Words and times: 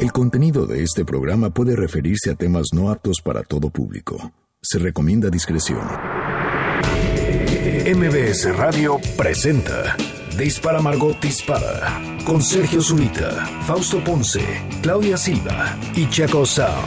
El 0.00 0.12
contenido 0.12 0.64
de 0.64 0.82
este 0.82 1.04
programa 1.04 1.50
puede 1.50 1.76
referirse 1.76 2.30
a 2.30 2.34
temas 2.34 2.68
no 2.72 2.88
aptos 2.88 3.20
para 3.22 3.42
todo 3.42 3.68
público. 3.68 4.32
Se 4.62 4.78
recomienda 4.78 5.28
discreción. 5.28 5.86
MBS 7.84 8.56
Radio 8.56 8.98
presenta 9.18 9.94
Dispara 10.38 10.80
Margot 10.80 11.20
Dispara 11.20 12.18
con 12.24 12.40
Sergio 12.40 12.80
Zurita, 12.80 13.44
Fausto 13.66 14.02
Ponce, 14.02 14.40
Claudia 14.80 15.18
Silva 15.18 15.76
y 15.94 16.08
Chaco 16.08 16.46
Sao. 16.46 16.80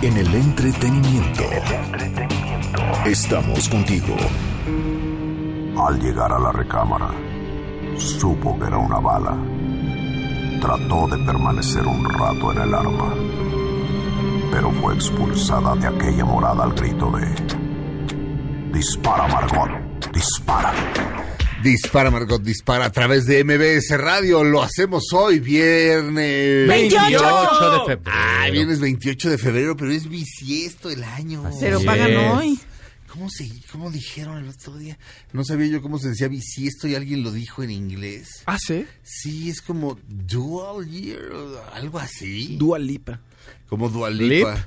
En 0.00 0.16
el 0.16 0.34
entretenimiento. 0.34 1.44
Estamos 3.04 3.68
contigo. 3.68 4.16
Al 5.76 6.00
llegar 6.00 6.32
a 6.32 6.38
la 6.38 6.52
recámara, 6.52 7.10
supo 7.98 8.58
que 8.58 8.66
era 8.66 8.78
una 8.78 8.98
bala. 8.98 9.53
Trató 10.60 11.06
de 11.08 11.18
permanecer 11.24 11.86
un 11.86 12.04
rato 12.08 12.52
en 12.52 12.58
el 12.58 12.74
arma, 12.74 13.14
pero 14.50 14.70
fue 14.72 14.94
expulsada 14.94 15.74
de 15.76 15.86
aquella 15.88 16.24
morada 16.24 16.64
al 16.64 16.72
grito 16.72 17.10
de... 17.10 17.26
Dispara, 18.72 19.28
Margot, 19.28 19.70
dispara. 20.12 20.72
Dispara, 21.62 22.10
Margot, 22.10 22.42
dispara 22.42 22.86
a 22.86 22.90
través 22.92 23.26
de 23.26 23.44
MBS 23.44 23.96
Radio. 23.98 24.42
Lo 24.42 24.62
hacemos 24.62 25.04
hoy, 25.12 25.38
viernes. 25.40 26.66
28 26.66 27.70
de 27.70 27.78
febrero. 27.86 28.02
Ah, 28.06 28.48
viernes 28.50 28.80
28 28.80 29.30
de 29.30 29.38
febrero, 29.38 29.76
pero 29.76 29.90
es 29.92 30.08
bisiesto 30.08 30.90
el 30.90 31.04
año. 31.04 31.42
Pero 31.60 31.76
Así 31.78 31.86
pagan 31.86 32.10
es. 32.10 32.32
hoy. 32.32 32.60
¿Cómo, 33.14 33.30
se, 33.30 33.48
¿Cómo 33.70 33.92
dijeron 33.92 34.38
el 34.42 34.48
otro 34.48 34.76
día? 34.76 34.98
No 35.32 35.44
sabía 35.44 35.68
yo 35.68 35.80
cómo 35.80 36.00
se 36.00 36.08
decía 36.08 36.26
bisiesto 36.26 36.88
y 36.88 36.96
alguien 36.96 37.22
lo 37.22 37.30
dijo 37.30 37.62
en 37.62 37.70
inglés. 37.70 38.42
Ah, 38.46 38.58
sí. 38.58 38.86
Sí, 39.04 39.50
es 39.50 39.62
como 39.62 39.96
dual 40.08 40.84
year, 40.90 41.22
o 41.32 41.62
algo 41.72 42.00
así. 42.00 42.56
Dua 42.56 42.80
Lipa. 42.80 43.20
como 43.68 43.88
dual 43.88 44.18
lipa. 44.18 44.66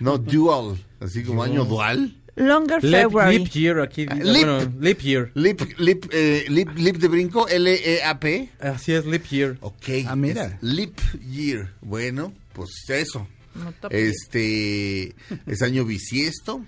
No, 0.00 0.16
dual, 0.16 0.82
así 0.98 1.22
como 1.24 1.42
año 1.42 1.66
dual. 1.66 2.16
Longer 2.36 2.82
Lip, 2.82 2.92
February. 3.02 3.38
lip 3.38 3.48
year 3.50 3.80
aquí. 3.80 4.06
Ah, 4.08 4.14
bueno, 4.16 4.60
lip. 4.60 4.80
lip 4.80 4.98
year. 5.00 5.30
Lip, 5.34 5.60
lip, 5.78 6.06
eh, 6.10 6.46
lip, 6.48 6.68
lip 6.76 6.96
de 6.96 7.08
brinco, 7.08 7.46
L-E-A-P. 7.48 8.50
Así 8.60 8.92
es, 8.92 9.04
lip 9.04 9.26
year. 9.26 9.58
Ok. 9.60 9.88
Ah, 10.06 10.16
mira. 10.16 10.46
es 10.46 10.62
Leap 10.62 10.98
Year. 11.30 11.74
Bueno, 11.82 12.32
pues 12.54 12.70
eso. 12.88 13.28
No. 13.54 13.72
Este 13.90 15.14
es 15.46 15.62
año 15.62 15.84
bisiesto. 15.84 16.64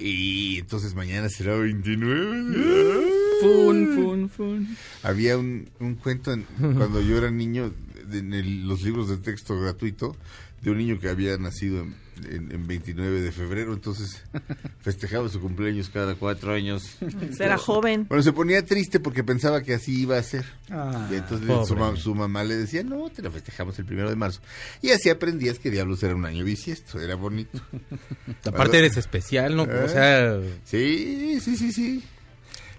Y 0.00 0.58
entonces 0.58 0.94
mañana 0.94 1.28
será 1.28 1.56
29. 1.56 3.06
Fun, 3.42 3.88
fun, 3.94 4.28
fun. 4.30 4.76
Había 5.02 5.36
un, 5.38 5.68
un 5.78 5.94
cuento 5.94 6.32
en- 6.32 6.44
cuando 6.76 7.00
yo 7.02 7.18
era 7.18 7.30
niño, 7.30 7.72
en 8.12 8.32
el- 8.34 8.66
los 8.66 8.82
libros 8.82 9.08
de 9.08 9.16
texto 9.18 9.58
gratuito, 9.60 10.16
de 10.62 10.70
un 10.70 10.78
niño 10.78 10.98
que 11.00 11.08
había 11.08 11.36
nacido 11.38 11.82
en, 11.82 11.94
en- 12.26 12.52
en 12.52 12.66
29 12.66 13.20
de 13.20 13.32
febrero. 13.32 13.72
Entonces 13.72 14.22
festejaba 14.80 15.28
su 15.28 15.40
cumpleaños 15.40 15.88
cada 15.90 16.14
cuatro 16.14 16.52
años. 16.52 16.96
Será 17.36 17.56
joven. 17.58 18.06
Bueno, 18.08 18.22
se 18.22 18.32
ponía 18.32 18.64
triste 18.64 19.00
porque 19.00 19.22
pensaba 19.24 19.62
que 19.62 19.74
así 19.74 20.02
iba 20.02 20.16
a 20.18 20.22
ser. 20.22 20.44
Ah, 20.70 21.08
y 21.10 21.14
entonces 21.16 21.48
su, 21.68 21.76
ma- 21.76 21.96
su 21.96 22.14
mamá 22.14 22.44
le 22.44 22.56
decía, 22.56 22.82
no, 22.82 23.08
te 23.10 23.22
lo 23.22 23.30
festejamos 23.30 23.78
el 23.78 23.84
primero 23.84 24.08
de 24.10 24.16
marzo. 24.16 24.40
Y 24.82 24.90
así 24.90 25.08
aprendías 25.10 25.58
que 25.58 25.70
diablos 25.70 26.02
era 26.02 26.14
un 26.14 26.24
año 26.24 26.44
bisiesto, 26.44 27.00
era 27.00 27.14
bonito. 27.14 27.60
Aparte 28.44 28.78
eres 28.78 28.96
especial, 28.96 29.56
¿no? 29.56 29.64
¿Eh? 29.64 29.82
O 29.84 29.88
sea, 29.88 30.40
Sí, 30.64 31.38
sí, 31.40 31.56
sí, 31.56 31.72
sí. 31.72 32.04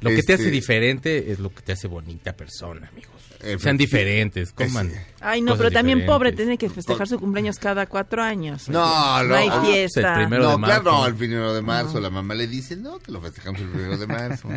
lo 0.02 0.10
que 0.10 0.24
te 0.24 0.34
hace 0.34 0.44
Este- 0.44 0.52
diferente 0.52 1.32
es 1.32 1.40
lo 1.40 1.54
que 1.54 1.62
te 1.62 1.72
hace 1.74 1.88
bonita 1.88 2.34
persona, 2.34 2.88
amigos. 2.88 3.11
Eh, 3.44 3.58
Sean 3.60 3.76
diferentes, 3.78 4.52
coman. 4.54 4.90
Sí. 4.92 4.96
Ay, 5.20 5.42
no, 5.42 5.58
pero 5.58 5.72
también 5.72 6.00
diferentes. 6.00 6.16
pobre 6.16 6.32
tiene 6.32 6.58
que 6.58 6.70
festejar 6.70 7.08
su 7.08 7.20
cumpleaños 7.20 7.58
cada 7.58 7.86
cuatro 7.88 8.22
años. 8.22 8.70
No, 8.70 9.24
No 9.24 9.36
hay 9.36 9.50
no. 9.50 9.64
fiesta. 9.66 10.14
el 10.14 10.20
primero 10.28 10.44
no, 10.44 10.52
de 10.52 10.58
marzo. 10.60 10.82
claro, 10.82 10.98
no, 10.98 11.08
el 11.08 11.16
primero 11.16 11.54
de 11.54 11.62
marzo 11.62 12.00
la 12.00 12.10
mamá 12.10 12.36
le 12.36 12.48
dice, 12.48 12.76
no, 12.76 13.00
te 13.00 13.12
lo 13.12 13.20
festejamos 13.22 13.60
el 13.62 13.68
primero 13.70 13.98
de 13.98 14.08
marzo. 14.08 14.48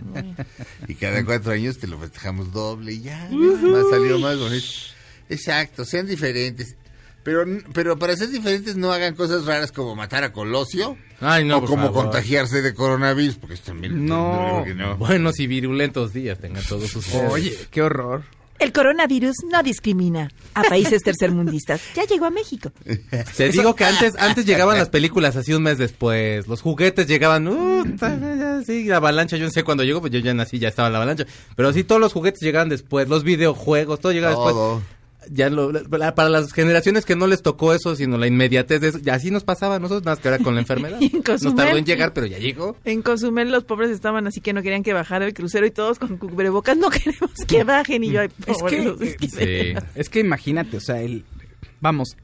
y 0.88 0.94
cada 0.96 1.24
cuatro 1.24 1.52
años 1.52 1.78
te 1.78 1.86
lo 1.86 1.98
festejamos 1.98 2.52
doble 2.52 2.92
y 2.92 3.00
ya, 3.02 3.28
más 3.30 3.88
salió 3.90 4.18
más 4.18 4.38
bonito. 4.38 4.66
Exacto, 5.28 5.84
sean 5.84 6.06
diferentes. 6.06 6.76
Pero, 7.22 7.42
pero 7.72 7.98
para 7.98 8.14
ser 8.16 8.28
diferentes 8.28 8.76
no 8.76 8.92
hagan 8.92 9.14
cosas 9.14 9.46
raras 9.46 9.72
como 9.72 9.96
matar 9.96 10.24
a 10.24 10.32
Colosio 10.34 10.98
Ay, 11.22 11.46
no, 11.46 11.56
o 11.56 11.64
como 11.64 11.84
favor. 11.86 12.02
contagiarse 12.02 12.60
de 12.60 12.74
coronavirus, 12.74 13.36
porque 13.36 13.54
eso 13.54 13.62
también 13.64 14.04
No. 14.04 14.62
no. 14.66 14.96
Buenos 14.98 15.40
y 15.40 15.46
virulentos 15.46 16.12
días 16.12 16.38
tengan 16.38 16.62
todos 16.64 16.94
ustedes. 16.94 17.32
Oye, 17.32 17.56
qué 17.70 17.80
horror. 17.80 18.24
El 18.58 18.72
coronavirus 18.72 19.36
no 19.50 19.62
discrimina 19.62 20.30
a 20.54 20.62
países 20.62 21.02
tercermundistas. 21.02 21.82
Ya 21.94 22.04
llegó 22.04 22.26
a 22.26 22.30
México. 22.30 22.70
Te 23.36 23.48
digo 23.50 23.74
que 23.74 23.84
antes 23.84 24.14
antes 24.18 24.46
llegaban 24.46 24.78
las 24.78 24.88
películas 24.88 25.36
así 25.36 25.52
un 25.52 25.62
mes 25.64 25.78
después. 25.78 26.46
Los 26.46 26.60
juguetes 26.62 27.06
llegaban, 27.06 27.48
uh, 27.48 28.62
sí, 28.64 28.84
la 28.84 28.96
avalancha, 28.96 29.36
yo 29.36 29.44
no 29.44 29.50
sé 29.50 29.64
cuándo 29.64 29.82
llegó, 29.82 30.00
pues 30.00 30.12
yo 30.12 30.20
ya 30.20 30.32
nací, 30.34 30.58
ya 30.58 30.68
estaba 30.68 30.88
la 30.88 30.98
avalancha. 30.98 31.26
Pero 31.56 31.72
sí, 31.72 31.84
todos 31.84 32.00
los 32.00 32.12
juguetes 32.12 32.40
llegaban 32.40 32.68
después, 32.68 33.08
los 33.08 33.24
videojuegos, 33.24 34.00
todo 34.00 34.12
llegaba 34.12 34.34
Todo. 34.34 34.76
después. 34.76 34.93
Ya 35.30 35.50
lo- 35.50 35.72
la- 35.72 36.14
para 36.14 36.28
las 36.28 36.52
generaciones 36.52 37.04
que 37.04 37.16
no 37.16 37.26
les 37.26 37.42
tocó 37.42 37.74
eso, 37.74 37.96
sino 37.96 38.18
la 38.18 38.26
inmediatez 38.26 38.80
de 38.80 38.88
eso, 38.88 38.98
ya 38.98 39.14
así 39.14 39.30
nos 39.30 39.44
pasaba 39.44 39.76
a 39.76 39.78
nosotros, 39.78 40.02
nada 40.04 40.16
más 40.16 40.22
que 40.22 40.28
ahora 40.28 40.42
con 40.44 40.54
la 40.54 40.60
enfermedad. 40.62 40.98
Y 41.00 41.06
en 41.06 41.12
Nos 41.12 41.22
tardó 41.24 41.52
Cozumel. 41.54 41.76
en 41.78 41.84
llegar, 41.84 42.12
pero 42.12 42.26
ya 42.26 42.38
llegó. 42.38 42.76
En 42.84 43.02
Cozumel 43.02 43.50
los 43.50 43.64
pobres 43.64 43.90
estaban 43.90 44.26
así 44.26 44.40
que 44.40 44.52
no 44.52 44.62
querían 44.62 44.82
que 44.82 44.92
bajara 44.92 45.26
el 45.26 45.34
crucero 45.34 45.66
y 45.66 45.70
todos 45.70 45.98
con 45.98 46.16
cubrebocas 46.18 46.76
no 46.76 46.90
queremos 46.90 47.30
que 47.46 47.64
bajen 47.64 48.04
y 48.04 48.10
yo 48.12 48.20
ay, 48.20 48.28
Es 48.46 48.58
pobres, 48.58 48.76
que, 48.78 48.84
los- 48.84 49.00
es 49.00 49.16
que- 49.16 49.28
Sí. 49.28 49.86
es 49.94 50.08
que 50.08 50.20
imagínate, 50.20 50.76
o 50.76 50.80
sea, 50.80 51.00
el, 51.00 51.24
vamos, 51.80 52.16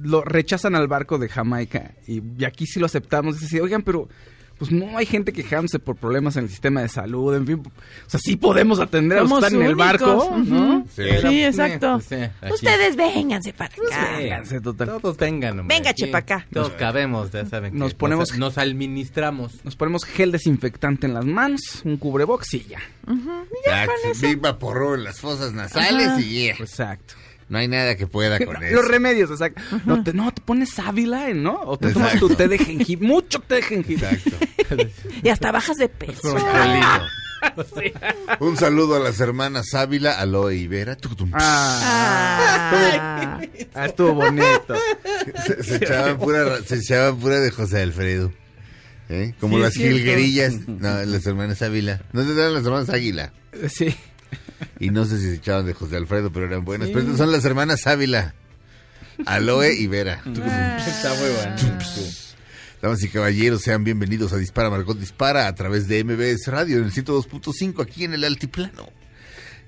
lo 0.00 0.22
rechazan 0.22 0.74
al 0.74 0.88
barco 0.88 1.18
de 1.18 1.28
Jamaica 1.28 1.92
y, 2.06 2.22
y 2.38 2.44
aquí 2.44 2.66
sí 2.66 2.80
lo 2.80 2.86
aceptamos. 2.86 3.38
Dice, 3.40 3.60
oigan, 3.60 3.82
pero 3.82 4.08
pues 4.58 4.70
no 4.70 4.96
hay 4.96 5.06
gente 5.06 5.32
quejándose 5.32 5.78
por 5.78 5.96
problemas 5.96 6.36
en 6.36 6.44
el 6.44 6.50
sistema 6.50 6.82
de 6.82 6.88
salud, 6.88 7.34
en 7.34 7.46
fin. 7.46 7.62
O 8.06 8.10
sea, 8.10 8.20
sí 8.20 8.36
podemos 8.36 8.78
atender 8.80 9.18
a 9.18 9.22
los 9.22 9.30
que 9.30 9.38
están 9.46 9.54
en 9.60 9.66
el 9.66 9.74
barco. 9.74 10.36
Sí. 10.94 11.02
Sí, 11.20 11.42
exacto. 11.44 12.00
sí. 12.00 12.16
Ustedes 12.52 12.96
vénganse 12.96 13.52
para 13.52 13.74
Pues 13.74 13.92
acá. 13.92 14.16
Vénganse, 14.18 14.60
total. 14.60 14.98
Todos 15.00 15.16
vengan, 15.16 15.60
hombre. 15.60 15.76
Venga, 15.76 15.94
chepa 15.94 16.18
acá. 16.18 16.46
Todos 16.52 16.70
cabemos, 16.70 17.30
ya 17.32 17.44
saben. 17.46 17.72
que 17.72 17.78
Nos 17.78 17.94
ponemos- 17.94 18.30
Nos, 18.30 18.38
nos 18.38 18.58
administramos. 18.58 19.64
Nos 19.64 19.76
ponemos 19.76 20.04
gel 20.04 20.32
desinfectante 20.32 21.06
en 21.06 21.14
las 21.14 21.24
manos, 21.24 21.82
un 21.84 21.96
cubrebox 21.96 22.54
y 22.54 22.64
ya. 22.64 22.80
Exacto. 23.64 23.92
Big 24.20 24.38
Vaporru 24.40 24.94
en 24.94 25.04
las 25.04 25.18
fosas 25.20 25.52
nasales 25.52 26.18
y 26.24 26.28
yeah. 26.44 26.54
Exacto. 26.58 27.14
No 27.52 27.58
hay 27.58 27.68
nada 27.68 27.96
que 27.96 28.06
pueda 28.06 28.38
con 28.44 28.62
eso. 28.62 28.74
Los 28.74 28.88
remedios, 28.88 29.30
exacto. 29.30 29.60
No 29.84 30.02
te, 30.02 30.14
no, 30.14 30.32
te 30.32 30.40
pones 30.40 30.70
sábila, 30.70 31.28
¿eh? 31.28 31.34
¿no? 31.34 31.60
O 31.66 31.76
te 31.78 31.92
tomas 31.92 32.14
Exacto. 32.14 32.28
tu 32.28 32.34
té 32.34 32.48
de 32.48 32.56
jengibre, 32.56 33.06
mucho 33.06 33.40
té 33.40 33.56
de 33.56 33.62
jengibre. 33.62 34.08
Exacto. 34.10 34.46
Y 35.22 35.28
hasta 35.28 35.52
bajas 35.52 35.76
de 35.76 35.90
peso. 35.90 36.34
Un 38.40 38.56
saludo 38.56 38.96
a 38.96 39.00
las 39.00 39.20
hermanas 39.20 39.74
Ávila, 39.74 40.12
Aloe 40.18 40.54
y 40.56 40.66
Vera. 40.66 40.96
Ah, 41.32 42.70
Ah. 42.74 43.40
ah, 43.74 43.86
estuvo 43.86 44.14
bonito. 44.14 44.74
Se, 45.46 45.62
se 45.62 45.76
echaban 45.76 46.16
pura, 46.18 46.62
se 46.62 46.76
echaban 46.76 47.18
pura 47.18 47.38
de 47.40 47.50
José 47.50 47.82
Alfredo. 47.82 48.32
¿Eh? 49.10 49.34
Como 49.40 49.56
Sí, 49.56 49.62
las 49.62 49.74
jilguerillas. 49.74 50.54
No, 50.68 51.04
las 51.04 51.26
hermanas 51.26 51.60
Ávila. 51.60 52.00
No 52.14 52.24
se 52.24 52.32
eran 52.32 52.54
las 52.54 52.64
hermanas 52.64 52.88
Águila. 52.88 53.30
Sí. 53.68 53.94
Y 54.78 54.90
no 54.90 55.04
sé 55.04 55.18
si 55.18 55.24
se 55.24 55.34
echaban 55.34 55.66
de 55.66 55.74
José 55.74 55.96
Alfredo, 55.96 56.32
pero 56.32 56.46
eran 56.46 56.64
buenas. 56.64 56.88
Pero 56.88 57.00
estas 57.00 57.18
son 57.18 57.32
las 57.32 57.44
hermanas 57.44 57.86
Ávila. 57.86 58.34
Aloe 59.26 59.74
y 59.74 59.86
Vera. 59.86 60.22
Está 60.24 61.14
muy 61.14 61.30
bueno. 61.30 61.56
Damas 62.80 63.02
y 63.04 63.08
caballeros, 63.08 63.62
sean 63.62 63.84
bienvenidos 63.84 64.32
a 64.32 64.36
Dispara 64.36 64.68
Margot 64.68 64.98
Dispara 64.98 65.46
a 65.46 65.54
través 65.54 65.86
de 65.86 66.02
MBS 66.02 66.48
Radio 66.48 66.78
en 66.78 66.84
el 66.84 66.92
102.5 66.92 67.80
aquí 67.80 68.02
en 68.02 68.12
el 68.12 68.24
Altiplano 68.24 68.88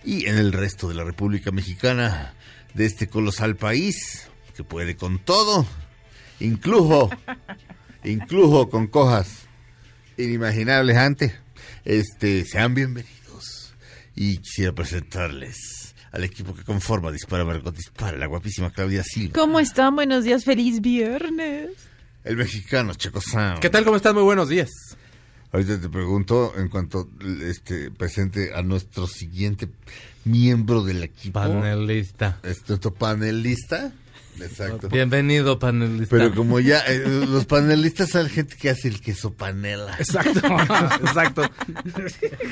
y 0.03 0.27
en 0.27 0.37
el 0.37 0.53
resto 0.53 0.89
de 0.89 0.95
la 0.95 1.05
República 1.05 1.53
Mexicana 1.53 2.35
de 2.75 2.87
este 2.87 3.07
colosal 3.07 3.55
país 3.55 4.29
que 4.57 4.65
puede 4.65 4.97
con 4.97 5.21
todo, 5.21 5.65
incluso, 6.41 7.09
incluso 8.03 8.69
con 8.69 8.89
cojas 8.89 9.47
inimaginables 10.17 10.97
antes. 10.97 11.35
Este, 11.85 12.45
sean 12.45 12.75
bienvenidos 12.75 13.24
y 14.17 14.39
quisiera 14.39 14.73
presentarles 14.73 15.95
al 16.13 16.25
equipo 16.25 16.55
que 16.55 16.63
conforma 16.63 17.11
Dispara 17.11 17.45
Margot 17.45 17.75
Dispara, 17.75 18.17
la 18.17 18.27
guapísima 18.27 18.71
Claudia 18.71 19.03
Silva, 19.03 19.33
¿Cómo 19.35 19.59
están? 19.59 19.97
Buenos 19.97 20.25
días, 20.25 20.45
feliz 20.45 20.81
viernes. 20.81 21.71
el 22.23 22.37
mexicano 22.37 22.95
Checo 22.95 23.21
Sound. 23.21 23.59
¿Qué 23.61 23.69
tal? 23.71 23.85
¿Cómo 23.85 23.97
están? 23.97 24.15
Muy 24.15 24.23
buenos 24.25 24.49
días. 24.49 24.71
Ahorita 25.53 25.81
te 25.81 25.89
pregunto 25.89 26.53
en 26.57 26.69
cuanto 26.69 27.09
este 27.43 27.91
presente 27.91 28.53
a 28.55 28.63
nuestro 28.63 29.07
siguiente 29.07 29.69
miembro 30.25 30.83
del 30.83 31.03
equipo. 31.05 31.35
Panelista. 31.41 32.39
Es 32.43 32.69
nuestro 32.69 32.93
panelista. 32.95 33.93
Exacto. 34.41 34.89
Bienvenido, 34.89 35.59
panelista. 35.59 36.17
Pero 36.17 36.35
como 36.35 36.61
ya 36.61 36.81
eh, 36.81 37.25
los 37.29 37.45
panelistas 37.47 38.11
son 38.11 38.29
gente 38.29 38.57
que 38.57 38.71
hace 38.71 38.89
el 38.89 39.01
queso 39.01 39.33
panela. 39.33 39.95
Exacto. 39.99 40.41
Exacto. 41.07 41.43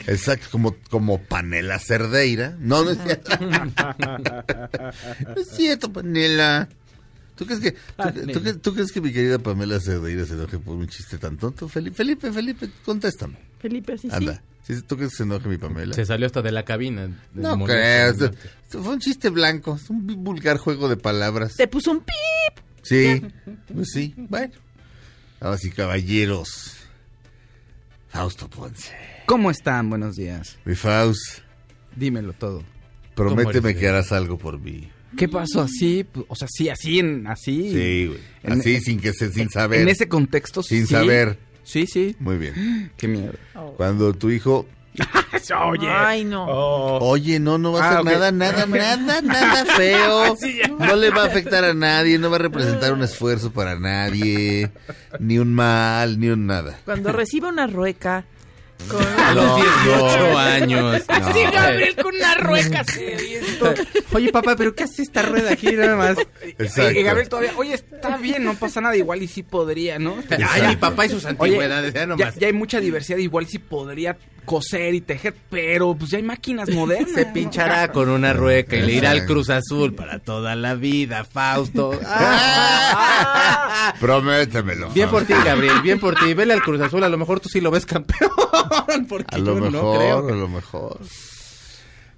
Exacto, 0.07 0.47
como, 0.51 0.77
como 0.91 1.21
panela 1.23 1.79
cerdeira. 1.79 2.57
No, 2.61 2.85
no 2.85 2.91
es 2.91 2.99
cierto. 3.05 3.31
no 3.41 5.35
es 5.41 5.49
cierto, 5.49 5.93
panela. 5.93 6.69
¿Tú 7.35 7.47
crees 7.47 7.61
que, 7.61 7.73
tú, 7.73 7.79
Ah, 7.99 8.13
tú 8.13 8.59
tú 8.59 8.75
crees 8.75 8.93
que 8.93 9.01
mi 9.01 9.13
querida 9.13 9.39
Pamela 9.39 9.81
Cerdeira 9.81 10.25
se 10.27 10.35
enoje 10.35 10.59
por 10.59 10.77
un 10.77 10.87
chiste 10.87 11.17
tan 11.19 11.39
tonto? 11.39 11.67
Felipe, 11.69 11.97
Felipe, 11.97 12.31
Felipe, 12.31 12.71
contéstame. 12.85 13.37
Felipe, 13.59 13.97
sí, 13.97 14.09
Anda. 14.13 14.35
¿Sí, 14.35 14.41
¿Tú 14.87 14.97
crees 14.97 15.11
que 15.11 15.17
se 15.19 15.23
enoje 15.25 15.49
mi 15.49 15.59
Pamela? 15.59 15.93
Se 15.95 16.07
salió 16.07 16.27
hasta 16.27 16.41
de 16.43 16.53
la 16.53 16.65
cabina. 16.65 17.09
No 17.35 17.65
creas. 17.65 18.17
Fue 18.69 18.81
un 18.93 19.01
chiste 19.01 19.29
blanco. 19.29 19.75
Es 19.77 19.91
un 19.91 20.07
vulgar 20.25 20.57
juego 20.59 20.89
de 20.89 20.97
palabras. 20.97 21.53
sí. 21.53 21.59
Te 21.59 21.69
puso 21.69 21.91
un 21.91 22.01
pip. 22.01 22.65
Sí. 22.83 23.23
Pues 23.75 23.91
sí. 23.93 24.15
Bueno. 24.17 24.55
Damas 25.41 25.65
y 25.65 25.71
caballeros. 25.71 26.77
Fausto 28.09 28.49
Ponce. 28.49 28.93
¿Cómo 29.27 29.51
están? 29.51 29.89
Buenos 29.89 30.17
días. 30.17 30.59
Mi 30.65 30.75
Faust, 30.75 31.41
Dímelo 31.97 32.33
todo. 32.35 32.63
prométeme 33.15 33.75
que 33.75 33.89
harás 33.89 34.13
algo 34.13 34.37
por 34.39 34.61
mí. 34.61 34.91
¿Qué 35.17 35.29
pasó 35.29 35.63
así? 35.63 36.05
Pues, 36.11 36.25
O 36.29 36.35
sea, 36.37 36.49
sí, 36.51 36.69
así, 36.69 36.99
en, 36.99 37.27
así. 37.27 37.71
Sí, 37.73 38.07
güey. 38.07 38.21
En- 38.43 38.61
Así, 38.61 38.81
sin 38.81 39.01
que 39.01 39.13
se, 39.13 39.31
sin 39.33 39.51
saber. 39.51 39.81
En 39.83 39.89
ese 39.89 40.09
contexto, 40.09 40.63
Sin 40.63 40.87
sí. 40.87 40.93
saber. 40.95 41.39
Sí, 41.65 41.87
sí. 41.87 42.17
Muy 42.19 42.37
bien. 42.39 42.91
Qué 42.97 43.09
miedo. 43.09 43.33
Cuando 43.77 44.13
tu 44.15 44.31
hijo 44.31 44.67
Oye. 45.71 45.89
Ay, 45.89 46.23
no. 46.25 46.45
Oye, 46.99 47.41
no, 47.41 47.57
no 47.57 47.73
va 47.73 47.81
a 47.81 47.83
Ah, 47.83 47.89
hacer 47.89 48.01
ok. 48.01 48.05
nada, 48.13 48.31
nada, 48.33 48.67
nada, 48.97 49.23
nada 49.23 49.65
feo. 49.65 50.37
No 50.79 50.97
le 50.97 51.09
va 51.11 51.23
a 51.23 51.27
afectar 51.27 51.65
a 51.65 51.73
nadie, 51.73 52.19
no 52.19 52.29
va 52.29 52.37
a 52.37 52.41
representar 52.41 52.93
un 52.93 53.03
esfuerzo 53.03 53.51
para 53.53 53.79
nadie, 53.79 54.71
ni 55.19 55.39
un 55.39 55.55
mal, 55.55 56.21
ni 56.21 56.29
un 56.29 56.47
nada. 56.47 56.79
Cuando 56.85 57.11
reciba 57.11 57.49
una 57.49 57.67
rueca 57.67 58.27
con... 58.89 59.03
A 59.03 59.35
los 59.35 59.57
18 59.57 60.39
años. 60.39 61.03
Sí, 61.33 61.41
Gabriel 61.53 61.97
con 61.97 62.15
una 62.15 62.35
rueca 62.35 62.81
así. 62.81 63.01
Oye, 64.13 64.31
papá, 64.31 64.57
¿pero 64.57 64.75
qué 64.75 64.85
hace 64.85 65.03
esta 65.03 65.23
rueda 65.23 65.53
aquí 65.53 65.73
nada 65.73 65.97
más? 65.97 66.17
Exacto. 66.59 66.99
Y 66.99 67.03
Gabriel 67.03 67.29
todavía, 67.29 67.53
oye, 67.57 67.75
está 67.75 68.17
bien, 68.19 68.45
no 68.45 68.55
pasa 68.55 68.81
nada, 68.81 68.97
igual 68.97 69.23
y 69.23 69.29
sí 69.29 69.43
podría, 69.43 69.99
¿no? 69.99 70.17
Ay, 70.51 70.69
mi 70.69 70.77
papá 70.77 71.07
y 71.07 71.11
sus 71.11 71.25
antigüedades, 71.25 71.95
ya 71.95 72.01
ya, 72.01 72.07
nomás. 72.07 72.35
ya 72.37 72.47
hay 72.49 72.53
mucha 72.53 72.81
diversidad, 72.81 73.19
igual 73.19 73.47
sí 73.47 73.59
podría 73.59 74.17
coser 74.45 74.95
y 74.95 75.01
tejer, 75.01 75.35
pero 75.51 75.95
pues 75.95 76.11
ya 76.11 76.19
hay 76.19 76.25
máquinas 76.25 76.69
modernas. 76.71 77.13
Se 77.15 77.27
pinchará 77.27 77.93
con 77.93 78.09
una 78.09 78.33
rueca 78.33 78.77
y 78.77 78.83
le 78.83 78.93
irá 78.93 79.11
al. 79.11 79.27
Cruz 79.27 79.51
Azul 79.51 79.95
para 79.95 80.19
toda 80.19 80.57
la 80.57 80.75
vida, 80.75 81.25
Fausto. 81.25 81.93
Prométemelo. 84.01 84.91
Bien 84.91 85.09
por 85.09 85.25
ti, 85.25 85.35
Gabriel, 85.45 85.81
bien 85.83 86.01
por 86.01 86.17
ti. 86.17 86.35
Vele 86.35 86.55
al 86.55 86.63
Cruz 86.63 86.81
Azul, 86.81 87.05
a 87.05 87.09
lo 87.09 87.19
mejor 87.19 87.41
tú 87.41 87.49
sí 87.49 87.61
lo 87.61 87.71
ves 87.71 87.87
campeón. 87.87 88.31
Porque 89.09 89.35
A 89.35 89.39
lo 89.39 89.55
yo 89.59 89.71
mejor, 89.71 89.73
no 89.73 89.99
creo. 89.99 90.29
a 90.29 90.33
lo 90.33 90.49
mejor. 90.49 91.01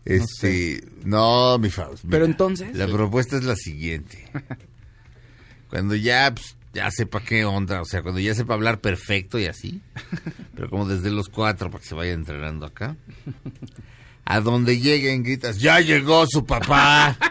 Este, 0.04 0.84
no, 1.04 1.58
mi 1.58 1.70
Faust. 1.70 2.04
Pero 2.10 2.24
entonces- 2.24 2.76
La 2.76 2.86
propuesta 2.86 3.36
es 3.36 3.44
la 3.44 3.56
siguiente. 3.56 4.30
Cuando 5.70 5.94
ya, 5.94 6.32
pues, 6.34 6.56
ya 6.74 6.90
sepa 6.90 7.20
qué 7.20 7.44
onda, 7.44 7.80
o 7.80 7.84
sea, 7.84 8.02
cuando 8.02 8.20
ya 8.20 8.34
sepa 8.34 8.54
hablar 8.54 8.80
perfecto 8.80 9.38
y 9.38 9.46
así, 9.46 9.80
pero 10.54 10.68
como 10.70 10.86
desde 10.86 11.10
los 11.10 11.28
cuatro 11.28 11.70
para 11.70 11.82
que 11.82 11.88
se 11.88 11.94
vaya 11.94 12.12
entrenando 12.12 12.66
acá. 12.66 12.96
A 14.26 14.40
donde 14.40 14.78
lleguen 14.80 15.22
gritas, 15.22 15.58
ya 15.58 15.80
llegó 15.80 16.26
su 16.26 16.44
papá. 16.46 17.18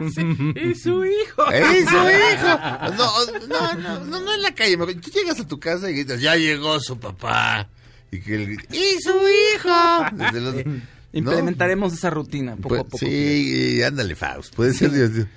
Y 0.56 0.76
su 0.76 1.04
hijo. 1.06 1.52
¡Ey, 1.52 1.84
su 1.86 1.96
hijo! 1.96 2.60
No, 2.98 3.48
no, 3.48 3.74
no, 3.76 4.00
no, 4.06 4.20
no 4.20 4.34
en 4.34 4.42
la 4.42 4.54
calle. 4.54 4.78
Tú 4.78 5.10
llegas 5.12 5.40
a 5.40 5.48
tu 5.48 5.60
casa 5.60 5.90
y 5.90 5.94
gritas, 5.94 6.22
ya 6.22 6.36
llegó 6.36 6.80
su 6.80 7.00
papá. 7.00 7.68
Y 8.14 8.20
que 8.22 8.36
él 8.36 8.46
grita, 8.46 8.76
¡y 8.76 9.02
su 9.02 9.10
hijo! 9.10 10.06
Desde 10.14 10.40
los- 10.42 10.66
¿no? 10.66 10.82
Implementaremos 11.14 11.94
esa 11.94 12.10
rutina 12.10 12.56
poco 12.56 12.70
Pues, 12.70 12.82
a 12.82 12.84
poco. 12.86 12.98
sí, 13.00 13.82
ándale, 13.84 14.16
Faust. 14.16 14.56
Puede 14.56 14.74
ser, 14.74 14.92
Dios, 14.92 15.14
Dios. 15.14 15.28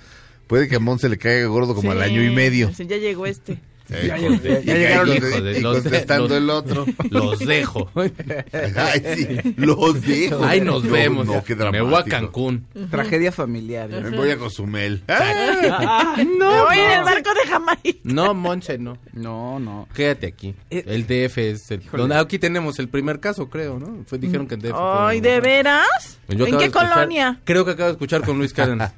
puede 0.47 0.67
que 0.67 0.75
a 0.75 0.79
Mon 0.79 0.97
se 0.99 1.07
le 1.09 1.17
caiga 1.17 1.45
gordo 1.47 1.75
como 1.75 1.91
al 1.91 2.01
año 2.01 2.23
y 2.23 2.29
medio. 2.29 2.71
Sí, 2.73 2.85
Ya 2.87 2.97
llegó 2.97 3.25
este. 3.27 3.59
Eh, 3.89 4.03
Ya 4.07 4.17
con- 4.17 4.39
llegaron, 4.41 5.19
de- 5.19 5.57
y 5.57 5.61
los 5.61 5.79
contestando 5.81 6.27
los- 6.27 6.37
el 6.37 6.49
otro. 6.49 6.85
Los 7.09 7.39
dejo. 7.39 7.89
Ay, 7.95 9.01
sí, 9.15 9.53
los 9.55 10.01
dejo. 10.01 10.43
Ahí 10.43 10.59
nos 10.61 10.83
No, 10.83 10.91
vemos. 10.91 11.25
No, 11.25 11.43
qué 11.43 11.55
Me 11.55 11.81
voy 11.81 11.95
a. 11.95 12.03
Cancún. 12.03 12.65
Tragedia 12.91 13.31
familiar. 13.31 13.89
¿eh? 13.91 14.01
Me 14.01 14.17
voy 14.17 14.29
a 14.31 14.37
Cozumel. 14.37 15.03
Me 15.07 16.61
voy 16.61 16.77
en 16.79 16.91
el 16.91 17.03
barco 17.03 17.33
de 17.33 17.47
Jamaica. 17.49 17.99
No, 18.03 18.33
Monche, 18.33 18.77
no. 18.77 18.97
No, 19.13 19.59
no. 19.59 19.87
Quédate 19.93 20.27
aquí. 20.27 20.53
Eh, 20.69 20.83
El 20.87 21.03
DF 21.07 21.37
es 21.37 21.71
el... 21.71 21.81
donde 21.91 22.15
aquí 22.15 22.39
tenemos 22.39 22.79
el 22.79 22.89
primer 22.89 23.19
caso, 23.19 23.49
creo, 23.49 23.79
¿no? 23.79 24.03
Fue, 24.05 24.17
dijeron 24.17 24.47
que 24.47 24.55
el 24.55 24.61
DF 24.61 24.75
Ay. 24.75 25.21
¿de 25.21 25.39
veras? 25.39 25.85
¿En 26.27 26.37
qué 26.37 26.43
escuchar- 26.65 26.71
colonia? 26.93 27.39
Creo 27.45 27.65
que 27.65 27.71
acabo 27.71 27.87
de 27.87 27.93
escuchar 27.93 28.21
con 28.23 28.37
Luis 28.37 28.53
Cárdenas. 28.53 28.91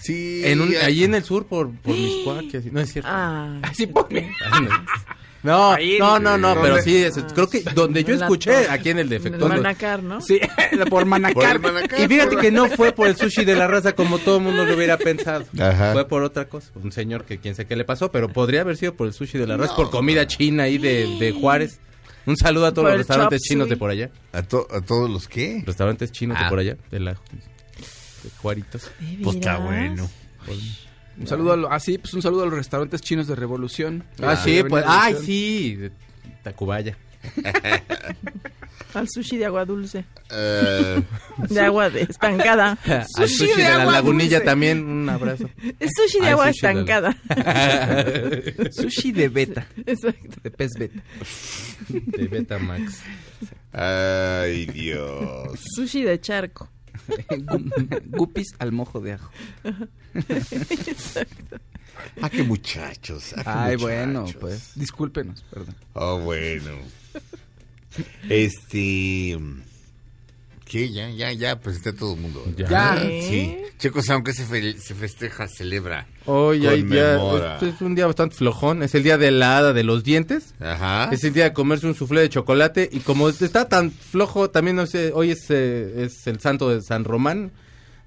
Sí. 0.00 0.42
en 0.44 0.60
un, 0.60 0.74
allí 0.76 1.04
en 1.04 1.14
el 1.14 1.24
sur, 1.24 1.46
por, 1.46 1.70
por 1.70 1.94
Miscuac. 1.94 2.44
No 2.72 2.80
es 2.80 2.92
cierto. 2.92 3.08
Ah, 3.12 3.58
Así 3.62 3.86
ponme. 3.86 4.32
No, 5.42 5.72
Ahí, 5.72 5.96
no, 5.98 6.18
no, 6.18 6.36
no, 6.36 6.48
¿dónde? 6.54 6.62
pero 6.70 6.82
sí, 6.82 6.96
es- 6.98 7.14
creo 7.34 7.48
que 7.48 7.62
donde 7.74 8.04
yo 8.04 8.14
escuché, 8.14 8.68
aquí 8.68 8.90
en 8.90 8.98
el 8.98 9.06
en 9.06 9.12
el 9.14 9.22
defectuoso. 9.22 9.48
Manacar, 9.48 10.02
¿no? 10.02 10.20
Sí, 10.20 10.38
por 10.80 10.88
Por 10.90 11.04
Manacar. 11.06 11.56
el 11.56 11.62
Manacar, 11.62 11.98
Y 12.00 12.08
fíjate 12.08 12.32
por- 12.32 12.40
que 12.42 12.50
no 12.50 12.68
fue 12.68 12.92
por 12.92 13.06
el 13.08 13.16
sushi 13.16 13.46
de 13.46 13.54
la 13.56 13.66
raza 13.66 13.94
como 13.94 14.18
todo 14.18 14.36
el 14.36 14.42
mundo 14.42 14.66
lo 14.66 14.74
hubiera 14.74 14.98
pensado. 14.98 15.46
Ajá. 15.58 15.94
Fue 15.94 16.06
por 16.06 16.22
otra 16.24 16.44
cosa. 16.46 16.70
Un 16.74 16.92
señor 16.92 17.24
que 17.24 17.38
quién 17.38 17.54
sé 17.54 17.64
qué 17.66 17.74
le 17.74 17.84
pasó, 17.86 18.10
pero 18.12 18.28
podría 18.28 18.60
haber 18.60 18.76
sido 18.76 18.94
por 18.94 19.06
el 19.06 19.14
sushi 19.14 19.38
de 19.38 19.46
la 19.46 19.56
raza, 19.56 19.70
No. 19.72 19.76
por 19.76 19.90
comida 19.90 20.26
china 20.26 20.64
ahí 20.64 20.76
de, 20.76 21.06
de 21.18 21.32
Juárez. 21.32 21.80
Un 22.26 22.36
saludo 22.36 22.66
a 22.66 22.72
todos 22.72 22.84
Por 22.84 22.90
los 22.90 22.98
restaurantes 22.98 23.40
chinos 23.40 23.66
de 23.70 23.78
por 23.78 23.88
allá. 23.88 24.10
¿A, 24.34 24.42
to- 24.42 24.68
¿A 24.70 24.82
todos 24.82 25.08
los 25.08 25.26
qué? 25.26 25.62
Restaurantes 25.66 26.12
chinos 26.12 26.36
Ah. 26.38 26.44
de 26.44 26.50
por 26.50 26.58
allá, 26.58 26.76
de 26.90 27.00
la 27.00 27.16
de 28.22 28.30
Juaritos. 28.38 28.90
¿De 29.00 29.18
Pues 29.24 29.36
está 29.36 29.58
bueno. 29.58 30.08
Un 31.18 31.26
saludo 31.26 31.52
a 31.52 31.56
lo- 31.56 31.70
así, 31.72 31.98
pues 31.98 32.14
un 32.14 32.22
saludo 32.22 32.42
a 32.44 32.46
los 32.46 32.54
restaurantes 32.54 33.00
chinos 33.02 33.26
de 33.26 33.34
Revolución. 33.34 34.04
Ah, 34.22 34.36
sí, 34.36 34.62
pues, 34.68 34.84
ay, 34.86 35.16
sí, 35.24 35.76
de 35.76 35.92
Tacubaya. 36.42 36.96
Al 38.94 39.08
sushi 39.08 39.36
de 39.36 39.44
agua 39.46 39.64
dulce. 39.64 40.04
Eh, 40.30 41.00
De 41.48 41.60
agua 41.60 41.90
de 41.90 42.02
estancada. 42.02 42.76
Al 42.86 43.06
Sushi 43.28 43.36
sushi 43.46 43.50
de 43.50 43.56
de 43.62 43.68
la 43.68 43.82
agua 43.82 43.92
lagunilla 43.92 44.38
dulce. 44.38 44.44
también, 44.46 44.82
un 44.84 45.08
abrazo. 45.08 45.48
Es 45.78 45.92
sushi 45.94 46.18
de 46.20 46.26
Ay, 46.26 46.32
agua 46.32 46.52
sushi 46.52 46.66
de 46.66 46.74
la- 46.74 46.80
estancada. 46.80 47.16
Sushi 48.72 49.12
de 49.12 49.28
beta, 49.28 49.66
Exacto. 49.86 50.36
de 50.42 50.50
pez 50.50 50.70
beta. 50.76 51.00
De 51.88 52.26
Betamax. 52.26 53.00
ay, 53.72 54.66
Dios. 54.66 55.60
Sushi 55.76 56.02
de 56.02 56.20
charco. 56.20 56.68
Gu- 57.08 58.02
Guppies 58.16 58.48
al 58.58 58.72
mojo 58.72 59.00
de 59.00 59.12
ajo. 59.14 59.30
Ah, 62.22 62.30
qué 62.30 62.42
muchachos. 62.42 63.34
ah, 63.36 63.42
qué 63.42 63.50
Ay, 63.50 63.76
muchachos. 63.76 63.82
bueno, 63.82 64.26
pues. 64.40 64.72
Discúlpenos, 64.74 65.42
perdón. 65.50 65.74
Oh, 65.94 66.18
bueno. 66.20 66.72
Este. 68.28 69.38
¿Qué? 70.70 70.88
Ya, 70.92 71.10
ya, 71.10 71.32
ya 71.32 71.58
presenté 71.58 71.88
a 71.88 71.94
todo 71.94 72.14
el 72.14 72.20
mundo. 72.20 72.44
Ya. 72.56 72.68
Ya. 72.68 72.96
Sí. 73.22 73.56
Chicos, 73.78 74.08
aunque 74.10 74.32
se, 74.32 74.44
fe- 74.44 74.78
se 74.78 74.94
festeja, 74.94 75.48
celebra. 75.48 76.06
Hoy 76.26 76.64
hay 76.68 76.82
día, 76.84 77.16
este 77.54 77.70
es 77.70 77.80
un 77.80 77.96
día 77.96 78.06
bastante 78.06 78.36
flojón, 78.36 78.84
es 78.84 78.94
el 78.94 79.02
día 79.02 79.18
de 79.18 79.32
la 79.32 79.58
hada 79.58 79.72
de 79.72 79.82
los 79.82 80.04
dientes. 80.04 80.54
Ajá. 80.60 81.08
Es 81.12 81.24
el 81.24 81.32
día 81.32 81.44
de 81.44 81.52
comerse 81.52 81.88
un 81.88 81.94
soufflé 81.96 82.20
de 82.20 82.28
chocolate 82.28 82.88
y 82.92 83.00
como 83.00 83.28
está 83.30 83.68
tan 83.68 83.90
flojo, 83.90 84.50
también 84.50 84.76
no 84.76 84.86
sé, 84.86 85.10
hoy 85.12 85.32
es, 85.32 85.46
eh, 85.50 86.04
es 86.04 86.24
el 86.28 86.38
santo 86.38 86.68
de 86.70 86.82
San 86.82 87.02
Román, 87.04 87.50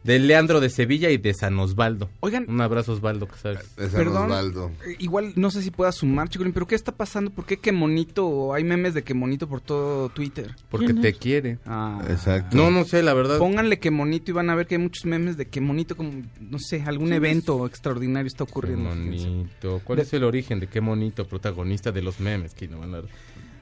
de 0.03 0.19
Leandro 0.19 0.60
de 0.60 0.69
Sevilla 0.69 1.10
y 1.10 1.17
de 1.17 1.33
San 1.33 1.57
Osvaldo. 1.60 2.10
Oigan. 2.19 2.45
Un 2.50 2.60
abrazo 2.62 2.91
Osvaldo, 2.93 3.27
que 3.27 3.38
sabes. 3.38 3.75
De 3.75 3.89
San 3.89 4.00
Perdón. 4.00 4.25
Osvaldo. 4.25 4.72
Eh, 4.86 4.95
Igual 5.00 5.33
no 5.36 5.50
sé 5.51 5.62
si 5.62 5.72
pueda 5.72 5.91
sumar, 5.91 6.29
Chicolín, 6.29 6.51
pero 6.53 6.67
¿qué 6.67 6.75
está 6.75 6.91
pasando? 6.91 7.31
¿Por 7.31 7.45
qué 7.45 7.57
qué 7.57 7.72
monito? 7.72 8.53
Hay 8.53 8.63
memes 8.63 8.93
de 8.93 9.03
que 9.03 9.13
monito 9.13 9.48
por 9.48 9.62
todo 9.62 10.10
Twitter. 10.10 10.55
Porque 10.69 10.88
¿Quién 10.88 11.01
te 11.01 11.13
quiere. 11.13 11.57
Ah. 11.65 12.01
Exacto. 12.10 12.57
No, 12.57 12.69
no 12.72 12.83
sé, 12.86 13.01
la 13.03 13.13
verdad. 13.13 13.38
Pónganle 13.38 13.79
que 13.79 13.91
monito 13.91 14.31
y 14.31 14.33
van 14.33 14.50
a 14.50 14.55
ver 14.55 14.67
que 14.67 14.75
hay 14.75 14.81
muchos 14.81 15.05
memes 15.05 15.38
de 15.38 15.45
que 15.48 15.62
monito, 15.62 15.95
como, 15.95 16.12
no 16.41 16.60
sé, 16.60 16.81
algún 16.86 17.13
evento 17.13 17.65
extraordinario 17.65 18.27
está 18.27 18.45
Qué 18.45 18.51
ocurriendo. 18.51 18.89
fíjense. 18.91 19.27
monito. 19.29 19.81
¿Cuál 19.83 19.98
De- 19.98 20.03
es 20.03 20.13
el 20.13 20.24
origen 20.24 20.60
de 20.60 20.67
qué 20.67 20.81
monito 20.81 21.25
protagonista 21.27 21.91
de 21.91 22.01
los 22.01 22.19
memes? 22.19 22.53
Que 22.53 22.67
no 22.67 22.79
van 22.79 22.95
a- 22.95 23.01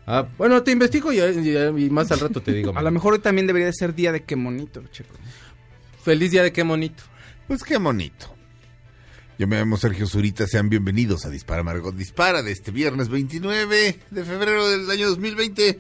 Ah, 0.08 0.28
bueno, 0.38 0.64
te 0.64 0.72
investigo 0.72 1.14
y, 1.14 1.20
y- 1.20 1.86
y 1.86 1.90
más 1.92 2.12
al 2.12 2.20
rato 2.20 2.42
te 2.42 2.52
digo. 2.52 2.74
A 2.76 2.82
lo 2.82 2.90
mejor 2.90 3.14
hoy 3.14 3.20
también 3.20 3.46
debería 3.46 3.68
de 3.68 3.74
ser 3.74 3.94
día 3.94 4.12
de 4.12 4.24
que 4.24 4.36
monito. 4.36 4.82
Feliz 6.04 6.32
día 6.32 6.44
de 6.44 6.52
qué 6.52 6.64
monito. 6.64 7.04
Pues 7.48 7.64
qué 7.64 7.78
bonito. 7.78 8.36
Yo 9.38 9.48
me 9.48 9.58
llamo 9.58 9.78
Sergio 9.78 10.06
Zurita, 10.08 10.46
sean 10.48 10.70
bienvenidos 10.70 11.26
a 11.26 11.30
Dispara 11.30 11.64
Margot 11.64 11.96
Dispara 11.96 12.44
de 12.44 12.52
este 12.52 12.72
viernes 12.72 13.10
29 13.10 14.00
de 14.10 14.24
febrero 14.26 14.70
del 14.70 14.90
año 14.90 15.10
2020. 15.10 15.80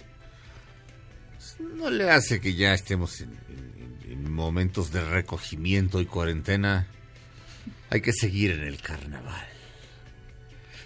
No 1.75 1.89
le 1.89 2.09
hace 2.09 2.39
que 2.39 2.55
ya 2.55 2.73
estemos 2.73 3.21
en, 3.21 3.29
en- 3.49 4.11
en 4.11 4.31
momentos 4.33 4.91
de 4.91 5.03
recogimiento 5.05 6.01
y 6.01 6.05
cuarentena. 6.05 6.87
Hay 7.89 8.01
que 8.01 8.13
seguir 8.13 8.51
en 8.51 8.63
el 8.63 8.81
carnaval. 8.81 9.47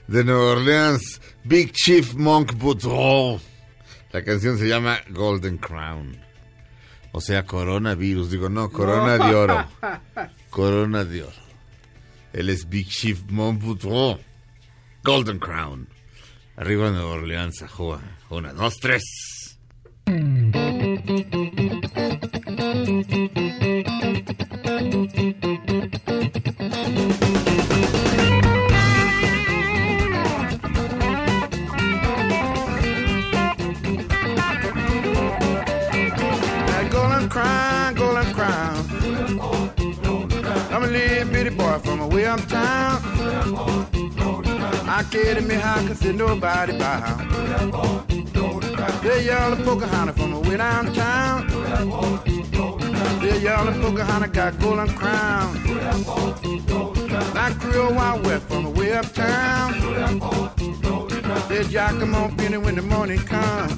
De 0.08 0.24
Nueva 0.24 0.52
Orleans, 0.52 1.22
Big 1.44 1.72
Chief 1.72 2.14
Monk 2.16 2.54
Boudreaux. 2.56 3.42
La 4.12 4.24
canción 4.24 4.58
se 4.58 4.68
llama 4.68 5.00
Golden 5.10 5.58
Crown. 5.58 6.18
O 7.16 7.22
sea, 7.22 7.46
coronavirus. 7.46 8.30
Digo, 8.30 8.50
no, 8.50 8.70
corona 8.70 9.18
de 9.18 9.34
oro. 9.34 9.66
Corona 10.50 11.06
de 11.06 11.24
oro. 11.24 11.46
Él 12.34 12.50
es 12.50 12.68
Big 12.68 12.90
Chief 12.90 13.22
Monk 13.30 13.62
Boudreaux. 13.62 14.20
Golden 15.02 15.40
Crown. 15.40 15.88
Arriba 16.58 16.92
Nueva 16.92 17.12
Orleans, 17.12 17.64
Joa. 17.70 18.02
Una, 18.30 18.52
dos, 18.52 18.76
tres. 18.82 19.04
From 41.86 42.02
away 42.02 42.26
uptown. 42.26 43.02
I 44.88 45.04
carry 45.12 45.42
me 45.42 45.56
high 45.56 45.86
cause 45.88 46.00
there's 46.00 46.16
nobody 46.16 46.78
bow. 46.78 47.18
The 49.04 49.24
yellow 49.24 49.56
Pocahontas 49.64 50.18
from 50.18 50.34
away 50.34 50.58
downtown. 50.58 51.48
The 53.22 53.40
yellow 53.42 53.74
Pocahontas 53.82 54.32
got 54.32 54.60
golden 54.60 54.90
crown. 54.96 55.54
That 57.34 57.58
Creole 57.60 57.94
Wild 57.94 58.26
West 58.26 58.46
from 58.48 58.66
away 58.66 58.94
uptown. 58.94 59.74
The 61.50 61.64
Giacomo 61.70 62.30
Penny 62.36 62.58
when 62.58 62.76
the 62.76 62.82
morning 62.82 63.20
comes. 63.20 63.72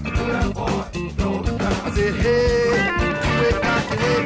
I 1.69 1.91
said, 1.93 2.13
hey, 2.15 3.51
back 3.61 3.89
the 3.89 3.95
head. 3.97 4.25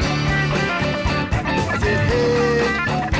I 1.69 1.77
said, 1.79 1.99
hey, 2.09 3.10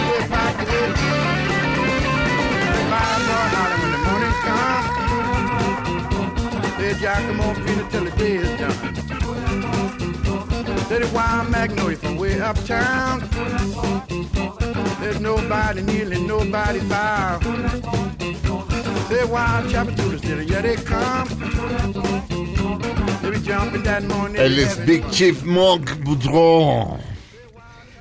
Penny 6.99 7.89
till 7.89 8.03
the 8.03 8.11
day 8.17 8.35
is 8.35 8.59
done. 8.59 8.93
The 10.89 11.09
wild 11.13 11.49
magnolia 11.49 11.97
from 11.97 12.17
way 12.17 12.39
uptown. 12.41 13.21
There's 14.99 15.19
nobody 15.21 15.81
kneeling, 15.83 16.27
nobody 16.27 16.79
bow. 16.81 17.39
Say 19.07 19.23
wild 19.25 19.69
chapel 19.71 19.95
to 19.95 20.09
the 20.09 20.19
city, 20.19 20.45
yeah 20.45 20.61
they 20.61 20.75
come. 20.75 21.27
They 23.21 23.31
be 23.31 23.39
jumping 23.39 23.83
that 23.83 24.03
morning. 24.03 24.41
Él 24.41 24.59
es 24.59 24.75
Big 24.85 25.09
Chief 25.11 25.43
Monk 25.45 26.03
Boudreau. 26.03 26.99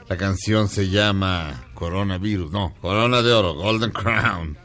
La 0.09 0.16
canción 0.16 0.68
se 0.68 0.88
llama 0.88 1.70
Coronavirus, 1.81 2.53
no, 2.53 2.75
Corona 2.83 3.23
de 3.23 3.33
Oro, 3.33 3.55
Golden 3.55 3.91
Crown. 3.91 4.59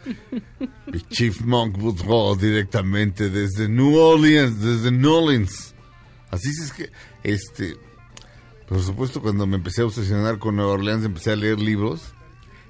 Big 0.91 1.07
Chief 1.07 1.39
Monk 1.41 1.77
Boudreau 1.77 2.35
directamente 2.35 3.29
desde 3.29 3.69
New 3.69 3.95
Orleans, 3.95 4.59
desde 4.59 4.91
New 4.91 5.13
Orleans. 5.13 5.73
Así 6.29 6.49
es 6.49 6.73
que, 6.73 6.91
este, 7.23 7.77
por 8.67 8.81
supuesto, 8.81 9.21
cuando 9.21 9.47
me 9.47 9.55
empecé 9.55 9.81
a 9.81 9.85
obsesionar 9.85 10.39
con 10.39 10.57
Nueva 10.57 10.73
Orleans, 10.73 11.05
empecé 11.05 11.31
a 11.31 11.37
leer 11.37 11.57
libros. 11.57 12.13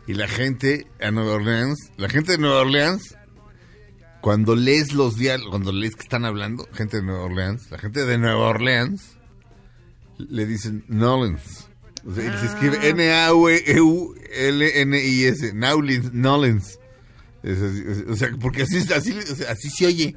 Y 0.06 0.14
la 0.14 0.28
gente 0.28 0.86
a 1.02 1.10
Nueva 1.10 1.34
Orleans, 1.34 1.92
la 1.98 2.08
gente 2.08 2.34
de 2.34 2.38
Nueva 2.38 2.62
Orleans, 2.62 3.18
cuando 4.22 4.56
lees 4.56 4.94
los 4.94 5.16
diálogos, 5.16 5.50
cuando 5.50 5.72
lees 5.72 5.96
que 5.96 6.04
están 6.04 6.24
hablando, 6.24 6.68
gente 6.72 6.98
de 6.98 7.04
Nueva 7.04 7.24
Orleans, 7.24 7.72
la 7.72 7.80
gente 7.80 8.06
de 8.06 8.20
Nueva 8.20 8.50
Orleans, 8.50 9.18
le 10.20 10.46
dicen 10.46 10.86
Nolens. 10.88 11.65
O 12.06 12.14
sea, 12.14 12.40
se 12.40 12.46
escribe 12.46 12.78
Ah. 12.82 12.88
N-A-U-L-N-I-S, 14.38 15.54
Nolens, 15.54 16.14
Nolens. 16.14 16.80
Es 17.44 17.60
así, 17.62 17.84
o 18.10 18.16
sea, 18.16 18.30
porque 18.40 18.64
así, 18.64 18.78
así, 18.94 19.18
así 19.50 19.70
se 19.70 19.86
oye. 19.88 20.16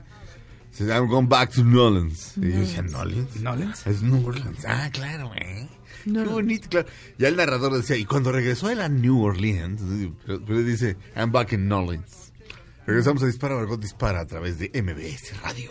Se 0.70 0.84
llama 0.84 1.00
I'm 1.00 1.08
going 1.08 1.28
back 1.28 1.50
to 1.54 1.64
Nolens. 1.64 2.32
Y 2.36 2.52
yo 2.52 2.60
decía, 2.60 2.82
¿Nolens? 2.82 3.36
¿Nolens? 3.36 3.86
Es 3.86 4.02
New 4.02 4.26
Orleans. 4.26 4.64
Ah, 4.66 4.90
claro, 4.92 5.32
¿eh? 5.34 5.68
Qué 6.04 6.10
No, 6.10 6.24
bonito, 6.26 6.68
claro. 6.68 6.86
Ya 7.18 7.28
el 7.28 7.36
narrador 7.36 7.72
decía, 7.74 7.96
y 7.96 8.04
cuando 8.04 8.32
regresó 8.32 8.70
él 8.70 8.80
a 8.80 8.88
New 8.88 9.22
Orleans, 9.22 9.80
pero, 10.26 10.44
pero 10.44 10.62
dice, 10.62 10.96
I'm 11.16 11.32
back 11.32 11.52
in 11.52 11.68
Nolens. 11.68 12.32
Regresamos 12.86 13.22
a 13.22 13.26
Dispara, 13.26 13.54
Margot 13.56 13.80
Dispara 13.80 14.20
a 14.20 14.26
través 14.26 14.58
de 14.58 14.70
MBS 14.82 15.32
Radio. 15.42 15.70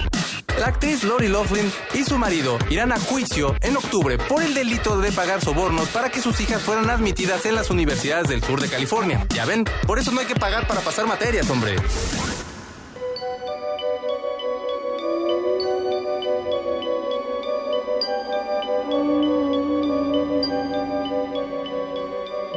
La 0.61 0.67
actriz 0.67 1.03
Lori 1.03 1.27
Loughlin 1.27 1.73
y 1.95 2.03
su 2.03 2.19
marido 2.19 2.59
irán 2.69 2.91
a 2.91 2.99
juicio 2.99 3.55
en 3.61 3.77
octubre 3.77 4.19
por 4.19 4.43
el 4.43 4.53
delito 4.53 5.01
de 5.01 5.11
pagar 5.11 5.41
sobornos 5.41 5.89
para 5.89 6.11
que 6.11 6.21
sus 6.21 6.39
hijas 6.39 6.61
fueran 6.61 6.87
admitidas 6.91 7.47
en 7.47 7.55
las 7.55 7.71
universidades 7.71 8.27
del 8.27 8.43
sur 8.43 8.61
de 8.61 8.69
California. 8.69 9.25
Ya 9.29 9.45
ven, 9.45 9.65
por 9.87 9.97
eso 9.97 10.11
no 10.11 10.19
hay 10.19 10.27
que 10.27 10.35
pagar 10.35 10.67
para 10.67 10.81
pasar 10.81 11.07
materias, 11.07 11.49
hombre. 11.49 11.77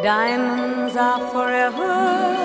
Diamonds 0.03 0.95
are 0.95 1.27
forever. 1.33 2.37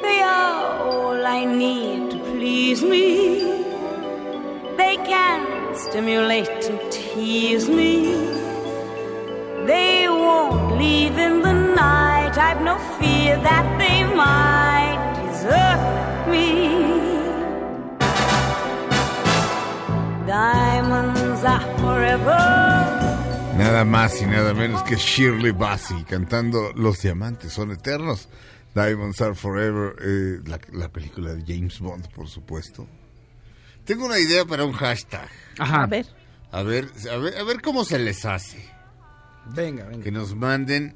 They 0.00 0.20
are 0.20 0.84
all 0.84 1.26
I 1.26 1.44
need 1.44 2.10
to 2.12 2.18
please 2.18 2.80
me. 2.84 3.51
They 4.76 4.96
can 4.96 5.74
stimulate 5.74 6.48
and 6.70 6.80
tease 6.90 7.68
me. 7.68 8.14
They 9.66 10.08
won't 10.08 10.78
leave 10.78 11.16
in 11.18 11.42
the 11.42 11.52
night. 11.52 12.36
I've 12.36 12.62
no 12.62 12.78
fear 12.98 13.36
that 13.36 13.66
they 13.78 14.04
might 14.04 14.98
desert 15.16 16.28
me. 16.30 16.48
Diamonds 20.26 21.44
are 21.44 21.78
forever. 21.78 22.38
Nada 23.56 23.84
más 23.84 24.20
y 24.22 24.26
nada 24.26 24.54
menos 24.54 24.82
que 24.82 24.96
Shirley 24.96 25.52
Bassey 25.52 26.02
cantando 26.04 26.72
Los 26.74 27.02
diamantes 27.02 27.52
son 27.52 27.70
eternos. 27.70 28.28
Diamonds 28.74 29.20
Are 29.20 29.34
Forever, 29.34 29.96
eh, 30.00 30.40
la, 30.46 30.58
la 30.72 30.88
película 30.88 31.34
de 31.34 31.44
James 31.46 31.78
Bond, 31.78 32.08
por 32.14 32.26
supuesto. 32.26 32.86
Tengo 33.84 34.06
una 34.06 34.18
idea 34.18 34.44
para 34.44 34.64
un 34.64 34.72
hashtag. 34.72 35.28
Ajá. 35.58 35.82
A 35.82 35.86
ver. 35.86 36.06
A 36.50 36.62
ver, 36.62 36.88
a 37.10 37.16
ver, 37.16 37.36
a 37.36 37.44
ver 37.44 37.60
cómo 37.62 37.84
se 37.84 37.98
les 37.98 38.24
hace. 38.24 38.64
Venga, 39.54 39.84
venga. 39.86 40.04
Que 40.04 40.10
nos 40.10 40.34
manden 40.34 40.94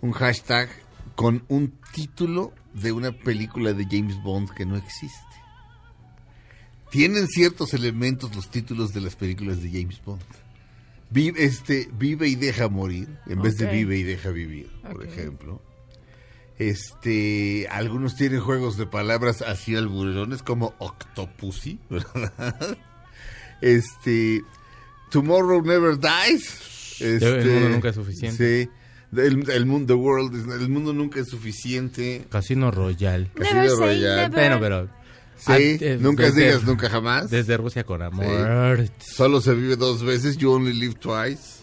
un 0.00 0.12
hashtag 0.12 0.68
con 1.16 1.44
un 1.48 1.78
título 1.92 2.52
de 2.74 2.92
una 2.92 3.12
película 3.12 3.72
de 3.72 3.86
James 3.90 4.20
Bond 4.22 4.50
que 4.50 4.66
no 4.66 4.76
existe. 4.76 5.18
Tienen 6.90 7.26
ciertos 7.26 7.72
elementos 7.74 8.34
los 8.36 8.50
títulos 8.50 8.92
de 8.92 9.00
las 9.00 9.16
películas 9.16 9.62
de 9.62 9.70
James 9.70 10.02
Bond. 10.04 10.22
Vive, 11.10 11.44
este, 11.44 11.88
vive 11.92 12.28
y 12.28 12.36
deja 12.36 12.68
morir, 12.68 13.18
en 13.26 13.42
vez 13.42 13.56
de 13.56 13.66
vive 13.66 13.98
y 13.98 14.02
deja 14.02 14.30
vivir, 14.30 14.70
por 14.82 15.04
ejemplo. 15.04 15.62
Este, 16.58 17.66
algunos 17.70 18.14
tienen 18.16 18.40
juegos 18.40 18.76
de 18.76 18.86
palabras 18.86 19.42
así 19.42 19.74
alburerones 19.74 20.42
como 20.42 20.74
Octopussy, 20.78 21.78
¿verdad? 21.90 22.78
Este, 23.60 24.42
Tomorrow 25.10 25.62
Never 25.64 25.98
Dies. 25.98 27.00
Este, 27.00 27.40
El 27.42 27.46
mundo 27.50 27.68
nunca 27.70 27.88
es 27.88 27.94
suficiente. 27.96 28.64
Sí. 28.64 28.70
El, 29.18 29.50
el 29.50 29.66
mundo, 29.66 29.94
the 29.94 30.00
world, 30.00 30.34
is- 30.34 30.54
el 30.60 30.68
mundo 30.68 30.92
nunca 30.92 31.20
es 31.20 31.28
suficiente. 31.28 32.24
Casino 32.30 32.70
Royal. 32.70 33.30
Casino 33.34 33.62
Never 33.62 33.76
say 33.76 34.00
never. 34.00 34.30
Bueno, 34.30 34.58
pero... 34.60 34.88
Sí, 35.36 35.78
nunca 35.98 36.22
desde- 36.24 36.46
digas 36.46 36.62
nunca 36.64 36.88
jamás. 36.88 37.28
Desde 37.28 37.56
Rusia 37.56 37.84
con 37.84 38.00
amor. 38.02 38.88
Solo 39.00 39.40
se 39.40 39.54
vive 39.54 39.74
dos 39.76 40.02
veces, 40.04 40.36
you 40.36 40.52
only 40.52 40.72
live 40.72 40.94
twice. 40.94 41.62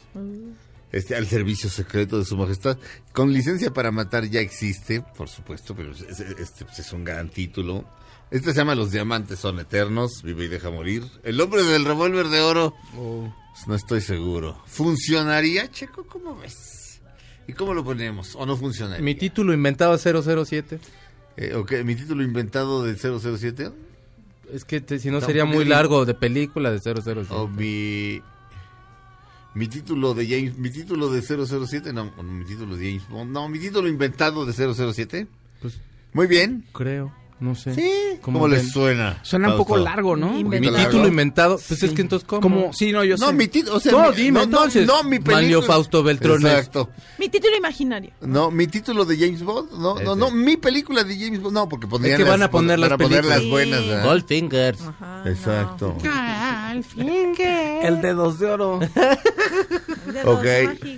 Este, 0.92 1.16
al 1.16 1.28
servicio 1.28 1.70
secreto 1.70 2.18
de 2.18 2.26
su 2.26 2.36
majestad. 2.36 2.78
Con 3.14 3.32
licencia 3.32 3.72
para 3.72 3.92
matar 3.92 4.26
ya 4.26 4.40
existe, 4.40 5.02
por 5.16 5.30
supuesto, 5.30 5.76
pero 5.76 5.92
es, 5.92 6.02
es- 6.02 6.20
este, 6.20 6.66
pues, 6.66 6.80
es 6.80 6.92
un 6.94 7.04
gran 7.04 7.30
título. 7.30 7.86
Este 8.32 8.52
se 8.52 8.58
llama 8.58 8.76
Los 8.76 8.92
diamantes 8.92 9.40
son 9.40 9.60
eternos, 9.60 10.22
vive 10.24 10.46
y 10.46 10.48
deja 10.48 10.70
morir. 10.70 11.04
El 11.24 11.40
hombre 11.42 11.64
del 11.64 11.86
revólver 11.86 12.28
de 12.30 12.42
oro, 12.42 12.76
pues, 12.96 13.68
no 13.68 13.76
estoy 13.76 14.02
seguro. 14.02 14.62
¿Funcionaría, 14.66 15.70
Checo? 15.72 16.06
¿Cómo 16.08 16.36
ves? 16.38 17.02
¿Y 17.48 17.54
cómo 17.54 17.74
lo 17.74 17.84
ponemos? 17.84 18.36
¿O 18.36 18.46
no 18.46 18.56
funcionaría? 18.58 19.04
Mi 19.04 19.16
título 19.16 19.54
inventado 19.54 19.98
007. 19.98 20.80
Eh, 21.38 21.56
ok, 21.56 21.72
mi 21.86 21.96
título 21.96 22.24
inventado 22.24 22.84
de 22.84 22.96
007. 22.96 23.72
Es 24.54 24.66
que 24.66 24.82
te- 24.82 25.00
si 25.00 25.10
no 25.12 25.22
sería 25.22 25.46
muy 25.46 25.66
largo 25.66 26.06
de 26.06 26.14
película 26.16 26.72
de 26.72 26.80
007. 26.80 27.28
O 27.32 27.48
mi... 27.48 28.22
Mi 29.54 29.68
título 29.68 30.14
de 30.14 30.28
James... 30.28 30.58
Mi 30.58 30.70
título 30.70 31.10
de 31.12 31.22
007, 31.22 31.92
no, 31.94 32.12
no, 32.16 32.24
mi 32.24 32.46
título 32.46 32.76
de 32.78 32.86
James 32.88 33.10
Bond. 33.10 33.32
No, 33.32 33.50
mi 33.50 33.60
título 33.60 33.88
inventado 33.88 34.46
de 34.46 34.54
007. 34.54 35.28
Pues 35.62 35.80
Muy 36.14 36.28
bien. 36.28 36.66
creo, 36.74 37.12
no 37.40 37.56
sé. 37.56 37.74
Sí. 37.76 37.92
¿Cómo 38.22 38.40
¿Cómo 38.40 38.48
les 38.48 38.72
suena? 38.72 39.20
Suena 39.24 39.50
un 39.52 39.58
poco 39.58 39.78
largo, 39.78 40.16
¿no? 40.16 40.32
Mi 40.34 40.60
título 40.72 41.08
inventado, 41.08 41.60
pues 41.68 41.84
es 41.84 41.92
que 41.92 42.02
entonces 42.02 42.28
¿cómo? 42.28 42.42
Como, 42.42 42.74
sí, 42.74 42.92
no, 42.92 43.04
yo 43.04 43.16
No, 43.18 43.28
sé. 43.28 43.34
mi 43.34 43.48
título, 43.48 43.78
o 43.78 43.80
sea, 43.80 43.92
No, 43.92 44.10
mi- 44.12 44.16
dime, 44.16 44.44
entonces. 44.44 44.86
No, 44.86 45.04
mi 45.04 45.18
película. 45.20 45.36
Manlio 45.38 45.62
Fausto 45.62 46.04
Beltrones. 46.04 46.46
Exacto. 46.52 46.90
Mi 47.18 47.30
título 47.30 47.56
imaginario. 47.58 48.12
No, 48.22 48.52
mi 48.52 48.68
título 48.68 49.06
de 49.06 49.18
James 49.18 49.42
Bond, 49.44 49.72
no, 49.72 49.96
no, 49.96 50.00
Ese. 50.00 50.16
no, 50.16 50.32
mi 50.32 50.58
película 50.58 51.04
de 51.04 51.18
James 51.18 51.42
Bond, 51.42 51.54
no, 51.56 51.70
porque 51.70 51.88
pondrían 51.88 52.18
que 52.18 52.24
van 52.24 52.40
las- 52.42 52.48
a 52.48 52.52
poner 52.52 52.80
las 52.80 52.90
van 52.90 53.02
a 53.02 53.04
poner 53.04 53.22
películas. 53.22 53.42
las 53.42 53.50
buenas. 53.50 54.04
Goldfingers. 54.06 54.82
Ajá, 54.82 55.24
Exacto. 55.26 55.96
El 57.82 58.02
dedos 58.02 58.40
de 58.40 58.46
oro. 58.48 58.80
no. 60.24 60.32
Ok, 60.32 60.46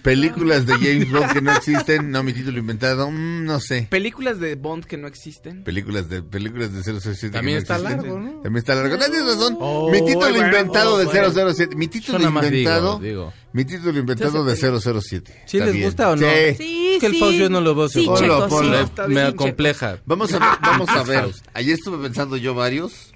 películas 0.03 0.65
de 0.65 0.73
James 0.73 1.11
Bond 1.11 1.31
que 1.33 1.41
no 1.41 1.51
existen, 1.53 2.11
no, 2.11 2.23
mi 2.23 2.33
título 2.33 2.59
inventado, 2.59 3.09
mm, 3.09 3.45
no 3.45 3.59
sé. 3.59 3.87
Películas 3.89 4.39
de 4.39 4.55
Bond 4.55 4.85
que 4.85 4.97
no 4.97 5.07
existen. 5.07 5.63
Películas 5.63 6.09
de 6.09 6.21
películas 6.31 6.73
de 6.73 6.81
007 6.81 7.19
que 7.21 7.29
También 7.29 7.57
no 7.57 7.61
está 7.61 7.75
existen. 7.75 7.97
largo, 8.01 8.19
¿no? 8.19 8.31
También 8.41 8.57
está 8.57 8.73
largo. 8.75 8.97
Tienes 8.97 9.25
razón. 9.25 9.57
Oh, 9.59 9.91
mi 9.91 9.99
título 10.05 10.29
bueno, 10.29 10.45
inventado 10.47 10.93
oh, 10.95 10.97
de 10.97 11.05
bueno. 11.05 11.53
007. 11.53 11.75
Mi 11.75 11.87
título 11.87 12.19
inventado. 12.27 12.99
digo, 12.99 13.29
digo. 13.29 13.33
Mi 13.53 13.65
título 13.65 13.99
inventado 13.99 14.43
de 14.45 14.55
007. 14.55 15.43
¿Sí 15.45 15.59
les 15.59 15.83
gusta 15.83 16.09
o 16.09 16.15
no? 16.15 16.25
Sí. 16.27 16.55
Sí, 16.57 16.91
Es 16.95 16.99
que 17.01 17.05
el 17.07 17.13
sí. 17.13 17.19
Faust 17.19 17.37
yo 17.37 17.49
no 17.49 17.61
lo 17.61 17.75
veo 17.75 17.89
Sí, 17.89 18.05
Ponlo, 18.05 18.47
ponlo. 18.47 18.85
sí. 18.85 18.91
Me 19.09 19.21
acompleja. 19.21 19.99
Vamos 20.05 20.33
a 20.33 20.39
ver, 20.39 20.59
vamos 20.61 20.89
a 20.89 21.03
ver. 21.03 21.25
Ayer 21.53 21.73
estuve 21.75 22.01
pensando 22.01 22.37
yo 22.37 22.55
varios, 22.55 23.11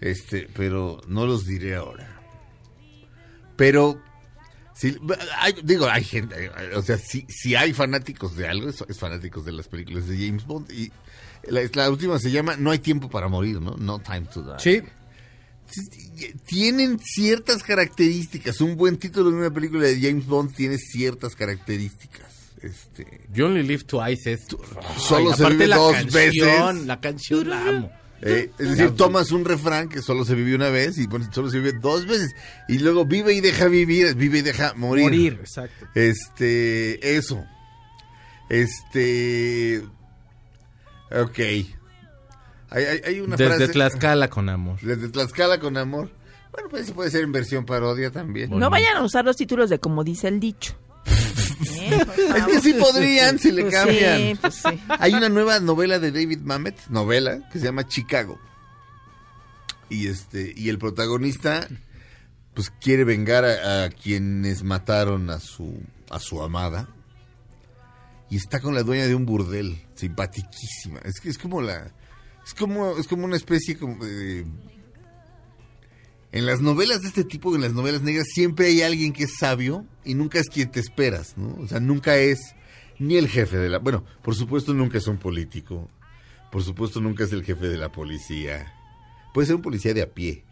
este, 0.00 0.48
pero 0.54 1.00
no 1.06 1.24
los 1.26 1.46
diré 1.46 1.76
ahora. 1.76 2.20
Pero, 3.56 4.00
si, 4.74 4.96
hay- 5.38 5.54
digo, 5.62 5.86
hay 5.88 6.02
gente, 6.04 6.50
o 6.74 6.82
sea, 6.82 6.96
si, 6.98 7.24
si 7.28 7.54
hay 7.54 7.72
fanáticos 7.72 8.34
de 8.36 8.48
algo, 8.48 8.68
es, 8.68 8.82
es 8.88 8.98
fanáticos 8.98 9.44
de 9.44 9.52
las 9.52 9.68
películas 9.68 10.08
de 10.08 10.16
James 10.26 10.44
Bond. 10.46 10.70
Y 10.72 10.90
la, 11.48 11.62
la 11.72 11.90
última 11.90 12.18
se 12.18 12.30
llama 12.30 12.56
No 12.56 12.70
hay 12.70 12.78
tiempo 12.78 13.08
para 13.08 13.28
morir, 13.28 13.60
¿no? 13.60 13.76
No 13.76 13.98
time 13.98 14.26
to 14.32 14.42
die. 14.42 14.58
Sí, 14.58 14.82
Tienen 16.46 16.98
ciertas 16.98 17.62
características. 17.62 18.60
Un 18.60 18.76
buen 18.76 18.96
título 18.96 19.30
de 19.30 19.36
una 19.36 19.50
película 19.50 19.84
de 19.84 20.00
James 20.00 20.26
Bond 20.26 20.54
tiene 20.54 20.78
ciertas 20.78 21.34
características. 21.34 22.26
Este, 22.62 23.22
You 23.32 23.46
Only 23.46 23.64
Live 23.64 23.84
Twice 23.84 24.32
es... 24.32 24.46
solo 24.96 25.30
Ay, 25.30 25.36
se 25.36 25.48
vive 25.48 25.66
la 25.66 25.76
dos 25.76 25.94
canción, 25.94 26.12
veces. 26.12 26.86
La 26.86 27.00
canción 27.00 27.50
la 27.50 27.68
amo. 27.68 27.92
Eh, 28.24 28.52
es 28.56 28.70
decir, 28.70 28.92
tomas 28.92 29.32
un 29.32 29.44
refrán 29.44 29.88
que 29.88 30.00
solo 30.00 30.24
se 30.24 30.36
vive 30.36 30.54
una 30.54 30.68
vez 30.68 30.96
y 30.96 31.08
pones 31.08 31.28
solo 31.32 31.50
se 31.50 31.58
vive 31.58 31.72
dos 31.72 32.06
veces. 32.06 32.30
Y 32.68 32.78
luego 32.78 33.04
vive 33.04 33.34
y 33.34 33.40
deja 33.40 33.66
vivir, 33.66 34.14
vive 34.14 34.38
y 34.38 34.42
deja 34.42 34.74
morir. 34.74 35.04
Morir, 35.04 35.38
exacto. 35.40 35.88
Este, 35.96 37.16
eso. 37.16 37.44
Este. 38.48 39.82
Ok. 41.20 41.38
Hay, 41.38 42.84
hay, 42.84 43.00
hay 43.04 43.20
una 43.20 43.36
Desde 43.36 43.56
frase. 43.56 43.72
Tlaxcala 43.72 44.28
con 44.30 44.48
amor. 44.48 44.80
Desde 44.82 45.08
Tlaxcala 45.08 45.60
con 45.60 45.76
amor. 45.76 46.10
Bueno, 46.52 46.68
pues 46.68 46.84
eso 46.84 46.94
puede 46.94 47.10
ser 47.10 47.22
en 47.24 47.32
versión 47.32 47.64
parodia 47.64 48.10
también. 48.10 48.50
Bueno. 48.50 48.66
No 48.66 48.70
vayan 48.70 48.96
a 48.96 49.02
usar 49.02 49.24
los 49.24 49.36
títulos 49.36 49.70
de 49.70 49.78
como 49.78 50.04
dice 50.04 50.28
el 50.28 50.38
dicho. 50.40 50.74
Eh, 51.06 52.06
Es 52.36 52.44
que 52.44 52.60
sí 52.60 52.74
podrían 52.74 53.38
si 53.38 53.52
le 53.52 53.62
Pues 53.62 53.74
cambian. 53.74 54.18
Sí, 54.18 54.38
pues 54.40 54.54
sí. 54.54 54.80
Hay 54.88 55.14
una 55.14 55.28
nueva 55.28 55.60
novela 55.60 55.98
de 55.98 56.12
David 56.12 56.40
Mamet, 56.40 56.76
novela, 56.88 57.48
que 57.50 57.58
se 57.58 57.64
llama 57.66 57.86
Chicago. 57.88 58.38
Y 59.88 60.08
este, 60.08 60.52
y 60.56 60.68
el 60.68 60.78
protagonista, 60.78 61.68
pues 62.54 62.70
quiere 62.80 63.04
vengar 63.04 63.44
a, 63.44 63.84
a 63.84 63.90
quienes 63.90 64.62
mataron 64.62 65.30
a 65.30 65.40
su, 65.40 65.80
a 66.10 66.18
su 66.18 66.42
amada. 66.42 66.88
Y 68.30 68.36
está 68.36 68.60
con 68.60 68.74
la 68.74 68.82
dueña 68.82 69.06
de 69.06 69.14
un 69.14 69.26
burdel, 69.26 69.78
simpatiquísima. 70.02 71.00
Es 71.04 71.20
que 71.20 71.28
es 71.28 71.38
como 71.38 71.62
la, 71.62 71.92
es 72.44 72.54
como, 72.54 72.96
es 72.98 73.06
como 73.06 73.24
una 73.24 73.36
especie 73.36 73.78
como 73.78 74.04
de, 74.04 74.44
en 76.32 76.46
las 76.46 76.60
novelas 76.60 77.02
de 77.02 77.08
este 77.08 77.24
tipo, 77.24 77.54
en 77.54 77.60
las 77.60 77.74
novelas 77.74 78.02
negras, 78.02 78.26
siempre 78.32 78.66
hay 78.66 78.82
alguien 78.82 79.12
que 79.12 79.24
es 79.24 79.36
sabio 79.38 79.86
y 80.04 80.14
nunca 80.14 80.40
es 80.40 80.48
quien 80.48 80.70
te 80.70 80.80
esperas, 80.80 81.36
¿no? 81.36 81.54
O 81.62 81.68
sea, 81.68 81.78
nunca 81.78 82.16
es 82.16 82.38
ni 82.98 83.16
el 83.16 83.28
jefe 83.28 83.58
de 83.58 83.68
la... 83.68 83.78
Bueno, 83.78 84.04
por 84.22 84.34
supuesto 84.34 84.72
nunca 84.72 84.98
es 84.98 85.06
un 85.06 85.18
político. 85.18 85.90
Por 86.50 86.62
supuesto 86.62 87.00
nunca 87.00 87.24
es 87.24 87.32
el 87.32 87.44
jefe 87.44 87.68
de 87.68 87.76
la 87.76 87.92
policía. 87.92 88.72
Puede 89.34 89.46
ser 89.46 89.56
un 89.56 89.62
policía 89.62 89.94
de 89.94 90.02
a 90.02 90.10
pie. 90.10 90.44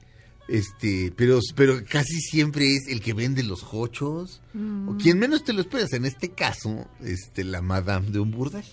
Este, 0.48 1.12
pero, 1.16 1.38
pero 1.54 1.80
casi 1.88 2.20
siempre 2.20 2.74
es 2.74 2.88
el 2.88 3.00
que 3.00 3.14
vende 3.14 3.42
los 3.42 3.64
hochos. 3.72 4.42
O 4.86 4.96
quien 4.96 5.18
menos 5.18 5.44
te 5.44 5.52
lo 5.52 5.60
esperas. 5.60 5.92
En 5.92 6.04
este 6.04 6.30
caso, 6.30 6.88
este, 7.02 7.42
la 7.44 7.62
madame 7.62 8.10
de 8.10 8.18
un 8.18 8.30
burdel. 8.30 8.64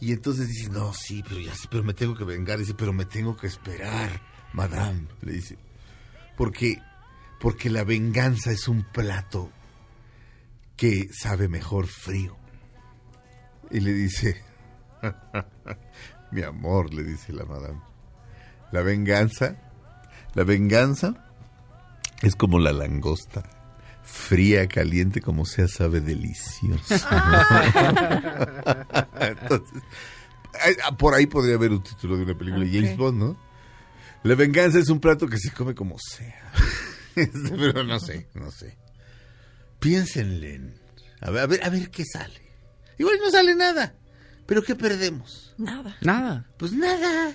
Y 0.00 0.12
entonces 0.12 0.48
dice, 0.48 0.70
no, 0.70 0.92
sí, 0.94 1.24
pero 1.26 1.40
ya 1.40 1.52
pero 1.70 1.82
me 1.82 1.94
tengo 1.94 2.14
que 2.14 2.24
vengar. 2.24 2.58
Dice, 2.58 2.74
pero 2.74 2.92
me 2.92 3.04
tengo 3.04 3.36
que 3.36 3.48
esperar, 3.48 4.22
madame. 4.52 5.08
Le 5.22 5.32
dice, 5.32 5.58
porque, 6.36 6.80
porque 7.40 7.68
la 7.68 7.84
venganza 7.84 8.52
es 8.52 8.68
un 8.68 8.84
plato 8.84 9.50
que 10.76 11.08
sabe 11.12 11.48
mejor 11.48 11.88
frío. 11.88 12.36
Y 13.70 13.80
le 13.80 13.92
dice, 13.92 14.40
mi 16.30 16.42
amor, 16.42 16.94
le 16.94 17.02
dice 17.02 17.32
la 17.32 17.44
madame, 17.44 17.80
la 18.70 18.82
venganza, 18.82 19.56
la 20.34 20.44
venganza 20.44 21.28
es 22.22 22.36
como 22.36 22.60
la 22.60 22.72
langosta. 22.72 23.57
Fría, 24.10 24.66
caliente, 24.68 25.20
como 25.20 25.44
sea, 25.44 25.68
sabe 25.68 26.00
delicioso. 26.00 26.94
Entonces, 29.20 29.82
ah, 30.84 30.96
por 30.96 31.14
ahí 31.14 31.26
podría 31.26 31.56
haber 31.56 31.72
un 31.72 31.82
título 31.82 32.16
de 32.16 32.24
una 32.24 32.36
película 32.36 32.64
de 32.64 32.72
James. 32.72 32.96
Bond, 32.96 33.18
¿no? 33.18 33.38
La 34.22 34.34
venganza 34.34 34.78
es 34.78 34.88
un 34.88 34.98
plato 34.98 35.28
que 35.28 35.38
se 35.38 35.52
come 35.52 35.74
como 35.74 35.96
sea. 35.98 36.52
Este, 37.14 37.50
Pero 37.50 37.82
no 37.82 37.98
sé, 37.98 38.28
no 38.34 38.52
sé. 38.52 38.78
Piénsenle. 39.80 40.72
A 41.20 41.32
ver, 41.32 41.42
a 41.42 41.46
ver, 41.46 41.64
a 41.64 41.68
ver 41.68 41.90
qué 41.90 42.04
sale. 42.04 42.40
Igual 42.96 43.16
no 43.20 43.28
sale 43.28 43.56
nada. 43.56 43.96
Pero 44.46 44.62
¿qué 44.62 44.76
perdemos? 44.76 45.52
Nada. 45.58 45.96
Nada. 46.00 46.46
Pues 46.58 46.72
nada. 46.72 47.34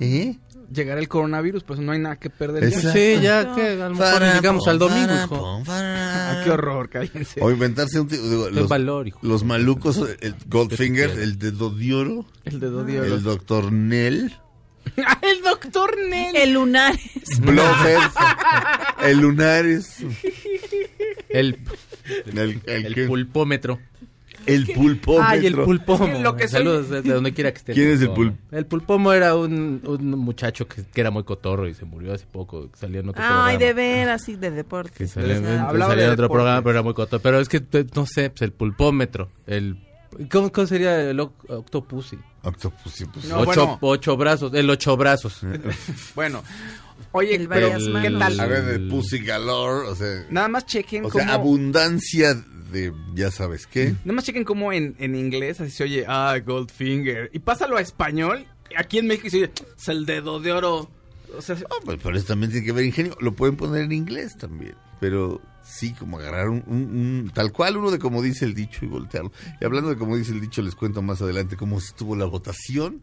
¿Eh? 0.00 0.38
Llegará 0.72 1.00
el 1.00 1.08
coronavirus, 1.08 1.64
pues 1.64 1.80
no 1.80 1.92
hay 1.92 1.98
nada 1.98 2.16
que 2.16 2.28
perder. 2.30 2.64
Exacto. 2.64 2.92
Sí, 2.92 3.18
ya 3.22 3.54
que 3.54 3.80
a 3.82 3.88
lo 3.88 3.94
mejor 3.94 4.22
llegamos 4.34 4.68
al 4.68 4.78
domingo, 4.78 5.14
hijo. 5.14 5.62
Ah, 5.68 6.42
qué 6.44 6.50
horror, 6.50 6.88
cállense. 6.90 7.40
O 7.42 7.50
inventarse 7.50 8.00
un... 8.00 8.08
digo, 8.08 8.50
los, 8.50 8.68
valor, 8.68 9.08
hijo. 9.08 9.18
los 9.22 9.44
malucos, 9.44 10.02
el 10.20 10.34
Goldfinger, 10.46 11.06
quieres? 11.10 11.24
el 11.24 11.38
dedo 11.38 11.70
de 11.70 11.94
oro, 11.94 12.26
El 12.44 12.60
dedo 12.60 12.84
de 12.84 13.00
oro. 13.00 13.14
el 13.14 13.22
Doctor 13.22 13.72
Nell, 13.72 14.36
el 15.22 15.42
doctor 15.42 15.96
Nell. 16.08 16.36
El 16.36 16.52
lunares. 16.52 17.00
El 19.02 19.18
Lunares, 19.18 19.98
El, 21.28 21.58
el, 22.26 22.60
el, 22.66 22.98
el 22.98 23.06
pulpómetro. 23.06 23.78
El 24.54 24.66
pulpómetro. 24.66 25.26
Ay, 25.28 25.46
el 25.46 25.54
pulpomo. 25.54 26.06
Es 26.06 26.12
que 26.16 26.22
lo 26.22 26.36
que 26.36 26.48
soy- 26.48 26.58
Saludos 26.58 26.88
desde 26.90 27.12
donde 27.12 27.32
quiera 27.34 27.52
que 27.52 27.58
esté. 27.58 27.72
¿Quién 27.74 27.88
es 27.90 28.00
el 28.00 28.08
pulpomo. 28.10 28.36
pul- 28.50 28.56
El 28.58 28.66
pulpomo 28.66 29.12
era 29.12 29.34
un, 29.36 29.82
un 29.86 30.10
muchacho 30.10 30.66
que, 30.68 30.84
que 30.84 31.00
era 31.00 31.10
muy 31.10 31.24
cotorro 31.24 31.68
y 31.68 31.74
se 31.74 31.84
murió 31.84 32.12
hace 32.14 32.26
poco. 32.26 32.70
que 32.70 32.76
Salía 32.78 33.00
en 33.00 33.08
otro 33.08 33.20
programa. 33.22 33.46
Ay, 33.46 33.56
de 33.58 33.72
veras, 33.72 34.22
sí, 34.24 34.34
de 34.36 34.48
Que 34.48 34.54
deportes. 34.56 35.10
salía, 35.10 35.36
en- 35.36 35.42
¿verdad? 35.42 35.68
Hablaba 35.68 35.92
salía 35.92 36.04
en 36.04 36.08
de 36.10 36.12
otro 36.14 36.22
deporte. 36.24 36.38
programa, 36.38 36.62
pero 36.62 36.70
era 36.70 36.82
muy 36.82 36.94
cotorro. 36.94 37.22
Pero 37.22 37.40
es 37.40 37.48
que, 37.48 37.62
no 37.94 38.06
sé, 38.06 38.30
pues 38.30 38.42
el 38.42 38.52
pulpómetro. 38.52 39.28
El, 39.46 39.76
¿cómo, 40.30 40.50
cómo 40.52 40.66
sería 40.66 41.00
el 41.10 41.18
oc- 41.18 41.32
octopussy? 41.48 42.18
Octopus, 42.42 42.92
sí, 42.92 43.04
pues. 43.12 43.24
No, 43.26 43.40
ocho, 43.40 43.66
bueno. 43.66 43.78
ocho 43.80 44.16
brazos, 44.16 44.54
el 44.54 44.70
ocho 44.70 44.96
brazos. 44.96 45.40
Bueno, 46.14 46.42
oye, 47.12 47.34
El 47.34 47.48
pero 47.48 47.68
¿qué 47.76 48.10
tal? 48.18 48.40
A 48.40 48.46
ver, 48.46 48.64
de 48.64 48.78
Pussy 48.88 49.18
Galore, 49.18 49.88
o 49.88 49.94
sea... 49.96 50.24
Nada 50.30 50.48
más 50.48 50.64
chequen 50.64 51.04
O 51.04 51.08
cómo... 51.10 51.24
sea, 51.24 51.34
abundancia 51.34 52.42
de 52.70 52.92
ya 53.14 53.30
sabes 53.30 53.66
qué. 53.66 53.94
Nada 54.04 54.14
más 54.14 54.24
chequen 54.24 54.44
cómo 54.44 54.72
en, 54.72 54.94
en 54.98 55.14
inglés 55.14 55.60
así 55.60 55.70
se 55.70 55.84
oye, 55.84 56.04
ah, 56.08 56.38
Goldfinger. 56.44 57.30
Y 57.32 57.38
pásalo 57.40 57.76
a 57.76 57.80
español. 57.80 58.46
Aquí 58.76 58.98
en 58.98 59.06
México 59.06 59.30
se 59.30 59.36
oye, 59.44 59.52
es 59.78 59.88
el 59.88 60.06
dedo 60.06 60.40
de 60.40 60.52
oro. 60.52 60.90
O 61.36 61.42
sea, 61.42 61.56
pues, 61.84 61.98
pero 62.02 62.16
eso 62.16 62.26
también 62.26 62.50
tiene 62.52 62.64
que 62.66 62.72
ver 62.72 62.84
ingenio. 62.84 63.16
Lo 63.20 63.32
pueden 63.32 63.56
poner 63.56 63.82
en 63.82 63.92
inglés 63.92 64.36
también. 64.38 64.74
Pero 65.00 65.40
sí, 65.62 65.92
como 65.92 66.18
agarrar 66.18 66.48
un, 66.48 66.64
un- 66.66 66.76
un- 67.26 67.30
tal 67.34 67.52
cual 67.52 67.76
uno 67.76 67.90
de 67.90 67.98
como 67.98 68.22
dice 68.22 68.44
el 68.46 68.54
dicho 68.54 68.84
y 68.84 68.88
voltearlo. 68.88 69.30
Y 69.60 69.64
hablando 69.64 69.90
de 69.90 69.96
como 69.96 70.16
dice 70.16 70.32
el 70.32 70.40
dicho, 70.40 70.62
les 70.62 70.74
cuento 70.74 71.02
más 71.02 71.20
adelante 71.22 71.56
cómo 71.56 71.78
estuvo 71.78 72.16
la 72.16 72.24
votación 72.24 73.02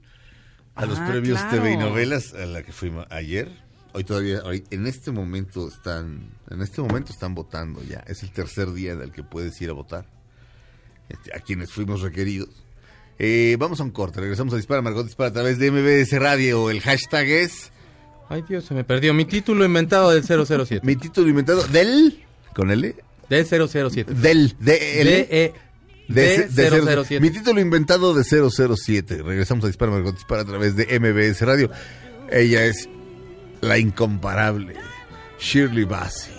a 0.75 0.85
los 0.85 0.99
Ah, 0.99 1.07
premios 1.07 1.39
claro. 1.39 1.57
TV 1.57 1.73
y 1.73 1.77
novelas 1.77 2.33
a 2.33 2.45
la 2.45 2.63
que 2.63 2.71
fuimos 2.73 3.05
ayer. 3.09 3.49
Hoy 3.95 4.03
todavía, 4.03 4.41
hoy, 4.43 4.63
en 4.71 4.87
este 4.87 5.11
momento 5.11 5.67
están, 5.69 6.29
en 6.51 6.61
este 6.61 6.81
momento 6.81 7.11
están 7.13 7.33
votando 7.33 7.81
ya. 7.83 8.03
Es 8.07 8.23
el 8.23 8.31
tercer 8.31 8.71
día 8.73 8.91
en 8.91 9.01
el 9.01 9.11
que 9.11 9.23
puedes 9.23 9.59
ir 9.61 9.69
a 9.69 9.73
votar. 9.73 10.05
Este, 11.09 11.35
a 11.35 11.39
quienes 11.39 11.71
fuimos 11.71 12.01
requeridos. 12.01 12.49
Eh, 13.19 13.55
vamos 13.57 13.79
a 13.79 13.83
un 13.83 13.91
corte, 13.91 14.19
regresamos 14.19 14.53
a 14.53 14.57
Dispara 14.57 14.81
Margot 14.81 15.05
Dispara 15.05 15.29
a 15.29 15.33
través 15.33 15.57
de 15.59 15.71
MBS 15.71 16.19
Radio. 16.19 16.69
El 16.69 16.81
hashtag 16.81 17.25
es 17.27 17.71
Ay, 18.27 18.43
Dios, 18.49 18.65
se 18.65 18.73
me 18.73 18.83
perdió. 18.83 19.13
Mi 19.13 19.23
título 19.25 19.63
inventado 19.63 20.09
del 20.11 20.23
007. 20.23 20.81
mi 20.85 20.95
título 20.97 21.29
inventado 21.29 21.63
del 21.67 22.21
con 22.53 22.71
L 22.71 22.95
Del 23.29 23.45
007. 23.69 24.13
del 24.13 24.55
de 24.59 25.01
L 25.01 25.11
D-E. 25.11 25.53
de, 26.09 26.23
de 26.23 26.47
cero- 26.53 26.83
007. 27.05 27.19
Mi 27.21 27.29
título 27.29 27.61
inventado 27.61 28.13
de 28.13 28.23
007. 28.25 29.23
Regresamos 29.23 29.63
a 29.63 29.67
Dispara 29.67 29.91
Margot 29.91 30.15
Dispara 30.15 30.41
a 30.41 30.45
través 30.45 30.75
de 30.75 30.99
MBS 30.99 31.41
Radio. 31.45 31.69
Ella 32.31 32.65
es 32.65 32.89
la 33.65 33.79
incomparable 33.79 34.75
Shirley 35.39 35.85
Bassey. 35.85 36.33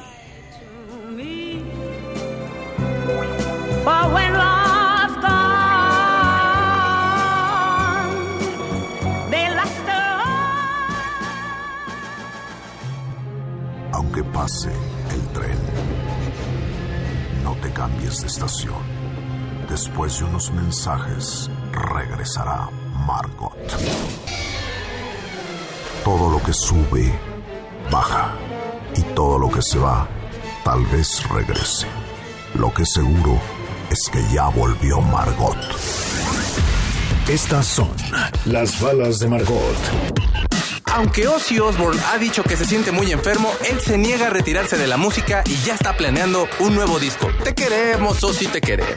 Aunque 13.92 14.22
pase 14.24 14.70
el 15.10 15.28
tren, 15.32 15.58
no 17.42 17.54
te 17.56 17.72
cambies 17.72 18.20
de 18.20 18.26
estación. 18.28 18.74
Después 19.68 20.18
de 20.20 20.26
unos 20.26 20.52
mensajes, 20.52 21.50
regresará 21.72 22.68
Margot. 23.06 23.56
Todo 26.06 26.30
lo 26.30 26.40
que 26.40 26.52
sube, 26.52 27.12
baja. 27.90 28.32
Y 28.94 29.02
todo 29.16 29.40
lo 29.40 29.50
que 29.50 29.60
se 29.60 29.76
va, 29.76 30.06
tal 30.62 30.86
vez 30.86 31.28
regrese. 31.30 31.88
Lo 32.54 32.72
que 32.72 32.86
seguro 32.86 33.40
es 33.90 34.08
que 34.08 34.22
ya 34.32 34.46
volvió 34.46 35.00
Margot. 35.00 35.56
Estas 37.28 37.66
son 37.66 37.90
las 38.44 38.80
balas 38.80 39.18
de 39.18 39.26
Margot. 39.26 39.76
Aunque 40.94 41.26
Ozzy 41.26 41.58
Osbourne 41.58 42.00
ha 42.12 42.18
dicho 42.18 42.44
que 42.44 42.56
se 42.56 42.66
siente 42.66 42.92
muy 42.92 43.10
enfermo, 43.10 43.50
él 43.68 43.80
se 43.80 43.98
niega 43.98 44.28
a 44.28 44.30
retirarse 44.30 44.78
de 44.78 44.86
la 44.86 44.96
música 44.96 45.42
y 45.44 45.56
ya 45.66 45.74
está 45.74 45.96
planeando 45.96 46.46
un 46.60 46.76
nuevo 46.76 47.00
disco. 47.00 47.26
Te 47.42 47.52
queremos, 47.52 48.22
Ozzy, 48.22 48.46
te 48.46 48.60
queremos. 48.60 48.94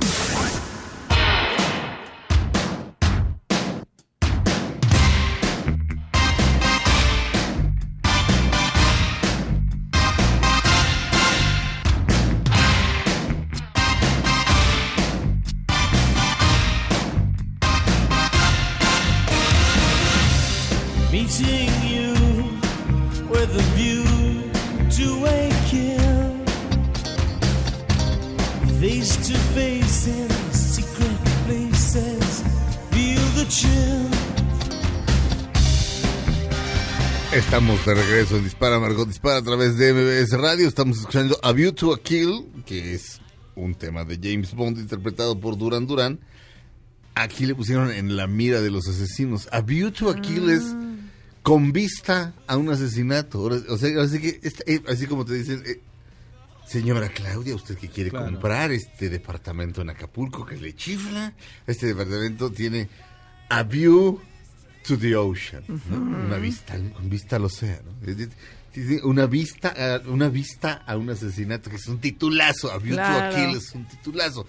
Regreso 38.20 38.38
en 38.38 38.44
Dispara 38.44 38.80
Margot 38.80 39.08
Dispara 39.08 39.38
a 39.38 39.42
través 39.42 39.78
de 39.78 39.94
MBS 39.94 40.38
Radio. 40.38 40.68
Estamos 40.68 40.98
escuchando 41.00 41.40
A 41.42 41.54
View 41.54 41.72
to 41.72 41.94
a 41.94 42.00
Kill, 42.04 42.48
que 42.66 42.94
es 42.94 43.22
un 43.56 43.76
tema 43.76 44.04
de 44.04 44.20
James 44.22 44.54
Bond 44.54 44.78
interpretado 44.78 45.40
por 45.40 45.58
Duran 45.58 45.88
Duran. 45.88 46.20
Aquí 47.16 47.46
le 47.46 47.56
pusieron 47.56 47.90
en 47.92 48.18
la 48.18 48.28
mira 48.28 48.60
de 48.60 48.72
los 48.72 48.90
asesinos. 48.90 49.48
A 49.54 49.62
View 49.62 49.92
to 49.92 50.10
a 50.10 50.20
Kill 50.20 50.50
es 50.50 50.64
con 51.44 51.72
vista 51.72 52.34
a 52.46 52.58
un 52.58 52.70
asesinato. 52.70 53.38
Ahora- 53.40 53.62
O 53.70 53.78
sea, 53.78 54.02
así, 54.04 54.20
que, 54.20 54.40
esta- 54.44 54.64
eh, 54.68 54.82
así 54.90 55.06
como 55.08 55.24
te 55.24 55.36
dicen, 55.36 55.64
eh, 55.66 55.80
señora 56.68 57.08
Claudia, 57.08 57.56
usted 57.56 57.78
que 57.78 57.88
quiere 57.88 58.10
Claro. 58.10 58.26
comprar 58.26 58.74
este 58.74 59.10
departamento 59.10 59.82
en 59.82 59.92
Acapulco 59.92 60.46
que 60.46 60.58
le 60.58 60.76
chifla, 60.76 61.34
este 61.66 61.86
departamento 61.88 62.52
tiene 62.52 62.90
A 63.50 63.64
View 63.64 64.20
to 64.88 64.98
the 64.98 65.16
Ocean, 65.16 65.64
¿no? 65.68 65.98
una 65.98 66.38
vista, 66.38 66.78
con 66.94 67.10
vista 67.10 67.36
al 67.36 67.46
océano. 67.46 67.92
Una 69.04 69.26
vista, 69.26 69.74
a, 69.96 70.10
una 70.10 70.30
vista 70.30 70.84
a 70.86 70.96
un 70.96 71.10
asesinato, 71.10 71.70
que 71.70 71.76
es 71.78 71.88
un 71.88 72.00
titulazo. 72.00 72.72
A 72.72 72.78
View 72.78 72.96
to 72.96 73.02
a 73.02 73.30
Claro. 73.30 73.36
Kill 73.36 73.58
es 73.58 73.72
un 73.74 73.88
titulazo. 73.88 74.46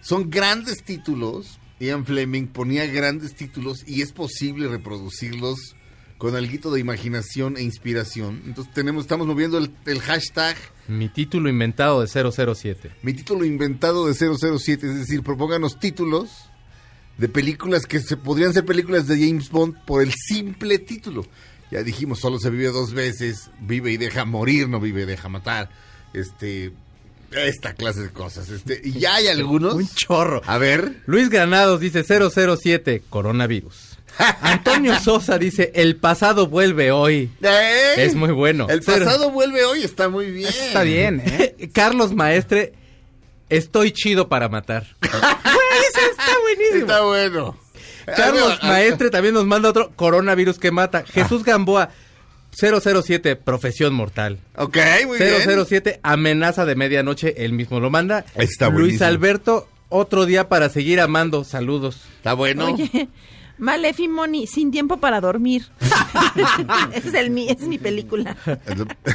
Son 0.00 0.30
grandes 0.30 0.84
títulos. 0.84 1.58
Ian 1.80 2.06
Fleming 2.06 2.46
ponía 2.46 2.86
grandes 2.86 3.34
títulos 3.34 3.78
y 3.86 4.02
es 4.02 4.12
posible 4.12 4.68
reproducirlos 4.68 5.74
con 6.18 6.36
algo 6.36 6.72
de 6.72 6.80
imaginación 6.80 7.56
e 7.56 7.62
inspiración. 7.62 8.42
Entonces 8.46 8.72
tenemos, 8.72 9.04
estamos 9.04 9.26
moviendo 9.26 9.58
el, 9.58 9.74
el 9.84 10.00
hashtag 10.00 10.56
Mi 10.88 11.08
título 11.08 11.48
inventado 11.48 12.00
de 12.00 12.06
007. 12.06 12.92
mi 13.02 13.12
título 13.12 13.44
inventado 13.44 14.06
de 14.06 14.14
007, 14.14 14.86
es 14.86 14.94
decir, 15.00 15.22
propónganos 15.22 15.78
títulos 15.78 16.30
de 17.18 17.28
películas 17.28 17.86
que 17.86 18.00
se 18.00 18.16
podrían 18.16 18.52
ser 18.52 18.64
películas 18.64 19.06
de 19.06 19.16
James 19.18 19.50
Bond 19.50 19.84
por 19.84 20.02
el 20.02 20.12
simple 20.12 20.78
título. 20.78 21.26
Ya 21.70 21.82
dijimos, 21.82 22.20
solo 22.20 22.38
se 22.38 22.50
vive 22.50 22.68
dos 22.68 22.92
veces, 22.92 23.50
vive 23.60 23.92
y 23.92 23.96
deja 23.96 24.24
morir, 24.24 24.68
no 24.68 24.80
vive 24.80 25.02
y 25.02 25.06
deja 25.06 25.28
matar. 25.28 25.70
Este, 26.12 26.72
esta 27.32 27.74
clase 27.74 28.02
de 28.02 28.10
cosas. 28.10 28.48
Este, 28.50 28.80
y 28.84 28.92
ya 28.92 29.16
hay 29.16 29.28
algunos. 29.28 29.74
Un 29.74 29.88
chorro. 29.88 30.42
A 30.46 30.58
ver. 30.58 31.02
Luis 31.06 31.30
Granados 31.30 31.80
dice 31.80 32.04
007, 32.04 33.02
coronavirus. 33.08 33.98
Antonio 34.42 34.98
Sosa 35.00 35.38
dice, 35.38 35.72
el 35.74 35.96
pasado 35.96 36.46
vuelve 36.46 36.92
hoy. 36.92 37.30
¡Eh! 37.42 37.94
Es 37.96 38.14
muy 38.14 38.30
bueno. 38.30 38.68
El 38.68 38.82
pasado 38.82 39.30
vuelve 39.30 39.64
hoy, 39.64 39.82
está 39.82 40.08
muy 40.08 40.30
bien. 40.30 40.48
Está 40.48 40.82
bien, 40.82 41.20
¿eh? 41.24 41.70
Carlos 41.72 42.12
Maestre, 42.14 42.74
estoy 43.48 43.90
chido 43.92 44.28
para 44.28 44.48
matar. 44.48 44.86
Güey, 45.00 45.14
ese 45.88 46.10
está 46.10 46.33
buenísimo. 46.44 46.80
Está 46.80 47.02
bueno. 47.02 47.56
Carlos 48.16 48.58
Ah, 48.60 48.68
Maestre 48.68 49.10
también 49.10 49.34
nos 49.34 49.46
manda 49.46 49.70
otro 49.70 49.90
coronavirus 49.96 50.58
que 50.58 50.70
mata. 50.70 51.04
Jesús 51.06 51.42
Gamboa, 51.42 51.90
007, 52.52 53.36
profesión 53.36 53.94
mortal. 53.94 54.38
Ok, 54.56 54.76
muy 55.06 55.18
bien. 55.18 55.66
007, 55.66 56.00
amenaza 56.02 56.64
de 56.66 56.74
medianoche, 56.76 57.44
él 57.44 57.52
mismo 57.52 57.80
lo 57.80 57.90
manda. 57.90 58.24
Está 58.36 58.68
Luis 58.68 58.80
buenísimo. 58.80 59.06
Alberto, 59.06 59.68
otro 59.88 60.26
día 60.26 60.48
para 60.48 60.68
seguir 60.68 61.00
amando. 61.00 61.44
Saludos. 61.44 62.02
Está 62.16 62.34
bueno. 62.34 62.66
Oye, 62.74 63.08
Malefi 63.58 64.08
Moni, 64.08 64.46
sin 64.46 64.70
tiempo 64.70 64.98
para 64.98 65.20
dormir. 65.20 65.66
Ese 66.92 67.08
es, 67.08 67.14
el, 67.14 67.38
es 67.38 67.60
mi 67.60 67.78
película. 67.78 68.36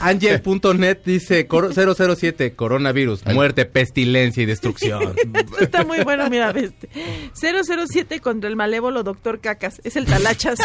Angel.net 0.02 1.00
dice 1.06 1.48
cor- 1.48 1.74
007, 2.16 2.56
coronavirus, 2.56 3.26
muerte, 3.28 3.66
pestilencia 3.66 4.42
y 4.44 4.46
destrucción. 4.46 5.14
Esto 5.18 5.58
está 5.60 5.84
muy 5.84 6.02
bueno, 6.04 6.30
mira, 6.30 6.52
este. 6.52 6.90
007 7.34 8.20
contra 8.22 8.50
el 8.50 8.56
malévolo 8.56 9.04
doctor 9.04 9.40
Cacas. 9.42 9.82
Es 9.84 9.96
el 9.96 10.06
Talachas. 10.06 10.60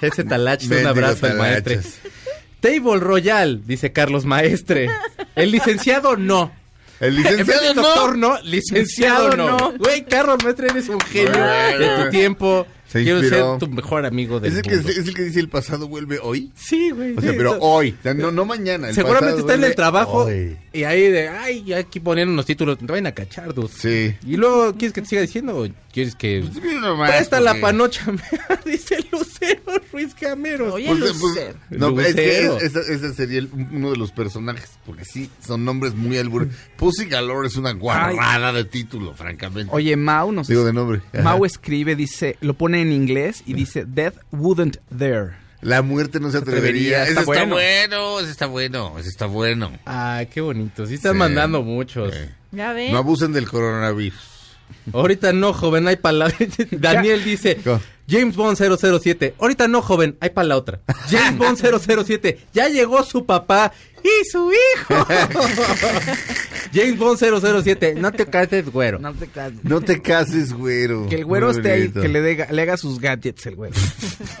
Ese 0.00 0.24
talache, 0.24 0.66
un 0.80 0.86
abrazo 0.86 1.26
al 1.26 1.36
maestre. 1.38 1.76
talachas. 1.76 1.98
Table 2.60 2.98
Royal, 3.00 3.64
dice 3.66 3.92
Carlos 3.92 4.24
Maestre. 4.24 4.88
El 5.36 5.50
licenciado 5.52 6.16
no. 6.16 6.52
El 7.02 7.16
licenciado 7.16 7.74
no. 7.74 7.82
doctor 7.82 8.16
no, 8.18 8.40
licenciado 8.42 9.30
Licenciado 9.30 9.58
no. 9.58 9.72
Güey, 9.78 10.04
Carlos 10.04 10.38
Maestre, 10.44 10.68
eres 10.70 10.88
un 10.88 11.00
genio 11.00 11.32
Bueno. 11.32 11.78
de 11.98 12.04
tu 12.04 12.10
tiempo. 12.10 12.66
Se 12.86 13.02
Quiero 13.02 13.20
inspiró. 13.20 13.58
ser 13.58 13.68
tu 13.68 13.74
mejor 13.74 14.04
amigo 14.04 14.38
del 14.38 14.52
¿Es 14.52 14.58
el, 14.58 14.62
que, 14.64 14.76
mundo. 14.76 14.88
es 14.90 14.98
el 15.08 15.14
que 15.14 15.22
dice 15.22 15.40
el 15.40 15.48
pasado 15.48 15.88
vuelve 15.88 16.18
hoy. 16.22 16.52
Sí, 16.54 16.90
güey. 16.90 17.16
O 17.16 17.20
sea, 17.22 17.32
pero 17.36 17.56
hoy, 17.60 17.96
o 17.98 18.02
sea, 18.02 18.12
no, 18.12 18.30
no 18.30 18.44
mañana. 18.44 18.88
el 18.90 18.94
Seguramente 18.94 19.40
está 19.40 19.54
en 19.54 19.64
el 19.64 19.74
trabajo 19.74 20.24
hoy. 20.24 20.58
Y 20.72 20.84
ahí 20.84 21.10
de, 21.10 21.28
ay, 21.28 21.64
ya 21.64 21.78
aquí 21.78 22.00
poniendo 22.00 22.32
unos 22.32 22.46
títulos, 22.46 22.78
te 22.78 22.86
vayan 22.86 23.06
a 23.06 23.12
cachar, 23.12 23.52
dude. 23.54 23.68
Sí. 23.68 24.14
Y 24.26 24.36
luego, 24.36 24.72
¿quieres 24.74 24.92
que 24.92 25.02
te 25.02 25.08
siga 25.08 25.22
diciendo 25.22 25.56
o 25.58 25.68
quieres 25.92 26.14
que... 26.14 26.44
Pues 26.50 26.62
mira 26.64 26.80
nomás, 26.80 27.10
Presta 27.10 27.40
la 27.40 27.50
porque- 27.52 27.60
panocha, 27.60 28.04
dice 28.64 28.96
Lucero 29.12 29.62
Ruiz 29.92 30.14
Camero. 30.14 30.74
Oye, 30.74 30.86
Pues, 30.88 31.00
pues, 31.00 31.20
Lucero. 31.20 31.58
no, 31.70 32.00
es 32.00 32.14
que 32.14 32.22
Lucero. 32.42 32.56
es- 32.58 32.62
esa- 32.62 32.92
ese 32.92 33.14
sería 33.14 33.38
el- 33.40 33.50
uno 33.72 33.90
de 33.90 33.96
los 33.96 34.12
personajes, 34.12 34.70
porque 34.86 35.04
sí, 35.04 35.30
son 35.46 35.64
nombres 35.64 35.94
muy 35.94 36.16
albur. 36.18 36.48
Pussy 36.76 37.06
Galore 37.06 37.48
es 37.48 37.56
una 37.56 37.72
guarrada 37.72 38.52
de 38.52 38.64
título, 38.64 39.14
francamente. 39.14 39.70
Oye, 39.74 39.96
Mau 39.96 40.32
nos 40.32 40.48
Digo 40.48 40.64
de 40.64 40.72
nombre. 40.72 41.02
Mau 41.22 41.44
escribe, 41.44 41.94
dice, 41.96 42.36
lo 42.40 42.54
pone 42.54 42.80
en 42.82 42.92
inglés 42.92 43.42
y 43.46 43.52
dice, 43.52 43.84
Death 43.86 44.14
wouldn't 44.32 44.78
dare. 44.90 45.41
La 45.62 45.80
muerte 45.82 46.20
no 46.20 46.30
se 46.30 46.38
atrevería. 46.38 47.02
está 47.06 47.20
está 47.20 47.24
bueno. 47.24 47.54
bueno, 47.54 48.20
ese 48.20 48.30
está 48.30 48.46
bueno, 48.46 48.98
está 48.98 49.26
bueno. 49.26 49.72
Ay, 49.84 50.26
qué 50.26 50.40
bonito. 50.40 50.86
Sí 50.86 50.94
están 50.94 51.12
Sí. 51.12 51.18
mandando 51.18 51.62
muchos. 51.62 52.14
Eh, 52.14 52.28
Ya 52.50 52.72
ven. 52.72 52.92
No 52.92 52.98
abusen 52.98 53.32
del 53.32 53.48
coronavirus. 53.48 54.20
Ahorita 54.92 55.32
no, 55.32 55.52
joven, 55.52 55.86
hay 55.88 55.96
palabras. 55.96 56.36
Daniel 56.72 57.22
dice, 57.24 57.56
¿Cómo? 57.62 57.80
James 58.12 58.36
Bond 58.36 58.58
007. 58.58 59.36
Ahorita 59.38 59.68
no, 59.68 59.80
joven, 59.80 60.18
hay 60.20 60.28
para 60.28 60.46
la 60.48 60.58
otra. 60.58 60.80
James 61.08 61.38
Bond 61.38 61.56
007. 61.56 62.40
Ya 62.52 62.68
llegó 62.68 63.02
su 63.04 63.24
papá 63.24 63.72
y 64.04 64.24
su 64.28 64.50
hijo. 64.52 65.06
James 66.74 66.98
Bond 66.98 67.18
007. 67.18 67.94
No 67.96 68.12
te 68.12 68.26
cases, 68.26 68.70
güero. 68.70 68.98
No 68.98 69.14
te 69.14 69.28
cases. 69.28 69.64
No 69.64 69.80
te 69.80 70.02
cases, 70.02 70.52
güero. 70.52 71.06
Que 71.08 71.16
el 71.16 71.24
güero 71.24 71.48
Muy 71.48 71.56
esté 71.56 71.72
ahí, 71.72 71.88
que 71.90 72.08
le, 72.08 72.62
haga 72.62 72.76
sus 72.76 72.98
gadgets 72.98 73.46
el 73.46 73.56
güero. 73.56 73.74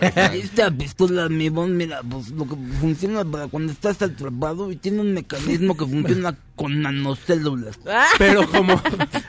Esta 0.00 0.70
pistola, 0.70 1.28
mi 1.28 1.48
bon, 1.48 1.76
mira, 1.76 2.02
pues 2.02 2.28
lo 2.30 2.46
que 2.46 2.56
funciona 2.80 3.24
para 3.24 3.48
cuando 3.48 3.72
estás 3.72 4.02
atrapado 4.02 4.70
y 4.70 4.76
tiene 4.76 5.00
un 5.00 5.14
mecanismo 5.14 5.76
que 5.76 5.86
funciona 5.86 6.36
con 6.56 6.82
nanocélulas. 6.82 7.78
Pero 8.18 8.48
como, 8.50 8.80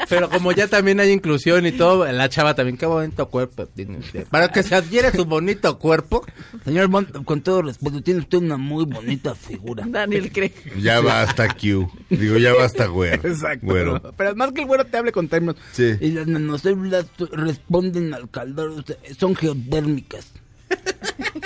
pero 0.09 0.29
como 0.29 0.51
ya 0.51 0.67
también 0.67 0.99
hay 0.99 1.11
inclusión 1.11 1.65
y 1.65 1.71
todo, 1.71 2.09
la 2.11 2.29
chava 2.29 2.55
también, 2.55 2.77
qué 2.77 2.85
bonito 2.85 3.29
cuerpo 3.29 3.65
tiene 3.67 3.99
usted. 3.99 4.27
Para 4.33 4.47
que 4.47 4.63
se 4.63 4.73
adhiere 4.73 5.11
su 5.11 5.25
bonito 5.25 5.77
cuerpo. 5.77 6.25
Señor 6.65 6.87
Bond, 6.87 7.23
con 7.23 7.41
todo 7.41 7.61
respeto, 7.61 8.01
tiene 8.01 8.21
usted 8.21 8.39
una 8.39 8.57
muy 8.57 8.83
bonita 8.83 9.35
figura. 9.35 9.85
Daniel 9.87 10.31
cree. 10.31 10.51
Ya 10.81 11.01
basta 11.01 11.49
Q. 11.49 11.87
Digo, 12.09 12.37
ya 12.39 12.51
basta, 12.55 12.87
güero. 12.87 13.29
Exacto. 13.29 13.67
Güero. 13.67 14.01
Pero, 14.17 14.29
además 14.31 14.51
que 14.53 14.61
el 14.61 14.67
güero 14.67 14.85
te 14.85 14.97
hable 14.97 15.11
con 15.11 15.27
términos. 15.27 15.57
Sí. 15.73 15.97
Y 16.01 16.09
las 16.13 16.25
nanocélulas 16.25 17.05
responden 17.31 18.11
al 18.15 18.27
calor, 18.27 18.83
son 19.19 19.35
geotérmicas. 19.35 20.31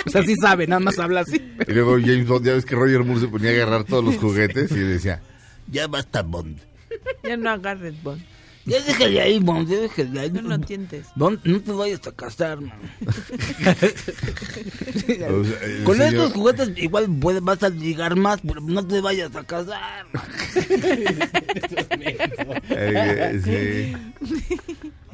O 0.06 0.10
sea, 0.10 0.22
sí 0.22 0.34
sabe, 0.40 0.66
nada 0.66 0.80
más 0.80 0.98
habla 0.98 1.20
así. 1.20 1.42
Y 1.66 1.72
luego 1.74 1.98
James 2.00 2.26
Bond, 2.26 2.46
ya 2.46 2.54
ves 2.54 2.64
que 2.64 2.74
Roger 2.74 3.04
Moore 3.04 3.20
se 3.20 3.28
ponía 3.28 3.50
a 3.50 3.52
agarrar 3.52 3.84
todos 3.84 4.02
los 4.02 4.16
juguetes 4.16 4.72
y 4.72 4.78
decía, 4.78 5.20
Ya 5.70 5.88
basta, 5.88 6.22
Bond. 6.22 6.58
Ya 7.22 7.36
no 7.36 7.50
agarres, 7.50 8.02
Bond. 8.02 8.22
Ya 8.68 8.80
déjale 8.82 9.20
ahí, 9.20 9.38
Bond, 9.38 9.68
ya 9.68 9.80
déjale 9.80 10.20
ahí. 10.20 10.30
No 10.30 10.42
lo 10.42 10.58
tientes. 10.60 11.06
No 11.16 11.36
te 11.38 11.72
vayas 11.72 12.06
a 12.06 12.12
casar, 12.12 12.60
man. 12.60 12.72
o 15.28 15.44
sea, 15.44 15.62
el 15.64 15.84
Con 15.84 15.96
señor- 15.96 16.14
estos 16.14 16.32
juguetes 16.32 16.70
igual 16.76 17.08
puede- 17.20 17.40
vas 17.40 17.62
a 17.62 17.68
ligar 17.70 18.16
más, 18.16 18.40
pero 18.46 18.60
no 18.60 18.86
te 18.86 19.00
vayas 19.00 19.34
a 19.34 19.44
casar. 19.44 20.06
man. 20.12 20.24
Eh, 22.70 23.40
sí. 23.44 23.96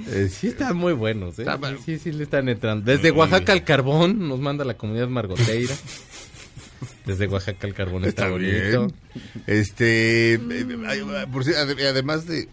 Eh, 0.08 0.28
Sí 0.30 0.48
están 0.48 0.76
muy 0.76 0.92
buenos, 0.92 1.38
¿eh? 1.38 1.42
Está. 1.42 1.58
Sí, 1.84 1.98
sí, 1.98 2.12
le 2.12 2.24
están 2.24 2.48
entrando. 2.48 2.84
Desde 2.90 3.10
Oaxaca 3.10 3.52
al 3.52 3.64
carbón 3.64 4.28
nos 4.28 4.40
manda 4.40 4.64
la 4.64 4.74
comunidad 4.74 5.08
margoteira. 5.08 5.74
Desde 7.06 7.26
Oaxaca 7.28 7.66
al 7.66 7.74
carbón 7.74 8.04
está, 8.04 8.22
Está 8.24 8.30
bonito. 8.32 8.86
bien. 8.86 8.94
Este, 9.46 10.34
eh, 10.34 10.40
ay, 10.86 11.00
por 11.32 11.44
si- 11.44 11.52
ade- 11.52 11.86
además 11.88 12.26
de, 12.26 12.40
eh, 12.40 12.48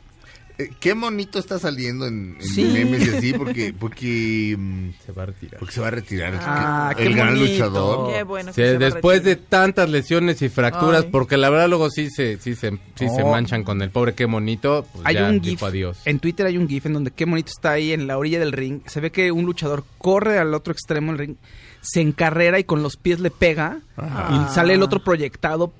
qué 0.79 0.93
bonito 0.93 1.39
está 1.39 1.59
saliendo 1.59 2.05
en, 2.07 2.37
en 2.39 2.41
Sí. 2.47 2.63
memes 2.63 3.07
y 3.07 3.15
así, 3.15 3.33
porque, 3.33 3.73
porque, 3.77 4.55
mm, 4.57 4.89
Se 5.05 5.11
va 5.11 5.23
a 5.23 5.25
retirar. 5.27 5.59
porque 5.59 5.73
se 5.73 5.81
va 5.81 5.87
a 5.87 5.91
retirar 5.91 6.33
Ah, 6.41 6.93
el 6.97 7.07
qué 7.09 7.13
gran 7.13 7.35
bonito. 7.35 7.51
luchador. 7.51 8.13
Qué 8.13 8.23
bueno. 8.23 8.53
Sí, 8.53 8.61
después 8.61 9.23
de 9.23 9.35
tantas 9.35 9.89
lesiones 9.89 10.41
y 10.41 10.49
fracturas, 10.49 11.03
Ay. 11.05 11.09
porque 11.11 11.37
la 11.37 11.49
verdad 11.49 11.67
luego 11.69 11.89
sí 11.89 12.09
se, 12.09 12.37
sí 12.37 12.55
se, 12.55 12.71
sí 12.95 13.07
se 13.09 13.23
Oh. 13.23 13.31
manchan 13.31 13.63
con 13.63 13.81
el 13.81 13.89
pobre 13.91 14.13
qué 14.13 14.25
bonito, 14.25 14.85
pues 14.93 15.05
Hay 15.05 15.15
ya 15.15 15.29
un 15.29 15.39
dijo 15.41 15.51
GIF. 15.51 15.63
adiós. 15.63 15.97
En 16.05 16.19
Twitter 16.19 16.45
hay 16.45 16.57
un 16.57 16.67
GIF 16.67 16.85
en 16.85 16.93
donde 16.93 17.11
qué 17.11 17.25
bonito 17.25 17.49
está 17.55 17.71
ahí 17.71 17.91
en 17.91 18.07
la 18.07 18.17
orilla 18.17 18.39
del 18.39 18.51
ring. 18.51 18.81
Se 18.87 18.99
ve 18.99 19.11
que 19.11 19.31
un 19.31 19.45
luchador 19.45 19.83
corre 19.97 20.37
al 20.39 20.53
otro 20.53 20.73
extremo 20.73 21.11
del 21.11 21.19
ring, 21.19 21.35
se 21.81 22.01
encarrera 22.01 22.59
y 22.59 22.63
con 22.63 22.83
los 22.83 22.95
pies 22.97 23.19
le 23.19 23.31
pega 23.31 23.79
y 23.97 24.53
sale 24.53 24.73
el 24.75 24.83
otro 24.83 25.03
proyectado. 25.03 25.73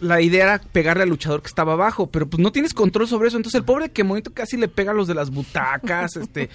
La 0.00 0.20
idea 0.20 0.44
era 0.44 0.58
pegarle 0.58 1.02
al 1.02 1.08
luchador 1.10 1.42
que 1.42 1.48
estaba 1.48 1.74
abajo, 1.74 2.06
pero 2.08 2.26
pues 2.26 2.42
no 2.42 2.52
tienes 2.52 2.72
control 2.74 3.06
sobre 3.08 3.28
eso. 3.28 3.36
Entonces 3.36 3.58
el 3.58 3.64
pobre 3.64 3.90
que 3.90 4.02
bonito 4.02 4.32
casi 4.32 4.56
le 4.56 4.68
pega 4.68 4.92
a 4.92 4.94
los 4.94 5.06
de 5.08 5.14
las 5.14 5.30
butacas, 5.30 6.16
este 6.20 6.48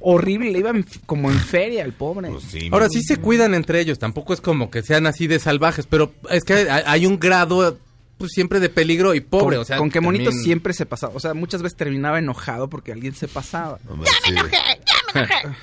horrible, 0.00 0.50
le 0.50 0.58
iba 0.58 0.70
en- 0.70 0.86
como 1.06 1.30
en 1.30 1.38
feria 1.38 1.84
el 1.84 1.92
pobre. 1.92 2.28
Pues 2.30 2.44
sí, 2.44 2.68
Ahora 2.72 2.88
sí 2.88 3.02
se 3.02 3.16
cuidan 3.18 3.54
entre 3.54 3.80
ellos, 3.80 3.98
tampoco 3.98 4.32
es 4.34 4.40
como 4.40 4.70
que 4.70 4.82
sean 4.82 5.06
así 5.06 5.26
de 5.26 5.38
salvajes, 5.38 5.86
pero 5.86 6.12
es 6.30 6.44
que 6.44 6.54
hay, 6.54 6.82
hay 6.86 7.06
un 7.06 7.18
grado 7.18 7.78
pues 8.18 8.32
siempre 8.32 8.60
de 8.60 8.68
peligro 8.68 9.14
y 9.14 9.20
pobre, 9.20 9.56
con, 9.56 9.62
o 9.62 9.64
sea, 9.64 9.78
con 9.78 9.90
también- 10.28 10.42
siempre 10.44 10.74
se 10.74 10.84
pasaba. 10.84 11.14
O 11.16 11.20
sea, 11.20 11.32
muchas 11.32 11.62
veces 11.62 11.78
terminaba 11.78 12.18
enojado 12.18 12.68
porque 12.68 12.92
alguien 12.92 13.14
se 13.14 13.28
pasaba. 13.28 13.78
Hombre, 13.88 14.10
sí. 14.24 14.34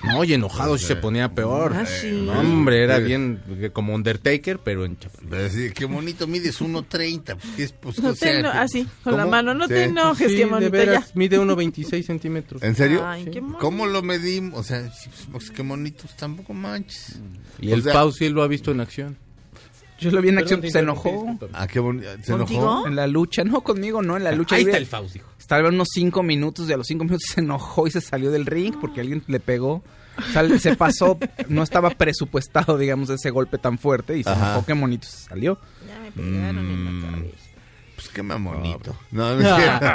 No, 0.04 0.24
y 0.24 0.34
enojado 0.34 0.78
sí 0.78 0.86
se 0.86 0.96
ponía 0.96 1.34
peor. 1.34 1.74
Ah, 1.76 1.86
sí. 1.86 2.12
No, 2.26 2.40
hombre, 2.40 2.84
era 2.84 2.98
bien 3.00 3.42
eh, 3.50 3.70
como 3.72 3.94
Undertaker, 3.96 4.60
pero 4.60 4.86
en 4.86 4.98
chapa. 4.98 5.20
Pero 5.30 5.50
sí, 5.50 5.72
qué 5.74 5.86
bonito, 5.86 6.28
mides 6.28 6.62
1.30. 6.62 7.38
Pues. 7.56 7.72
Pues, 7.74 8.00
No 8.00 8.10
o 8.10 8.14
te 8.14 8.20
sea, 8.20 8.40
eno- 8.40 8.52
¿qué- 8.52 8.58
así, 8.58 8.88
con 9.04 9.18
la 9.18 9.26
mano. 9.26 9.54
No 9.54 9.66
Sí. 9.68 9.74
te 9.74 9.84
enojes, 9.86 10.30
Sí, 10.32 10.38
qué 10.38 10.46
de 10.46 10.50
bonito 10.52 10.72
veras, 10.72 11.06
ya. 11.08 11.12
mide 11.16 11.40
1.26 11.40 12.06
centímetros. 12.06 12.62
¿En 12.64 12.76
serio? 12.76 13.06
Ay, 13.06 13.26
qué 13.32 13.42
mono. 13.42 13.60
¿Cómo 13.60 13.86
lo 13.88 14.02
medimos? 14.02 14.60
O 14.60 14.64
sea, 14.64 14.90
pues, 15.32 15.52
qué 15.52 15.62
bonitos, 15.62 16.16
tampoco 16.16 16.54
manches. 16.54 17.20
Y 17.60 17.72
O 17.72 17.76
el 17.76 17.84
sea- 17.84 17.94
Pau 17.94 18.12
sí 18.12 18.30
lo 18.30 18.44
ha 18.44 18.48
visto 18.48 18.72
en 18.72 18.82
acción. 18.82 19.18
Yo 20.00 20.12
lo 20.12 20.22
vi 20.22 20.30
en 20.30 20.36
Perdón, 20.36 20.54
acción, 20.60 20.72
se 20.72 20.80
enojó. 20.80 21.38
Ah, 21.54 21.68
qué 21.68 21.80
bonito. 21.80 22.08
¿Se 22.22 22.32
¿Contigo? 22.34 22.62
enojó? 22.62 22.88
En 22.88 22.96
la 22.96 23.08
lucha, 23.08 23.44
no 23.44 23.62
conmigo, 23.62 24.02
no, 24.02 24.16
en 24.18 24.24
la 24.24 24.32
lucha. 24.32 24.56
Ahí 24.56 24.64
está 24.64 24.78
el 24.78 24.86
Faust, 24.86 25.16
hijo. 25.16 25.28
Estaba 25.40 25.70
unos 25.70 25.88
cinco 25.94 26.24
minutos 26.24 26.70
y 26.70 26.74
a 26.74 26.78
los 26.78 26.86
cinco 26.88 27.04
minutos 27.06 27.28
se 27.34 27.42
enojó 27.42 27.88
y 27.88 27.92
se 27.92 28.02
salió 28.02 28.30
del 28.32 28.46
ring 28.46 28.76
porque 28.80 29.02
alguien 29.02 29.24
le 29.28 29.40
pegó. 29.40 29.84
O 30.18 30.32
sea, 30.34 30.48
se 30.60 30.76
pasó, 30.76 31.18
no 31.50 31.62
estaba 31.64 31.90
presupuestado, 31.92 32.78
digamos, 32.78 33.10
ese 33.10 33.30
golpe 33.30 33.58
tan 33.58 33.78
fuerte 33.78 34.18
y 34.18 34.24
se 34.24 34.30
Ajá. 34.30 34.52
enojó, 34.52 34.66
qué 34.66 34.74
bonito 34.74 35.08
se 35.08 35.30
salió. 35.30 35.60
Ya 35.88 36.00
me 36.00 36.12
pegaron 36.12 36.58
en 36.58 36.84
Mm. 36.98 37.02
la 37.02 37.12
cabeza. 37.18 37.38
Pues 37.96 38.10
qué 38.10 38.22
mamonito. 38.24 38.96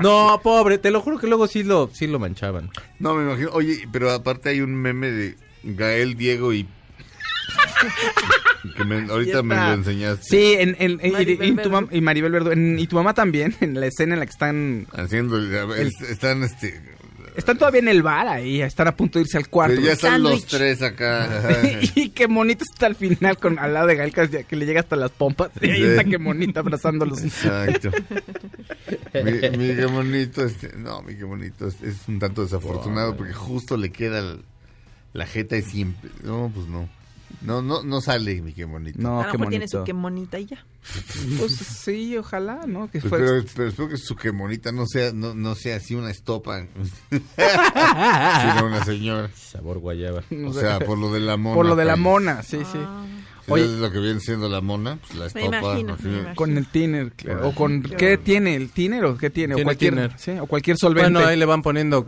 No, 0.02 0.40
pobre, 0.42 0.78
te 0.78 0.90
lo 0.90 1.00
juro 1.00 1.18
que 1.18 1.26
luego 1.26 1.46
sí 1.46 1.62
lo, 1.62 1.90
sí 1.92 2.06
lo 2.06 2.18
manchaban. 2.18 2.70
No, 2.98 3.14
me 3.14 3.24
imagino. 3.24 3.50
Oye, 3.52 3.86
pero 3.92 4.10
aparte 4.10 4.48
hay 4.48 4.60
un 4.60 4.74
meme 4.74 5.10
de 5.10 5.36
Gael, 5.62 6.16
Diego 6.16 6.52
y... 6.52 6.66
que 8.76 8.84
me- 8.84 9.10
ahorita 9.10 9.42
me 9.42 9.54
lo 9.54 9.72
enseñaste. 9.74 10.24
Sí, 10.24 10.54
en, 10.58 10.76
en- 10.78 10.98
en- 11.02 11.12
Maribel 11.12 11.48
y, 11.48 11.56
tu 11.56 11.68
mam- 11.70 11.84
Verdú. 11.86 11.96
y 11.96 12.00
Maribel 12.00 12.32
Verdú. 12.32 12.52
y 12.52 12.86
tu 12.86 12.96
mamá 12.96 13.14
también, 13.14 13.54
en 13.60 13.78
la 13.80 13.86
escena 13.86 14.14
en 14.14 14.20
la 14.20 14.26
que 14.26 14.32
están... 14.32 14.86
Haciendo... 14.92 15.36
el- 15.38 15.90
están, 16.08 16.42
este... 16.42 16.80
Están 17.34 17.56
todavía 17.56 17.80
en 17.80 17.88
el 17.88 18.02
bar 18.02 18.28
ahí, 18.28 18.60
están 18.60 18.88
a 18.88 18.94
punto 18.94 19.18
de 19.18 19.22
irse 19.22 19.38
al 19.38 19.48
cuarto. 19.48 19.80
ya 19.80 19.92
están 19.92 20.22
los 20.22 20.44
tres 20.44 20.82
acá. 20.82 21.26
y 21.94 22.10
qué 22.10 22.26
bonito 22.26 22.62
está 22.70 22.84
al 22.84 22.94
final 22.94 23.38
con 23.38 23.58
al 23.58 23.72
lado 23.72 23.86
de 23.86 23.96
Gael 23.96 24.12
que, 24.12 24.54
le 24.54 24.66
llega 24.66 24.80
hasta 24.80 24.96
las 24.96 25.12
pompas. 25.12 25.50
Y 25.62 25.70
ahí 25.70 25.76
Sí. 25.78 25.82
está 25.86 26.04
qué 26.04 26.18
bonita 26.18 26.60
abrazándolos. 26.60 27.22
Exacto. 27.24 27.90
mi, 29.14 29.32
mi 29.56 29.74
qué 29.74 29.86
bonito, 29.86 30.44
este, 30.44 30.76
no, 30.76 31.00
mi 31.00 31.16
qué 31.16 31.24
bonito, 31.24 31.66
es, 31.68 31.80
es 31.82 31.96
un 32.06 32.18
tanto 32.18 32.42
desafortunado 32.42 33.16
porque 33.16 33.32
justo 33.32 33.78
le 33.78 33.90
queda 33.90 34.18
el- 34.18 34.42
la 35.14 35.24
jeta 35.26 35.56
y 35.56 35.62
siempre, 35.62 36.10
no, 36.22 36.50
pues 36.54 36.66
no, 36.66 36.86
no, 37.40 37.62
no, 37.62 37.82
no 37.82 38.00
sale 38.00 38.40
mi 38.42 38.52
qué 38.52 38.64
bonito. 38.64 38.98
No, 39.00 39.20
a 39.22 39.26
lo 39.26 39.32
qué 39.32 39.38
mejor 39.38 39.50
tiene 39.50 39.68
su 39.68 39.82
que 39.84 39.92
monita 39.92 40.38
y 40.38 40.46
ya. 40.46 40.64
Pues 41.38 41.54
sí, 41.56 42.16
ojalá, 42.16 42.66
¿no? 42.66 42.90
Que 42.90 43.00
Pues, 43.00 43.08
fue- 43.08 43.18
pero, 43.20 43.44
pero 43.54 43.68
espero 43.68 43.88
que 43.88 43.96
su 43.96 44.14
que 44.16 44.30
bonita 44.30 44.72
no 44.72 44.84
sea, 44.86 45.12
no, 45.12 45.34
no 45.34 45.54
sea 45.54 45.76
así 45.76 45.94
una 45.94 46.10
estopa, 46.10 46.66
sino 47.10 48.66
una 48.66 48.84
señora. 48.84 49.30
Sabor 49.34 49.78
guayaba. 49.78 50.22
O 50.46 50.52
sea, 50.52 50.78
por 50.80 50.98
lo 50.98 51.12
de 51.12 51.20
la 51.20 51.36
mona. 51.36 51.54
por 51.56 51.66
lo 51.66 51.76
de 51.76 51.84
la 51.84 51.92
pues. 51.94 52.02
mona, 52.02 52.42
sí, 52.42 52.58
sí. 52.70 52.78
Si 53.44 53.50
Oye. 53.50 53.64
es 53.64 53.70
lo 53.70 53.90
que 53.90 53.98
viene 53.98 54.20
siendo 54.20 54.48
la 54.48 54.60
mona, 54.60 54.98
pues 55.00 55.14
la 55.14 55.20
Me 55.34 55.46
estopa. 55.46 55.58
imagino, 55.58 55.94
así. 55.94 56.04
me 56.06 56.12
imagino. 56.12 56.34
Con 56.36 56.56
el 56.56 56.66
tiner, 56.68 57.12
claro. 57.12 57.48
O 57.48 57.54
con 57.54 57.82
Qué 57.82 58.16
tiene 58.16 58.54
el 58.54 58.70
tiner 58.70 59.04
o 59.04 59.16
qué 59.18 59.30
tiene 59.30 59.56
o 59.56 59.64
cualquier, 59.64 59.94
tiner. 59.94 60.12
sí, 60.16 60.30
o 60.40 60.46
cualquier 60.46 60.76
solvente. 60.78 61.10
Bueno, 61.12 61.26
ahí 61.26 61.36
le 61.36 61.44
van 61.44 61.60
poniendo 61.60 62.06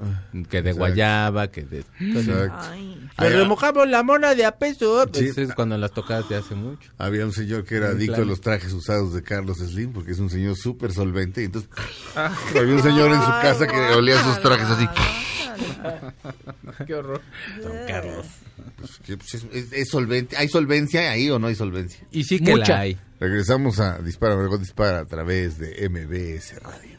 que 0.49 0.63
de 0.63 0.71
Exacto. 0.71 0.79
guayaba, 0.79 1.49
que 1.49 1.63
de... 1.65 1.85
Exacto. 2.01 2.57
Ay. 2.71 3.04
Le 3.19 3.29
remojamos 3.31 3.89
la 3.89 4.03
mona 4.03 4.35
de 4.35 4.45
a 4.45 4.59
peso. 4.59 5.05
Sí. 5.13 5.27
Pues 5.33 5.39
es 5.39 5.55
cuando 5.55 5.79
las 5.79 5.93
tocas 5.93 6.29
de 6.29 6.37
hace 6.37 6.55
mucho. 6.55 6.91
Había 6.99 7.25
un 7.25 7.33
señor 7.33 7.65
que 7.65 7.77
era 7.77 7.91
En 7.91 7.97
adicto 7.97 8.15
plan. 8.17 8.27
a 8.27 8.31
los 8.31 8.41
trajes 8.41 8.73
usados 8.73 9.13
de 9.15 9.23
Carlos 9.23 9.59
Slim 9.59 9.93
porque 9.93 10.13
es 10.13 10.19
un 10.19 10.31
señor 10.31 10.57
súper 10.57 10.93
solvente. 10.93 11.43
Y 11.43 11.45
entonces 11.45 11.71
Ah. 12.17 12.35
había 12.51 12.75
un 12.75 12.83
señor 12.83 13.13
en 13.13 13.21
su 13.21 13.31
casa 13.31 13.67
que 13.67 13.77
olía 13.95 14.21
sus 14.23 14.41
trajes 14.43 14.67
así. 14.67 14.89
Qué 16.87 16.95
horror. 16.95 17.21
Pues, 18.79 18.99
que, 19.07 19.17
pues, 19.17 19.35
es, 19.35 19.45
es- 19.53 19.73
es 19.73 19.89
solvente. 19.89 20.37
¿Hay 20.37 20.49
solvencia 20.49 21.11
ahí 21.11 21.31
o 21.31 21.39
no 21.39 21.47
hay 21.47 21.55
solvencia? 21.55 22.05
Y 22.11 22.25
sí 22.25 22.41
que 22.41 22.51
Mucha. 22.53 22.73
la 22.75 22.81
hay. 22.81 22.99
Regresamos 23.21 23.79
a 23.79 23.99
Dispara, 23.99 24.35
Margot 24.37 24.59
Dispara 24.61 24.99
a 25.01 25.05
través 25.05 25.59
de 25.59 25.89
MBS 25.89 26.59
Radio. 26.61 26.99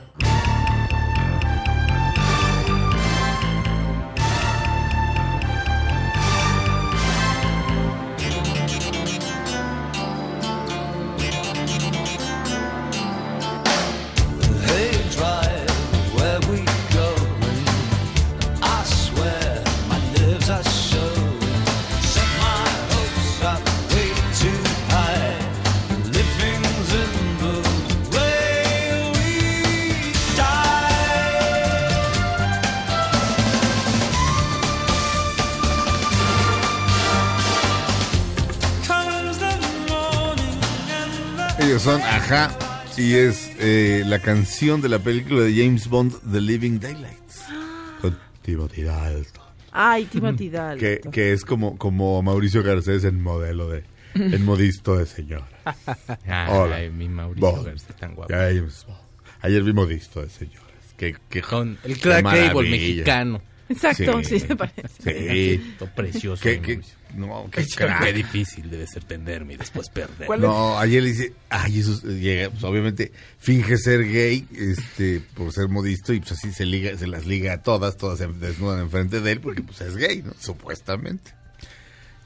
Ajá 42.31 42.71
y 42.97 43.13
es 43.15 43.51
eh, 43.59 44.03
la 44.05 44.19
canción 44.19 44.81
de 44.81 44.89
la 44.89 44.99
película 44.99 45.41
de 45.41 45.55
James 45.55 45.87
Bond, 45.87 46.13
The 46.31 46.41
Living 46.41 46.79
Daylights. 46.79 47.45
Con 48.01 48.17
Timothy 48.41 48.83
Dalton. 48.83 49.43
Ay, 49.71 50.05
Timothy 50.05 50.49
Dalton. 50.51 50.79
Que, 50.79 51.01
que 51.09 51.33
es 51.33 51.45
como, 51.45 51.77
como 51.77 52.21
Mauricio 52.21 52.63
Garcés 52.63 53.03
en 53.05 53.21
modelo 53.21 53.69
de... 53.69 53.83
En 54.13 54.43
modisto 54.43 54.97
de 54.97 55.05
señora. 55.05 55.47
Hola. 56.49 56.75
Ay, 56.75 56.89
mi 56.89 57.07
Mauricio 57.07 57.49
Bond. 57.49 57.65
Garcés, 57.65 57.95
tan 57.95 58.13
guapo. 58.13 58.33
James 58.33 58.85
Bond. 58.85 58.99
Ayer 59.41 59.63
vi 59.63 59.73
modisto 59.73 60.21
de 60.21 60.29
señoras. 60.29 60.67
Que, 60.97 61.15
que 61.29 61.41
Con 61.41 61.77
el 61.83 62.23
maravilla. 62.23 62.69
mexicano. 62.69 63.41
Exacto, 63.69 64.21
sí, 64.23 64.39
se 64.39 64.55
parece. 64.55 65.57
Sí. 65.57 65.75
Precioso. 65.95 66.43
No, 67.15 67.49
qué 67.51 67.63
Qué 67.65 67.75
crack. 67.75 68.13
difícil 68.13 68.69
debe 68.69 68.87
ser 68.87 69.03
tenderme 69.03 69.53
y 69.53 69.57
después 69.57 69.89
perder. 69.89 70.27
No, 70.39 70.77
ayer 70.79 71.03
le 71.03 71.09
dice, 71.09 71.33
ay, 71.49 71.79
eso 71.79 71.93
es- 71.93 72.03
llega, 72.03 72.49
pues 72.49 72.63
obviamente 72.63 73.11
finge 73.37 73.77
ser 73.77 74.03
gay, 74.03 74.47
este, 74.55 75.21
por 75.35 75.51
ser 75.53 75.67
modisto 75.69 76.13
y 76.13 76.19
pues 76.19 76.33
así 76.33 76.51
se 76.53 76.65
liga, 76.65 76.97
se 76.97 77.07
las 77.07 77.25
liga 77.25 77.53
a 77.53 77.61
todas, 77.61 77.97
todas 77.97 78.17
se 78.19 78.27
desnudan 78.27 78.79
enfrente 78.81 79.21
de 79.21 79.31
él 79.31 79.41
porque 79.41 79.61
pues 79.61 79.81
es 79.81 79.95
gay, 79.97 80.21
¿no? 80.23 80.33
Supuestamente. 80.39 81.31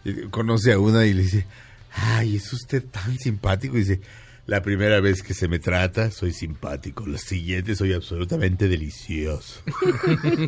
Y 0.04 0.28
conoce 0.30 0.72
a 0.74 0.80
una 0.80 1.06
y 1.06 1.14
le 1.14 1.24
dice, 1.24 1.46
ay, 1.92 2.36
es 2.36 2.54
usted 2.54 2.84
tan 2.84 3.18
simpático. 3.18 3.76
Y 3.78 3.80
dice, 3.80 4.02
la 4.48 4.62
primera 4.62 5.00
vez 5.00 5.24
que 5.24 5.34
se 5.34 5.48
me 5.48 5.58
trata, 5.60 6.12
soy 6.12 6.32
simpático. 6.32 7.06
La 7.08 7.18
siguiente, 7.18 7.76
soy 7.76 7.94
absolutamente 7.94 8.68
delicioso. 8.68 9.62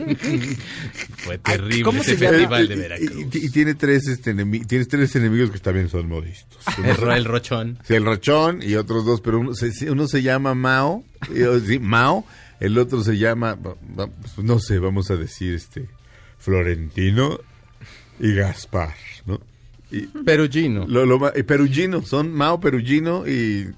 Fue 1.17 1.37
terrible 1.39 1.83
¿cómo 1.83 2.01
ese 2.01 2.15
se 2.15 2.23
llama? 2.25 2.37
festival 2.37 2.67
de 2.67 2.75
Y- 2.75 2.77
Veracruz. 2.77 3.35
Y, 3.35 3.45
y 3.45 3.49
tiene 3.49 3.75
tres, 3.75 4.07
este, 4.07 4.33
tienes 4.67 4.87
tres 4.87 5.15
enemigos 5.15 5.51
que 5.51 5.59
también 5.59 5.89
son 5.89 6.07
modistos. 6.07 6.57
El, 6.83 6.95
ro- 6.95 7.13
el 7.13 7.25
rochón. 7.25 7.79
Sí, 7.83 7.95
el 7.95 8.05
rochón 8.05 8.61
y 8.61 8.75
otros 8.75 9.05
dos, 9.05 9.21
pero 9.21 9.39
uno 9.39 9.53
se, 9.55 9.89
uno 9.89 10.07
se 10.07 10.21
llama 10.21 10.53
Mao, 10.53 11.03
eh, 11.33 11.59
sí, 11.65 11.79
Mao, 11.79 12.25
el 12.59 12.77
otro 12.77 13.03
se 13.03 13.17
llama, 13.17 13.57
pues, 13.57 13.77
no 14.45 14.59
sé, 14.59 14.79
vamos 14.79 15.09
a 15.11 15.15
decir, 15.15 15.53
este, 15.53 15.87
Florentino 16.39 17.39
y 18.19 18.33
Gaspar, 18.33 18.93
¿no? 19.25 19.39
Y 19.89 20.01
Perugino. 20.07 20.85
lo, 20.87 21.05
lo 21.05 21.17
ma- 21.19 21.31
y 21.35 21.43
Perugino, 21.43 22.01
son 22.01 22.31
Mao 22.33 22.59
Perugino 22.59 23.25
y 23.27 23.69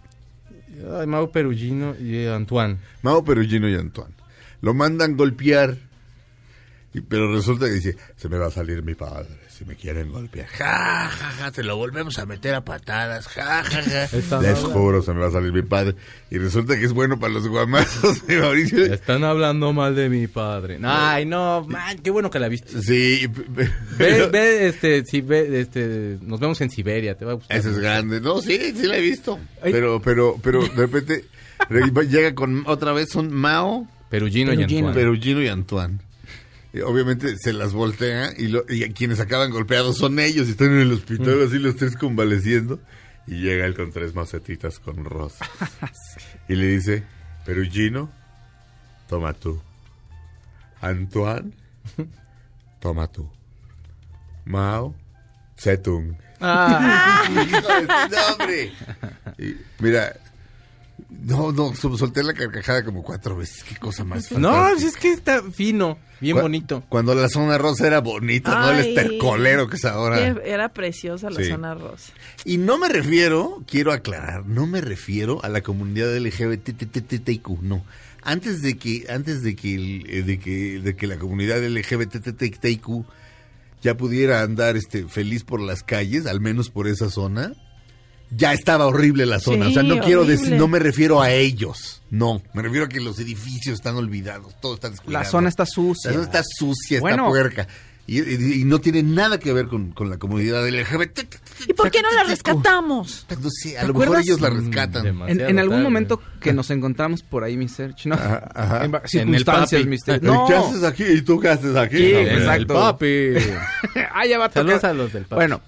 Ay, 0.92 1.08
Perugino 1.32 1.96
y 2.00 2.26
Antoine. 2.26 2.78
Mao 3.02 3.24
Perugino 3.24 3.68
y 3.70 3.76
Antoine. 3.76 4.14
Lo 4.62 4.74
mandan 4.74 5.16
golpear, 5.16 5.78
pero 7.08 7.34
resulta 7.34 7.66
que 7.66 7.74
dice, 7.74 7.98
se 8.16 8.30
me 8.30 8.38
va 8.38 8.48
a 8.48 8.52
salir 8.52 8.84
mi 8.84 8.96
padre, 8.96 9.39
si 9.60 9.66
me 9.66 9.76
quieren 9.76 10.10
golpear. 10.12 10.48
Ja, 10.48 11.10
ja, 11.10 11.32
ja, 11.38 11.52
te 11.52 11.64
lo 11.64 11.76
volvemos 11.76 12.18
a 12.18 12.26
meter 12.26 12.56
a 12.56 12.62
patadas, 12.64 13.28
ja, 13.28 13.62
ja, 13.64 13.82
ja. 13.84 14.40
Les 14.42 14.58
juro, 14.60 15.02
se 15.02 15.14
me 15.14 15.20
va 15.20 15.28
a 15.28 15.32
salir 15.32 15.52
mi 15.52 15.62
padre. 15.64 15.96
Y 16.32 16.38
resulta 16.38 16.80
que 16.80 16.86
es 16.86 16.94
bueno 16.94 17.20
para 17.20 17.34
los 17.34 17.46
guamazos 17.48 18.26
de 18.26 18.38
Mauricio. 18.42 18.86
Están 18.86 19.26
hablando 19.26 19.74
mal 19.74 19.96
de 19.96 20.08
mi 20.08 20.28
padre. 20.28 20.80
Ay, 20.84 21.26
no, 21.26 21.66
man, 21.68 22.00
qué 22.00 22.10
bueno 22.10 22.30
que 22.30 22.40
la 22.40 22.48
viste. 22.48 22.82
Sí, 22.82 23.28
Ve, 23.98 24.28
ve, 24.32 24.68
este, 24.70 25.04
si 25.06 25.20
ve, 25.22 25.60
este, 25.60 26.18
nos 26.22 26.40
vemos 26.40 26.62
en 26.62 26.70
Siberia, 26.70 27.16
te 27.18 27.26
va 27.26 27.32
a 27.32 27.36
gustar. 27.36 27.58
ese 27.58 27.72
es 27.72 27.78
grande. 27.78 28.22
No, 28.22 28.42
sí, 28.42 28.58
sí 28.76 28.88
la 28.88 28.98
he 28.98 29.02
visto. 29.02 29.38
Pero, 29.62 30.02
pero, 30.02 30.38
pero 30.42 30.62
de 30.62 30.70
repente 30.88 31.26
re- 31.70 32.08
llega 32.08 32.34
con 32.34 32.64
otra 32.66 32.94
vez 32.94 33.10
son 33.12 33.34
Mao, 33.34 33.86
Perugino 34.10 34.54
y 34.54 34.58
Perugino. 34.58 34.88
Antoine. 34.88 35.00
Perugino 35.02 35.42
y 35.42 35.48
Antoine. 35.50 36.00
Obviamente 36.86 37.36
se 37.38 37.52
las 37.54 37.74
voltea 37.74 38.32
y, 38.38 38.48
lo- 38.48 38.64
y 38.70 38.88
quienes 38.94 39.20
acaban 39.20 39.50
golpeados 39.52 39.98
son 39.98 40.20
ellos 40.20 40.48
y 40.48 40.52
están 40.52 40.72
en 40.74 40.80
el 40.82 40.92
hospital 40.94 41.44
así 41.48 41.58
los 41.60 41.76
tres 41.76 41.96
convaleciendo. 41.96 42.80
Y 43.28 43.42
llega 43.42 43.66
él 43.66 43.76
con 43.76 43.92
tres 43.92 44.14
macetitas 44.16 44.80
con 44.80 45.04
rosas. 45.06 45.48
Y 46.48 46.56
le 46.56 46.66
dice, 46.68 47.04
Perugino, 47.46 48.12
toma 49.08 49.34
tú. 49.34 49.62
Antoine, 50.82 51.52
toma 52.80 53.08
tú. 53.08 53.30
Mao, 54.46 54.96
Zetung. 55.60 56.14
Ah, 56.42 57.24
Hijo 57.30 57.68
de 57.68 57.82
su 57.82 58.16
nombre. 58.16 58.72
Y, 59.38 59.56
mira, 59.84 60.16
no, 61.10 61.52
no, 61.52 61.76
sol- 61.76 61.98
solté 61.98 62.24
la 62.24 62.34
carcajada 62.34 62.84
como 62.86 63.04
cuatro 63.04 63.36
veces. 63.38 63.64
Qué 63.64 63.76
cosa 63.78 64.04
más 64.04 64.32
no, 64.32 64.50
fantástica. 64.52 64.70
pues 64.74 64.84
es 64.84 64.98
que 64.98 65.12
está 65.12 65.42
fino, 65.52 65.98
bien 66.22 66.36
Cu- 66.36 66.42
bonito. 66.44 66.84
Cuando 66.90 67.16
la 67.16 67.30
zona 67.30 67.58
rosa 67.58 67.88
era 67.88 68.00
bonita, 68.00 68.60
no 68.60 68.72
el 68.72 68.86
estercolero 68.88 69.68
que 69.70 69.78
es 69.78 69.86
ahora. 69.86 70.20
Era 70.28 70.70
preciosa 70.70 71.30
la 71.30 71.42
Sí. 71.42 71.50
zona 71.50 71.74
rosa. 71.74 72.12
Y 72.46 72.58
no 72.58 72.78
me 72.78 72.90
refiero, 72.90 73.64
quiero 73.68 73.92
aclarar, 73.92 74.46
no 74.46 74.68
me 74.68 74.82
refiero 74.82 75.44
a 75.44 75.50
la 75.50 75.62
comunidad 75.62 76.16
LGBTTTIQ, 76.16 77.62
no. 77.62 77.84
Antes 78.22 78.62
de 78.62 78.78
que, 78.78 79.06
antes 79.10 79.42
de 79.44 79.56
que, 79.56 80.04
eh, 80.08 80.24
de 80.24 80.40
que, 80.40 80.80
de 80.80 80.96
que 80.96 81.08
la 81.08 81.18
comunidad 81.18 81.64
LGBTTIQ 81.64 83.06
ya 83.82 83.96
pudiera 83.96 84.42
andar 84.42 84.76
este 84.76 85.08
feliz 85.08 85.44
por 85.46 85.62
las 85.62 85.84
calles, 85.84 86.26
al 86.26 86.42
menos 86.42 86.70
por 86.70 86.88
esa 86.88 87.10
zona, 87.10 87.54
ya 88.32 88.54
estaba 88.54 88.86
horrible 88.88 89.26
la 89.26 89.40
zona. 89.40 89.66
Sí, 89.66 89.72
o 89.72 89.74
sea, 89.74 89.84
no 89.84 90.00
quiero 90.00 90.26
decir, 90.26 90.54
no 90.54 90.68
me 90.68 90.80
refiero 90.80 91.22
a 91.22 91.32
ellos. 91.32 92.02
No, 92.12 92.42
me 92.54 92.62
refiero 92.62 92.86
a 92.86 92.90
que 92.90 93.00
los 93.00 93.20
edificios 93.20 93.76
están 93.76 93.96
olvidados, 93.96 94.60
todo 94.62 94.76
está 94.76 94.90
descuidado. 94.90 95.24
La 95.24 95.30
zona 95.30 95.50
está 95.50 95.66
sucia. 95.66 96.10
La 96.12 96.14
zona 96.18 96.26
está 96.26 96.44
sucia, 96.44 96.98
está 96.98 97.26
puerca. 97.26 97.68
Y, 98.08 98.22
y- 98.22 98.62
y 98.62 98.66
no 98.66 98.82
tiene 98.82 99.04
nada 99.04 99.38
que 99.40 99.54
ver 99.54 99.68
con, 99.68 99.92
con 99.92 100.10
la 100.10 100.18
comunidad 100.18 100.68
LGBT. 100.68 101.20
¿Y 101.68 101.74
por 101.74 101.92
qué 101.92 102.02
no 102.02 102.12
la 102.12 102.24
rescatamos? 102.24 103.28
No 103.40 103.50
sé, 103.52 103.78
a 103.78 103.82
¿Te 103.82 103.88
lo 103.90 103.94
mejor 103.94 104.20
ellos 104.20 104.42
la 104.42 104.50
Mm, 104.50 104.58
rescatan. 104.66 105.04
demasiado 105.04 105.42
En, 105.44 105.50
en 105.52 105.60
algún 105.60 105.76
tarde. 105.76 105.84
momento 105.84 106.22
que 106.42 106.52
nos 106.52 106.72
encontramos 106.72 107.22
por 107.22 107.44
ahí, 107.44 107.56
mi 107.56 107.68
search, 107.70 108.08
¿no? 108.08 108.16
Ajá, 108.16 108.50
ajá. 108.56 108.86
En 108.86 108.92
va- 108.96 108.98
En 108.98 109.04
el 109.04 109.10
circunstancias, 109.10 109.82
papi. 109.82 109.90
mister. 109.92 110.20
¿Y 110.24 110.26
No, 110.26 110.48
¿Qué 110.48 110.56
haces 110.56 110.84
aquí? 110.84 111.04
¿Y 111.04 111.22
tú 111.22 111.40
qué 111.40 111.50
haces 111.50 111.76
aquí? 111.76 111.98
Sí, 111.98 112.14
No, 112.14 112.20
exacto. 112.22 112.62
El 112.62 112.66
papi. 112.66 113.30
ah, 114.12 114.26
ya 114.26 114.40
va 114.40 114.46
a 114.46 114.52
Saludos 114.52 114.76
tocar. 114.78 114.90
a 114.90 114.94
los 114.96 115.14
del 115.14 115.24
papi. 115.26 115.36
Bueno, 115.36 115.62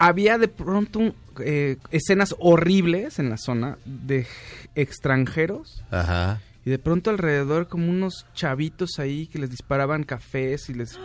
había 0.00 0.36
de 0.38 0.48
pronto 0.48 1.14
eh, 1.44 1.76
escenas 1.92 2.34
horribles 2.40 3.18
en 3.20 3.28
la 3.30 3.36
zona 3.36 3.78
de 3.84 4.26
extranjeros 4.74 5.82
Ajá. 5.90 6.40
y 6.64 6.70
de 6.70 6.78
pronto 6.78 7.10
alrededor 7.10 7.68
como 7.68 7.88
unos 7.88 8.26
chavitos 8.34 8.98
ahí 8.98 9.26
que 9.28 9.38
les 9.38 9.50
disparaban 9.50 10.02
cafés 10.04 10.68
y 10.68 10.74
les... 10.74 10.98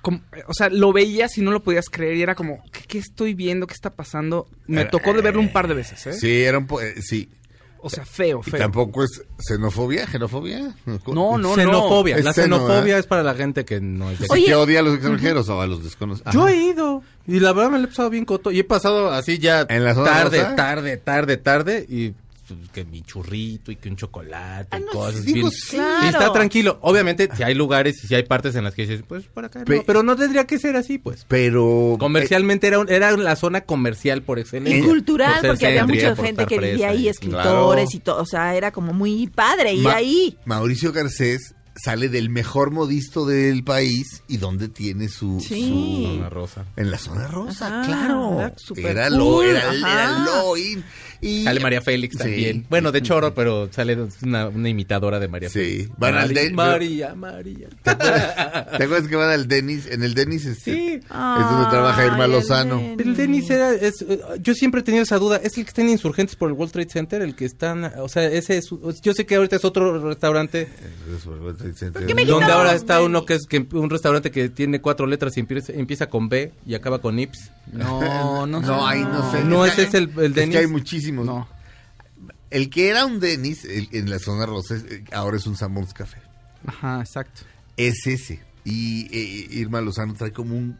como- 0.00 0.22
o 0.46 0.54
sea, 0.54 0.70
lo 0.70 0.92
veías 0.92 1.36
y 1.36 1.42
no 1.42 1.50
lo 1.50 1.62
podías 1.62 1.86
creer 1.90 2.16
y 2.16 2.22
era 2.22 2.34
como, 2.34 2.62
¿qué, 2.72 2.80
qué 2.86 2.98
estoy 2.98 3.34
viendo? 3.34 3.66
¿Qué 3.66 3.74
está 3.74 3.90
pasando? 3.90 4.48
Me 4.66 4.84
tocó 4.86 5.12
de 5.12 5.22
verlo 5.22 5.40
un 5.40 5.52
par 5.52 5.68
de 5.68 5.74
veces, 5.74 6.06
¿eh? 6.06 6.12
Sí, 6.14 6.42
era 6.42 6.58
un 6.58 6.66
po- 6.66 6.80
eh, 6.80 6.94
sí. 7.02 7.28
O 7.80 7.88
sea, 7.90 8.04
feo, 8.04 8.40
Y 8.44 8.50
feo. 8.50 8.60
tampoco 8.60 9.04
es 9.04 9.22
xenofobia, 9.38 10.06
xenofobia. 10.06 10.74
No, 11.06 11.38
no, 11.38 11.54
xenofobia. 11.54 12.16
Es 12.16 12.24
La 12.24 12.32
seno, 12.32 12.56
xenofobia 12.58 12.96
¿eh? 12.96 13.00
es 13.00 13.06
para 13.06 13.22
la 13.22 13.34
gente 13.34 13.64
que 13.64 13.80
no 13.80 14.10
es 14.10 14.18
de 14.18 14.26
que 14.26 14.54
odia 14.54 14.80
a 14.80 14.82
los 14.82 14.94
extranjeros 14.94 15.48
o 15.48 15.60
a 15.60 15.66
los 15.66 15.84
desconocidos. 15.84 16.32
Yo 16.34 16.48
he 16.48 16.56
ido. 16.56 17.02
Y 17.26 17.40
la 17.40 17.52
verdad 17.52 17.70
me 17.70 17.78
lo 17.78 17.84
he 17.84 17.88
pasado 17.88 18.10
bien 18.10 18.24
coto. 18.24 18.50
Y 18.50 18.58
he 18.60 18.64
pasado 18.64 19.10
así 19.12 19.38
ya 19.38 19.66
¿En 19.68 19.84
la 19.84 19.94
zona 19.94 20.10
tarde, 20.10 20.42
rosa? 20.42 20.56
tarde, 20.56 20.96
tarde, 20.96 21.36
tarde. 21.36 21.86
Y 21.88 22.14
que 22.72 22.84
mi 22.84 23.02
churrito 23.02 23.70
y 23.72 23.76
que 23.76 23.88
un 23.88 23.96
chocolate 23.96 24.76
y 24.76 24.80
no, 24.80 24.86
cosas 24.92 25.24
digo, 25.24 25.48
bien. 25.48 25.60
Claro. 25.70 26.04
Y 26.06 26.08
está 26.08 26.32
tranquilo. 26.32 26.78
Obviamente, 26.82 27.28
si 27.36 27.42
hay 27.42 27.54
lugares 27.54 28.02
y 28.04 28.06
si 28.06 28.14
hay 28.14 28.22
partes 28.24 28.54
en 28.54 28.64
las 28.64 28.74
que 28.74 28.82
dices, 28.82 29.02
pues 29.06 29.24
por 29.26 29.44
acá 29.44 29.60
no. 29.60 29.82
Pero 29.86 30.02
no 30.02 30.16
tendría 30.16 30.46
que 30.46 30.58
ser 30.58 30.76
así, 30.76 30.98
pues. 30.98 31.24
Pero... 31.28 31.96
Comercialmente 31.98 32.66
era, 32.66 32.78
un- 32.78 32.88
era 32.90 33.16
la 33.16 33.36
zona 33.36 33.62
comercial 33.62 34.22
por 34.22 34.38
Y 34.38 34.42
excelencia. 34.42 34.84
cultural, 34.84 35.32
Por 35.32 35.40
ser 35.40 35.50
porque 35.50 35.66
había 35.66 35.86
mucha 35.86 36.14
por 36.14 36.24
gente 36.26 36.46
que 36.46 36.58
vivía 36.58 36.88
ahí, 36.90 37.04
y- 37.04 37.08
escritores 37.08 37.44
Claro. 37.44 37.84
y 37.92 37.98
todo. 38.00 38.22
O 38.22 38.26
sea, 38.26 38.54
era 38.54 38.70
como 38.72 38.92
muy 38.92 39.26
padre 39.28 39.72
ir 39.74 39.82
Ma- 39.84 39.94
ahí. 39.96 40.36
Mauricio 40.44 40.92
Garcés 40.92 41.54
sale 41.80 42.08
del 42.08 42.28
mejor 42.28 42.72
modisto 42.72 43.24
del 43.24 43.62
país 43.62 44.24
y 44.26 44.38
donde 44.38 44.68
tiene 44.68 45.08
su, 45.08 45.38
Sí. 45.40 45.68
su- 45.68 46.08
Zona 46.16 46.28
rosa. 46.28 46.64
en 46.74 46.90
la 46.90 46.98
zona 46.98 47.28
rosa, 47.28 47.66
Ajá, 47.68 47.86
claro. 47.86 48.40
era 48.76 48.90
Era 48.90 49.08
cool, 49.10 49.18
lo, 49.18 49.42
era, 49.44 49.72
era 49.74 50.18
lo 50.24 50.56
in. 50.56 50.84
Y 51.20 51.42
Sale 51.42 51.58
María 51.60 51.80
Félix 51.80 52.12
Sí. 52.14 52.18
también. 52.18 52.66
Bueno, 52.70 52.92
de 52.92 53.02
choro, 53.02 53.34
pero 53.34 53.68
sale 53.72 53.98
una, 54.22 54.48
una 54.48 54.68
imitadora 54.68 55.18
de 55.18 55.26
María 55.28 55.48
Sí. 55.48 55.58
Félix. 55.58 55.90
Van 55.98 56.14
al 56.14 56.26
María, 56.28 56.42
de- 56.42 56.50
María, 56.52 57.14
María. 57.14 57.68
¿Te 57.82 57.90
acuerdas 58.84 59.08
que 59.08 59.16
van 59.16 59.30
al 59.30 59.48
Denis? 59.48 59.86
En 59.90 60.02
el 60.04 60.14
Denis 60.14 60.46
este, 60.46 60.72
Sí. 60.72 60.86
es 60.94 61.08
donde 61.08 61.70
trabaja 61.70 62.06
Irma 62.06 62.24
el 62.26 62.32
Lozano. 62.32 62.80
El 62.98 63.16
Denis 63.16 63.50
era, 63.50 63.72
es, 63.74 64.04
yo 64.40 64.54
siempre 64.54 64.80
he 64.80 64.84
tenido 64.84 65.02
esa 65.02 65.18
duda, 65.18 65.36
¿es 65.42 65.56
el 65.58 65.64
que 65.64 65.68
está 65.70 65.82
en 65.82 65.88
Insurgentes 65.88 66.36
por 66.36 66.50
el 66.50 66.54
World 66.54 66.72
Trade 66.72 66.88
Center? 66.90 67.22
El 67.22 67.34
que 67.34 67.44
están, 67.46 67.84
o 67.98 68.08
sea, 68.08 68.24
ese 68.24 68.58
es, 68.58 68.68
yo 69.02 69.12
sé 69.12 69.26
que 69.26 69.34
ahorita 69.36 69.56
es 69.56 69.64
otro 69.64 69.98
restaurante, 70.08 70.68
donde 72.26 72.52
ahora 72.52 72.74
está 72.74 73.02
uno 73.02 73.24
que 73.24 73.34
es 73.34 73.46
que 73.46 73.66
un 73.72 73.90
restaurante 73.90 74.30
que 74.30 74.48
tiene 74.48 74.80
cuatro 74.80 75.06
letras 75.06 75.36
y 75.36 75.40
empieza, 75.40 75.72
empieza 75.72 76.08
con 76.08 76.28
B 76.28 76.52
y 76.66 76.74
acaba 76.74 77.00
con 77.00 77.18
Ips. 77.18 77.50
No, 77.72 78.46
no, 78.46 78.60
No, 78.68 78.86
ahí 78.86 79.02
no 79.02 79.30
sé. 79.32 79.44
No, 79.44 79.64
Es 79.64 79.74
que- 79.74 79.82
ese 79.82 79.88
es 79.88 79.94
el- 79.94 80.10
el 80.18 80.24
Es 80.26 80.34
Denis. 80.34 80.54
que 80.54 80.58
hay 80.60 80.66
muchísimos. 80.66 81.07
No. 81.12 81.48
El 82.50 82.70
que 82.70 82.88
era 82.88 83.04
un 83.06 83.20
Denis 83.20 83.64
el- 83.64 83.88
en 83.92 84.08
la 84.10 84.18
zona 84.18 84.46
rosa, 84.46 84.76
eh, 84.76 85.04
ahora 85.12 85.36
es 85.36 85.46
un 85.46 85.56
Samons 85.56 85.92
Café. 85.94 86.18
Ajá, 86.66 87.00
exacto. 87.00 87.42
Es 87.76 88.06
ese. 88.06 88.40
Y 88.64 89.06
eh, 89.16 89.48
Irma 89.50 89.80
Lozano 89.80 90.14
trae 90.14 90.32
como 90.32 90.56
un. 90.56 90.78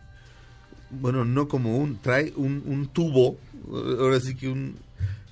Bueno, 0.90 1.24
no 1.24 1.46
como 1.48 1.76
un. 1.78 1.98
Trae 1.98 2.32
un, 2.36 2.62
un 2.66 2.88
tubo. 2.88 3.38
eh, 3.68 3.96
Ahora 4.00 4.18
sí 4.20 4.34
que 4.34 4.48
un. 4.48 4.76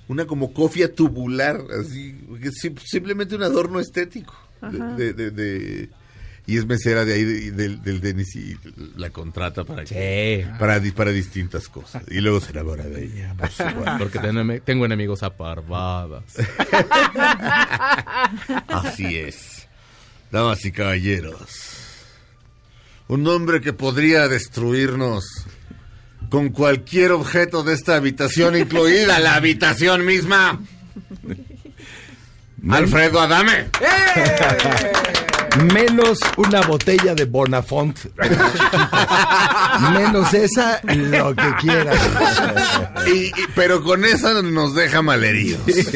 Una 0.07 0.25
como 0.25 0.53
cofia 0.53 0.93
tubular. 0.93 1.61
Así. 1.81 2.15
que 2.41 2.47
es 2.49 2.55
sim- 2.61 2.77
simplemente 2.83 3.35
un 3.35 3.43
adorno 3.43 3.79
estético. 3.79 4.33
de- 4.61 4.77
Ajá. 4.81 4.95
de- 4.95 5.13
de- 5.13 5.31
de- 5.31 5.89
y 6.47 6.57
es 6.57 6.65
mesera 6.65 7.03
de 7.05 7.13
ahí, 7.13 7.23
de- 7.25 7.51
del, 7.51 7.81
del 7.83 7.99
Denis, 8.01 8.35
y 8.35 8.57
la 8.95 9.09
contrata 9.11 9.63
para 9.65 9.83
que, 9.83 10.47
para, 10.57 10.81
para 10.95 11.11
distintas 11.11 11.67
cosas. 11.67 12.01
Y 12.09 12.21
luego 12.21 12.39
se 12.41 12.51
enamora 12.51 12.85
de 12.85 13.03
ella. 13.05 13.35
por 13.37 13.49
supuesto. 13.51 13.91
Porque 13.99 14.17
tengo, 14.19 14.61
tengo 14.61 14.85
enemigos 14.85 15.21
aparvadas. 15.23 16.23
Así 18.67 19.17
es. 19.17 19.67
Damas 20.31 20.63
y 20.65 20.71
caballeros. 20.71 21.49
Un 23.09 23.27
hombre 23.27 23.61
que 23.61 23.73
podría 23.73 24.27
destruirnos 24.27 25.23
con 26.29 26.49
cualquier 26.49 27.11
objeto 27.13 27.63
de 27.63 27.73
esta 27.73 27.95
habitación, 27.95 28.57
incluida 28.57 29.19
la 29.19 29.35
habitación 29.35 30.05
misma. 30.05 30.59
Alfredo 32.69 33.21
Adame. 33.21 33.69
Menos 35.73 36.19
una 36.37 36.61
botella 36.61 37.15
de 37.15 37.25
Bonafont. 37.25 37.97
Menos 39.93 40.33
esa, 40.33 40.79
lo 40.83 41.35
que 41.35 41.53
quieras. 41.61 41.97
Y- 43.07 43.27
y- 43.27 43.31
pero 43.55 43.83
con 43.83 44.03
eso 44.05 44.41
nos 44.43 44.75
deja 44.75 45.01
malheridos. 45.01 45.61
Sí, 45.65 45.73
sí, 45.83 45.91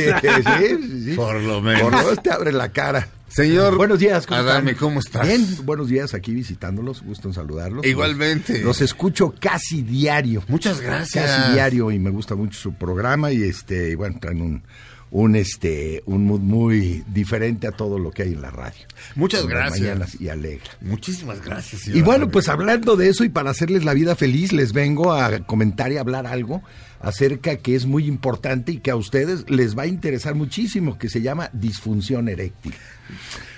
sí. 1.06 1.14
Por 1.16 1.36
lo 1.42 1.62
menos. 1.62 1.82
Por 1.82 1.92
lo 1.94 1.98
menos 1.98 2.24
te 2.24 2.32
abre 2.32 2.52
la 2.52 2.70
cara. 2.70 3.08
Señor 3.28 3.78
Buenos 3.78 4.00
días, 4.00 4.28
¿cómo 4.28 4.42
Adame? 4.42 4.76
¿cómo 4.76 5.00
estás? 5.00 5.26
Bien, 5.26 5.48
buenos 5.64 5.88
días 5.88 6.14
aquí 6.14 6.34
visitándolos, 6.34 7.02
gusto 7.02 7.30
en 7.30 7.34
saludarlos. 7.34 7.86
Igualmente. 7.86 8.56
Los, 8.56 8.64
los 8.64 8.82
escucho 8.82 9.34
casi 9.40 9.84
diario. 9.84 10.44
Muchas 10.50 10.82
gracias. 10.82 11.26
Casi 11.32 11.54
diario 11.54 11.92
y 11.92 12.00
me 12.00 12.10
gusta 12.10 12.36
mucho 12.36 12.60
su 12.60 12.74
programa 12.74 13.32
y 13.32 13.44
este, 13.44 13.92
y 13.92 13.96
bueno, 13.96 14.18
traen 14.20 14.42
un 14.42 14.64
un 15.12 15.36
este 15.36 16.02
un 16.06 16.26
mood 16.26 16.40
muy 16.40 17.04
diferente 17.08 17.68
a 17.68 17.72
todo 17.72 18.00
lo 18.00 18.12
que 18.12 18.24
hay 18.24 18.34
en 18.34 18.42
la 18.42 18.50
radio. 18.50 18.80
Muchas 19.16 19.46
gracias. 19.46 19.82
mañanas 19.82 20.20
y 20.20 20.30
alegra. 20.30 20.72
Muchísimas 20.80 21.44
gracias. 21.44 21.82
señor 21.82 21.98
Y 21.98 22.02
bueno, 22.02 22.30
pues 22.30 22.48
hablando 22.48 22.96
de 22.96 23.10
eso 23.10 23.26
y 23.26 23.30
para 23.30 23.52
hacerles 23.52 23.84
la 23.84 23.94
vida 23.94 24.16
feliz, 24.16 24.54
les 24.54 24.72
vengo 24.72 25.14
a 25.14 25.46
comentar 25.46 25.92
y 25.92 25.98
hablar 25.98 26.26
algo 26.26 26.64
acerca 27.02 27.58
que 27.58 27.76
es 27.76 27.86
muy 27.86 28.08
importante 28.08 28.72
y 28.72 28.78
que 28.78 28.92
a 28.92 28.96
ustedes 28.96 29.50
les 29.50 29.78
va 29.78 29.84
a 29.84 29.88
interesar 29.88 30.34
muchísimo, 30.34 30.98
que 30.98 31.10
se 31.10 31.22
llama 31.22 31.50
disfunción 31.52 32.30
eréctil. 32.30 32.74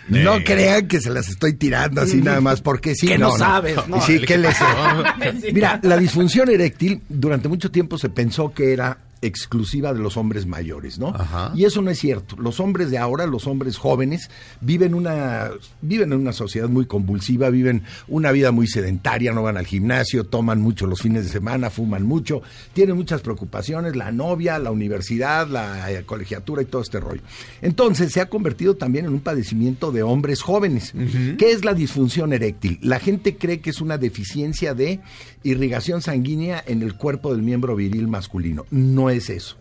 No 0.10 0.43
crean 0.43 0.88
que 0.88 0.99
se 0.99 1.12
las 1.12 1.30
estoy 1.30 1.54
tirando 1.54 2.01
así 2.01 2.22
nada 2.22 2.41
más 2.41 2.62
porque 2.62 2.95
sí. 2.95 3.08
Que 3.08 3.18
no 3.18 3.38
sabes, 3.38 3.88
¿no? 3.88 4.01
Sí, 4.01 4.20
que 4.20 4.38
les... 4.38 4.56
Mira, 5.54 5.80
la 5.84 5.97
disfunción 5.97 6.49
eréctil 6.49 7.04
durante 7.08 7.47
mucho 7.47 7.70
tiempo 7.70 7.97
se 7.97 8.10
pensó 8.10 8.54
que 8.54 8.74
era 8.74 8.97
exclusiva 9.24 9.94
de 9.94 10.00
los 10.00 10.18
hombres 10.18 10.46
mayores, 10.46 11.00
¿no? 11.00 11.10
Ajá. 11.10 11.52
Y 11.56 11.66
eso 11.66 11.82
no 11.82 11.90
es 11.90 12.00
cierto. 12.00 12.36
Los 12.38 12.60
hombres 12.60 12.92
de 12.92 12.98
ahora, 12.98 13.26
los 13.26 13.48
hombres 13.48 13.78
jóvenes, 13.78 14.30
viven 14.62 14.94
una, 14.94 15.50
viven 15.82 16.12
en 16.12 16.20
una 16.20 16.34
sociedad 16.34 16.70
muy 16.70 16.86
convulsiva, 16.86 17.50
viven 17.50 17.84
una 18.08 18.32
vida 18.32 18.52
muy 18.52 18.68
sedentaria, 18.68 19.32
no 19.34 19.44
van 19.44 19.58
al 19.58 19.66
gimnasio, 19.66 20.26
toman 20.26 20.62
mucho 20.62 20.86
los 20.86 21.02
fines 21.02 21.24
de 21.26 21.30
semana, 21.30 21.70
fuman 21.70 22.04
mucho, 22.04 22.42
tienen 22.74 22.96
muchas 22.96 23.22
preocupaciones, 23.22 23.96
la 23.96 24.12
novia, 24.12 24.60
la 24.60 24.72
universidad, 24.72 25.48
la 25.48 25.92
eh, 25.92 26.04
colegiatura 26.06 26.62
y 26.62 26.66
todo 26.66 26.82
este 26.82 27.00
rollo. 27.00 27.22
Entonces 27.62 28.12
se 28.12 28.22
ha 28.22 28.30
convertido 28.30 28.76
también 28.76 29.06
en 29.06 29.14
un 29.14 29.22
padecimiento 29.22 29.92
de 29.92 30.04
hombres 30.04 30.42
jóvenes. 30.42 30.94
¿Qué 31.38 31.52
es 31.52 31.64
la 31.64 31.74
disfunción 31.74 32.34
eréctil? 32.34 32.80
La 32.82 33.00
gente 33.00 33.38
cree 33.38 33.62
que 33.62 33.70
es 33.70 33.82
una 33.82 33.98
deficiencia 33.98 34.74
de 34.74 35.00
irrigación 35.44 36.02
sanguínea 36.02 36.64
en 36.66 36.82
el 36.82 36.96
cuerpo 36.96 37.34
del 37.34 37.44
miembro 37.44 37.76
viril 37.76 38.08
masculino. 38.08 38.66
No 38.72 39.10
es 39.10 39.12
eso. 39.30 39.57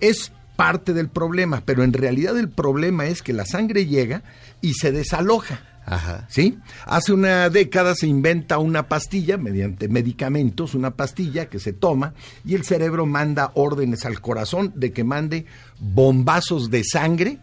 Es 0.00 0.32
parte 0.56 0.92
del 0.92 1.08
problema, 1.08 1.62
pero 1.64 1.84
en 1.84 1.92
realidad 1.92 2.38
el 2.38 2.50
problema 2.50 3.06
es 3.06 3.22
que 3.22 3.32
la 3.32 3.46
sangre 3.46 3.86
llega 3.86 4.22
y 4.60 4.74
se 4.74 4.92
desaloja. 4.92 5.62
Ajá. 5.86 6.26
¿Sí? 6.28 6.58
Hace 6.84 7.12
una 7.12 7.48
década 7.48 7.94
se 7.94 8.06
inventa 8.06 8.58
una 8.58 8.86
pastilla 8.86 9.38
mediante 9.38 9.88
medicamentos, 9.88 10.74
una 10.74 10.92
pastilla 10.92 11.46
que 11.46 11.58
se 11.58 11.72
toma 11.72 12.14
y 12.44 12.54
el 12.54 12.64
cerebro 12.64 13.06
manda 13.06 13.50
órdenes 13.54 14.04
al 14.04 14.20
corazón 14.20 14.72
de 14.76 14.92
que 14.92 15.02
mande 15.02 15.46
bombazos 15.80 16.70
de 16.70 16.84
sangre, 16.84 17.38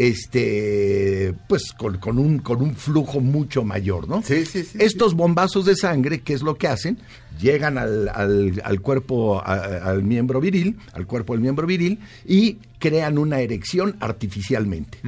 este, 0.00 1.34
pues 1.48 1.72
con, 1.72 1.98
con 1.98 2.18
un, 2.18 2.38
con 2.38 2.62
un 2.62 2.74
flujo 2.74 3.20
mucho 3.20 3.64
mayor, 3.64 4.08
¿no? 4.08 4.22
Sí, 4.22 4.44
sí, 4.46 4.64
sí. 4.64 4.78
Estos 4.80 5.14
bombazos 5.14 5.64
de 5.64 5.76
sangre, 5.76 6.20
¿qué 6.20 6.32
es 6.34 6.42
lo 6.42 6.56
que 6.56 6.68
hacen? 6.68 6.98
Llegan 7.40 7.78
al, 7.78 8.08
al- 8.08 8.60
al 8.64 8.80
cuerpo, 8.80 9.38
a- 9.40 9.88
al 9.90 10.02
miembro 10.02 10.40
viril, 10.40 10.76
al 10.92 11.06
cuerpo 11.06 11.32
del 11.34 11.42
miembro 11.42 11.66
viril, 11.66 11.98
y 12.26 12.58
crean 12.78 13.18
una 13.18 13.40
erección 13.40 13.96
artificialmente. 14.00 14.98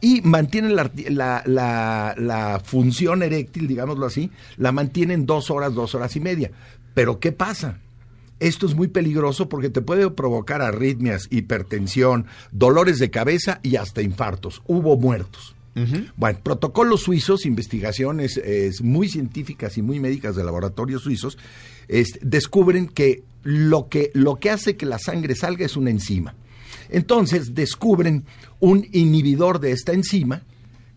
Y 0.00 0.20
mantienen 0.22 0.76
la, 0.76 0.90
la- 1.08 1.42
la- 1.46 2.14
la 2.18 2.60
función 2.64 3.22
eréctil, 3.22 3.66
digámoslo 3.66 4.06
así, 4.06 4.30
la 4.56 4.72
mantienen 4.72 5.26
dos 5.26 5.50
horas, 5.50 5.74
dos 5.74 5.94
horas 5.94 6.14
y 6.16 6.20
media. 6.20 6.50
Pero 6.94 7.18
¿qué 7.20 7.32
pasa? 7.32 7.78
Esto 8.38 8.66
es 8.66 8.74
muy 8.74 8.88
peligroso 8.88 9.48
porque 9.48 9.70
te 9.70 9.80
puede 9.80 10.10
provocar 10.10 10.60
arritmias, 10.62 11.26
hipertensión, 11.30 12.26
dolores 12.52 12.98
de 12.98 13.10
cabeza 13.10 13.60
y 13.62 13.76
hasta 13.76 14.02
infartos. 14.02 14.62
Hubo 14.66 14.96
muertos. 14.96 15.54
Bueno, 16.16 16.38
protocolos 16.42 17.02
suizos, 17.02 17.44
investigaciones 17.44 18.40
eh, 18.42 18.70
muy 18.82 19.08
científicas 19.10 19.76
y 19.76 19.82
muy 19.82 20.00
médicas 20.00 20.34
de 20.34 20.42
laboratorios 20.42 21.02
suizos, 21.02 21.36
es- 21.88 22.18
descubren 22.22 22.88
que 22.88 23.22
lo, 23.42 23.88
que 23.90 24.10
lo 24.14 24.36
que 24.36 24.48
hace 24.50 24.76
que 24.78 24.86
la 24.86 24.98
sangre 24.98 25.34
salga 25.34 25.66
es 25.66 25.76
una 25.76 25.90
enzima. 25.90 26.34
Entonces 26.88 27.54
descubren 27.54 28.24
un 28.58 28.86
inhibidor 28.92 29.60
de 29.60 29.72
esta 29.72 29.92
enzima 29.92 30.42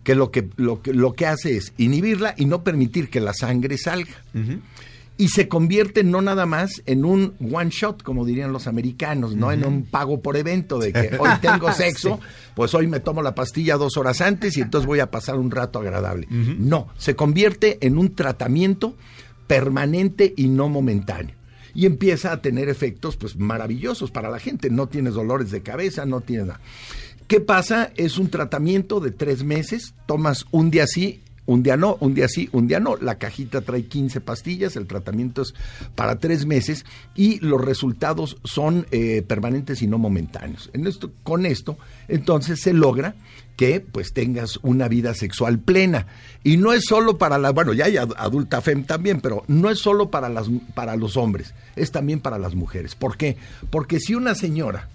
que 0.04 0.16
lo 0.16 0.32
que, 0.32 0.48
lo 0.56 0.82
que, 0.82 0.94
lo 0.94 1.12
que 1.14 1.26
hace 1.26 1.58
es 1.58 1.74
inhibirla 1.78 2.34
y 2.38 2.46
no 2.46 2.64
permitir 2.64 3.10
que 3.10 3.20
la 3.20 3.34
sangre 3.34 3.78
salga 3.78 4.24
y 5.20 5.28
se 5.28 5.50
convierte 5.50 6.06
no 6.06 6.22
nada 6.22 6.46
más 6.46 6.82
en 6.86 7.04
un 7.04 7.36
one 7.54 7.72
shot, 7.72 8.04
como 8.04 8.26
dirían 8.26 8.54
los 8.54 8.68
americanos, 8.68 9.36
no 9.36 9.52
en 9.52 9.66
un 9.66 9.84
pago 9.84 10.22
por 10.22 10.38
evento 10.38 10.80
de 10.80 10.94
que 10.94 11.12
hoy 11.20 11.30
tengo 11.42 11.74
sexo, 11.74 12.22
pues 12.56 12.74
hoy 12.74 12.88
me 12.88 13.02
tomo 13.02 13.22
la 13.22 13.36
pastilla 13.36 13.76
dos 13.76 13.98
horas 13.98 14.22
antes 14.22 14.56
y 14.56 14.62
entonces 14.62 14.88
voy 14.88 15.02
a 15.02 15.12
pasar 15.12 15.36
un 15.36 15.52
rato 15.52 15.80
agradable. 15.80 16.26
No, 16.30 16.88
se 16.98 17.18
convierte 17.18 17.86
en 17.86 17.98
un 17.98 18.16
tratamiento 18.16 18.96
permanente 19.46 20.34
y 20.38 20.48
no 20.48 20.70
momentáneo. 20.70 21.36
Y 21.76 21.86
empieza 21.86 22.32
a 22.32 22.42
tener 22.42 22.70
efectos 22.70 23.18
pues 23.18 23.36
maravillosos 23.36 24.12
para 24.12 24.30
la 24.30 24.40
gente. 24.40 24.70
No 24.70 24.88
tienes 24.88 25.16
dolores 25.16 25.52
de 25.52 25.62
cabeza, 25.62 26.06
no 26.06 26.22
tienes 26.22 26.48
nada. 26.48 26.62
¿Qué 27.28 27.42
pasa? 27.42 27.92
Es 27.98 28.18
un 28.18 28.30
tratamiento 28.30 29.02
de 29.02 29.12
tres 29.12 29.44
meses, 29.44 29.96
tomas 30.08 30.46
un 30.52 30.72
día 30.72 30.88
sí, 30.88 31.22
un 31.50 31.64
día 31.64 31.76
no, 31.78 31.98
un 32.00 32.14
día 32.14 32.28
sí, 32.28 32.48
un 32.52 32.68
día 32.68 32.80
no. 32.80 32.96
La 32.98 33.16
cajita 33.18 33.62
trae 33.62 33.86
15 33.86 34.22
pastillas, 34.22 34.76
el 34.76 34.86
tratamiento 34.86 35.42
es 35.42 35.54
para 35.96 36.20
tres 36.20 36.46
meses 36.46 36.86
y 37.16 37.40
los 37.40 37.60
resultados 37.64 38.38
son 38.44 38.86
eh, 38.92 39.24
permanentes 39.28 39.82
y 39.82 39.88
no 39.88 39.98
momentáneos. 39.98 40.70
Con 41.24 41.46
esto, 41.46 41.78
entonces 42.08 42.62
se 42.62 42.74
logra 42.74 43.16
que 43.56 43.80
pues 43.82 44.14
tengas 44.14 44.58
una 44.64 44.88
vida 44.88 45.14
sexual 45.14 45.60
plena. 45.60 46.06
Y 46.44 46.58
no 46.58 46.72
es 46.72 46.84
solo 46.88 47.18
para 47.18 47.38
la, 47.38 47.50
bueno, 47.52 47.74
ya 47.74 47.86
hay 47.86 47.98
ad- 47.98 48.14
adulta 48.18 48.62
fem 48.62 48.84
también, 48.86 49.20
pero 49.20 49.44
no 49.48 49.70
es 49.70 49.80
solo 49.80 50.10
para, 50.12 50.30
las, 50.30 50.48
para 50.76 50.96
los 50.96 51.18
hombres, 51.18 51.54
es 51.76 51.92
también 51.92 52.20
para 52.22 52.38
las 52.38 52.56
mujeres. 52.56 52.96
¿Por 52.96 53.18
qué? 53.18 53.38
Porque 53.70 54.00
si 54.00 54.14
una 54.16 54.36
señora 54.36 54.88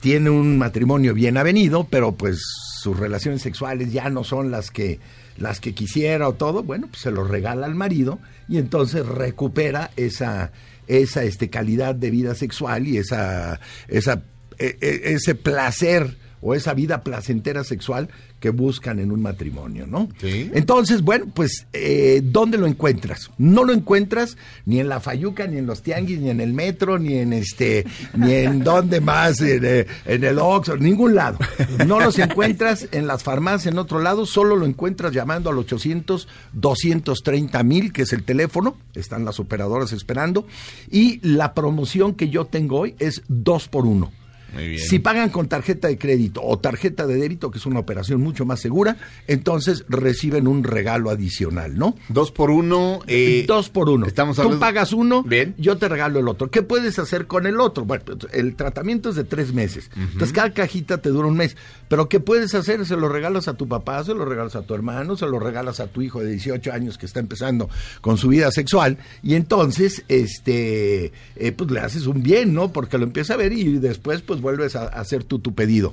tiene 0.00 0.30
un 0.30 0.56
matrimonio 0.56 1.12
bien 1.12 1.36
avenido, 1.36 1.86
pero 1.90 2.12
pues 2.12 2.40
sus 2.80 2.96
relaciones 2.98 3.42
sexuales 3.42 3.92
ya 3.92 4.08
no 4.08 4.24
son 4.24 4.50
las 4.50 4.70
que 4.70 4.98
las 5.40 5.58
que 5.58 5.74
quisiera 5.74 6.28
o 6.28 6.34
todo, 6.34 6.62
bueno, 6.62 6.86
pues 6.88 7.02
se 7.02 7.10
los 7.10 7.28
regala 7.28 7.66
al 7.66 7.74
marido 7.74 8.20
y 8.48 8.58
entonces 8.58 9.06
recupera 9.06 9.90
esa, 9.96 10.52
esa 10.86 11.24
este, 11.24 11.50
calidad 11.50 11.94
de 11.94 12.10
vida 12.10 12.34
sexual 12.34 12.86
y 12.86 12.98
esa, 12.98 13.58
esa, 13.88 14.22
e- 14.58 14.76
e- 14.80 15.14
ese 15.14 15.34
placer 15.34 16.16
o 16.40 16.54
esa 16.54 16.74
vida 16.74 17.02
placentera 17.02 17.64
sexual 17.64 18.08
que 18.40 18.50
buscan 18.50 18.98
en 18.98 19.12
un 19.12 19.20
matrimonio, 19.20 19.86
¿no? 19.86 20.08
Entonces, 20.22 21.02
bueno, 21.02 21.26
pues, 21.32 21.66
eh, 21.72 22.22
¿dónde 22.24 22.56
lo 22.56 22.66
encuentras? 22.66 23.30
No 23.36 23.64
lo 23.64 23.72
encuentras 23.72 24.38
ni 24.64 24.80
en 24.80 24.88
la 24.88 25.00
Fayuca, 25.00 25.46
ni 25.46 25.58
en 25.58 25.66
los 25.66 25.82
tianguis, 25.82 26.20
ni 26.20 26.30
en 26.30 26.40
el 26.40 26.54
metro, 26.54 26.98
ni 26.98 27.18
en 27.18 27.34
este, 27.34 27.84
ni 28.16 28.32
en 28.32 28.64
dónde 28.64 29.00
más, 29.00 29.40
en, 29.40 29.64
eh, 29.64 29.86
en 30.06 30.24
el 30.24 30.38
Oxxo, 30.38 30.74
en 30.74 30.82
ningún 30.82 31.14
lado. 31.14 31.38
No 31.86 32.00
los 32.00 32.18
encuentras 32.18 32.88
en 32.92 33.06
las 33.06 33.22
farmacias, 33.22 33.72
en 33.72 33.78
otro 33.78 34.00
lado, 34.00 34.24
solo 34.24 34.56
lo 34.56 34.64
encuentras 34.64 35.12
llamando 35.12 35.50
al 35.50 35.58
800 35.58 36.26
230 36.52 37.62
mil, 37.62 37.92
que 37.92 38.02
es 38.02 38.12
el 38.12 38.24
teléfono, 38.24 38.76
están 38.94 39.24
las 39.24 39.38
operadoras 39.38 39.92
esperando, 39.92 40.46
y 40.90 41.20
la 41.26 41.54
promoción 41.54 42.14
que 42.14 42.30
yo 42.30 42.46
tengo 42.46 42.80
hoy 42.80 42.94
es 42.98 43.22
dos 43.28 43.68
por 43.68 43.84
uno. 43.84 44.10
Muy 44.52 44.68
bien. 44.68 44.80
Si 44.80 44.98
pagan 44.98 45.30
con 45.30 45.48
tarjeta 45.48 45.88
de 45.88 45.98
crédito 45.98 46.40
o 46.42 46.58
tarjeta 46.58 47.06
de 47.06 47.16
débito, 47.16 47.50
que 47.50 47.58
es 47.58 47.66
una 47.66 47.80
operación 47.80 48.20
mucho 48.20 48.44
más 48.44 48.60
segura, 48.60 48.96
entonces 49.26 49.84
reciben 49.88 50.46
un 50.46 50.64
regalo 50.64 51.10
adicional, 51.10 51.76
¿no? 51.78 51.96
Dos 52.08 52.30
por 52.32 52.50
uno. 52.50 53.00
eh, 53.06 53.44
Dos 53.46 53.68
por 53.70 53.88
uno. 53.88 54.06
Estamos 54.06 54.36
Tú 54.36 54.42
hablando- 54.42 54.60
pagas 54.60 54.92
uno, 54.92 55.24
yo 55.58 55.78
te 55.78 55.88
regalo 55.88 56.18
el 56.18 56.28
otro. 56.28 56.50
¿Qué 56.50 56.62
puedes 56.62 56.98
hacer 56.98 57.26
con 57.26 57.46
el 57.46 57.60
otro? 57.60 57.84
Bueno, 57.84 58.04
pues, 58.04 58.18
el 58.32 58.54
tratamiento 58.56 59.10
es 59.10 59.16
de 59.16 59.24
tres 59.24 59.52
meses. 59.52 59.90
Entonces 59.96 60.32
cada 60.32 60.52
cajita 60.52 60.98
te 60.98 61.10
dura 61.10 61.28
un 61.28 61.36
mes. 61.36 61.56
Pero 61.88 62.08
¿qué 62.08 62.20
puedes 62.20 62.54
hacer? 62.54 62.84
Se 62.86 62.96
lo 62.96 63.08
regalas 63.08 63.48
a 63.48 63.54
tu 63.54 63.66
papá, 63.68 64.02
se 64.04 64.14
lo 64.14 64.24
regalas 64.24 64.56
a 64.56 64.62
tu 64.62 64.74
hermano, 64.74 65.16
se 65.16 65.26
lo 65.26 65.38
regalas 65.38 65.80
a 65.80 65.86
tu 65.88 66.02
hijo 66.02 66.20
de 66.20 66.30
18 66.32 66.72
años 66.72 66.98
que 66.98 67.06
está 67.06 67.20
empezando 67.20 67.68
con 68.00 68.16
su 68.16 68.28
vida 68.28 68.50
sexual. 68.52 68.98
Y 69.22 69.34
entonces, 69.34 70.04
este, 70.08 71.12
eh, 71.36 71.52
pues 71.52 71.70
le 71.70 71.80
haces 71.80 72.06
un 72.06 72.22
bien, 72.22 72.54
¿no? 72.54 72.72
Porque 72.72 72.98
lo 72.98 73.04
empieza 73.04 73.34
a 73.34 73.36
ver 73.36 73.52
y 73.52 73.78
después, 73.78 74.22
pues 74.22 74.39
vuelves 74.40 74.76
a, 74.76 74.82
a 74.82 75.00
hacer 75.00 75.24
tu, 75.24 75.38
tu 75.38 75.54
pedido. 75.54 75.92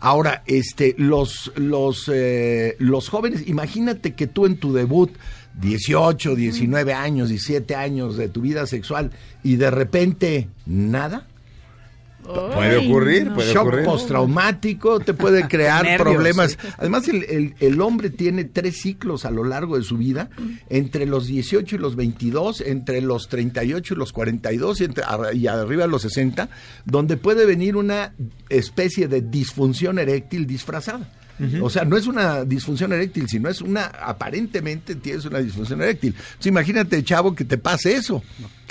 Ahora, 0.00 0.42
este, 0.46 0.94
los, 0.98 1.52
los, 1.56 2.10
eh, 2.12 2.76
los 2.78 3.08
jóvenes, 3.08 3.48
imagínate 3.48 4.14
que 4.14 4.26
tú 4.26 4.46
en 4.46 4.58
tu 4.58 4.72
debut 4.72 5.10
18, 5.60 6.36
19 6.36 6.92
años, 6.92 7.28
17 7.28 7.74
años 7.74 8.16
de 8.16 8.28
tu 8.28 8.42
vida 8.42 8.66
sexual 8.66 9.10
y 9.42 9.56
de 9.56 9.70
repente 9.70 10.48
nada. 10.66 11.26
Puede 12.26 12.76
ocurrir, 12.78 13.32
puede 13.32 13.52
Shock 13.52 13.66
ocurrir. 13.68 13.84
postraumático, 13.84 15.00
te 15.00 15.14
puede 15.14 15.46
crear 15.48 15.84
Nervios. 15.84 16.02
problemas. 16.14 16.58
Además, 16.78 17.08
el, 17.08 17.24
el- 17.24 17.54
el 17.60 17.80
hombre 17.80 18.10
tiene 18.10 18.44
tres 18.44 18.80
ciclos 18.80 19.24
a 19.24 19.30
lo 19.30 19.44
largo 19.44 19.76
de 19.76 19.82
su 19.84 19.96
vida, 19.96 20.28
entre 20.68 21.06
los 21.06 21.26
18 21.26 21.76
y 21.76 21.78
los 21.78 21.96
22, 21.96 22.60
entre 22.62 23.00
los 23.00 23.28
38 23.28 23.94
y 23.94 23.96
los 23.96 24.12
42 24.12 24.80
y, 24.80 24.84
entre- 24.84 25.04
y 25.34 25.46
arriba 25.46 25.84
de 25.84 25.90
los 25.90 26.02
60, 26.02 26.48
donde 26.84 27.16
puede 27.16 27.46
venir 27.46 27.76
una 27.76 28.12
especie 28.48 29.08
de 29.08 29.20
disfunción 29.22 29.98
eréctil 29.98 30.46
disfrazada. 30.46 31.08
O 31.62 31.70
sea, 31.70 31.84
no 31.84 31.96
es 31.96 32.06
una 32.06 32.44
disfunción 32.44 32.92
eréctil, 32.92 33.28
sino 33.28 33.48
es 33.48 33.60
una, 33.60 33.84
aparentemente 33.86 34.94
tienes 34.94 35.24
una 35.24 35.38
disfunción 35.38 35.82
eréctil. 35.82 36.14
Entonces, 36.16 36.46
imagínate, 36.46 37.02
chavo, 37.04 37.34
que 37.34 37.44
te 37.44 37.58
pase 37.58 37.94
eso. 37.94 38.22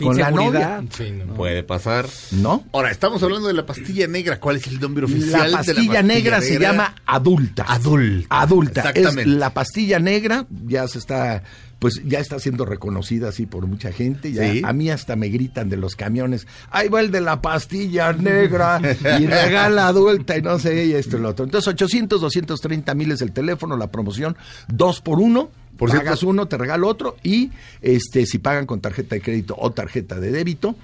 Con 0.02 0.18
la 0.18 0.30
novia. 0.30 0.84
Sí, 0.96 1.12
no. 1.12 1.34
Puede 1.36 1.64
pasar. 1.64 2.06
¿No? 2.32 2.66
Ahora, 2.74 2.92
estamos 2.92 3.24
hablando 3.24 3.48
de 3.48 3.54
la 3.54 3.66
pastilla 3.66 4.08
negra. 4.08 4.40
¿Cuál 4.40 4.58
es 4.58 4.68
el 4.68 4.80
nombre 4.80 5.06
oficial 5.06 5.32
La 5.32 5.44
de 5.46 5.52
la 5.52 5.58
pastilla 5.60 6.02
negra 6.04 6.42
se 6.42 6.60
llama 6.60 6.96
adulta. 7.06 7.66
Adulta. 7.68 8.28
Adulta. 8.42 8.82
Es 8.82 8.88
Exactamente. 8.98 9.30
la 9.30 9.54
pastilla 9.54 10.00
negra 10.00 10.48
ya 10.66 10.88
se 10.88 10.98
está, 11.00 11.44
pues 11.86 12.02
ya 12.04 12.20
está 12.20 12.40
siendo 12.40 12.66
reconocida 12.66 13.30
así 13.30 13.46
por 13.46 13.68
mucha 13.68 13.92
gente. 13.92 14.32
Ya, 14.32 14.52
Sí. 14.52 14.62
A 14.66 14.74
mí 14.74 14.90
hasta 14.90 15.16
me 15.16 15.30
gritan 15.30 15.70
de 15.70 15.78
los 15.78 15.96
camiones, 15.96 16.48
ahí 16.72 16.88
va 16.90 17.00
el 17.00 17.12
de 17.12 17.22
la 17.22 17.42
pastilla 17.44 18.12
negra 18.12 18.82
y 19.20 19.28
regala 19.28 19.88
adulta 19.88 20.36
y 20.36 20.42
no 20.42 20.58
sé, 20.58 20.86
y 20.88 20.94
esto 20.94 21.18
y 21.18 21.20
lo 21.20 21.30
otro. 21.30 21.46
Entonces 21.46 21.68
800, 21.68 22.20
230 22.22 22.96
mil 22.96 23.12
es 23.12 23.22
el 23.22 23.32
teléfono, 23.34 23.78
la 23.78 23.92
promoción, 23.92 24.36
dos 24.68 25.00
por 25.02 25.20
uno. 25.20 25.52
Por 25.78 25.90
pagas 25.90 26.20
cierto- 26.20 26.30
uno, 26.30 26.48
te 26.48 26.58
regalo 26.58 26.88
otro 26.88 27.18
y 27.22 27.52
este 27.82 28.26
si 28.26 28.40
pagan 28.40 28.66
con 28.66 28.80
tarjeta 28.80 29.14
de 29.16 29.22
crédito 29.22 29.56
o 29.60 29.72
tarjeta 29.74 30.20
de 30.22 30.32
débito, 30.32 30.76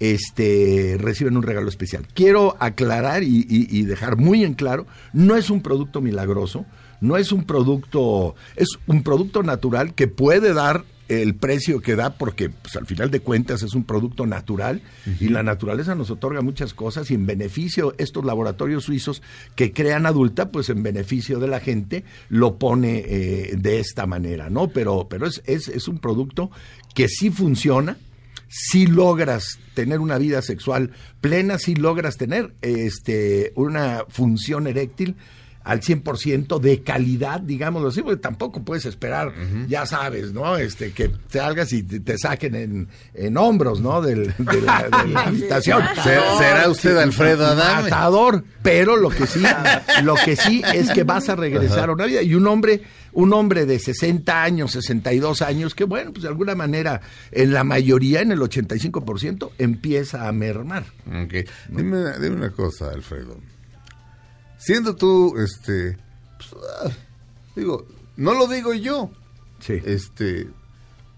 este 0.00 0.96
reciben 0.98 1.36
un 1.36 1.42
regalo 1.42 1.68
especial. 1.68 2.06
Quiero 2.14 2.56
aclarar 2.58 3.22
y, 3.22 3.46
y- 3.48 3.68
y 3.70 3.82
dejar 3.84 4.16
muy 4.16 4.44
en 4.44 4.54
claro, 4.54 4.86
no 5.12 5.36
es 5.36 5.50
un 5.50 5.60
producto 5.60 6.00
milagroso, 6.00 6.64
no 7.00 7.16
es 7.16 7.32
un 7.32 7.44
producto, 7.44 8.34
es 8.56 8.68
un 8.86 9.02
producto 9.02 9.42
natural 9.42 9.94
que 9.94 10.08
puede 10.08 10.54
dar 10.54 10.84
el 11.08 11.34
precio 11.34 11.80
que 11.80 11.96
da 11.96 12.14
porque 12.18 12.50
pues, 12.50 12.76
al 12.76 12.86
final 12.86 13.10
de 13.10 13.20
cuentas 13.20 13.62
es 13.62 13.74
un 13.74 13.84
producto 13.84 14.26
natural 14.26 14.82
y 15.18 15.28
la 15.28 15.42
naturaleza 15.42 15.94
nos 15.94 16.10
otorga 16.10 16.42
muchas 16.42 16.74
cosas 16.74 17.10
y 17.10 17.14
en 17.14 17.26
beneficio 17.26 17.94
estos 17.96 18.24
laboratorios 18.24 18.84
suizos 18.84 19.22
que 19.54 19.72
crean 19.72 20.04
adulta 20.04 20.50
pues 20.50 20.68
en 20.68 20.82
beneficio 20.82 21.38
de 21.38 21.48
la 21.48 21.60
gente 21.60 22.04
lo 22.28 22.58
pone 22.58 23.04
eh, 23.06 23.54
de 23.56 23.80
esta 23.80 24.06
manera 24.06 24.50
no 24.50 24.68
pero 24.68 25.08
pero 25.08 25.26
es, 25.26 25.42
es, 25.46 25.68
es 25.68 25.88
un 25.88 25.98
producto 25.98 26.50
que 26.94 27.08
sí 27.08 27.30
funciona 27.30 27.96
si 28.48 28.86
logras 28.86 29.58
tener 29.74 30.00
una 30.00 30.18
vida 30.18 30.40
sexual 30.42 30.92
plena, 31.20 31.58
si 31.58 31.74
logras 31.74 32.16
tener 32.16 32.54
este 32.62 33.52
una 33.56 34.04
función 34.08 34.66
eréctil 34.66 35.16
al 35.68 35.80
100% 35.82 36.58
de 36.60 36.82
calidad, 36.82 37.40
digámoslo 37.40 37.88
así, 37.90 38.00
porque 38.00 38.16
tampoco 38.16 38.64
puedes 38.64 38.86
esperar, 38.86 39.34
ya 39.68 39.84
sabes, 39.84 40.32
¿no? 40.32 40.56
Este, 40.56 40.92
que 40.92 41.10
salgas 41.28 41.72
y 41.74 41.82
te, 41.82 42.00
te 42.00 42.16
saquen 42.16 42.54
en, 42.54 42.88
en 43.12 43.36
hombros, 43.36 43.80
¿no? 43.82 44.00
Del- 44.00 44.32
de, 44.38 44.62
la, 44.62 44.88
de 45.04 45.08
la 45.12 45.20
habitación. 45.26 45.82
¿Ser- 46.02 46.22
será 46.38 46.68
usted 46.70 46.96
Alfredo 46.96 47.46
Adame? 47.46 47.82
Matador, 47.82 48.42
pero 48.62 48.96
lo 48.96 49.10
que 49.10 49.26
sí, 49.26 49.42
lo 50.04 50.14
que 50.14 50.36
sí 50.36 50.62
es 50.74 50.90
que 50.90 51.04
vas 51.04 51.28
a 51.28 51.36
regresar 51.36 51.90
a 51.90 51.92
una 51.92 52.06
vida. 52.06 52.22
Y 52.22 52.34
un 52.34 52.46
hombre, 52.46 52.80
un 53.12 53.34
hombre 53.34 53.66
de 53.66 53.78
60 53.78 54.42
años, 54.42 54.72
62 54.72 55.42
años, 55.42 55.74
que 55.74 55.84
bueno, 55.84 56.12
pues 56.12 56.22
de 56.22 56.28
alguna 56.30 56.54
manera, 56.54 57.02
en 57.30 57.52
la 57.52 57.62
mayoría, 57.62 58.22
en 58.22 58.32
el 58.32 58.38
85%, 58.40 59.50
empieza 59.58 60.26
a 60.28 60.32
mermar. 60.32 60.84
Ok. 61.06 61.46
Dime, 61.68 62.12
dime 62.20 62.36
una 62.36 62.50
cosa, 62.52 62.90
Alfredo. 62.90 63.36
Siendo 64.58 64.96
tú, 64.96 65.36
este, 65.38 65.96
pues, 66.36 66.50
ah, 66.82 66.90
digo, 67.54 67.86
no 68.16 68.34
lo 68.34 68.46
digo 68.48 68.74
yo. 68.74 69.10
Sí. 69.60 69.74
Este, 69.84 70.48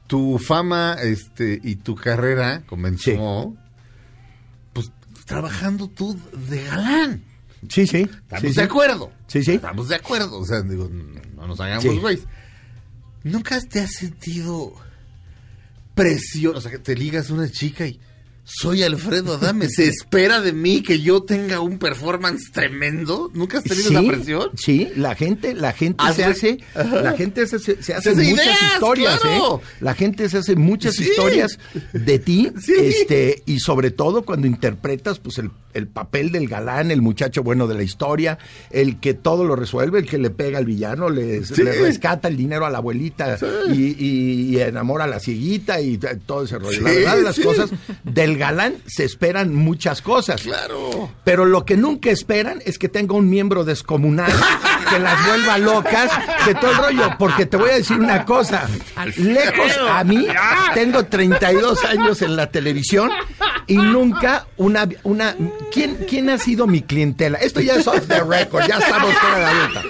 tu 0.07 0.39
fama, 0.39 0.97
este, 1.03 1.59
y 1.63 1.77
tu 1.77 1.95
carrera 1.95 2.63
comenzó, 2.67 3.57
pues, 4.73 4.93
trabajando 5.25 5.89
tú 5.89 6.19
de 6.49 6.65
galán. 6.65 7.25
Sí, 7.69 7.87
sí. 7.87 8.03
Estamos 8.03 8.41
sí, 8.41 8.47
de 8.49 8.53
sí. 8.55 8.61
acuerdo. 8.61 9.13
Sí, 9.27 9.43
sí. 9.43 9.53
Estamos 9.53 9.89
de 9.89 9.97
acuerdo. 9.97 10.39
O 10.39 10.45
sea, 10.45 10.63
digo, 10.63 10.89
no 10.89 11.47
nos 11.47 11.61
hagamos 11.61 12.01
güeyes. 12.01 12.27
¿Nunca 13.23 13.61
te 13.61 13.81
has 13.81 13.93
sentido 13.93 14.73
presión? 15.95 16.57
O 16.57 16.61
sea, 16.61 16.71
que 16.71 16.79
te 16.79 16.95
ligas 16.95 17.31
a 17.31 17.35
una 17.35 17.51
chica 17.51 17.87
y 17.87 18.01
soy 18.45 18.83
Alfredo 18.83 19.35
Adame. 19.35 19.69
¿Se 19.69 19.85
espera 19.89 20.41
de 20.41 20.53
mí 20.53 20.83
que 20.83 21.01
yo 21.01 21.23
tenga 21.23 21.61
un 21.61 21.79
performance 21.79 22.51
tremendo? 22.53 23.31
¿Nunca 23.35 23.59
has 23.59 23.65
tenido 23.65 23.89
Sí, 23.89 23.95
esa 23.97 24.07
presión? 24.13 24.51
Sí, 24.57 24.89
la 24.97 25.15
gente, 25.15 25.55
la 25.55 25.73
gente 25.73 26.03
se 26.15 26.25
hace, 26.25 26.59
Ajá. 26.75 27.03
la 27.03 27.13
gente 27.13 27.47
se, 27.47 27.57
hace 27.57 27.75
muchas 28.15 28.27
ideas, 28.27 28.59
historias, 28.75 29.21
claro. 29.21 29.61
¿eh? 29.63 29.67
La 29.81 29.95
gente 29.95 30.29
se 30.29 30.39
hace 30.39 30.57
muchas 30.57 30.95
Sí. 30.97 31.05
historias 31.05 31.59
de 31.93 32.19
ti, 32.19 32.51
Sí. 32.61 32.75
este, 32.77 33.43
y 33.47 33.61
sobre 33.61 33.91
todo 33.91 34.23
cuando 34.23 34.47
interpretas, 34.47 35.19
pues, 35.21 35.39
el, 35.39 35.51
el 35.75 35.87
papel 35.87 36.33
del 36.33 36.49
galán, 36.49 36.91
el 36.91 37.01
muchacho 37.03 37.43
bueno 37.45 37.69
de 37.69 37.75
la 37.77 37.83
historia, 37.85 38.39
el 38.71 38.99
que 38.99 39.15
todo 39.15 39.45
lo 39.45 39.55
resuelve, 39.55 40.01
el 40.01 40.07
que 40.07 40.19
le 40.19 40.31
pega 40.31 40.59
al 40.59 40.65
villano, 40.65 41.09
le, 41.11 41.41
rescata 41.81 42.27
el 42.29 42.37
dinero 42.37 42.67
a 42.67 42.71
la 42.71 42.79
abuelita 42.79 43.39
y, 43.73 43.95
y- 43.99 44.41
y 44.51 44.59
enamora 44.61 45.05
a 45.05 45.07
la 45.07 45.21
cieguita 45.21 45.81
y 45.81 45.99
todo 46.27 46.45
ese 46.45 46.59
rollo. 46.59 46.81
la 46.81 46.91
verdad, 46.91 47.19
las 47.23 47.39
cosas 47.39 47.71
del 48.05 48.37
galán 48.41 48.77
se 48.87 49.05
esperan 49.05 49.55
muchas 49.55 50.01
cosas. 50.03 50.43
Claro. 50.43 51.13
Pero 51.25 51.45
lo 51.45 51.65
que 51.67 51.77
nunca 51.77 52.11
esperan 52.11 52.61
es 52.65 52.79
que 52.79 52.89
tenga 52.89 53.15
un 53.15 53.29
miembro 53.29 53.65
descomunal 53.65 54.33
que 54.91 54.99
las 54.99 55.27
vuelva 55.27 55.59
locas, 55.59 56.11
que 56.45 56.55
todo 56.55 56.71
el 56.71 56.77
rollo. 56.79 57.11
Porque 57.19 57.45
te 57.47 57.57
voy 57.59 57.71
a 57.71 57.75
decir 57.75 57.99
una 57.99 58.25
cosa. 58.25 58.67
Lejos 59.17 59.73
a 59.91 60.03
mí, 60.05 60.27
tengo 60.75 61.05
32 61.05 61.85
años 61.85 62.23
en 62.23 62.35
la 62.35 62.51
televisión 62.51 63.11
y 63.67 63.77
nunca 63.77 64.47
una... 64.57 64.89
una 65.05 65.37
¿quién, 65.71 65.97
¿Quién 66.09 66.31
ha 66.31 66.39
sido 66.39 66.67
mi 66.67 66.81
clientela? 66.83 67.39
Esto 67.39 67.61
ya 67.61 67.75
es 67.75 67.87
off 67.87 68.07
the 68.09 68.21
record, 68.25 68.67
ya 68.67 68.79
estamos 68.79 69.15
fuera 69.15 69.37
de 69.37 69.43
la 69.43 69.53
vuelta. 69.53 69.83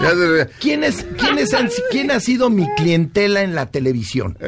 Ya 0.00 0.10
se- 0.10 0.50
¿Quién, 0.60 0.84
es, 0.84 1.04
quién, 1.18 1.38
es, 1.38 1.50
¿Quién 1.90 2.10
ha 2.12 2.20
sido 2.20 2.48
mi 2.48 2.66
clientela 2.76 3.42
en 3.42 3.54
la 3.54 3.66
televisión? 3.66 4.38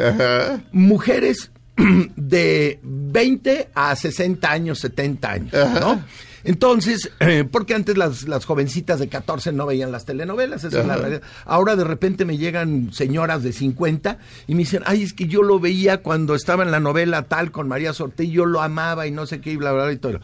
Mujeres 0.72 1.51
de 2.16 2.81
20 2.83 3.70
a 3.74 3.95
60 3.95 4.51
años, 4.51 4.79
70 4.81 5.31
años, 5.31 5.53
¿no? 5.53 6.03
Entonces, 6.47 7.11
eh, 7.18 7.45
porque 7.51 7.74
antes 7.74 7.97
las, 7.99 8.29
las 8.29 8.45
jovencitas 8.45 9.01
de 9.01 9.09
14 9.09 9.51
no 9.51 9.66
veían 9.66 9.91
las 9.91 10.05
telenovelas, 10.05 10.62
esa 10.62 10.81
es 10.81 10.87
la 10.87 10.97
realidad. 10.97 11.22
Ahora 11.45 11.74
de 11.74 11.83
repente 11.83 12.24
me 12.24 12.39
llegan 12.39 12.93
señoras 12.93 13.43
de 13.43 13.53
50 13.53 14.18
y 14.47 14.55
me 14.55 14.61
dicen, 14.61 14.85
ay, 14.87 15.03
es 15.03 15.12
que 15.12 15.27
yo 15.27 15.43
lo 15.43 15.59
veía 15.59 16.03
cuando 16.03 16.37
estaba 16.37 16.62
en 16.62 16.70
la 16.70 16.79
novela 16.79 17.22
tal 17.22 17.51
con 17.51 17.66
María 17.66 17.93
Sorte 17.93 18.24
y 18.24 18.31
yo 18.31 18.47
lo 18.47 18.62
amaba 18.62 19.09
y 19.09 19.11
no 19.11 19.27
sé 19.27 19.41
qué 19.41 19.51
y 19.51 19.57
bla, 19.57 19.72
bla, 19.72 19.85
bla 19.85 19.93
y 19.93 19.99
todo. 19.99 20.20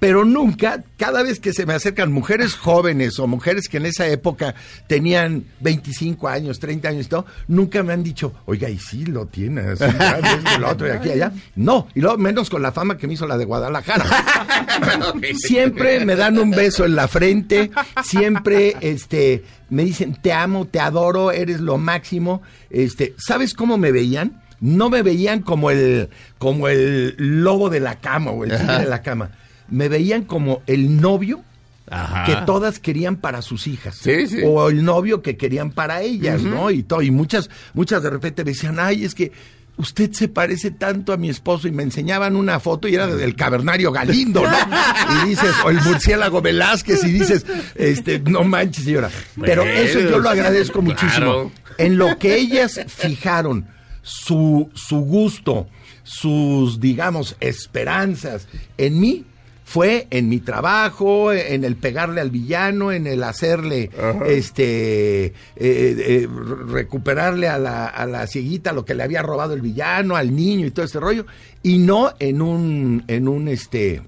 Pero 0.00 0.24
nunca, 0.24 0.82
cada 0.96 1.22
vez 1.22 1.38
que 1.38 1.52
se 1.52 1.66
me 1.66 1.74
acercan 1.74 2.10
mujeres 2.10 2.54
jóvenes 2.54 3.18
o 3.18 3.26
mujeres 3.26 3.68
que 3.68 3.76
en 3.76 3.84
esa 3.84 4.08
época 4.08 4.54
tenían 4.86 5.44
25 5.60 6.26
años, 6.26 6.58
30 6.58 6.88
años 6.88 7.06
y 7.06 7.08
todo, 7.10 7.26
nunca 7.48 7.82
me 7.82 7.92
han 7.92 8.02
dicho, 8.02 8.32
oiga, 8.46 8.70
y 8.70 8.78
sí 8.78 9.04
lo 9.04 9.26
tiene, 9.26 9.60
así, 9.60 9.84
ya, 9.98 10.18
esto, 10.18 10.58
lo 10.58 10.70
otro 10.70 10.88
y 10.88 10.90
aquí 10.90 11.08
y 11.10 11.12
allá. 11.12 11.32
No, 11.54 11.86
y 11.94 12.00
luego 12.00 12.16
menos 12.16 12.48
con 12.48 12.62
la 12.62 12.72
fama 12.72 12.96
que 12.96 13.06
me 13.06 13.12
hizo 13.12 13.26
la 13.26 13.36
de 13.36 13.44
Guadalajara. 13.44 14.06
Siempre 15.34 16.04
me 16.04 16.16
dan 16.16 16.38
un 16.38 16.50
beso 16.50 16.86
en 16.86 16.96
la 16.96 17.06
frente, 17.06 17.70
siempre 18.02 18.76
este 18.80 19.44
me 19.68 19.84
dicen 19.84 20.14
te 20.20 20.32
amo, 20.32 20.66
te 20.66 20.80
adoro, 20.80 21.30
eres 21.30 21.60
lo 21.60 21.78
máximo. 21.78 22.42
Este, 22.70 23.14
¿sabes 23.18 23.54
cómo 23.54 23.76
me 23.76 23.92
veían? 23.92 24.42
No 24.60 24.90
me 24.90 25.02
veían 25.02 25.42
como 25.42 25.70
el 25.70 26.08
como 26.38 26.68
el 26.68 27.14
lobo 27.18 27.70
de 27.70 27.80
la 27.80 27.96
cama 27.96 28.30
o 28.30 28.44
el 28.44 28.56
tigre 28.56 28.78
de 28.80 28.86
la 28.86 29.02
cama. 29.02 29.30
Me 29.70 29.88
veían 29.88 30.24
como 30.24 30.62
el 30.66 31.00
novio 31.00 31.42
Ajá. 31.88 32.24
que 32.24 32.36
todas 32.46 32.78
querían 32.78 33.16
para 33.16 33.42
sus 33.42 33.66
hijas. 33.66 33.96
Sí, 33.96 34.26
sí. 34.26 34.38
O 34.44 34.68
el 34.68 34.84
novio 34.84 35.22
que 35.22 35.36
querían 35.36 35.70
para 35.70 36.02
ellas. 36.02 36.42
¿no? 36.42 36.70
Y 36.70 36.82
todo. 36.82 37.02
Y 37.02 37.10
muchas, 37.10 37.50
muchas 37.74 38.02
de 38.02 38.10
repente 38.10 38.44
me 38.44 38.50
decían, 38.52 38.78
ay, 38.78 39.04
es 39.04 39.14
que 39.14 39.32
usted 39.76 40.12
se 40.12 40.28
parece 40.28 40.70
tanto 40.70 41.12
a 41.12 41.16
mi 41.16 41.30
esposo. 41.30 41.66
Y 41.66 41.72
me 41.72 41.82
enseñaban 41.82 42.36
una 42.36 42.60
foto 42.60 42.86
y 42.86 42.94
era 42.94 43.06
del 43.06 43.34
cavernario 43.34 43.90
Galindo, 43.92 44.42
¿no? 44.42 45.24
Y 45.24 45.28
dices, 45.30 45.52
o 45.64 45.70
el 45.70 45.80
murciélago 45.80 46.42
Velázquez, 46.42 47.02
y 47.04 47.12
dices, 47.12 47.44
este, 47.74 48.20
no 48.20 48.44
manches, 48.44 48.84
señora. 48.84 49.10
Pero 49.40 49.64
eso 49.64 50.00
yo 50.00 50.18
lo 50.18 50.28
agradezco 50.28 50.80
claro. 50.80 50.94
muchísimo. 50.94 51.52
En 51.78 51.96
lo 51.96 52.18
que 52.18 52.36
ellas 52.36 52.80
fijaron 52.88 53.66
su, 54.02 54.70
su 54.74 54.98
gusto, 54.98 55.66
sus, 56.02 56.80
digamos, 56.80 57.36
esperanzas 57.40 58.48
en 58.76 59.00
mí, 59.00 59.24
fue 59.70 60.08
en 60.10 60.28
mi 60.28 60.40
trabajo, 60.40 61.32
en 61.32 61.62
el 61.62 61.76
pegarle 61.76 62.20
al 62.20 62.30
villano, 62.30 62.90
en 62.90 63.06
el 63.06 63.22
hacerle, 63.22 63.88
este, 64.26 65.26
eh, 65.26 65.32
eh, 65.56 66.28
recuperarle 66.66 67.46
a 67.46 67.56
la, 67.56 67.86
a 67.86 68.04
la 68.04 68.26
cieguita 68.26 68.72
lo 68.72 68.84
que 68.84 68.94
le 68.96 69.04
había 69.04 69.22
robado 69.22 69.54
el 69.54 69.60
villano, 69.60 70.16
al 70.16 70.34
niño 70.34 70.66
y 70.66 70.72
todo 70.72 70.84
este 70.84 70.98
rollo, 70.98 71.24
y 71.62 71.78
no 71.78 72.12
en 72.18 72.42
un, 72.42 73.04
en 73.06 73.28
un, 73.28 73.46
este, 73.46 74.02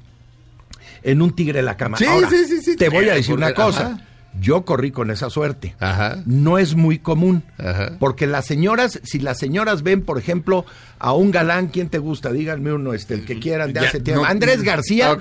en 1.04 1.22
un 1.22 1.32
tigre 1.36 1.60
de 1.60 1.62
la 1.62 1.76
cama. 1.76 1.96
Sí, 1.96 2.06
Ahora, 2.06 2.28
sí, 2.28 2.44
sí, 2.44 2.60
sí, 2.60 2.74
te 2.74 2.88
voy 2.88 2.98
a 2.98 3.02
claro, 3.02 3.16
decir 3.18 3.34
una 3.36 3.54
cosa. 3.54 3.86
ajá. 3.86 4.08
Yo 4.40 4.64
corrí 4.64 4.90
con 4.92 5.10
esa 5.10 5.28
suerte. 5.30 5.74
Ajá. 5.78 6.22
No 6.26 6.58
es 6.58 6.74
muy 6.74 6.98
común. 6.98 7.42
Ajá. 7.58 7.92
Porque 7.98 8.26
las 8.26 8.46
señoras, 8.46 8.98
si 9.02 9.18
las 9.18 9.38
señoras 9.38 9.82
ven, 9.82 10.02
por 10.02 10.18
ejemplo, 10.18 10.64
a 10.98 11.12
un 11.12 11.30
galán, 11.30 11.68
¿quién 11.68 11.88
te 11.88 11.98
gusta? 11.98 12.32
Díganme 12.32 12.72
uno, 12.72 12.94
este, 12.94 13.14
el 13.14 13.24
que 13.26 13.38
quieran 13.38 13.72
de 13.72 13.80
Ya, 13.82 13.88
hace 13.88 14.00
tiempo. 14.00 14.22
no. 14.22 14.28
Andrés 14.28 14.62
García. 14.62 15.16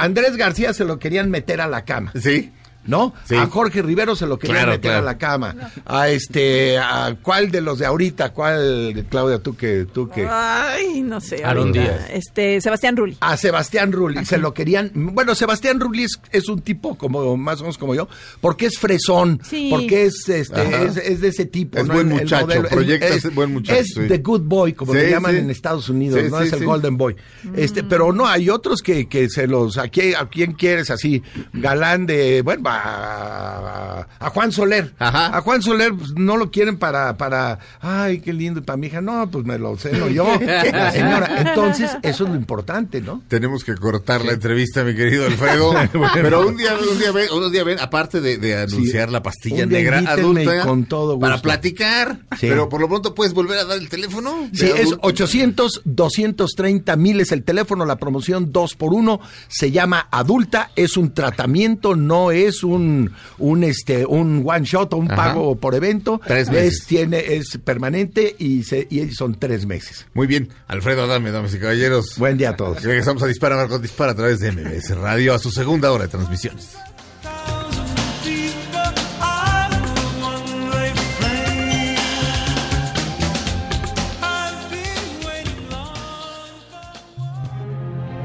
Andrés 0.00 0.36
García 0.36 0.72
se 0.72 0.84
lo 0.84 0.98
querían 0.98 1.30
meter 1.30 1.60
a 1.60 1.66
la 1.66 1.84
cama. 1.84 2.12
Sí. 2.20 2.52
¿No? 2.86 3.14
Sí. 3.24 3.34
A 3.34 3.46
Jorge 3.46 3.80
Rivero 3.82 4.14
se 4.14 4.26
lo 4.26 4.38
querían 4.38 4.56
Claro, 4.58 4.72
meter 4.72 4.90
claro. 4.90 4.98
a 4.98 5.04
la 5.12 5.18
cama. 5.18 5.56
A 5.86 6.08
este, 6.10 6.78
a 6.78 7.16
cuál 7.22 7.50
de 7.50 7.60
los 7.62 7.78
de 7.78 7.86
ahorita, 7.86 8.32
cuál, 8.32 9.06
Claudia, 9.08 9.38
tú 9.38 9.56
que, 9.56 9.86
tú 9.92 10.08
que. 10.08 10.26
Ay, 10.30 11.00
no 11.02 11.20
sé. 11.20 11.44
Aaron 11.44 11.68
ahorita. 11.68 11.80
Díaz. 11.82 12.06
Este, 12.10 12.60
Sebastián 12.60 12.96
Rulli. 12.96 13.16
A 13.20 13.36
Sebastián 13.36 13.90
Rulli, 13.92 14.24
se 14.26 14.38
lo 14.38 14.52
querían. 14.52 14.90
Bueno, 14.94 15.34
Sebastián 15.34 15.80
Rulli 15.80 16.04
es, 16.04 16.20
es 16.30 16.48
un 16.48 16.60
tipo 16.60 16.96
como 16.98 17.36
más 17.36 17.58
o 17.60 17.62
menos 17.64 17.78
como 17.78 17.94
yo, 17.94 18.08
porque 18.40 18.66
es 18.66 18.78
fresón, 18.78 19.40
Sí. 19.48 19.68
porque 19.70 20.04
es 20.04 20.28
este 20.28 20.84
es, 20.84 20.96
es 20.96 21.20
de 21.20 21.28
ese 21.28 21.46
tipo. 21.46 21.78
Es 21.78 21.86
¿no? 21.86 21.94
buen 21.94 22.08
El- 22.12 22.18
el 22.18 22.22
muchacho, 22.24 22.46
modelo- 22.46 22.68
proyecta 22.68 23.06
es, 23.08 23.22
ser 23.22 23.30
buen 23.30 23.52
muchacho, 23.52 23.80
Es 23.80 23.86
sí. 23.94 24.00
the 24.08 24.18
good 24.18 24.42
boy, 24.42 24.72
como 24.74 24.92
Sí, 24.92 24.98
le 24.98 25.10
llaman 25.10 25.32
sí. 25.32 25.38
en 25.38 25.50
Estados 25.50 25.88
Unidos, 25.88 26.20
Sí, 26.22 26.30
¿no? 26.30 26.38
sí, 26.40 26.46
es 26.48 26.52
el 26.52 26.58
sí. 26.60 26.64
golden 26.64 26.96
boy. 26.96 27.16
Este, 27.56 27.82
pero 27.82 28.12
no, 28.12 28.26
hay 28.26 28.50
otros 28.50 28.82
que, 28.82 29.08
que 29.08 29.28
se 29.30 29.46
los, 29.46 29.78
a 29.78 29.88
quién, 29.88 30.16
a 30.16 30.28
quién 30.28 30.52
quieres 30.52 30.90
así, 30.90 31.22
galán 31.52 32.06
de, 32.06 32.42
bueno, 32.42 32.62
a, 32.74 34.06
a 34.18 34.30
Juan 34.30 34.52
Soler. 34.52 34.94
Ajá. 34.98 35.36
A 35.36 35.40
Juan 35.40 35.62
Soler 35.62 35.92
pues, 35.94 36.12
no 36.16 36.36
lo 36.36 36.50
quieren 36.50 36.78
para, 36.78 37.16
para, 37.16 37.58
ay, 37.80 38.20
qué 38.20 38.32
lindo, 38.32 38.60
y 38.60 38.62
para 38.62 38.76
mi 38.76 38.86
hija, 38.88 39.00
no, 39.00 39.30
pues 39.30 39.44
me 39.44 39.58
lo 39.58 39.76
ceno 39.76 40.08
yo, 40.08 40.26
la 40.72 40.90
señora. 40.92 41.40
Entonces, 41.40 41.90
eso 42.02 42.24
es 42.24 42.30
lo 42.30 42.36
importante, 42.36 43.00
¿no? 43.00 43.22
Tenemos 43.28 43.64
que 43.64 43.74
cortar 43.74 44.24
la 44.24 44.32
entrevista, 44.32 44.84
mi 44.84 44.94
querido 44.94 45.26
Alfredo. 45.26 45.74
Pero 46.14 46.46
un 46.48 46.56
día, 46.56 46.74
un 46.90 46.98
día 46.98 47.12
ven, 47.12 47.28
un 47.32 47.52
día 47.52 47.64
ven, 47.64 47.78
aparte 47.80 48.20
de, 48.20 48.38
de 48.38 48.56
anunciar 48.56 49.08
Sí. 49.08 49.12
la 49.12 49.22
pastilla 49.22 49.66
negra 49.66 49.98
adulta, 50.06 50.62
con 50.62 50.84
todo 50.86 51.18
para 51.18 51.40
platicar. 51.40 52.18
Sí. 52.38 52.46
Pero 52.48 52.68
por 52.68 52.80
lo 52.80 52.88
pronto 52.88 53.14
puedes 53.14 53.34
volver 53.34 53.58
a 53.58 53.64
dar 53.64 53.78
el 53.78 53.88
teléfono. 53.88 54.48
Sí, 54.52 54.66
es 54.66 54.86
adulto. 54.86 54.98
800 55.06 55.82
230 55.84 56.96
mil 56.96 57.20
es 57.20 57.32
el 57.32 57.42
teléfono, 57.44 57.84
la 57.86 57.96
promoción 57.96 58.52
2 58.52 58.74
por 58.74 58.92
1 58.94 59.20
se 59.48 59.70
llama 59.70 60.08
adulta, 60.10 60.70
es 60.76 60.96
un 60.96 61.12
tratamiento, 61.14 61.94
no 61.96 62.30
es 62.30 62.63
un 62.64 63.12
un 63.38 63.64
este 63.64 64.04
un 64.06 64.42
one 64.46 64.64
shot 64.64 64.92
o 64.94 64.96
un 64.96 65.10
Ajá. 65.10 65.16
pago 65.34 65.56
por 65.56 65.74
evento, 65.74 66.20
Tres 66.26 66.50
meses. 66.50 66.80
es 66.80 66.86
tiene 66.86 67.34
es 67.34 67.58
permanente 67.64 68.34
y 68.38 68.62
se 68.64 68.86
y 68.90 69.10
son 69.12 69.34
tres 69.38 69.66
meses. 69.66 70.06
Muy 70.14 70.26
bien, 70.26 70.48
Alfredo 70.66 71.04
Adame, 71.04 71.30
damas 71.30 71.54
y 71.54 71.58
caballeros. 71.58 72.18
Buen 72.18 72.36
día 72.38 72.50
a 72.50 72.56
todos. 72.56 72.82
Regresamos 72.82 73.22
a 73.22 73.26
Dispara, 73.26 73.56
Marcos 73.56 73.82
Dispara 73.82 74.12
a 74.12 74.14
través 74.16 74.40
de 74.40 74.52
MBS 74.52 74.96
Radio 74.96 75.34
a 75.34 75.38
su 75.38 75.50
segunda 75.50 75.92
hora 75.92 76.04
de 76.04 76.10
transmisiones. 76.10 76.70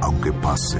Aunque 0.02 0.32
pase 0.34 0.80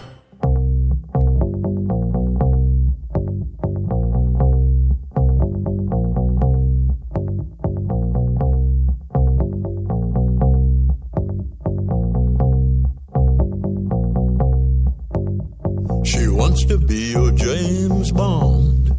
Wants 16.51 16.65
to 16.65 16.77
be 16.77 17.11
your 17.13 17.31
James 17.31 18.11
Bond. 18.11 18.91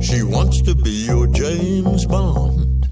She 0.00 0.22
wants 0.22 0.62
to 0.62 0.76
be 0.76 1.06
your 1.06 1.26
James 1.26 2.06
Bond. 2.06 2.88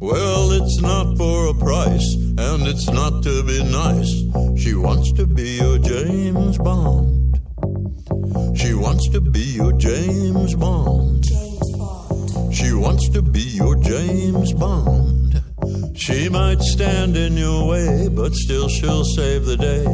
Well, 0.00 0.52
it's 0.52 0.80
not 0.80 1.18
for 1.18 1.48
a 1.48 1.54
price, 1.54 2.14
and 2.14 2.66
it's 2.66 2.88
not 2.88 3.22
to 3.24 3.42
be 3.42 3.62
nice. 3.64 4.10
She 4.58 4.72
wants 4.72 5.12
to 5.12 5.26
be 5.26 5.58
your 5.60 5.76
James 5.78 6.56
Bond. 6.56 7.38
She 8.56 8.72
wants 8.72 9.10
to 9.10 9.20
be 9.20 9.44
your 9.60 9.72
James 9.74 10.54
Bond. 10.54 11.26
She 12.50 12.72
wants 12.72 13.10
to 13.10 13.20
be 13.20 13.42
your 13.60 13.76
James 13.76 14.54
Bond. 14.54 15.15
She 15.96 16.28
might 16.28 16.60
stand 16.60 17.16
in 17.16 17.36
your 17.36 17.68
way, 17.68 18.08
but 18.08 18.34
still 18.34 18.68
she'll 18.68 19.04
save 19.04 19.46
the 19.46 19.56
day. 19.56 19.84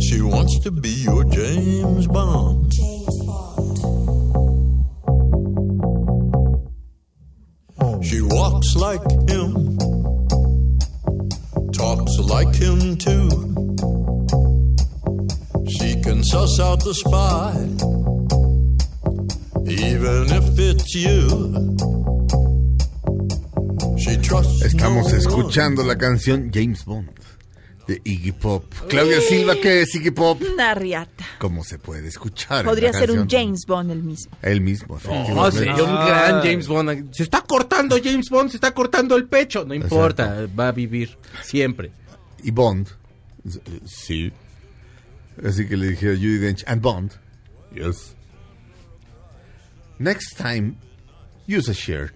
She 0.00 0.22
wants 0.22 0.58
to 0.60 0.70
be 0.70 0.88
your 0.88 1.22
James 1.24 2.06
Bond. 2.06 2.72
She 8.02 8.20
walks 8.22 8.74
like 8.76 9.02
him, 9.28 9.76
talks 11.72 12.18
like 12.20 12.54
him 12.54 12.96
too. 12.96 13.28
She 15.78 16.00
can 16.02 16.24
suss 16.24 16.58
out 16.58 16.82
the 16.82 16.94
spy, 16.94 17.52
even 19.66 20.32
if 20.32 20.58
it's 20.58 20.94
you. 20.94 21.93
Estamos 24.42 25.12
escuchando 25.12 25.84
la 25.84 25.96
canción 25.96 26.50
James 26.52 26.84
Bond 26.84 27.08
de 27.86 28.00
Iggy 28.02 28.32
Pop. 28.32 28.64
Claudia 28.88 29.20
Silva, 29.20 29.54
¿qué 29.62 29.82
es 29.82 29.94
Iggy 29.94 30.10
Pop? 30.10 30.42
Una 30.54 30.74
riata. 30.74 31.24
¿Cómo 31.38 31.62
se 31.62 31.78
puede 31.78 32.08
escuchar? 32.08 32.64
Podría 32.64 32.92
ser 32.92 33.12
un? 33.12 33.28
James 33.30 33.60
Bond 33.64 33.92
el 33.92 34.02
mismo. 34.02 34.36
Él 34.42 34.60
mismo, 34.60 34.98
Oh, 35.36 35.50
sería 35.52 35.74
un 35.74 35.94
gran 36.06 36.42
James 36.42 36.66
Bond. 36.66 37.12
Se 37.14 37.22
está 37.22 37.42
cortando 37.42 37.96
James 38.02 38.28
Bond, 38.28 38.50
se 38.50 38.56
está 38.56 38.72
cortando 38.74 39.14
el 39.16 39.26
pecho. 39.28 39.64
No 39.64 39.72
importa, 39.74 40.46
va 40.58 40.68
a 40.68 40.72
vivir 40.72 41.16
siempre. 41.44 41.92
Y 42.42 42.50
Bond. 42.50 42.88
eh, 43.46 43.80
Sí. 43.86 44.32
Así 45.46 45.66
que 45.68 45.76
le 45.76 45.88
dije 45.90 46.10
a 46.12 46.16
Judy 46.16 46.38
Dench, 46.38 46.64
and 46.66 46.82
Bond. 46.82 47.12
Yes. 47.72 48.16
Next 50.00 50.36
time, 50.38 50.74
use 51.46 51.70
a 51.70 51.74
shirt. 51.74 52.14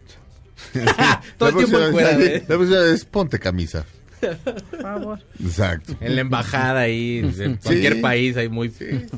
Todo 1.39 1.49
el 1.51 1.57
tiempo 1.57 1.79
encuerado, 1.81 2.21
¿eh? 2.21 2.45
La 2.49 2.57
próxima 2.57 2.81
vez, 2.81 3.05
ponte 3.05 3.39
camisa. 3.39 3.85
Por 4.21 4.83
favor. 4.83 5.21
Exacto. 5.41 5.97
En 6.01 6.15
la 6.17 6.21
embajada 6.23 6.81
ahí, 6.81 7.19
en 7.39 7.57
cualquier 7.63 7.95
Sí. 7.95 8.01
país, 8.01 8.37
hay 8.37 8.49
muy 8.49 8.69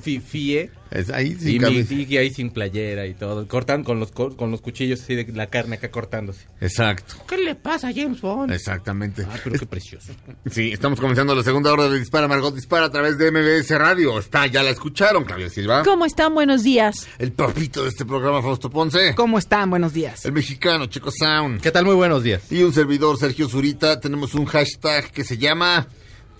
fifie. 0.02 0.70
Es 0.90 1.10
ahí 1.10 1.36
sin 1.36 1.48
y, 1.48 1.52
mi- 1.52 1.58
camisa. 1.58 1.94
y 1.94 2.16
ahí 2.16 2.30
sin 2.32 2.50
playera 2.50 3.06
y 3.06 3.14
todo. 3.14 3.46
Cortan 3.46 3.84
con 3.84 4.00
los, 4.00 4.10
co- 4.10 4.36
con 4.36 4.50
los 4.50 4.60
cuchillos 4.60 5.00
así 5.02 5.14
de 5.14 5.24
la 5.32 5.46
carne 5.46 5.76
acá 5.76 5.90
cortándose. 5.90 6.46
Exacto. 6.60 7.14
¿Qué 7.28 7.36
le 7.38 7.54
pasa 7.54 7.88
a 7.88 7.92
James 7.94 8.20
Bond? 8.20 8.52
Exactamente. 8.52 9.24
Ah, 9.30 9.36
pero 9.44 9.58
qué 9.58 9.66
precioso. 9.66 10.12
Sí, 10.50 10.72
estamos 10.72 10.98
comenzando 11.00 11.34
la 11.34 11.42
segunda 11.42 11.72
hora 11.72 11.88
de 11.88 11.98
Dispara 11.98 12.26
Margot 12.28 12.54
Dispara 12.54 12.86
a 12.86 12.90
través 12.90 13.18
de 13.18 13.30
MBS 13.30 13.70
Radio. 13.78 14.18
Está, 14.18 14.46
ya 14.46 14.62
la 14.62 14.70
escucharon, 14.70 15.24
Claudia 15.24 15.48
Silva. 15.48 15.82
¿Cómo 15.84 16.04
están? 16.06 16.34
Buenos 16.34 16.62
días. 16.62 17.06
El 17.18 17.32
papito 17.32 17.82
de 17.84 17.88
este 17.90 18.04
programa, 18.04 18.42
Fausto 18.42 18.68
Ponce. 18.70 19.14
¿Cómo 19.14 19.38
están? 19.38 19.70
Buenos 19.70 19.92
días. 19.92 20.24
El 20.24 20.32
mexicano, 20.32 20.86
Checo 20.86 21.10
Sound. 21.12 21.60
¿Qué 21.60 21.70
tal? 21.70 21.84
Muy 21.84 21.94
buenos 21.94 22.22
días. 22.22 22.50
Y 22.50 22.62
un 22.62 22.72
servidor, 22.72 23.16
Sergio 23.18 23.48
Zurita. 23.48 24.00
Tenemos 24.00 24.34
un 24.34 24.44
hashtag 24.46 25.10
que 25.12 25.22
se 25.24 25.38
llama... 25.38 25.86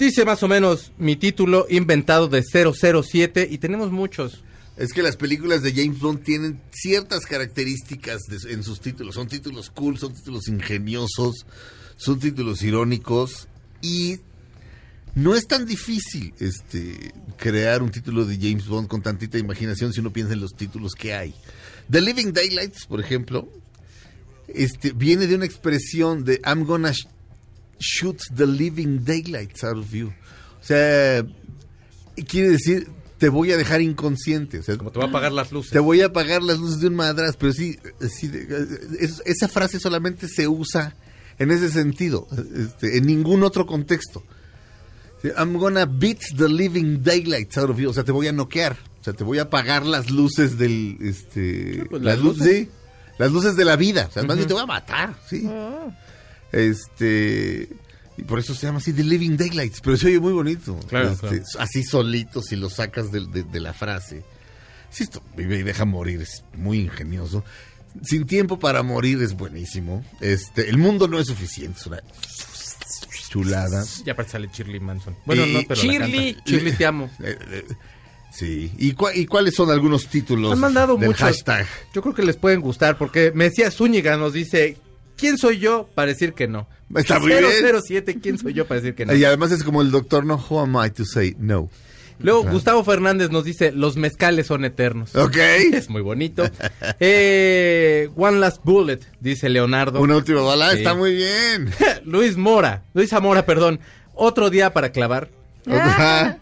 Dice 0.01 0.25
más 0.25 0.43
o 0.43 0.49
menos 0.49 0.93
mi 0.97 1.15
título 1.15 1.67
inventado 1.69 2.27
de 2.27 2.43
007 2.43 3.47
y 3.51 3.59
tenemos 3.59 3.93
muchos. 3.93 4.43
Es 4.79 4.95
que 4.95 5.03
las 5.03 5.19
películas 5.19 5.63
de 5.63 5.75
James 5.75 6.01
Bond 6.01 6.23
tienen 6.23 6.59
ciertas 6.71 7.27
características 7.27 8.23
en 8.49 8.65
sus 8.65 8.81
títulos. 8.81 9.17
Son 9.17 9.29
títulos 9.29 9.69
cool, 9.69 9.99
son 9.99 10.15
títulos 10.15 10.49
ingeniosos, 10.49 11.45
son 11.99 12.19
títulos 12.19 12.63
irónicos 12.63 13.47
y 13.83 14.21
no 15.17 15.35
es 15.35 15.47
tan 15.47 15.67
difícil 15.67 16.33
este 16.39 17.13
crear 17.37 17.83
un 17.83 17.91
título 17.91 18.25
de 18.25 18.39
James 18.39 18.69
Bond 18.69 18.89
con 18.89 19.03
tantita 19.03 19.37
imaginación 19.37 19.93
si 19.93 20.01
uno 20.01 20.15
piensa 20.15 20.33
en 20.33 20.41
los 20.41 20.57
títulos 20.57 20.95
que 20.95 21.13
hay. 21.13 21.35
The 21.91 22.01
Living 22.01 22.33
Daylights, 22.33 22.87
por 22.87 23.01
ejemplo, 23.01 23.53
este 24.49 24.93
viene 24.93 25.27
de 25.27 25.35
una 25.35 25.45
expresión 25.45 26.25
de 26.25 26.41
I'm 26.47 26.65
gonna 26.65 26.95
sh- 27.81 28.01
shoot 28.03 28.19
the 28.37 28.47
living 28.47 28.99
daylights 29.05 29.65
out 29.65 29.77
of 29.79 29.91
you. 29.93 30.09
O 30.61 30.65
sea, 30.65 31.25
quiere 32.29 32.51
decir 32.51 32.89
te 33.19 33.29
voy 33.29 33.53
a 33.53 33.59
dejar 33.59 33.83
inconsciente. 33.83 34.61
O 34.61 34.63
sea, 34.63 34.79
Como 34.79 34.91
te 34.93 34.99
va 34.99 35.05
a 35.05 35.09
apagar 35.09 35.31
las 35.33 35.53
luces. 35.53 35.73
te 35.73 35.79
voy 35.79 36.01
a 36.01 36.07
apagar 36.07 36.43
las 36.43 36.59
luces 36.59 36.81
de 36.81 36.87
un 36.87 36.95
madras, 36.95 37.37
pero 37.39 37.53
sí, 37.53 37.77
sí, 38.09 38.31
es- 38.99 39.23
esa 39.27 39.47
frase 39.49 39.79
solamente 39.79 40.27
se 40.27 40.49
usa 40.49 40.97
en 41.39 41.51
ese 41.51 41.71
sentido, 41.71 42.27
este, 42.57 42.97
en 42.97 43.05
ningún 43.07 43.43
otro 43.43 43.67
contexto. 43.67 44.23
Sí, 45.23 45.29
I'm 45.37 45.59
gonna 45.59 45.85
beat 45.85 46.19
the 46.37 46.49
living 46.49 47.03
daylights 47.03 47.59
out 47.59 47.69
of 47.69 47.79
you. 47.79 47.91
O 47.91 47.93
sea, 47.93 48.05
te 48.05 48.13
voy 48.13 48.27
a 48.27 48.33
noquear. 48.33 48.79
O 49.01 49.05
sea, 49.05 49.13
te 49.13 49.23
voy 49.25 49.39
a 49.39 49.43
apagar 49.43 49.85
las 49.85 50.11
luces 50.11 50.57
del, 50.57 50.97
este, 51.03 51.85
pues, 51.91 52.01
las 52.03 52.15
las 52.17 52.25
luces, 52.25 52.47
luces. 52.47 52.65
sí, 52.65 52.71
las 53.19 53.33
luces 53.33 53.57
de 53.57 53.65
la 53.67 53.77
vida. 53.77 54.07
O 54.09 54.13
sea, 54.13 54.23
más 54.23 54.37
bien 54.37 54.49
te 54.49 54.55
voy 54.55 54.63
a 54.63 54.67
matar, 54.67 55.15
sí. 55.29 55.47
Este, 56.53 57.69
y 58.17 58.23
por 58.23 58.39
eso 58.39 58.55
se 58.55 58.67
llama 58.67 58.79
así 58.79 58.93
The 58.93 59.05
Living 59.05 59.37
Daylights, 59.37 59.81
pero 59.81 59.97
se 59.97 60.07
oye 60.09 60.21
muy 60.21 60.33
bonito. 60.33 60.79
Claro, 60.89 61.11
Este, 61.13 61.29
claro. 61.29 61.43
Así 61.59 61.83
solito, 61.85 62.43
si 62.43 62.57
lo 62.57 62.69
sacas 62.71 63.11
de, 63.13 63.27
de- 63.27 63.45
de 63.45 63.61
la 63.61 63.73
frase. 63.73 64.23
Si 64.91 65.05
esto 65.05 65.23
vive 65.37 65.59
y 65.59 65.63
deja 65.63 65.85
morir, 65.85 66.21
es 66.21 66.45
muy 66.55 66.81
ingenioso. 66.81 67.45
Sin 68.03 68.27
tiempo 68.27 68.59
para 68.59 68.83
morir 68.83 69.23
es 69.23 69.35
buenísimo. 69.35 70.05
Este, 70.21 70.69
el 70.69 70.79
mundo 70.79 71.07
no 71.09 71.19
es 71.19 71.27
suficiente, 71.29 71.79
es 71.81 71.87
una 71.87 72.01
chulada. 73.29 73.85
Ya 74.05 74.13
aparte 74.13 74.33
sale 74.33 74.49
Shirley 74.53 74.81
Manson. 74.81 75.17
Bueno, 75.27 75.47
Y- 75.47 75.53
no, 75.55 75.61
pero 75.69 75.81
Shirley. 75.81 76.37
Shirley, 76.45 76.73
te 76.73 76.87
amo. 76.87 77.11
Sí. 78.33 78.73
¿Y, 78.79 78.93
cua- 78.95 79.13
y 79.15 79.27
cuáles 79.27 79.55
son 79.55 79.71
algunos 79.71 80.07
títulos 80.07 80.53
Han 80.53 80.61
mandado 80.61 80.97
del 80.97 81.09
muchos. 81.09 81.21
hashtag? 81.23 81.67
Yo 81.93 82.01
creo 82.01 82.15
que 82.15 82.23
les 82.23 82.37
pueden 82.37 82.61
gustar 82.61 82.97
porque 82.97 83.33
Mesías 83.35 83.75
Zúñiga 83.75 84.17
nos 84.17 84.33
dice, 84.33 84.77
¿quién 85.21 85.39
soy 85.39 85.59
yo 85.59 85.89
para 85.95 86.09
decir 86.09 86.33
que 86.33 86.49
no? 86.49 86.67
Está 86.95 87.19
muy 87.21 87.29
bien. 87.29 87.45
007, 87.83 88.19
¿quién 88.21 88.39
soy 88.39 88.55
yo 88.55 88.67
para 88.67 88.81
decir 88.81 88.95
que 88.97 89.07
no? 89.07 89.15
Y 89.15 89.25
además 89.25 89.53
es 89.53 89.63
como 89.63 89.83
el 89.83 89.91
doctor 89.91 90.25
no, 90.25 90.35
who 90.49 90.59
am 90.61 90.77
I 90.85 90.91
to 90.91 91.05
say 91.05 91.37
no? 91.39 91.71
Luego. 92.19 92.45
Gustavo 92.45 92.85
Fernández 92.85 93.31
nos 93.31 93.45
dice, 93.45 93.73
los 93.73 93.97
mezcales 93.97 94.47
son 94.49 94.65
eternos. 94.65 95.15
Ok. 95.17 95.37
Es 95.73 95.89
muy 95.89 96.03
bonito. 96.03 96.45
Eh, 97.01 98.11
One 98.17 98.39
Last 98.41 98.63
Bullet, 98.65 99.01
dice 99.21 99.49
Leonardo. 99.49 100.01
Una 100.01 100.17
última 100.17 100.43
bala, 100.43 100.73
Sí. 100.73 100.79
está 100.79 100.95
muy 100.95 101.15
bien. 101.15 101.71
Luis 102.05 102.37
Mora, 102.37 102.83
Luis 102.93 103.11
Zamora, 103.11 103.47
perdón. 103.47 103.81
Otro 104.15 104.51
día 104.51 104.73
para 104.75 104.91
clavar. 104.93 105.31
Ajá. 105.67 106.39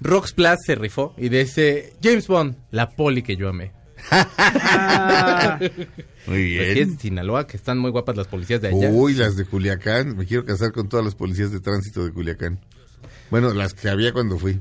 Rox 0.00 0.32
Plus 0.32 0.56
se 0.66 0.74
rifó 0.74 1.14
y 1.16 1.28
dice, 1.28 1.94
James 2.02 2.26
Bond, 2.26 2.56
la 2.70 2.90
poli 2.90 3.22
que 3.22 3.36
yo 3.36 3.48
amé. 3.48 3.72
Muy 6.26 6.56
Pues 6.56 6.72
sí, 6.72 6.80
es 6.80 6.92
de 6.92 6.98
Sinaloa, 6.98 7.46
que 7.46 7.56
están 7.56 7.78
muy 7.78 7.90
guapas 7.90 8.16
las 8.16 8.26
policías 8.28 8.60
de 8.60 8.68
allá. 8.68 8.90
Uy, 8.90 9.14
las 9.14 9.36
de 9.36 9.44
Culiacán. 9.44 10.16
Me 10.16 10.26
quiero 10.26 10.44
casar 10.44 10.72
con 10.72 10.88
todas 10.88 11.04
las 11.04 11.14
policías 11.14 11.50
de 11.50 11.60
tránsito 11.60 12.04
de 12.04 12.12
Culiacán. 12.12 12.60
Bueno, 13.30 13.52
las 13.54 13.74
que 13.74 13.88
había 13.88 14.12
cuando 14.12 14.38
fui. 14.38 14.60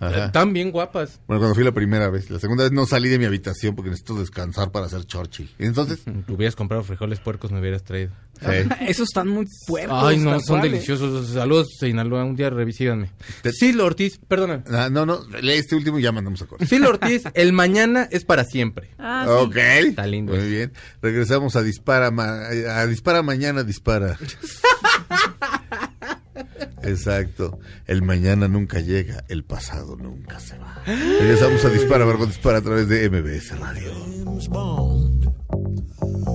Ajá. 0.00 0.26
Están 0.26 0.52
bien 0.52 0.70
guapas. 0.72 1.20
Bueno, 1.26 1.40
cuando 1.40 1.54
fui 1.54 1.62
la 1.62 1.72
primera 1.72 2.08
vez. 2.08 2.30
La 2.30 2.38
segunda 2.38 2.64
vez 2.64 2.72
no 2.72 2.86
salí 2.86 3.08
de 3.10 3.18
mi 3.18 3.26
habitación 3.26 3.74
porque 3.76 3.90
necesito 3.90 4.18
descansar 4.18 4.72
para 4.72 4.86
hacer 4.86 5.04
Churchill. 5.04 5.50
Y 5.58 5.66
entonces, 5.66 6.00
Te 6.04 6.32
hubieras 6.32 6.56
comprado 6.56 6.82
frijoles 6.82 7.20
puercos, 7.20 7.52
me 7.52 7.60
hubieras 7.60 7.84
traído. 7.84 8.10
sí. 8.40 8.46
Esos 8.88 9.08
están 9.08 9.28
muy 9.28 9.46
puercos. 9.66 10.02
Ay, 10.02 10.16
no, 10.16 10.40
son 10.40 10.58
cual, 10.60 10.64
¿eh? 10.66 10.70
deliciosos. 10.70 11.28
Saludos, 11.28 11.68
Sinaloa. 11.78 12.24
Un 12.24 12.34
día 12.34 12.48
revisíganme. 12.50 13.10
Te- 13.42 13.52
Silo 13.52 13.84
Ortiz, 13.84 14.18
perdona. 14.26 14.64
Ah, 14.70 14.88
no, 14.90 15.04
no, 15.04 15.20
lee 15.42 15.52
este 15.52 15.76
último 15.76 15.98
y 15.98 16.02
ya 16.02 16.12
mandamos 16.12 16.40
a 16.42 16.46
corte. 16.46 16.64
Silo 16.66 16.88
Ortiz, 16.88 17.22
el 17.34 17.52
mañana 17.52 18.08
es 18.10 18.24
para 18.24 18.44
siempre. 18.44 18.90
Ah, 18.98 19.24
sí. 19.26 19.32
Ok. 19.32 19.56
Está 19.56 20.06
lindo 20.06 20.32
Muy 20.32 20.40
eso. 20.40 20.50
bien. 20.50 20.72
Regresamos 21.02 21.56
a 21.56 21.62
Dispara, 21.62 22.10
ma- 22.10 22.46
a 22.48 22.86
Dispara 22.86 23.22
mañana, 23.22 23.62
Dispara. 23.64 24.16
Exacto. 26.82 27.58
El 27.86 28.02
mañana 28.02 28.48
nunca 28.48 28.80
llega, 28.80 29.24
el 29.28 29.44
pasado 29.44 29.96
nunca 29.96 30.40
se 30.40 30.58
va. 30.58 30.82
Regresamos 30.86 31.64
a 31.64 31.68
Dispara, 31.70 32.06
Margot 32.06 32.28
Dispara 32.28 32.58
a 32.58 32.62
través 32.62 32.88
de 32.88 33.08
MBS 33.10 33.58
Radio. 33.58 33.92
James 33.92 34.48
Bond. 34.48 35.30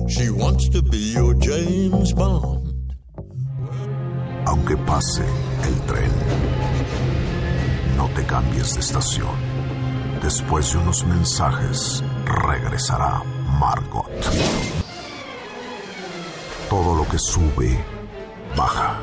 She 0.08 0.30
wants 0.30 0.68
to 0.70 0.82
be 0.82 1.12
your 1.12 1.36
James 1.40 2.14
Bond. 2.14 2.94
Aunque 4.46 4.76
pase 4.76 5.24
el 5.64 5.74
tren, 5.86 6.10
no 7.96 8.08
te 8.10 8.24
cambies 8.24 8.74
de 8.74 8.80
estación. 8.80 9.34
Después 10.22 10.72
de 10.72 10.78
unos 10.78 11.04
mensajes, 11.06 12.04
regresará 12.24 13.22
Margot. 13.58 14.06
Todo 16.70 16.94
lo 16.94 17.08
que 17.08 17.18
sube, 17.18 17.78
baja. 18.56 19.00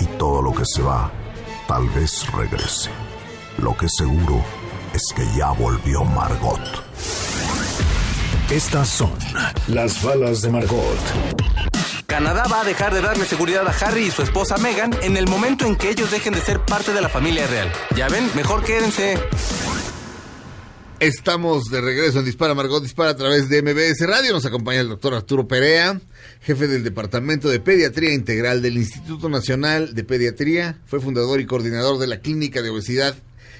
Y 0.00 0.06
todo 0.18 0.42
lo 0.42 0.52
que 0.52 0.64
se 0.64 0.82
va, 0.82 1.10
tal 1.66 1.88
vez 1.90 2.30
regrese. 2.32 2.90
Lo 3.58 3.76
que 3.76 3.88
seguro 3.88 4.42
es 4.92 5.12
que 5.14 5.24
ya 5.36 5.50
volvió 5.50 6.04
Margot. 6.04 6.60
Estas 8.50 8.88
son 8.88 9.12
las 9.68 10.02
balas 10.02 10.42
de 10.42 10.50
Margot. 10.50 10.98
Canadá 12.06 12.44
va 12.50 12.60
a 12.60 12.64
dejar 12.64 12.94
de 12.94 13.00
darle 13.00 13.24
seguridad 13.24 13.66
a 13.66 13.72
Harry 13.84 14.04
y 14.04 14.10
su 14.10 14.22
esposa 14.22 14.56
Meghan 14.58 14.94
en 15.02 15.16
el 15.16 15.26
momento 15.26 15.66
en 15.66 15.74
que 15.74 15.90
ellos 15.90 16.10
dejen 16.10 16.34
de 16.34 16.40
ser 16.40 16.60
parte 16.60 16.92
de 16.92 17.00
la 17.00 17.08
familia 17.08 17.46
real. 17.46 17.72
Ya 17.96 18.08
ven, 18.08 18.30
mejor 18.34 18.62
quédense. 18.62 19.18
Estamos 21.00 21.64
de 21.70 21.80
regreso 21.80 22.20
en 22.20 22.24
Dispara 22.24 22.54
Margot 22.54 22.82
Dispara 22.82 23.10
a 23.10 23.16
través 23.16 23.48
de 23.48 23.62
MBS 23.62 24.06
Radio. 24.06 24.32
Nos 24.32 24.46
acompaña 24.46 24.80
el 24.80 24.88
doctor 24.88 25.12
Arturo 25.14 25.46
Perea, 25.46 26.00
jefe 26.40 26.66
del 26.66 26.82
Departamento 26.84 27.48
de 27.50 27.60
Pediatría 27.60 28.14
Integral 28.14 28.62
del 28.62 28.76
Instituto 28.78 29.28
Nacional 29.28 29.94
de 29.94 30.04
Pediatría. 30.04 30.80
Fue 30.86 31.00
fundador 31.00 31.40
y 31.40 31.46
coordinador 31.46 31.98
de 31.98 32.06
la 32.06 32.20
Clínica 32.20 32.62
de 32.62 32.70
Obesidad. 32.70 33.16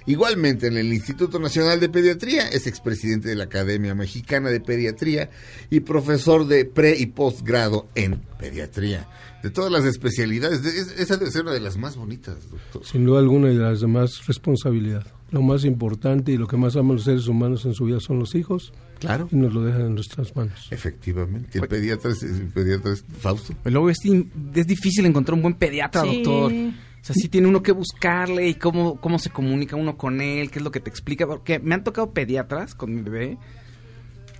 Igualmente 0.06 0.68
en 0.68 0.76
el 0.76 0.92
Instituto 0.92 1.38
Nacional 1.38 1.80
de 1.80 1.88
Pediatría, 1.88 2.48
es 2.48 2.66
expresidente 2.66 3.28
de 3.28 3.34
la 3.36 3.44
Academia 3.44 3.94
Mexicana 3.94 4.50
de 4.50 4.60
Pediatría 4.60 5.28
y 5.70 5.80
profesor 5.80 6.46
de 6.46 6.64
pre 6.66 6.96
y 6.98 7.06
postgrado 7.06 7.88
en 7.94 8.20
pediatría. 8.38 9.08
De 9.42 9.50
todas 9.50 9.72
las 9.72 9.84
especialidades, 9.84 10.62
de- 10.62 10.78
es- 10.78 10.94
esa 10.98 11.16
debe 11.16 11.30
ser 11.30 11.42
una 11.42 11.52
de 11.52 11.60
las 11.60 11.76
más 11.78 11.96
bonitas, 11.96 12.36
doctor. 12.50 12.84
Sin 12.86 13.04
duda 13.04 13.18
alguna 13.18 13.50
y 13.50 13.56
de 13.56 13.62
las 13.62 13.80
demás 13.80 14.26
responsabilidad. 14.26 15.06
Lo 15.34 15.42
más 15.42 15.64
importante 15.64 16.30
y 16.32 16.36
lo 16.36 16.46
que 16.46 16.56
más 16.56 16.76
aman 16.76 16.94
los 16.96 17.04
seres 17.04 17.26
humanos 17.26 17.64
en 17.66 17.74
su 17.74 17.84
vida 17.86 17.98
son 18.00 18.20
los 18.20 18.34
hijos. 18.36 18.72
Claro. 19.00 19.28
Y 19.32 19.36
nos 19.36 19.52
lo 19.52 19.62
dejan 19.64 19.82
en 19.82 19.94
nuestras 19.96 20.34
manos. 20.36 20.68
Efectivamente. 20.70 21.58
El 21.58 21.66
pediatra 21.68 22.12
es, 22.12 22.22
el 22.22 22.46
pediatra 22.46 22.92
es 22.92 23.04
Fausto. 23.18 23.52
Luego 23.64 23.90
es, 23.90 24.04
in- 24.04 24.30
es 24.54 24.66
difícil 24.66 25.04
encontrar 25.06 25.34
un 25.34 25.42
buen 25.42 25.54
pediatra, 25.54 26.02
Sí. 26.02 26.22
doctor. 26.22 26.52
O 26.52 27.06
sea, 27.06 27.14
sí 27.14 27.28
tiene 27.28 27.48
uno 27.48 27.62
que 27.62 27.72
buscarle 27.72 28.48
y 28.48 28.54
cómo, 28.54 28.98
cómo 29.00 29.18
se 29.18 29.28
comunica 29.28 29.76
uno 29.76 29.96
con 29.98 30.20
él, 30.20 30.50
qué 30.50 30.60
es 30.60 30.64
lo 30.64 30.70
que 30.70 30.80
te 30.80 30.88
explica. 30.88 31.26
Porque 31.26 31.58
me 31.58 31.74
han 31.74 31.84
tocado 31.84 32.12
pediatras 32.12 32.74
con 32.76 32.94
mi 32.94 33.02
bebé 33.02 33.36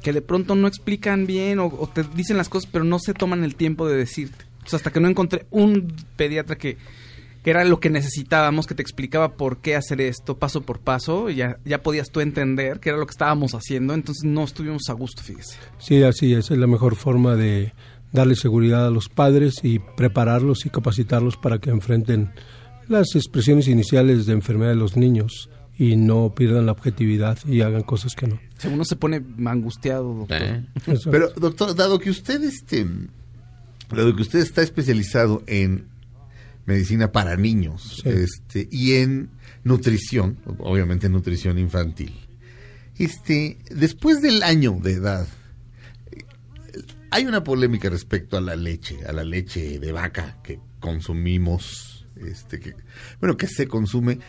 que 0.01 0.13
de 0.13 0.23
pronto 0.23 0.55
no 0.55 0.69
explican 0.69 1.27
bien 1.27 1.59
o, 1.59 1.67
o 1.67 1.89
te 1.89 2.05
dicen 2.15 2.37
las 2.37 2.49
cosas, 2.49 2.71
pero 2.73 2.85
no 2.85 2.99
se 3.01 3.15
toman 3.15 3.43
el 3.43 3.57
tiempo 3.57 3.89
de 3.89 3.97
decirte. 3.97 4.45
O 4.65 4.69
sea, 4.69 4.77
hasta 4.77 4.93
que 4.93 5.01
no 5.01 5.09
encontré 5.09 5.47
un 5.51 5.93
pediatra 6.17 6.57
que, 6.57 6.77
que 7.45 7.51
era 7.51 7.63
lo 7.65 7.79
que 7.79 7.91
necesitábamos, 7.91 8.67
que 8.67 8.75
te 8.75 8.81
explicaba 8.81 9.37
por 9.37 9.59
qué 9.59 9.77
hacer 9.77 10.01
esto 10.01 10.39
paso 10.39 10.63
por 10.63 10.81
paso, 10.81 11.29
y 11.29 11.37
ya, 11.37 11.59
ya 11.67 11.83
podías 11.83 12.11
tú 12.11 12.21
entender 12.21 12.81
qué 12.81 12.89
era 12.89 12.99
lo 12.99 13.07
que 13.07 13.11
estábamos 13.11 13.53
haciendo, 13.53 13.93
entonces 13.93 14.25
no 14.25 14.45
estuvimos 14.45 14.89
a 14.89 14.95
gusto, 14.95 15.23
fíjese. 15.23 15.59
Sí, 15.79 16.03
así 16.03 16.33
es, 16.33 16.51
es 16.51 16.57
la 16.57 16.67
mejor 16.67 16.97
forma 16.97 17.37
de 17.37 17.75
darle 18.13 18.35
seguridad 18.35 18.87
a 18.87 18.91
los 18.91 19.11
padres 19.11 19.57
y 19.63 19.79
prepararlos 19.79 20.65
y 20.65 20.71
capacitarlos 20.71 21.37
para 21.37 21.59
que 21.59 21.69
enfrenten 21.69 22.33
las 22.89 23.15
expresiones 23.15 23.69
iniciales 23.69 24.25
de 24.25 24.33
enfermedad 24.33 24.71
de 24.71 24.77
los 24.77 24.97
niños 24.97 25.51
y 25.77 25.97
no 25.97 26.35
pierdan 26.35 26.65
la 26.65 26.73
objetividad 26.73 27.39
y 27.47 27.61
hagan 27.61 27.83
cosas 27.83 28.15
que 28.15 28.27
no. 28.27 28.41
Si 28.57 28.69
uno 28.69 28.87
se 28.87 28.97
pone 28.97 29.23
angustiado, 29.45 30.15
doctor. 30.15 30.63
Eso 30.87 31.11
Pero, 31.11 31.31
doctor, 31.37 31.75
dado 31.75 31.99
que 31.99 32.09
usted, 32.09 32.43
este, 32.43 32.87
dado 33.91 34.17
que 34.17 34.23
usted 34.23 34.39
está 34.39 34.63
especializado 34.63 35.43
en 35.47 35.93
medicina 36.67 37.13
para 37.13 37.37
niños, 37.37 38.01
Sí. 38.03 38.09
este, 38.09 38.69
y 38.71 38.95
en 38.95 39.31
nutrición, 39.65 40.39
obviamente 40.59 41.09
nutrición 41.09 41.59
infantil, 41.59 42.15
este, 42.99 43.59
después 43.71 44.23
del 44.23 44.43
año 44.43 44.79
de 44.83 44.93
edad, 44.93 45.27
eh, 46.13 46.25
hay 47.11 47.27
una 47.27 47.43
polémica 47.45 47.91
respecto 47.91 48.37
a 48.37 48.41
la 48.41 48.57
leche, 48.57 48.99
a 49.07 49.13
la 49.13 49.25
leche 49.25 49.79
de 49.79 49.93
vaca 49.93 50.39
que 50.43 50.61
consumimos, 50.81 52.07
este, 52.17 52.61
que, 52.61 52.75
bueno, 53.21 53.37
que 53.37 53.47
se 53.49 53.67
consume. 53.67 54.21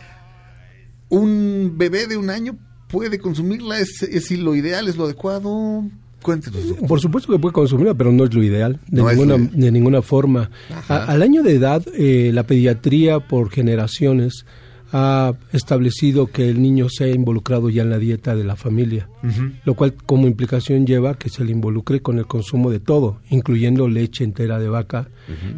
Un 1.08 1.74
bebé 1.76 2.06
de 2.08 2.16
un 2.16 2.30
año 2.30 2.58
puede 2.88 3.18
consumirla, 3.18 3.78
es, 3.78 4.02
es 4.02 4.30
lo 4.32 4.54
ideal, 4.56 4.88
es 4.88 4.96
lo 4.96 5.04
adecuado. 5.04 5.84
Cuéntenos. 6.26 6.60
Por 6.88 7.00
supuesto 7.00 7.32
que 7.32 7.38
puede 7.38 7.52
consumirla, 7.52 7.94
pero 7.94 8.10
no 8.12 8.24
es 8.24 8.34
lo 8.34 8.42
ideal, 8.42 8.80
de, 8.88 9.00
No 9.02 9.08
ninguna, 9.10 9.36
lo 9.38 9.44
de 9.44 9.70
ninguna 9.70 10.02
forma. 10.02 10.50
A- 10.88 11.04
al 11.04 11.22
año 11.22 11.42
de 11.42 11.54
edad, 11.54 11.82
eh, 11.94 12.30
la 12.34 12.42
pediatría 12.42 13.20
por 13.20 13.48
generaciones 13.50 14.44
ha 14.92 15.34
establecido 15.52 16.28
que 16.28 16.48
el 16.48 16.62
niño 16.62 16.88
sea 16.88 17.08
involucrado 17.08 17.70
ya 17.70 17.82
en 17.82 17.90
la 17.90 17.98
dieta 17.98 18.36
de 18.36 18.44
la 18.44 18.54
familia, 18.54 19.08
lo 19.64 19.74
cual 19.74 19.94
como 19.94 20.26
implicación 20.28 20.86
lleva 20.86 21.18
que 21.18 21.28
se 21.28 21.44
le 21.44 21.50
involucre 21.50 22.00
con 22.00 22.18
el 22.18 22.26
consumo 22.26 22.70
de 22.70 22.78
todo, 22.78 23.18
incluyendo 23.30 23.88
leche 23.88 24.22
entera 24.22 24.58
de 24.60 24.68
vaca, 24.68 25.08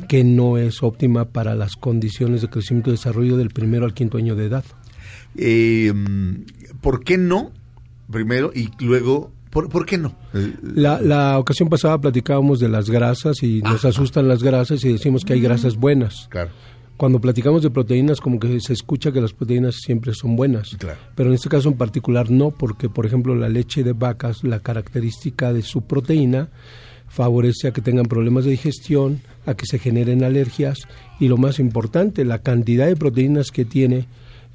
que 0.09 0.25
no 0.25 0.57
es 0.57 0.83
óptima 0.83 1.27
para 1.27 1.55
las 1.55 1.77
condiciones 1.77 2.41
de 2.41 2.49
crecimiento 2.49 2.89
y 2.91 2.95
desarrollo 2.95 3.37
del 3.37 3.51
primero 3.51 3.85
al 3.85 3.93
quinto 3.95 4.17
año 4.17 4.35
de 4.35 4.47
edad. 4.47 4.65
Eh, 5.37 5.93
¿Por 6.81 7.05
qué 7.05 7.19
no? 7.19 7.53
Primero, 8.11 8.51
y 8.55 8.71
luego, 8.83 9.31
¿por, 9.51 9.69
por 9.69 9.87
qué 9.87 9.99
no? 9.99 10.15
Eh, 10.35 10.55
La, 10.63 11.01
la 11.01 11.39
ocasión 11.39 11.69
pasada 11.69 11.99
platicábamos 11.99 12.61
de 12.61 12.69
las 12.69 12.91
grasas 12.91 13.43
y 13.43 13.61
nos 13.63 13.85
asustan 13.85 14.29
las 14.29 14.43
grasas 14.43 14.85
y 14.85 14.93
decimos 14.93 15.25
que 15.25 15.35
hay 15.35 15.41
grasas 15.41 15.77
buenas. 15.77 16.29
Claro. 16.31 16.51
Cuando 16.97 17.21
platicamos 17.21 17.63
de 17.63 17.71
proteínas, 17.71 18.21
como 18.21 18.41
que 18.41 18.59
se 18.61 18.73
escucha 18.73 19.13
que 19.13 19.21
las 19.21 19.33
proteínas 19.33 19.77
siempre 19.77 20.13
son 20.15 20.35
buenas. 20.35 20.77
Claro. 20.79 20.99
Pero 21.15 21.29
en 21.29 21.37
este 21.37 21.49
caso 21.49 21.69
en 21.69 21.77
particular 21.77 22.31
no, 22.31 22.51
porque 22.51 22.89
por 22.89 23.07
ejemplo 23.07 23.37
la 23.37 23.49
leche 23.49 23.85
de 23.85 23.93
vacas, 23.93 24.43
la 24.43 24.61
característica 24.61 25.53
de 25.53 25.63
su 25.63 25.83
proteína 25.83 26.49
favorece 27.09 27.69
a 27.69 27.73
que 27.73 27.81
tengan 27.81 28.07
problemas 28.07 28.45
de 28.45 28.51
digestión, 28.51 29.23
a 29.47 29.55
que 29.55 29.65
se 29.65 29.79
generen 29.79 30.25
alergias 30.25 30.79
y 31.19 31.29
lo 31.29 31.37
más 31.37 31.59
importante, 31.59 32.25
la 32.25 32.41
cantidad 32.41 32.87
de 32.87 32.97
proteínas 32.97 33.51
que 33.51 33.65
tiene 33.65 34.07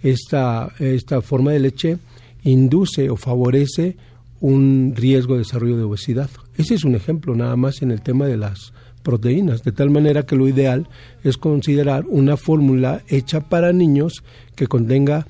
esta, 0.04 0.72
esta 0.80 1.22
forma 1.22 1.52
de 1.52 1.60
leche 1.60 1.98
induce 2.44 3.10
o 3.10 3.16
favorece 3.16 3.96
un 4.44 4.94
riesgo 4.94 5.36
de 5.36 5.40
desarrollo 5.40 5.78
de 5.78 5.84
obesidad. 5.84 6.30
Ese 6.58 6.76
es 6.76 6.84
un 6.84 6.96
ejemplo 6.96 7.34
nada 7.34 7.56
más 7.56 7.82
en 7.82 7.92
el 7.92 8.02
tema 8.02 8.26
de 8.28 8.36
las 8.36 8.74
proteínas, 9.02 9.64
de 9.64 9.72
tal 9.72 9.90
manera 9.90 10.26
que 10.26 10.36
lo 10.36 10.50
ideal 10.50 10.90
es 11.24 11.38
considerar 11.38 12.04
una 12.10 12.36
fórmula 12.36 13.02
hecha 13.08 13.40
para 13.48 13.72
niños 13.72 14.22
que 14.58 14.68
contenga 14.68 15.28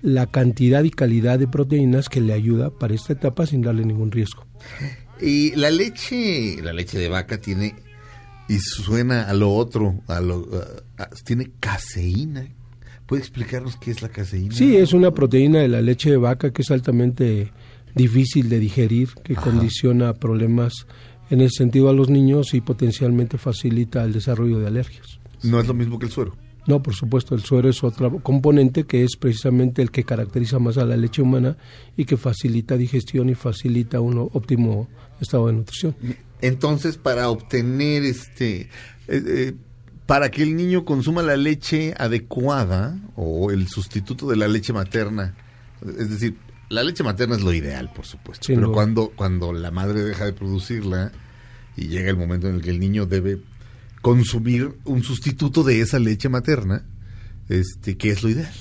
la 0.00 0.26
cantidad 0.28 0.82
y 0.82 0.90
calidad 0.90 1.38
de 1.38 1.46
proteínas 1.46 2.08
que 2.08 2.22
le 2.22 2.32
ayuda 2.32 2.70
para 2.70 2.94
esta 2.94 3.12
etapa 3.12 3.44
sin 3.44 3.60
darle 3.60 3.84
ningún 3.84 4.10
riesgo. 4.10 4.46
Y 5.20 5.54
la 5.56 5.70
leche, 5.70 6.56
la 6.62 6.72
leche 6.72 6.98
de 6.98 7.08
vaca 7.10 7.38
tiene, 7.38 7.74
y 8.48 8.58
suena 8.60 9.24
a 9.24 9.34
lo 9.34 9.52
otro, 9.52 10.00
a 10.06 10.20
lo, 10.22 10.48
a- 10.98 11.02
a- 11.02 11.10
tiene 11.22 11.50
caseína. 11.60 12.46
¿Puede 13.04 13.20
explicarnos 13.20 13.76
qué 13.76 13.90
es 13.90 14.00
la 14.00 14.08
caseína? 14.08 14.54
Sí, 14.54 14.74
es 14.76 14.94
una 14.94 15.10
proteína 15.12 15.58
de 15.60 15.68
la 15.68 15.82
leche 15.82 16.10
de 16.10 16.16
vaca 16.16 16.50
que 16.50 16.62
es 16.62 16.70
altamente 16.70 17.52
difícil 17.94 18.48
de 18.48 18.58
digerir, 18.58 19.10
que 19.22 19.34
condiciona 19.34 20.14
problemas 20.14 20.86
en 21.30 21.40
ese 21.40 21.58
sentido 21.58 21.88
a 21.88 21.92
los 21.92 22.10
niños 22.10 22.54
y 22.54 22.60
potencialmente 22.60 23.38
facilita 23.38 24.04
el 24.04 24.12
desarrollo 24.12 24.58
de 24.58 24.66
alergias. 24.66 25.20
No 25.42 25.60
es 25.60 25.66
lo 25.66 25.74
mismo 25.74 25.98
que 25.98 26.06
el 26.06 26.12
suero. 26.12 26.36
No, 26.66 26.82
por 26.82 26.94
supuesto, 26.94 27.34
el 27.34 27.42
suero 27.42 27.68
es 27.68 27.84
otro 27.84 28.20
componente 28.20 28.84
que 28.84 29.04
es 29.04 29.16
precisamente 29.16 29.82
el 29.82 29.90
que 29.90 30.04
caracteriza 30.04 30.58
más 30.58 30.78
a 30.78 30.86
la 30.86 30.96
leche 30.96 31.20
humana 31.20 31.58
y 31.96 32.06
que 32.06 32.16
facilita 32.16 32.76
digestión 32.76 33.28
y 33.28 33.34
facilita 33.34 34.00
un 34.00 34.16
óptimo 34.32 34.88
estado 35.20 35.48
de 35.48 35.52
nutrición. 35.52 35.94
Entonces, 36.40 36.96
para 36.96 37.28
obtener 37.28 38.02
este, 38.04 38.62
eh, 38.62 38.68
eh, 39.08 39.52
para 40.06 40.30
que 40.30 40.42
el 40.42 40.56
niño 40.56 40.86
consuma 40.86 41.22
la 41.22 41.36
leche 41.36 41.94
adecuada 41.98 42.98
o 43.14 43.50
el 43.50 43.68
sustituto 43.68 44.28
de 44.28 44.36
la 44.36 44.48
leche 44.48 44.72
materna, 44.72 45.34
es 45.82 46.10
decir, 46.10 46.36
la 46.74 46.82
leche 46.84 47.02
materna 47.02 47.36
es 47.36 47.42
lo 47.42 47.52
ideal, 47.52 47.90
por 47.94 48.04
supuesto, 48.04 48.44
Sin 48.46 48.56
pero 48.56 48.66
duda. 48.68 48.74
cuando 48.74 49.12
cuando 49.14 49.52
la 49.52 49.70
madre 49.70 50.02
deja 50.02 50.24
de 50.26 50.32
producirla 50.32 51.12
y 51.76 51.88
llega 51.88 52.10
el 52.10 52.16
momento 52.16 52.48
en 52.48 52.56
el 52.56 52.62
que 52.62 52.70
el 52.70 52.78
niño 52.80 53.06
debe 53.06 53.38
consumir 54.02 54.74
un 54.84 55.02
sustituto 55.02 55.62
de 55.62 55.80
esa 55.80 55.98
leche 55.98 56.28
materna, 56.28 56.84
este, 57.48 57.96
¿qué 57.96 58.10
es 58.10 58.22
lo 58.22 58.28
ideal? 58.30 58.52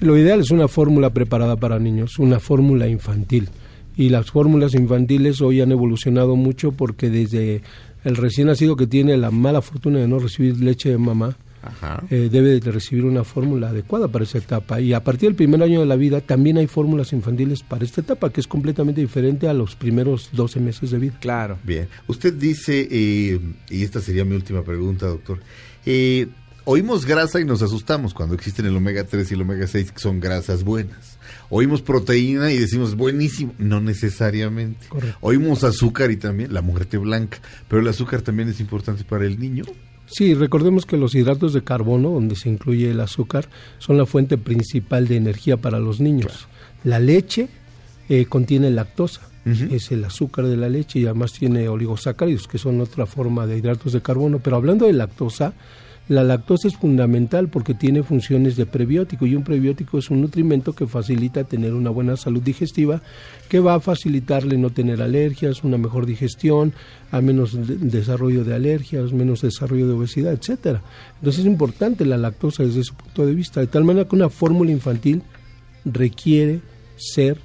Lo 0.00 0.16
ideal 0.18 0.40
es 0.40 0.50
una 0.50 0.66
fórmula 0.66 1.10
preparada 1.10 1.56
para 1.56 1.78
niños, 1.78 2.18
una 2.18 2.40
fórmula 2.40 2.88
infantil. 2.88 3.48
Y 3.96 4.08
las 4.08 4.30
fórmulas 4.30 4.74
infantiles 4.74 5.40
hoy 5.40 5.60
han 5.60 5.70
evolucionado 5.70 6.34
mucho 6.34 6.72
porque 6.72 7.10
desde 7.10 7.62
el 8.04 8.16
recién 8.16 8.48
nacido 8.48 8.74
que 8.74 8.86
tiene 8.86 9.16
la 9.16 9.30
mala 9.30 9.62
fortuna 9.62 9.98
de 10.00 10.08
no 10.08 10.18
recibir 10.18 10.58
leche 10.58 10.88
de 10.90 10.98
mamá. 10.98 11.36
Eh, 12.10 12.28
debe 12.30 12.60
de 12.60 12.70
recibir 12.72 13.04
una 13.04 13.24
fórmula 13.24 13.70
adecuada 13.70 14.08
para 14.08 14.24
esa 14.24 14.38
etapa. 14.38 14.80
Y 14.80 14.92
a 14.92 15.02
partir 15.02 15.28
del 15.28 15.36
primer 15.36 15.62
año 15.62 15.80
de 15.80 15.86
la 15.86 15.96
vida 15.96 16.20
también 16.20 16.58
hay 16.58 16.66
fórmulas 16.66 17.12
infantiles 17.12 17.62
para 17.62 17.84
esta 17.84 18.00
etapa, 18.00 18.30
que 18.30 18.40
es 18.40 18.46
completamente 18.46 19.00
diferente 19.00 19.48
a 19.48 19.54
los 19.54 19.76
primeros 19.76 20.30
12 20.32 20.60
meses 20.60 20.90
de 20.90 20.98
vida. 20.98 21.18
Claro. 21.20 21.58
Bien. 21.64 21.88
Usted 22.06 22.34
dice, 22.34 22.88
eh, 22.90 23.40
y 23.70 23.82
esta 23.82 24.00
sería 24.00 24.24
mi 24.24 24.34
última 24.34 24.62
pregunta, 24.62 25.06
doctor. 25.06 25.38
eh, 25.86 26.28
oímos 26.64 27.06
grasa 27.06 27.40
y 27.40 27.44
nos 27.44 27.60
asustamos 27.62 28.14
cuando 28.14 28.34
existen 28.34 28.66
el 28.66 28.76
omega 28.76 29.04
3 29.04 29.30
y 29.30 29.34
el 29.34 29.42
omega 29.42 29.66
6, 29.66 29.92
que 29.92 29.98
son 29.98 30.20
grasas 30.20 30.62
buenas. 30.62 31.18
Oímos 31.50 31.82
proteína 31.82 32.52
y 32.52 32.58
decimos, 32.58 32.94
buenísimo. 32.96 33.52
No 33.58 33.80
necesariamente. 33.80 34.86
Correcto. 34.88 35.18
Oímos 35.20 35.64
azúcar 35.64 36.10
y 36.10 36.16
también 36.16 36.54
la 36.54 36.62
muerte 36.62 36.98
blanca. 36.98 37.38
Pero 37.68 37.82
el 37.82 37.88
azúcar 37.88 38.22
también 38.22 38.48
es 38.48 38.60
importante 38.60 39.04
para 39.04 39.26
el 39.26 39.38
niño. 39.38 39.64
Sí, 40.12 40.34
recordemos 40.34 40.84
que 40.84 40.98
los 40.98 41.14
hidratos 41.14 41.54
de 41.54 41.64
carbono, 41.64 42.10
donde 42.10 42.36
se 42.36 42.50
incluye 42.50 42.90
el 42.90 43.00
azúcar, 43.00 43.48
son 43.78 43.96
la 43.96 44.04
fuente 44.04 44.36
principal 44.36 45.08
de 45.08 45.16
energía 45.16 45.56
para 45.56 45.78
los 45.78 46.00
niños. 46.00 46.48
La 46.84 46.98
leche 46.98 47.48
eh, 48.10 48.26
contiene 48.26 48.70
lactosa, 48.70 49.22
es 49.44 49.90
el 49.90 50.04
azúcar 50.04 50.46
de 50.46 50.58
la 50.58 50.68
leche 50.68 50.98
y 50.98 51.06
además 51.06 51.32
tiene 51.32 51.66
oligosacáridos, 51.66 52.46
que 52.46 52.58
son 52.58 52.80
otra 52.82 53.06
forma 53.06 53.46
de 53.46 53.56
hidratos 53.56 53.94
de 53.94 54.02
carbono. 54.02 54.38
Pero 54.38 54.56
hablando 54.56 54.86
de 54.86 54.92
lactosa, 54.92 55.54
la 56.12 56.22
lactosa 56.22 56.68
es 56.68 56.76
fundamental 56.76 57.48
porque 57.48 57.74
tiene 57.74 58.02
funciones 58.02 58.56
de 58.56 58.66
prebiótico 58.66 59.26
y 59.26 59.34
un 59.34 59.42
prebiótico 59.42 59.98
es 59.98 60.10
un 60.10 60.20
nutrimento 60.20 60.74
que 60.74 60.86
facilita 60.86 61.44
tener 61.44 61.74
una 61.74 61.90
buena 61.90 62.16
salud 62.16 62.40
digestiva, 62.42 63.02
que 63.48 63.58
va 63.60 63.74
a 63.74 63.80
facilitarle 63.80 64.56
no 64.58 64.70
tener 64.70 65.02
alergias, 65.02 65.64
una 65.64 65.78
mejor 65.78 66.06
digestión, 66.06 66.72
a 67.10 67.20
menos 67.20 67.52
de- 67.54 67.76
desarrollo 67.78 68.44
de 68.44 68.54
alergias, 68.54 69.12
menos 69.12 69.40
desarrollo 69.42 69.86
de 69.88 69.94
obesidad, 69.94 70.32
etcétera. 70.32 70.82
Entonces 71.18 71.40
es 71.40 71.46
importante 71.46 72.04
la 72.04 72.16
lactosa 72.18 72.62
desde 72.62 72.80
ese 72.80 72.92
punto 72.92 73.26
de 73.26 73.34
vista, 73.34 73.60
de 73.60 73.66
tal 73.66 73.84
manera 73.84 74.08
que 74.08 74.14
una 74.16 74.28
fórmula 74.30 74.70
infantil 74.70 75.22
requiere 75.84 76.60
ser 76.96 77.38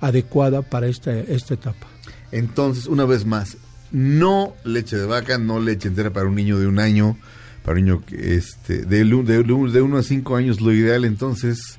adecuada 0.00 0.62
para 0.62 0.86
esta, 0.86 1.16
esta 1.18 1.54
etapa. 1.54 1.86
Entonces, 2.30 2.86
una 2.86 3.04
vez 3.04 3.24
más, 3.26 3.58
no 3.90 4.54
leche 4.64 4.96
de 4.96 5.06
vaca, 5.06 5.38
no 5.38 5.60
leche 5.60 5.88
entera 5.88 6.10
para 6.10 6.26
un 6.26 6.34
niño 6.34 6.58
de 6.58 6.66
un 6.66 6.78
año, 6.78 7.16
para 7.64 7.78
un 7.78 7.84
niño 7.84 8.02
este, 8.12 8.84
de, 8.84 9.04
de, 9.04 9.42
de 9.42 9.82
uno 9.82 9.96
a 9.96 10.02
cinco 10.02 10.36
años, 10.36 10.60
lo 10.60 10.72
ideal 10.72 11.04
entonces, 11.04 11.78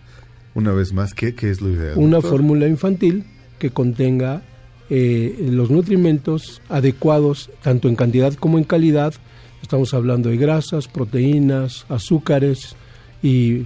una 0.56 0.72
vez 0.72 0.94
más, 0.94 1.14
¿qué, 1.14 1.36
qué 1.36 1.50
es 1.50 1.62
lo 1.62 1.70
ideal? 1.70 1.98
Una 1.98 2.18
doctor? 2.18 2.32
fórmula 2.32 2.68
infantil 2.68 3.26
que 3.60 3.72
contenga 3.72 4.42
eh, 4.90 5.48
los 5.50 5.70
nutrimentos 5.70 6.62
adecuados, 6.70 7.50
tanto 7.62 7.88
en 7.90 7.96
cantidad 7.96 8.34
como 8.34 8.58
en 8.58 8.64
calidad. 8.64 9.14
Estamos 9.62 9.94
hablando 9.94 10.30
de 10.30 10.38
grasas, 10.38 10.88
proteínas, 10.88 11.86
azúcares 11.90 12.76
y 13.22 13.66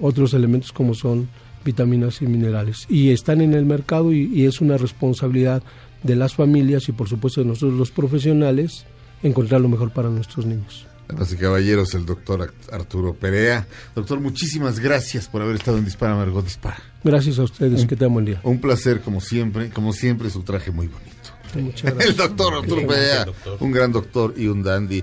otros 0.00 0.32
elementos 0.34 0.72
como 0.72 0.94
son 0.94 1.28
vitaminas 1.64 2.22
y 2.22 2.26
minerales. 2.26 2.86
Y 2.88 3.10
están 3.10 3.42
en 3.42 3.52
el 3.52 3.66
mercado 3.66 4.12
y, 4.12 4.30
y 4.32 4.46
es 4.46 4.60
una 4.60 4.78
responsabilidad 4.78 5.62
de 6.02 6.16
las 6.16 6.34
familias 6.34 6.88
y 6.88 6.92
por 6.92 7.08
supuesto 7.08 7.42
de 7.42 7.46
nosotros 7.46 7.78
los 7.78 7.90
profesionales 7.90 8.86
encontrar 9.22 9.60
lo 9.60 9.68
mejor 9.68 9.90
para 9.90 10.08
nuestros 10.08 10.46
niños. 10.46 10.86
Damas 11.10 11.32
y 11.32 11.36
caballeros, 11.36 11.94
el 11.94 12.06
doctor 12.06 12.52
Arturo 12.70 13.14
Perea. 13.14 13.66
Doctor, 13.94 14.20
muchísimas 14.20 14.78
gracias 14.78 15.28
por 15.28 15.42
haber 15.42 15.56
estado 15.56 15.78
en 15.78 15.84
Dispara, 15.84 16.14
Margot 16.14 16.44
Dispara. 16.44 16.82
Gracias 17.02 17.38
a 17.38 17.42
ustedes, 17.42 17.80
Un- 17.82 17.88
que 17.88 17.96
tengan 17.96 18.12
buen 18.14 18.24
día. 18.26 18.40
Un 18.44 18.60
placer, 18.60 19.00
como 19.00 19.20
siempre. 19.20 19.70
Como 19.70 19.92
siempre, 19.92 20.30
su 20.30 20.42
traje 20.42 20.70
muy 20.70 20.86
bonito. 20.88 21.10
Muchas 21.54 21.82
gracias. 21.94 22.06
El 22.10 22.16
doctor 22.16 22.54
Arturo 22.54 22.86
Perea, 22.86 23.24
doctor. 23.24 23.56
un 23.60 23.72
gran 23.72 23.92
doctor 23.92 24.34
y 24.36 24.46
un 24.46 24.62
dandy. 24.62 25.02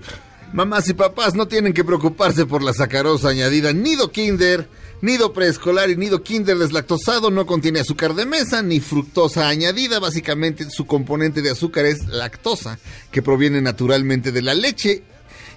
Mamás 0.53 0.87
y 0.87 0.93
papás 0.93 1.35
no 1.35 1.47
tienen 1.47 1.73
que 1.73 1.83
preocuparse 1.83 2.45
por 2.45 2.63
la 2.63 2.71
sacarosa 2.73 3.27
añadida. 3.29 3.73
Nido 3.73 4.13
Kinder, 4.13 4.69
nido 5.01 5.33
preescolar 5.33 5.89
y 5.89 5.97
nido 5.97 6.23
Kinder 6.23 6.57
deslactosado 6.57 7.29
no 7.31 7.45
contiene 7.45 7.81
azúcar 7.81 8.13
de 8.15 8.25
mesa 8.25 8.61
ni 8.61 8.79
fructosa 8.79 9.49
añadida. 9.49 9.99
Básicamente 9.99 10.69
su 10.69 10.85
componente 10.85 11.41
de 11.41 11.51
azúcar 11.51 11.85
es 11.85 12.07
lactosa, 12.07 12.79
que 13.11 13.21
proviene 13.21 13.59
naturalmente 13.61 14.31
de 14.31 14.41
la 14.41 14.53
leche. 14.53 15.03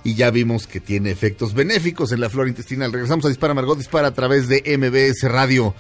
Y 0.05 0.15
ya 0.15 0.31
vimos 0.31 0.67
que 0.67 0.81
tiene 0.81 1.11
efectos 1.11 1.53
benéficos 1.55 2.13
en 2.13 2.21
la 2.21 2.31
flora 2.31 2.49
intestinal. 2.49 2.93
Regresamos 2.93 3.25
a 3.27 3.29
Dispara 3.29 3.53
Margot 3.55 3.77
Dispara 3.77 4.09
a 4.09 4.15
través 4.15 4.49
de 4.49 4.63
MBS 4.79 5.31
Radio 5.31 5.75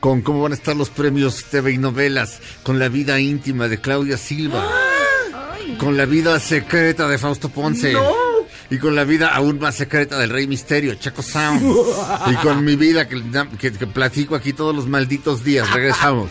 con 0.00 0.20
cómo 0.20 0.42
van 0.42 0.50
a 0.52 0.56
estar 0.56 0.74
los 0.74 0.90
premios 0.90 1.44
TV 1.44 1.72
y 1.74 1.78
novelas, 1.78 2.40
con 2.64 2.80
la 2.80 2.88
vida 2.88 3.20
íntima 3.20 3.68
de 3.68 3.80
Claudia 3.80 4.16
Silva, 4.16 4.68
con 5.78 5.96
la 5.96 6.06
vida 6.06 6.40
secreta 6.40 7.06
de 7.06 7.18
Fausto 7.18 7.48
Ponce. 7.50 7.94
Y 8.70 8.78
con 8.78 8.94
la 8.96 9.04
vida 9.04 9.28
aún 9.28 9.58
más 9.60 9.74
secreta 9.76 10.18
del 10.18 10.30
Rey 10.30 10.46
Misterio, 10.46 10.94
Chaco 10.94 11.22
Sound. 11.22 11.62
y 12.32 12.34
con 12.36 12.64
mi 12.64 12.74
vida 12.74 13.06
que, 13.06 13.22
que- 13.60 13.72
que 13.72 13.86
platico 13.86 14.34
aquí 14.34 14.52
todos 14.54 14.74
los 14.74 14.88
malditos 14.88 15.44
días. 15.44 15.70
Regresamos. 15.72 16.30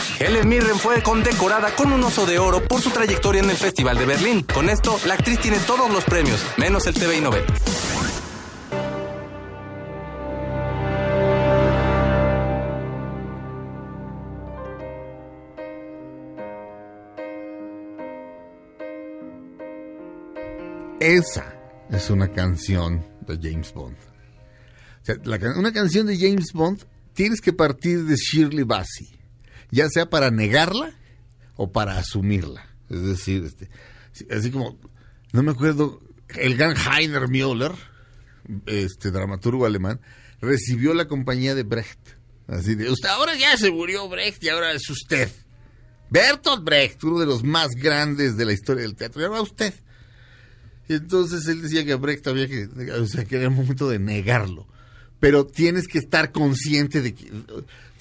Helen 0.23 0.47
Mirren 0.47 0.77
fue 0.77 1.01
condecorada 1.01 1.73
con 1.75 1.91
un 1.91 2.03
oso 2.03 2.27
de 2.27 2.37
oro 2.37 2.61
por 2.61 2.79
su 2.79 2.91
trayectoria 2.91 3.41
en 3.41 3.49
el 3.49 3.57
Festival 3.57 3.97
de 3.97 4.05
Berlín. 4.05 4.43
Con 4.43 4.69
esto, 4.69 4.99
la 5.07 5.15
actriz 5.15 5.39
tiene 5.39 5.57
todos 5.65 5.91
los 5.91 6.03
premios, 6.03 6.45
menos 6.57 6.85
el 6.85 6.93
TV 6.93 7.17
y. 7.17 7.23
Esa 20.99 21.51
es 21.89 22.11
una 22.11 22.31
canción 22.31 23.03
de 23.21 23.39
James 23.41 23.73
Bond. 23.73 23.97
O 23.97 25.03
sea, 25.03 25.15
una 25.57 25.73
canción 25.73 26.05
de 26.05 26.15
James 26.15 26.53
Bond 26.53 26.85
tienes 27.13 27.41
que 27.41 27.53
partir 27.53 28.05
de 28.05 28.15
Shirley 28.15 28.63
Bassey, 28.63 29.20
ya 29.71 29.89
sea 29.89 30.09
para 30.09 30.29
negarla 30.29 30.93
o 31.55 31.71
para 31.71 31.97
asumirla. 31.97 32.67
Es 32.89 33.01
decir, 33.03 33.43
este, 33.45 33.69
sí, 34.11 34.27
así 34.29 34.51
como, 34.51 34.77
no 35.31 35.43
me 35.43 35.51
acuerdo, 35.51 36.01
el 36.37 36.57
gran 36.57 36.75
Heiner 36.77 37.27
Müller, 37.27 37.71
este 38.65 39.11
dramaturgo 39.11 39.65
alemán, 39.65 39.99
recibió 40.41 40.93
la 40.93 41.07
compañía 41.07 41.55
de 41.55 41.63
Brecht. 41.63 41.99
Así 42.47 42.75
de, 42.75 42.89
usted 42.89 43.09
ahora 43.09 43.35
ya 43.35 43.55
se 43.57 43.71
murió 43.71 44.09
Brecht 44.09 44.43
y 44.43 44.49
ahora 44.49 44.73
es 44.73 44.89
usted. 44.89 45.31
Bertolt 46.09 46.63
Brecht, 46.63 47.01
uno 47.05 47.19
de 47.19 47.25
los 47.25 47.43
más 47.43 47.69
grandes 47.71 48.35
de 48.35 48.45
la 48.45 48.51
historia 48.51 48.83
del 48.83 48.95
teatro, 48.95 49.21
y 49.21 49.25
ahora 49.25 49.41
usted. 49.41 49.73
Y 50.89 50.95
entonces 50.95 51.47
él 51.47 51.61
decía 51.61 51.85
que 51.85 51.95
Brecht 51.95 52.27
había 52.27 52.47
que, 52.47 52.65
o 52.65 53.07
sea, 53.07 53.23
que 53.23 53.37
era 53.37 53.45
el 53.45 53.51
momento 53.51 53.87
de 53.87 53.99
negarlo. 53.99 54.67
Pero 55.21 55.45
tienes 55.45 55.87
que 55.87 55.99
estar 55.99 56.33
consciente 56.33 57.01
de 57.01 57.13
que, 57.13 57.31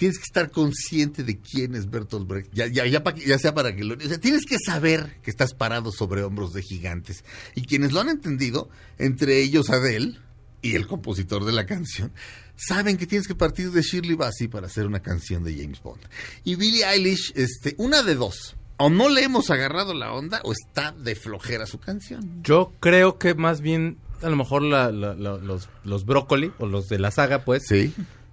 tienes 0.01 0.17
que 0.17 0.25
estar 0.25 0.51
consciente 0.51 1.25
de 1.25 1.39
quién 1.39 1.75
es 1.75 1.91
Bertolt 1.91 2.27
Brecht, 2.27 2.49
ya, 2.55 2.67
ya, 2.69 2.87
ya, 2.87 3.05
pa- 3.05 3.15
ya 3.15 3.39
sea 3.39 3.53
para 3.55 3.77
que 3.77 3.85
lo, 3.85 3.95
o 3.95 4.01
sea, 4.01 4.19
tienes 4.19 4.47
que 4.47 4.57
saber 4.59 5.19
que 5.23 5.31
estás 5.31 5.53
parado 5.53 5.93
sobre 5.93 6.23
hombros 6.23 6.55
de 6.55 6.63
gigantes. 6.63 7.23
Y 7.55 7.63
quienes 7.63 7.93
lo 7.93 8.01
han 8.01 8.09
entendido, 8.09 8.71
entre 8.97 9.43
ellos 9.43 9.69
Adele 9.69 10.17
y 10.63 10.75
el 10.75 10.87
compositor 10.87 11.45
de 11.45 11.53
la 11.53 11.67
canción, 11.67 12.13
saben 12.57 12.97
que 12.97 13.07
tienes 13.07 13.29
que 13.29 13.35
partir 13.35 13.73
de 13.73 13.83
Shirley 13.83 14.15
Bassey 14.17 14.49
para 14.49 14.69
hacer 14.69 14.87
una 14.87 15.01
canción 15.01 15.45
de 15.45 15.55
James 15.55 15.83
Bond. 15.83 16.01
Y 16.45 16.55
Billie 16.55 16.87
Eilish, 16.87 17.33
este, 17.37 17.75
una 17.77 18.03
de 18.03 18.15
dos. 18.15 18.57
O 18.79 18.89
no 18.89 19.11
le 19.11 19.23
hemos 19.23 19.51
agarrado 19.51 19.93
la 19.93 20.15
onda 20.15 20.41
o 20.45 20.53
está 20.53 20.93
de 20.93 21.15
flojera 21.15 21.67
su 21.67 21.79
canción. 21.79 22.43
Yo 22.43 22.73
creo 22.81 23.19
que 23.19 23.35
más 23.35 23.61
bien, 23.61 23.99
a 24.23 24.31
lo 24.31 24.37
mejor 24.37 24.63
la- 24.63 24.91
la- 24.91 25.15
la- 25.15 25.37
los, 25.37 25.69
los 25.85 26.07
brócoli, 26.07 26.53
o 26.59 26.65
los 26.67 26.89
de 26.89 26.99
la 26.99 27.11
saga, 27.11 27.45
pues, 27.45 27.65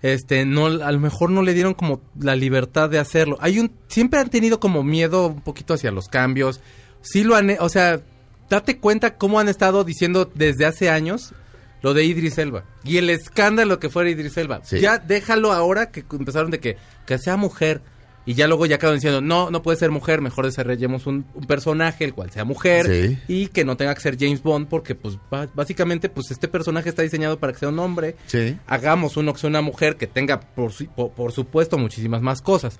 este, 0.01 0.45
no, 0.45 0.67
a 0.67 0.91
lo 0.91 0.99
mejor 0.99 1.29
no 1.29 1.41
le 1.41 1.53
dieron 1.53 1.73
como 1.73 2.01
la 2.19 2.35
libertad 2.35 2.89
de 2.89 2.99
hacerlo. 2.99 3.37
Hay 3.41 3.59
un, 3.59 3.71
siempre 3.87 4.19
han 4.19 4.29
tenido 4.29 4.59
como 4.59 4.83
miedo 4.83 5.27
un 5.27 5.41
poquito 5.41 5.73
hacia 5.73 5.91
los 5.91 6.07
cambios. 6.07 6.61
Sí 7.01 7.23
lo 7.23 7.35
han, 7.35 7.55
o 7.59 7.69
sea, 7.69 8.01
date 8.49 8.77
cuenta 8.77 9.17
cómo 9.17 9.39
han 9.39 9.49
estado 9.49 9.83
diciendo 9.83 10.29
desde 10.33 10.65
hace 10.65 10.89
años 10.89 11.33
lo 11.81 11.93
de 11.93 12.03
Idris 12.05 12.37
Elba. 12.37 12.63
Y 12.83 12.97
el 12.97 13.09
escándalo 13.09 13.79
que 13.79 13.89
fuera 13.89 14.09
Idris 14.09 14.37
Elba. 14.37 14.61
Sí. 14.63 14.79
Ya 14.79 14.97
déjalo 14.97 15.51
ahora 15.51 15.91
que 15.91 16.03
empezaron 16.11 16.51
de 16.51 16.59
que, 16.59 16.77
que 17.05 17.17
sea 17.17 17.37
mujer. 17.37 17.81
Y 18.27 18.33
ya 18.35 18.45
luego 18.47 18.65
ya 18.65 18.75
acaban 18.75 18.97
diciendo, 18.97 19.21
no, 19.21 19.49
no 19.49 19.63
puede 19.63 19.77
ser 19.79 19.89
mujer, 19.89 20.21
mejor 20.21 20.45
desarrollemos 20.45 21.07
un, 21.07 21.25
un 21.33 21.45
personaje 21.45 22.03
el 22.03 22.13
cual 22.13 22.29
sea 22.29 22.43
mujer 22.43 22.85
Sí. 22.85 23.17
y 23.27 23.47
que 23.47 23.63
no 23.65 23.77
tenga 23.77 23.95
que 23.95 24.01
ser 24.01 24.17
James 24.19 24.43
Bond 24.43 24.67
porque 24.67 24.93
pues 24.95 25.17
básicamente 25.55 26.09
pues 26.09 26.29
este 26.29 26.47
personaje 26.49 26.89
está 26.89 27.01
diseñado 27.03 27.39
para 27.39 27.53
que 27.53 27.59
sea 27.59 27.69
un 27.69 27.79
hombre. 27.79 28.15
Sí. 28.27 28.57
Hagamos 28.67 29.15
uno 29.17 29.33
que 29.33 29.39
sea 29.39 29.49
una 29.49 29.61
mujer 29.61 29.95
que 29.95 30.07
tenga 30.07 30.41
por, 30.41 30.71
por, 30.93 31.11
por 31.13 31.31
supuesto 31.31 31.77
muchísimas 31.77 32.21
más 32.21 32.41
cosas. 32.41 32.79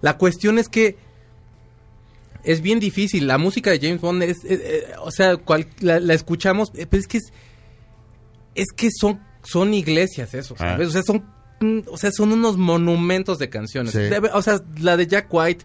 La 0.00 0.16
cuestión 0.16 0.58
es 0.58 0.68
que 0.70 0.96
es 2.42 2.60
bien 2.62 2.80
difícil, 2.80 3.26
la 3.26 3.38
música 3.38 3.70
de 3.70 3.78
James 3.80 4.00
Bond 4.00 4.22
es, 4.22 4.38
eh, 4.44 4.60
eh, 4.62 4.84
o 5.00 5.10
sea, 5.10 5.36
cual- 5.36 5.66
la, 5.80 6.00
la 6.00 6.14
escuchamos, 6.14 6.70
eh, 6.74 6.86
pero 6.88 7.00
es 7.00 7.06
que 7.08 7.18
es, 7.18 7.32
es 8.54 8.66
que 8.74 8.88
son, 8.98 9.20
son 9.42 9.74
iglesias 9.74 10.32
eso, 10.32 10.56
¿sabes? 10.56 10.86
Ah. 10.86 10.88
O 10.88 10.92
sea, 10.92 11.02
son, 11.02 11.24
o 11.90 11.96
sea, 11.96 12.10
son 12.12 12.32
unos 12.32 12.56
monumentos 12.56 13.38
de 13.38 13.48
canciones. 13.48 13.92
Sí. 13.92 14.00
O 14.32 14.42
sea, 14.42 14.60
la 14.80 14.96
de 14.96 15.06
Jack 15.06 15.26
White 15.32 15.64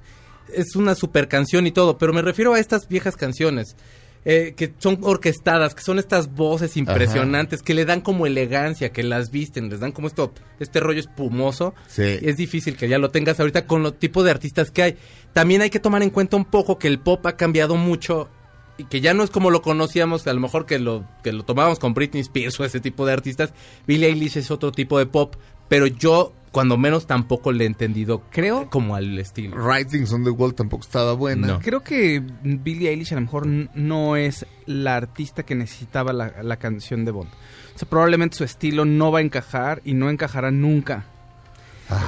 es 0.54 0.76
una 0.76 0.96
super 0.96 1.28
canción 1.28 1.68
y 1.68 1.72
todo, 1.72 1.98
pero 1.98 2.14
me 2.14 2.22
refiero 2.22 2.54
a 2.54 2.60
estas 2.60 2.88
viejas 2.88 3.16
canciones. 3.16 3.76
eh, 4.24 4.54
que 4.56 4.74
son 4.78 5.00
orquestadas, 5.02 5.74
que 5.74 5.82
son 5.82 5.98
estas 5.98 6.34
voces 6.34 6.78
impresionantes, 6.78 7.64
que 7.64 7.74
le 7.74 7.86
dan 7.86 8.02
como 8.02 8.28
elegancia, 8.28 8.92
que 8.92 9.04
las 9.04 9.32
visten, 9.32 9.70
les 9.70 9.80
dan 9.80 9.92
como 9.92 10.08
esto, 10.08 10.32
este 10.60 10.80
rollo 10.80 11.00
espumoso. 11.00 11.74
Sí. 11.88 12.20
Es 12.22 12.38
difícil 12.38 12.78
que 12.78 12.88
ya 12.88 13.00
lo 13.00 13.10
tengas 13.10 13.40
ahorita 13.40 13.66
con 13.66 13.82
los 13.82 13.98
tipos 13.98 14.24
de 14.24 14.32
artistas 14.32 14.70
que 14.70 14.84
hay. 14.84 14.98
También 15.34 15.62
hay 15.62 15.70
que 15.70 15.80
tomar 15.80 16.04
en 16.04 16.12
cuenta 16.12 16.38
un 16.38 16.46
poco 16.46 16.78
que 16.78 16.88
el 16.88 17.00
pop 17.00 17.26
ha 17.26 17.36
cambiado 17.36 17.76
mucho 17.76 18.30
y 18.78 18.86
que 18.86 19.02
ya 19.02 19.14
no 19.14 19.24
es 19.24 19.32
como 19.32 19.50
lo 19.50 19.62
conocíamos, 19.62 20.28
a 20.28 20.34
lo 20.34 20.40
mejor 20.40 20.66
que 20.66 20.80
lo 20.80 21.06
que 21.24 21.34
lo 21.34 21.44
tomábamos 21.44 21.80
con 21.80 21.94
Britney 21.94 22.22
Spears 22.22 22.60
o 22.60 22.66
ese 22.66 22.80
tipo 22.80 23.06
de 23.06 23.14
artistas. 23.14 23.54
Billie 23.88 24.08
Eilish 24.08 24.38
es 24.38 24.52
otro 24.52 24.72
tipo 24.72 25.00
de 25.00 25.08
pop, 25.08 25.36
pero 25.72 25.88
yo 25.88 26.34
cuando 26.52 26.76
menos 26.78 27.08
tampoco 27.08 27.54
le 27.54 27.64
he 27.64 27.68
entendido 27.68 28.24
Creo 28.30 28.70
como 28.70 28.94
al 28.98 29.18
estilo. 29.18 29.56
Writings 29.56 30.12
on 30.12 30.26
the 30.26 30.30
Wall 30.32 30.54
tampoco 30.54 30.84
estaba 30.84 31.14
buena. 31.14 31.48
No. 31.48 31.60
Creo 31.62 31.82
que 31.82 32.22
Billie 32.44 32.90
Eilish 32.90 33.14
a 33.14 33.16
lo 33.16 33.22
mejor 33.22 33.48
no 33.48 34.18
es 34.18 34.46
la 34.66 34.98
artista 34.98 35.44
que 35.44 35.56
necesitaba 35.56 36.12
la, 36.12 36.44
la 36.44 36.58
canción 36.58 37.06
de 37.06 37.12
Bond. 37.12 37.30
O 37.74 37.80
sea, 37.80 37.88
probablemente 37.88 38.36
su 38.36 38.44
estilo 38.44 38.84
no 38.84 39.14
va 39.14 39.20
a 39.20 39.22
encajar 39.22 39.82
y 39.86 39.94
no 39.94 40.10
encajará 40.10 40.52
nunca. 40.52 41.06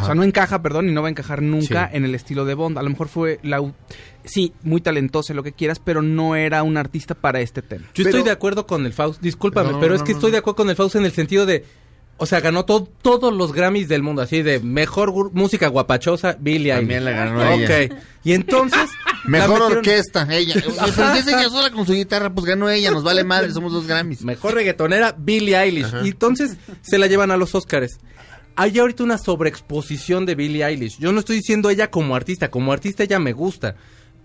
O 0.01 0.05
sea, 0.05 0.14
no 0.16 0.24
encaja, 0.24 0.61
perdón, 0.61 0.88
y 0.89 0.91
no 0.93 1.01
va 1.01 1.07
a 1.07 1.11
encajar 1.11 1.41
nunca 1.41 1.89
Sí. 1.89 1.97
en 1.97 2.05
el 2.05 2.14
estilo 2.16 2.43
de 2.45 2.53
Bond. 2.53 2.78
A 2.78 2.84
lo 2.84 2.89
mejor 2.89 3.07
fue 3.09 3.39
la... 3.43 3.61
Sí, 4.26 4.53
muy 4.64 4.80
talentosa, 4.82 5.34
lo 5.34 5.43
que 5.43 5.51
quieras, 5.53 5.80
pero 5.80 6.01
no 6.01 6.36
era 6.38 6.64
un 6.64 6.76
artista 6.78 7.16
para 7.16 7.39
este 7.41 7.61
tema. 7.61 7.86
Yo 7.93 8.03
estoy 8.05 8.24
de 8.24 8.32
acuerdo 8.32 8.66
con 8.66 8.86
el 8.86 8.93
Faust, 8.93 9.22
discúlpame, 9.22 9.72
No, 9.72 9.80
pero 9.80 9.91
no, 9.91 9.95
es 9.95 10.03
que 10.03 10.11
no, 10.11 10.18
estoy 10.18 10.32
no. 10.32 10.34
de 10.34 10.38
acuerdo 10.39 10.55
con 10.57 10.70
el 10.70 10.76
Faust 10.78 10.95
en 10.95 11.03
el 11.05 11.11
sentido 11.11 11.45
de, 11.45 11.66
o 12.18 12.26
sea, 12.26 12.39
ganó 12.39 12.64
to- 12.66 12.88
todos 13.01 13.34
los 13.34 13.51
Grammys 13.53 13.88
del 13.88 14.03
mundo, 14.03 14.22
así 14.22 14.41
de 14.43 14.59
mejor 14.59 15.32
música 15.34 15.68
guapachosa, 15.68 16.38
Billie 16.39 16.74
También 16.74 16.99
Eilish. 17.07 17.14
la 17.18 17.26
ganó 17.26 17.55
Ok, 17.55 17.70
ella. 17.70 17.97
y 18.24 18.34
entonces, 18.34 18.89
Mejor 19.26 19.59
metieron- 19.61 19.78
orquesta, 19.78 20.28
ella. 20.32 20.53
Pero 20.64 21.14
si 21.14 21.20
es 21.20 21.28
ella 21.28 21.49
sola 21.49 21.70
con 21.72 21.86
su 21.86 21.93
guitarra, 21.93 22.30
pues 22.34 22.45
ganó 22.45 22.70
ella, 22.70 22.91
nos 22.91 23.03
vale 23.03 23.24
madre, 23.24 23.51
somos 23.51 23.72
dos 23.72 23.88
Grammys. 23.88 24.24
Mejor 24.24 24.53
reggaetonera, 24.53 25.16
Billie 25.18 25.57
Eilish. 25.57 25.86
Ajá. 25.86 26.01
Y 26.05 26.09
entonces 26.09 26.57
se 26.82 26.97
la 26.97 27.07
llevan 27.07 27.32
a 27.32 27.38
los 27.38 27.55
Oscars. 27.55 27.99
Hay 28.55 28.78
ahorita 28.78 29.03
una 29.03 29.18
sobreexposición 29.18 30.26
de 30.26 30.36
Billie 30.36 30.64
Eilish. 30.66 30.97
Yo 30.99 31.11
no 31.11 31.20
estoy 31.20 31.38
diciendo 31.38 31.70
ella 31.70 31.89
como 31.89 32.16
artista, 32.16 32.49
como 32.51 32.72
artista 32.74 33.03
ella 33.03 33.18
me 33.20 33.34
gusta. 33.34 33.76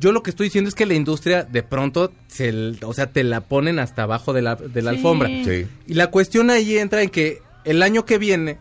Yo 0.01 0.12
lo 0.12 0.22
que 0.22 0.30
estoy 0.30 0.47
diciendo 0.47 0.68
es 0.68 0.74
que 0.74 0.86
la 0.86 0.95
industria 0.95 1.43
de 1.45 1.62
pronto, 1.62 2.12
se, 2.28 2.53
o 2.84 2.93
sea, 2.93 3.11
te 3.11 3.24
la 3.24 3.41
ponen 3.43 3.78
hasta 3.78 4.03
abajo 4.05 4.32
de 4.32 4.43
la, 4.43 4.55
de 4.55 4.82
la 4.82 4.91
Sí. 4.93 4.97
alfombra. 4.97 5.28
Sí. 5.28 5.66
Y 5.86 5.95
la 5.95 6.09
cuestión 6.09 6.51
ahí 6.51 6.78
entra 6.78 7.03
en 7.03 7.09
que 7.11 7.41
el 7.71 7.83
año 7.83 8.05
que 8.05 8.19
viene 8.19 8.59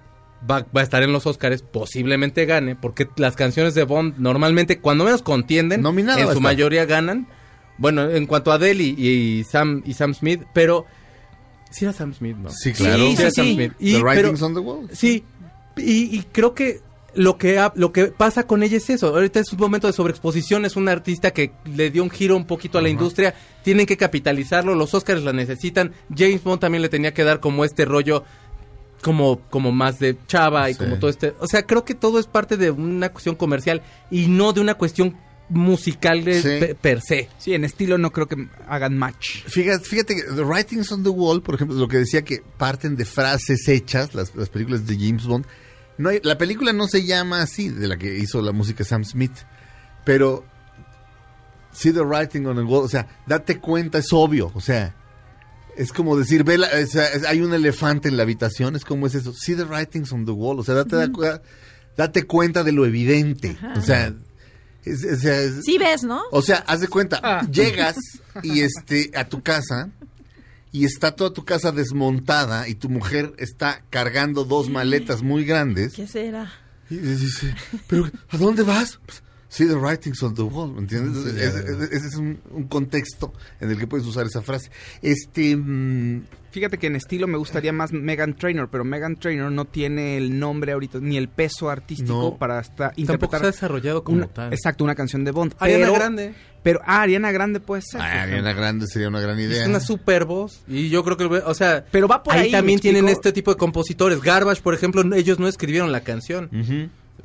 va, 0.50 0.66
va 0.76 0.82
a 0.82 0.84
estar 0.84 1.02
en 1.04 1.12
los 1.14 1.26
Oscars, 1.26 1.62
posiblemente 1.64 2.46
gane, 2.46 2.76
porque 2.76 3.08
las 3.18 3.36
canciones 3.36 3.74
de 3.74 3.84
Bond 3.84 4.16
normalmente, 4.18 4.80
cuando 4.80 5.04
menos 5.04 5.22
contienden, 5.24 5.82
Nominada 5.82 6.22
en 6.22 6.32
su 6.34 6.42
mayoría 6.42 6.86
ganan. 6.86 7.28
Bueno, 7.80 8.10
en 8.10 8.26
cuanto 8.26 8.52
a 8.52 8.56
Adele 8.56 8.84
y, 8.84 9.08
y 9.08 9.44
Sam, 9.44 9.84
y 9.86 9.94
Sam 9.94 10.14
Smith, 10.14 10.42
pero... 10.54 10.86
Sí 11.70 11.86
era 11.86 11.94
Sam 11.94 12.14
Smith, 12.14 12.38
¿no? 12.38 12.50
Sí, 12.50 12.72
claro. 12.74 12.98
Sí, 13.08 13.16
era 13.20 13.30
sí, 13.30 13.36
Sam 13.36 13.46
sí. 13.46 13.54
Smith. 13.54 13.74
The 13.78 13.92
pero- 13.94 14.04
writing's 14.04 14.42
on 14.42 14.54
the 14.54 14.60
wall. 14.62 14.90
Sí, 14.94 15.24
y, 15.78 16.16
y 16.18 16.24
creo 16.32 16.56
que 16.56 16.82
lo 17.14 17.38
que 17.38 17.60
ha- 17.60 17.74
lo 17.76 17.92
que 17.92 18.06
pasa 18.06 18.48
con 18.48 18.64
ella 18.64 18.78
es 18.78 18.90
eso. 18.90 19.08
Ahorita 19.10 19.40
es 19.40 19.52
un 19.52 19.60
momento 19.60 19.86
de 19.88 19.94
sobreexposición, 19.94 20.66
es 20.66 20.76
una 20.76 20.92
artista 20.92 21.32
que 21.32 21.52
le 21.66 21.92
dio 21.92 22.04
un 22.04 22.10
giro 22.10 22.36
un 22.38 22.46
poquito 22.46 22.78
a 22.78 22.82
la 22.82 22.90
industria, 22.90 23.36
tienen 23.64 23.86
que 23.86 23.98
capitalizarlo, 23.98 24.76
los 24.76 24.94
Oscars 24.94 25.24
la 25.24 25.34
necesitan. 25.34 25.92
James 26.16 26.44
Bond 26.44 26.62
también 26.62 26.82
le 26.82 26.90
tenía 26.90 27.14
que 27.14 27.24
dar 27.24 27.40
como 27.42 27.66
este 27.66 27.86
rollo 27.86 28.24
como 29.04 29.40
como 29.50 29.72
más 29.72 30.00
de 30.00 30.18
chava 30.28 30.70
y 30.70 30.74
Sí. 30.74 30.80
como 30.80 30.98
todo 31.00 31.10
este, 31.10 31.36
o 31.40 31.48
sea, 31.48 31.64
creo 31.66 31.86
que 31.86 31.94
todo 31.96 32.20
es 32.20 32.28
parte 32.28 32.58
de 32.58 32.72
una 32.72 33.10
cuestión 33.10 33.36
comercial 33.36 33.82
y 34.12 34.28
no 34.28 34.54
de 34.54 34.62
una 34.62 34.74
cuestión 34.76 35.16
musical 35.50 36.26
de- 36.26 36.42
Sí. 36.42 36.48
per, 36.60 36.76
per 36.76 37.02
se. 37.02 37.30
Sí, 37.38 37.54
en 37.54 37.64
estilo 37.64 37.98
no 37.98 38.12
creo 38.12 38.28
que 38.28 38.48
hagan 38.68 38.98
match. 38.98 39.44
Fíjate, 39.46 39.86
fíjate 39.86 40.16
que 40.16 40.24
The 40.24 40.44
Writings 40.44 40.92
on 40.92 41.04
the 41.04 41.10
Wall, 41.10 41.42
por 41.42 41.56
ejemplo, 41.56 41.78
lo 41.78 41.88
que 41.88 41.98
decía 41.98 42.22
que 42.24 42.42
parten 42.58 42.96
de 42.98 43.06
frases 43.06 43.68
hechas, 43.70 44.14
las, 44.14 44.36
las 44.36 44.50
películas 44.50 44.86
de 44.86 44.98
James 44.98 45.26
Bond. 45.26 45.46
No 45.98 46.10
hay- 46.10 46.20
la 46.24 46.38
película 46.38 46.74
no 46.74 46.88
se 46.88 47.06
llama 47.06 47.42
así, 47.42 47.70
de 47.70 47.88
la 47.88 47.98
que 47.98 48.18
hizo 48.18 48.42
la 48.42 48.52
música 48.52 48.84
Sam 48.84 49.04
Smith, 49.06 49.32
pero 50.04 50.44
see 51.72 51.92
the 51.94 52.02
writing 52.02 52.46
on 52.46 52.56
the 52.58 52.64
wall, 52.64 52.84
o 52.84 52.88
sea, 52.90 53.08
date 53.26 53.60
cuenta, 53.60 54.00
es 54.00 54.12
obvio, 54.12 54.52
o 54.54 54.62
sea, 54.62 54.96
es 55.78 55.94
como 55.94 56.18
decir, 56.18 56.44
ve 56.44 56.58
la- 56.58 56.68
es- 56.72 56.96
hay 56.96 57.42
un 57.42 57.54
elefante 57.54 58.10
en 58.10 58.18
la 58.18 58.24
habitación, 58.24 58.76
es 58.76 58.84
como 58.86 59.08
es 59.08 59.16
eso, 59.16 59.34
see 59.34 59.56
the 59.56 59.64
writings 59.66 60.12
on 60.12 60.26
the 60.26 60.32
wall, 60.32 60.60
o 60.60 60.64
sea, 60.64 60.76
date, 60.76 60.96
da- 60.96 61.42
date 61.96 62.24
cuenta 62.24 62.64
de 62.64 62.72
lo 62.72 62.86
evidente, 62.86 63.58
o 63.76 63.82
sea, 63.82 64.14
es- 64.86 65.02
Sí 65.66 65.78
ves, 65.78 66.04
¿no? 66.04 66.22
o 66.32 66.42
sea, 66.42 66.58
haz 66.68 66.80
de 66.82 66.88
cuenta, 66.88 67.42
llegas 67.52 67.98
y 68.44 68.62
este 68.62 69.12
a 69.16 69.28
tu 69.28 69.42
casa 69.42 69.90
y 70.72 70.86
está 70.86 71.12
toda 71.16 71.32
tu 71.34 71.44
casa 71.46 71.72
desmontada 71.72 72.68
y 72.68 72.76
tu 72.76 72.90
mujer 72.90 73.34
está 73.38 73.84
cargando 73.90 74.44
dos 74.44 74.70
maletas 74.70 75.22
muy 75.24 75.44
grandes. 75.46 75.94
¿Qué 75.94 76.08
será? 76.08 76.52
Y 76.90 76.96
dice, 76.98 77.54
pero 77.88 78.10
¿a 78.30 78.38
dónde 78.38 78.64
vas? 78.64 79.00
Pues, 79.06 79.24
See 79.50 79.66
the 79.66 79.76
writings 79.76 80.22
on 80.24 80.36
the 80.36 80.42
wall, 80.42 80.74
¿me 80.74 80.80
entiendes? 80.82 81.24
Sí, 81.24 81.30
Ese 81.96 82.08
es, 82.08 82.16
un, 82.16 82.38
un 82.52 82.68
contexto 82.68 83.32
en 83.62 83.72
el 83.72 83.78
que 83.78 83.88
puedes 83.88 84.06
usar 84.06 84.26
esa 84.26 84.42
frase. 84.42 84.70
Este, 85.02 85.56
mm, 85.56 86.24
Fíjate 86.52 86.78
que 86.78 86.88
en 86.88 86.96
estilo 86.96 87.28
me 87.28 87.38
gustaría 87.38 87.72
más 87.72 87.94
Megan 87.94 88.36
Trainor, 88.36 88.68
pero 88.70 88.84
Megan 88.84 89.16
Trainor 89.16 89.52
no 89.52 89.66
tiene 89.66 90.18
el 90.18 90.38
nombre 90.40 90.72
ahorita, 90.74 91.00
ni 91.00 91.16
el 91.18 91.30
peso 91.30 91.70
artístico 91.70 92.12
No. 92.32 92.38
para 92.38 92.60
estar 92.60 92.90
Tampoco 92.90 93.02
interpretar. 93.02 93.40
se 93.40 93.46
ha 93.46 93.52
desarrollado 93.52 94.04
como 94.04 94.18
una- 94.18 94.28
tal. 94.28 94.52
Exacto, 94.54 94.84
una 94.84 94.96
canción 94.96 95.24
de 95.24 95.32
Bond. 95.32 95.54
Ariana 95.60 95.86
pero- 95.86 95.94
Grande. 95.96 96.34
Pero, 96.64 96.82
ah, 96.86 97.04
Ariana 97.04 97.32
Grande 97.32 97.60
puede 97.62 97.84
ser. 97.84 98.02
ah, 98.02 98.24
Ariana. 98.24 98.52
Grande 98.52 98.86
sería 98.88 99.08
una 99.08 99.22
gran 99.22 99.40
idea. 99.40 99.62
Es 99.62 99.70
una 99.70 99.80
super 99.80 100.26
voz 100.26 100.62
y 100.68 100.90
yo 100.90 101.04
creo 101.06 101.16
que, 101.16 101.24
o 101.26 101.54
sea, 101.54 101.86
Pero 101.92 102.08
va 102.10 102.22
por 102.24 102.34
ahí, 102.34 102.52
también 102.52 102.78
¿me 102.78 102.82
tienen 102.82 103.08
este 103.08 103.32
tipo 103.32 103.52
de 103.52 103.58
compositores. 103.58 104.20
Garbage, 104.22 104.62
por 104.62 104.74
ejemplo, 104.74 105.04
ellos 105.16 105.40
no 105.40 105.48
escribieron 105.48 105.92
la 105.94 106.02
canción. 106.02 106.50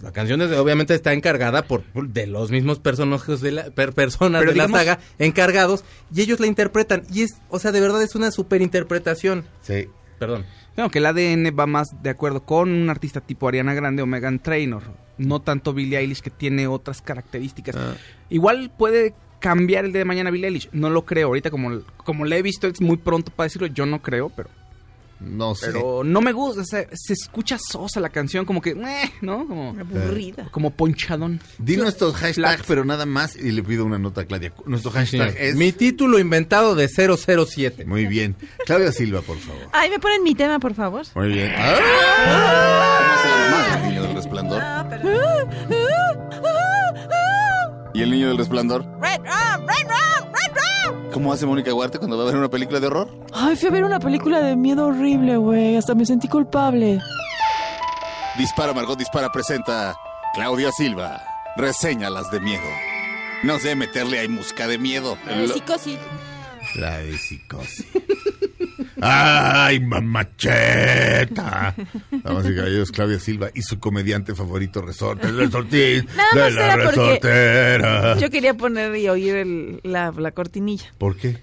La 0.02 0.12
canción 0.12 0.42
es- 0.42 0.50
obviamente 0.58 0.94
está 0.94 1.12
encargada 1.12 1.62
por 1.62 1.84
de 1.94 2.26
los 2.26 2.50
mismos 2.50 2.80
personajes 2.80 3.40
de 3.40 3.52
la 3.52 3.70
per- 3.70 3.92
personas 3.94 4.40
Pero 4.40 4.52
de 4.52 4.58
la 4.58 4.68
saga 4.68 4.98
encargados 5.18 5.84
y 6.14 6.20
ellos 6.22 6.40
la 6.40 6.46
interpretan 6.48 7.04
y 7.12 7.22
es, 7.22 7.30
o 7.48 7.58
sea, 7.58 7.70
de 7.72 7.80
verdad 7.80 8.02
es 8.02 8.14
una 8.16 8.30
super 8.32 8.60
interpretación. 8.62 9.44
Sí. 9.62 9.86
Perdón. 10.18 10.44
No, 10.76 10.90
que 10.90 10.98
el 10.98 11.06
ADN 11.06 11.54
va 11.58 11.66
más 11.66 11.88
de 12.02 12.10
acuerdo 12.10 12.44
con 12.44 12.70
un 12.70 12.88
artista 12.90 13.20
tipo 13.20 13.46
Ariana 13.48 13.74
Grande 13.74 14.02
o 14.02 14.06
Megan 14.06 14.38
Trainor. 14.40 14.82
No 15.18 15.40
tanto 15.40 15.72
Billie 15.74 15.98
Eilish 15.98 16.20
que 16.20 16.30
tiene 16.30 16.66
otras 16.66 17.02
características. 17.02 17.76
Ah. 17.76 17.94
Igual 18.30 18.72
puede 18.76 19.14
cambiar 19.40 19.84
el 19.84 19.92
día 19.92 19.98
de 20.00 20.04
mañana 20.04 20.30
Billie 20.30 20.46
Eilish. 20.48 20.68
No 20.72 20.90
lo 20.90 21.04
creo. 21.04 21.28
Ahorita 21.28 21.50
como, 21.50 21.80
como 22.04 22.24
le 22.24 22.38
he 22.38 22.42
visto 22.42 22.66
es 22.66 22.80
muy 22.80 22.96
pronto 22.96 23.30
para 23.30 23.46
decirlo. 23.46 23.66
Yo 23.68 23.84
no 23.86 24.00
creo, 24.02 24.30
pero... 24.30 24.48
No 25.24 25.54
sé. 25.54 25.66
Pero 25.66 26.02
no 26.04 26.20
me 26.20 26.32
gusta. 26.32 26.64
Se, 26.64 26.88
se 26.92 27.12
escucha 27.12 27.58
sosa 27.58 28.00
la 28.00 28.08
canción. 28.10 28.44
Como 28.44 28.60
que... 28.60 28.70
eh, 28.70 29.12
¿No? 29.20 29.46
Como... 29.46 29.70
Aburrida. 29.78 30.48
Como 30.50 30.70
ponchadón. 30.70 31.40
Di 31.58 31.76
nuestro 31.76 32.12
hashtag, 32.12 32.62
pero 32.66 32.84
nada 32.84 33.06
más, 33.06 33.36
y 33.36 33.50
le 33.52 33.62
pido 33.62 33.84
una 33.84 33.98
nota 33.98 34.22
a 34.22 34.24
Claudia. 34.24 34.52
Nuestro 34.66 34.90
hashtag 34.90 35.30
Sí. 35.32 35.36
es... 35.38 35.56
Mi 35.56 35.72
título 35.72 36.18
inventado 36.18 36.74
de 36.74 36.88
007. 36.88 37.84
Muy 37.84 38.06
bien. 38.06 38.36
Claudia 38.66 38.92
Silva, 38.92 39.20
por 39.22 39.38
favor. 39.38 39.62
Ay, 39.72 39.90
¿me 39.90 39.98
ponen 39.98 40.22
mi 40.22 40.34
tema, 40.34 40.58
por 40.58 40.74
favor? 40.74 41.06
Muy 41.14 41.28
bien. 41.28 41.52
¿Cómo 41.52 43.22
se 43.22 43.28
llama 43.28 43.76
el 43.76 43.88
niño 43.88 44.02
del 44.02 44.14
resplandor? 44.14 44.60
Ah, 44.62 44.88
¿Y 47.94 48.02
el 48.02 48.10
niño 48.10 48.28
del 48.28 48.38
resplandor? 48.38 48.84
Red 49.00 49.20
Red 49.20 49.86
Red. 49.88 50.01
¿Cómo 51.12 51.32
hace 51.32 51.46
Mónica 51.46 51.72
Huarte 51.74 51.98
cuando 51.98 52.16
va 52.16 52.22
a 52.24 52.26
ver 52.26 52.36
una 52.36 52.48
película 52.48 52.80
de 52.80 52.86
horror? 52.86 53.08
Ay, 53.32 53.56
fui 53.56 53.68
a 53.68 53.72
ver 53.72 53.84
una 53.84 54.00
película 54.00 54.40
de 54.40 54.56
miedo 54.56 54.86
horrible, 54.86 55.36
güey. 55.36 55.76
Hasta 55.76 55.94
me 55.94 56.06
sentí 56.06 56.28
culpable. 56.28 57.00
Dispara, 58.38 58.72
Margot 58.72 58.98
Dispara 58.98 59.30
presenta 59.30 59.94
Claudia 60.34 60.70
Silva. 60.72 61.22
Reseñalas 61.56 62.30
de 62.30 62.40
miedo. 62.40 62.62
No 63.42 63.58
sé 63.58 63.74
meterle 63.74 64.18
ahí 64.20 64.28
música 64.28 64.66
de 64.66 64.78
miedo. 64.78 65.18
Lo- 65.26 65.52
psicosis. 65.52 65.98
La 66.76 66.98
de 66.98 67.18
psicosis. 67.18 67.86
¡Ay, 69.04 69.80
mamacheta! 69.80 71.74
Damas 72.10 72.46
y 72.48 72.54
caballeros, 72.54 72.92
Claudia 72.92 73.18
Silva 73.18 73.50
y 73.54 73.62
su 73.62 73.78
comediante 73.80 74.34
favorito, 74.34 74.80
Resortes, 74.82 75.34
Resortín, 75.34 76.06
Nada 76.16 76.28
de 76.34 76.40
más 76.40 76.52
la 76.54 76.64
era 76.64 76.76
resortera. 76.76 78.16
yo 78.18 78.30
quería 78.30 78.54
poner 78.54 78.94
y 78.96 79.08
oír 79.08 79.34
el- 79.36 79.80
la, 79.82 80.12
la 80.16 80.30
cortinilla. 80.30 80.92
¿Por 80.98 81.16
qué? 81.16 81.38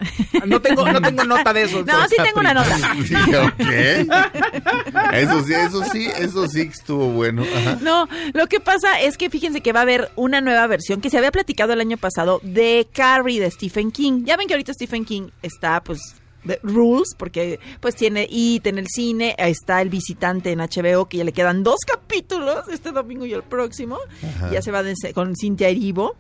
No 0.45 0.61
tengo, 0.61 0.89
no 0.91 1.01
tengo 1.01 1.23
nota 1.25 1.51
de 1.53 1.63
eso. 1.63 1.83
No, 1.89 2.07
sí 2.07 2.15
tengo 2.23 2.39
una 2.39 2.53
nota. 2.53 2.77
Sí, 3.05 3.15
ok. 3.15 5.13
Eso 5.13 5.43
sí, 5.43 5.53
eso 5.53 5.83
sí, 5.91 6.07
eso 6.17 6.47
sí 6.47 6.61
estuvo 6.61 7.07
bueno. 7.09 7.43
Ajá. 7.43 7.77
No, 7.81 8.07
lo 8.33 8.47
que 8.47 8.59
pasa 8.59 8.99
es 9.01 9.17
que 9.17 9.29
fíjense 9.29 9.61
que 9.61 9.73
va 9.73 9.79
a 9.79 9.83
haber 9.83 10.11
una 10.15 10.39
nueva 10.41 10.65
versión 10.67 11.01
que 11.01 11.09
se 11.09 11.17
había 11.17 11.31
platicado 11.31 11.73
el 11.73 11.81
año 11.81 11.97
pasado 11.97 12.39
de 12.43 12.87
Carrie 12.93 13.39
de 13.39 13.49
Stephen 13.51 13.91
King. 13.91 14.23
Ya 14.25 14.37
ven 14.37 14.47
que 14.47 14.53
ahorita 14.53 14.73
Stephen 14.73 15.05
King 15.05 15.29
está 15.41 15.81
pues 15.83 16.15
Rules 16.63 17.09
porque 17.17 17.59
pues 17.79 17.95
tiene 17.95 18.27
It 18.29 18.65
en 18.67 18.77
el 18.79 18.87
cine, 18.87 19.35
está 19.37 19.81
El 19.81 19.89
Visitante 19.89 20.51
en 20.51 20.59
HBO 20.59 21.07
que 21.09 21.17
ya 21.17 21.23
le 21.23 21.33
quedan 21.33 21.63
dos 21.63 21.79
capítulos 21.85 22.67
este 22.71 22.91
domingo 22.91 23.25
y 23.25 23.33
el 23.33 23.43
próximo. 23.43 23.97
Ajá. 24.23 24.51
Ya 24.51 24.61
se 24.61 24.71
va 24.71 24.83
de- 24.83 24.95
con 25.13 25.35
Cynthia 25.35 25.69
Erivo. 25.69 26.15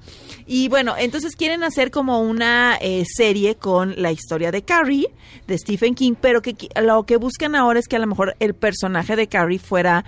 Y 0.45 0.67
bueno, 0.69 0.95
entonces 0.97 1.35
quieren 1.35 1.63
hacer 1.63 1.91
como 1.91 2.21
una 2.21 2.77
eh, 2.81 3.03
serie 3.05 3.55
con 3.55 4.01
la 4.01 4.11
historia 4.11 4.51
de 4.51 4.63
Carrie 4.63 5.07
de 5.47 5.57
Stephen 5.57 5.95
King, 5.95 6.13
pero 6.19 6.41
que 6.41 6.55
lo 6.81 7.05
que 7.05 7.17
buscan 7.17 7.55
ahora 7.55 7.79
es 7.79 7.87
que 7.87 7.95
a 7.95 7.99
lo 7.99 8.07
mejor 8.07 8.35
el 8.39 8.53
personaje 8.55 9.15
de 9.15 9.27
Carrie 9.27 9.59
fuera 9.59 10.05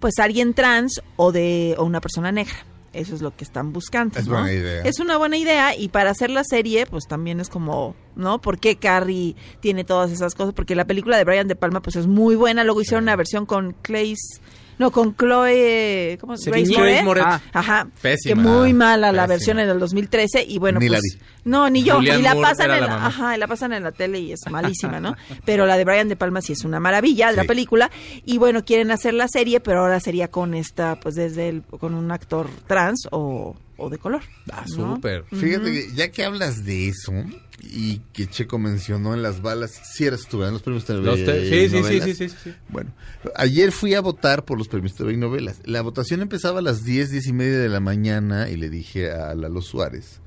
pues 0.00 0.18
alguien 0.18 0.52
trans 0.54 1.00
o 1.16 1.30
de 1.32 1.76
o 1.78 1.84
una 1.84 2.00
persona 2.00 2.32
negra. 2.32 2.54
Eso 2.92 3.14
es 3.14 3.22
lo 3.22 3.34
que 3.34 3.44
están 3.44 3.72
buscando. 3.72 4.18
Es 4.18 4.26
¿no? 4.26 4.34
buena 4.34 4.52
idea. 4.52 4.82
Es 4.82 5.00
una 5.00 5.16
buena 5.16 5.36
idea 5.36 5.74
y 5.76 5.88
para 5.88 6.10
hacer 6.10 6.30
la 6.30 6.44
serie, 6.44 6.86
pues 6.86 7.06
también 7.06 7.40
es 7.40 7.48
como, 7.48 7.94
¿no? 8.16 8.40
¿Por 8.40 8.58
qué 8.58 8.76
Carrie 8.76 9.34
tiene 9.60 9.84
todas 9.84 10.10
esas 10.10 10.34
cosas? 10.34 10.52
Porque 10.52 10.74
la 10.74 10.84
película 10.84 11.16
de 11.16 11.24
Brian 11.24 11.48
De 11.48 11.56
Palma, 11.56 11.80
pues 11.80 11.96
es 11.96 12.06
muy 12.06 12.36
buena. 12.36 12.64
Luego 12.64 12.82
hicieron 12.82 13.04
una 13.04 13.16
versión 13.16 13.46
con 13.46 13.74
Clays. 13.82 14.40
No, 14.78 14.90
con 14.90 15.14
Chloe. 15.16 16.16
¿Cómo 16.20 16.36
se. 16.36 16.50
Grace 16.50 16.72
Grace 16.72 17.02
Moretz. 17.02 17.24
Moretz. 17.24 17.42
Ajá. 17.52 17.86
Pésima. 18.00 18.34
Que 18.42 18.48
muy 18.48 18.72
mala 18.72 19.12
la 19.12 19.22
Pésima. 19.22 19.26
versión 19.26 19.58
en 19.60 19.68
el 19.68 19.78
2013. 19.78 20.44
Y 20.48 20.58
bueno, 20.58 20.80
Ni 20.80 20.88
la 20.88 20.98
pues. 20.98 21.18
vi. 21.18 21.26
No, 21.44 21.68
ni 21.68 21.82
yo. 21.82 22.00
Y 22.00 22.06
la 22.06 22.34
Moore 22.34 22.40
pasan 22.50 22.70
en 22.70 22.80
la 22.86 23.06
ajá, 23.06 23.36
y 23.36 23.38
la 23.40 23.46
pasan 23.48 23.72
en 23.72 23.82
la 23.82 23.90
tele 23.92 24.20
y 24.20 24.32
es 24.32 24.40
malísima, 24.50 25.00
¿no? 25.00 25.16
Pero 25.44 25.66
la 25.66 25.76
de 25.76 25.84
Brian 25.84 26.08
De 26.08 26.14
Palma 26.16 26.40
sí 26.40 26.52
es 26.52 26.64
una 26.64 26.78
maravilla 26.78 27.30
de 27.30 27.36
la 27.36 27.42
Sí. 27.42 27.48
película. 27.48 27.90
Y 28.24 28.38
bueno, 28.38 28.64
quieren 28.64 28.90
hacer 28.92 29.14
la 29.14 29.26
serie, 29.28 29.58
pero 29.60 29.80
ahora 29.80 29.98
sería 30.00 30.28
con 30.28 30.54
esta, 30.54 31.00
pues 31.00 31.16
desde 31.16 31.48
el, 31.48 31.62
con 31.62 31.94
un 31.94 32.10
actor 32.12 32.48
trans 32.68 33.08
o, 33.10 33.56
o 33.82 33.90
de 33.90 33.98
color. 33.98 34.22
Ah, 34.52 34.64
¿no? 34.76 34.94
súper. 34.96 35.24
Fíjate 35.32 35.72
que 35.72 35.92
ya 35.94 36.10
que 36.10 36.24
hablas 36.24 36.64
de 36.64 36.88
eso 36.88 37.12
y 37.60 37.98
que 38.12 38.26
Checo 38.26 38.58
mencionó 38.58 39.14
en 39.14 39.22
las 39.22 39.40
balas, 39.42 39.70
si 39.94 40.04
eras 40.04 40.22
tú, 40.28 40.38
¿verdad? 40.38 40.48
en 40.50 40.54
los 40.54 40.62
premios 40.62 40.84
TV 40.84 41.00
Los 41.02 41.24
te- 41.24 41.40
sí, 41.44 41.48
sí, 41.48 41.68
sí, 41.68 41.76
novelas. 41.80 42.04
sí, 42.04 42.14
sí, 42.14 42.28
sí, 42.28 42.36
sí. 42.44 42.54
Bueno, 42.68 42.92
ayer 43.36 43.72
fui 43.72 43.94
a 43.94 44.00
votar 44.00 44.44
por 44.44 44.58
los 44.58 44.68
premios 44.68 44.94
TV 44.94 45.12
y 45.12 45.16
novelas. 45.16 45.60
La 45.64 45.82
votación 45.82 46.22
empezaba 46.22 46.58
a 46.58 46.62
las 46.62 46.84
10, 46.84 47.10
10 47.10 47.26
y 47.26 47.32
media 47.32 47.58
de 47.58 47.68
la 47.68 47.80
mañana 47.80 48.48
y 48.50 48.56
le 48.56 48.68
dije 48.70 49.10
a 49.12 49.34
Lalo 49.34 49.60
Suárez 49.62 50.20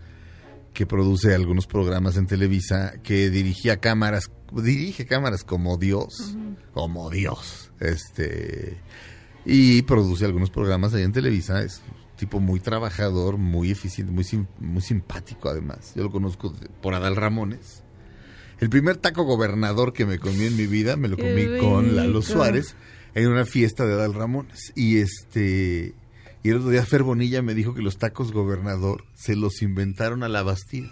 que 0.74 0.86
produce 0.86 1.34
algunos 1.34 1.68
programas 1.68 2.18
en 2.18 2.28
Televisa, 2.28 2.96
que 3.02 3.30
dirigía 3.30 3.78
cámaras, 3.78 4.30
dirige 4.52 5.06
cámaras 5.06 5.46
como 5.46 5.78
Dios, 5.78 6.36
como 6.74 7.10
Dios, 7.10 7.72
este, 7.80 8.78
y 9.46 9.84
produce 9.84 10.26
algunos 10.26 10.50
programas 10.50 10.94
ahí 10.94 11.04
en 11.04 11.14
Televisa, 11.14 11.62
es 11.64 11.82
tipo 12.18 12.40
muy 12.40 12.60
trabajador, 12.60 13.38
muy 13.38 13.72
eficiente, 13.72 14.12
muy, 14.12 14.24
sim- 14.24 14.48
muy 14.60 14.82
simpático 14.82 15.50
además, 15.50 15.94
yo 15.96 16.04
lo 16.04 16.12
conozco 16.12 16.50
de- 16.50 16.70
por 16.82 16.94
Adal 16.94 17.16
Ramones. 17.16 17.84
El 18.60 18.70
primer 18.70 18.96
taco 18.98 19.24
gobernador 19.24 19.92
que 19.92 20.06
me 20.06 20.18
comí 20.18 20.46
en 20.46 20.56
mi 20.56 20.66
vida, 20.66 20.96
me 20.96 21.10
lo 21.10 21.18
comí 21.18 21.60
con 21.60 21.96
Lalo. 21.96 22.22
Suárez 22.22 22.76
en 23.14 23.28
una 23.28 23.46
fiesta 23.46 23.86
de 23.86 23.94
Adal 23.94 24.14
Ramones. 24.14 24.72
Y 24.76 24.98
este 25.00 25.94
y 26.42 26.50
el 26.50 26.58
otro 26.58 26.70
día 26.70 26.86
Fer 26.86 27.04
Bonilla 27.04 27.42
me 27.42 27.54
dijo 27.54 27.74
que 27.74 27.82
los 27.82 27.98
tacos 27.98 28.32
gobernador 28.32 29.04
se 29.14 29.36
los 29.36 29.62
inventaron 29.62 30.24
a 30.24 30.30
la 30.30 30.42
Bastida. 30.44 30.90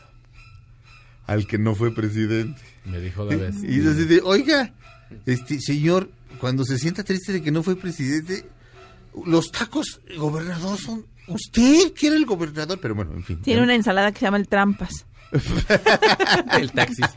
Al 1.26 1.48
que 1.48 1.58
no 1.58 1.74
fue 1.74 1.94
presidente. 1.96 2.62
Me 2.86 3.00
dijo 3.00 3.24
la 3.24 3.38
vez. 3.38 3.56
Y 3.64 3.80
así 3.88 4.04
de, 4.06 4.20
oiga, 4.26 4.74
este 5.26 5.62
señor, 5.62 6.10
cuando 6.42 6.66
se 6.66 6.78
sienta 6.78 7.04
triste 7.06 7.32
de 7.32 7.42
que 7.42 7.52
no 7.52 7.64
fue 7.64 7.78
presidente, 7.78 8.46
los 9.26 9.52
tacos 9.52 10.02
gobernador 10.18 10.78
son 10.78 11.06
usted 11.28 11.94
que 11.94 12.08
era 12.08 12.16
el 12.16 12.26
gobernador, 12.26 12.80
pero 12.82 12.96
bueno, 12.96 13.14
en 13.14 13.24
fin. 13.24 13.42
Tiene 13.42 13.64
una 13.64 13.76
ensalada 13.76 14.12
que 14.12 14.20
se 14.20 14.26
llama 14.26 14.38
el 14.38 14.48
trampas. 14.48 15.06
el 16.60 16.72
taxis. 16.72 17.08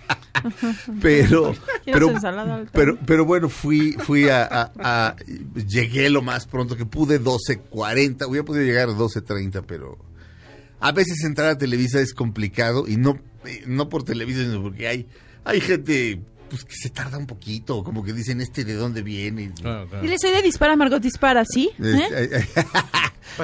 pero 1.01 1.55
¿Quieres 1.85 2.03
pero, 2.23 2.67
pero 2.73 2.99
pero 3.05 3.25
bueno 3.25 3.49
fui 3.49 3.93
fui 3.93 4.29
a, 4.29 4.45
a- 4.45 4.73
a- 4.79 5.17
llegué 5.67 6.09
lo 6.09 6.23
más 6.23 6.47
pronto 6.47 6.77
que 6.77 6.87
pude 6.87 7.21
12.40 7.21 8.27
hubiera 8.29 8.45
podido 8.45 8.65
llegar 8.65 8.89
a 8.89 8.93
12.30 8.93 9.65
pero 9.67 9.99
a 10.81 10.93
veces 10.93 11.25
entrar 11.25 11.49
a 11.51 11.59
Televisa 11.59 12.01
es 12.01 12.15
complicado 12.15 12.87
y 12.89 12.97
no 12.97 13.19
eh, 13.45 13.65
no 13.67 13.89
por 13.89 14.03
Televisa 14.05 14.41
sino 14.41 14.63
porque 14.63 14.89
hay 14.89 15.07
hay 15.45 15.61
gente 15.61 16.21
pues 16.49 16.65
que 16.65 16.75
se 16.75 16.91
tarda 16.91 17.19
un 17.19 17.27
poquito 17.27 17.83
como 17.85 18.03
que 18.05 18.13
dicen 18.13 18.41
este 18.41 18.65
de 18.65 18.75
dónde 18.75 19.03
viene 19.03 19.53
Dile, 20.03 20.19
soy 20.19 20.31
de 20.31 20.43
Dispara, 20.43 20.77
Margot 20.77 21.03
Dispara, 21.03 21.45
¿sí? 21.45 21.71
¿Eh? 21.83 22.45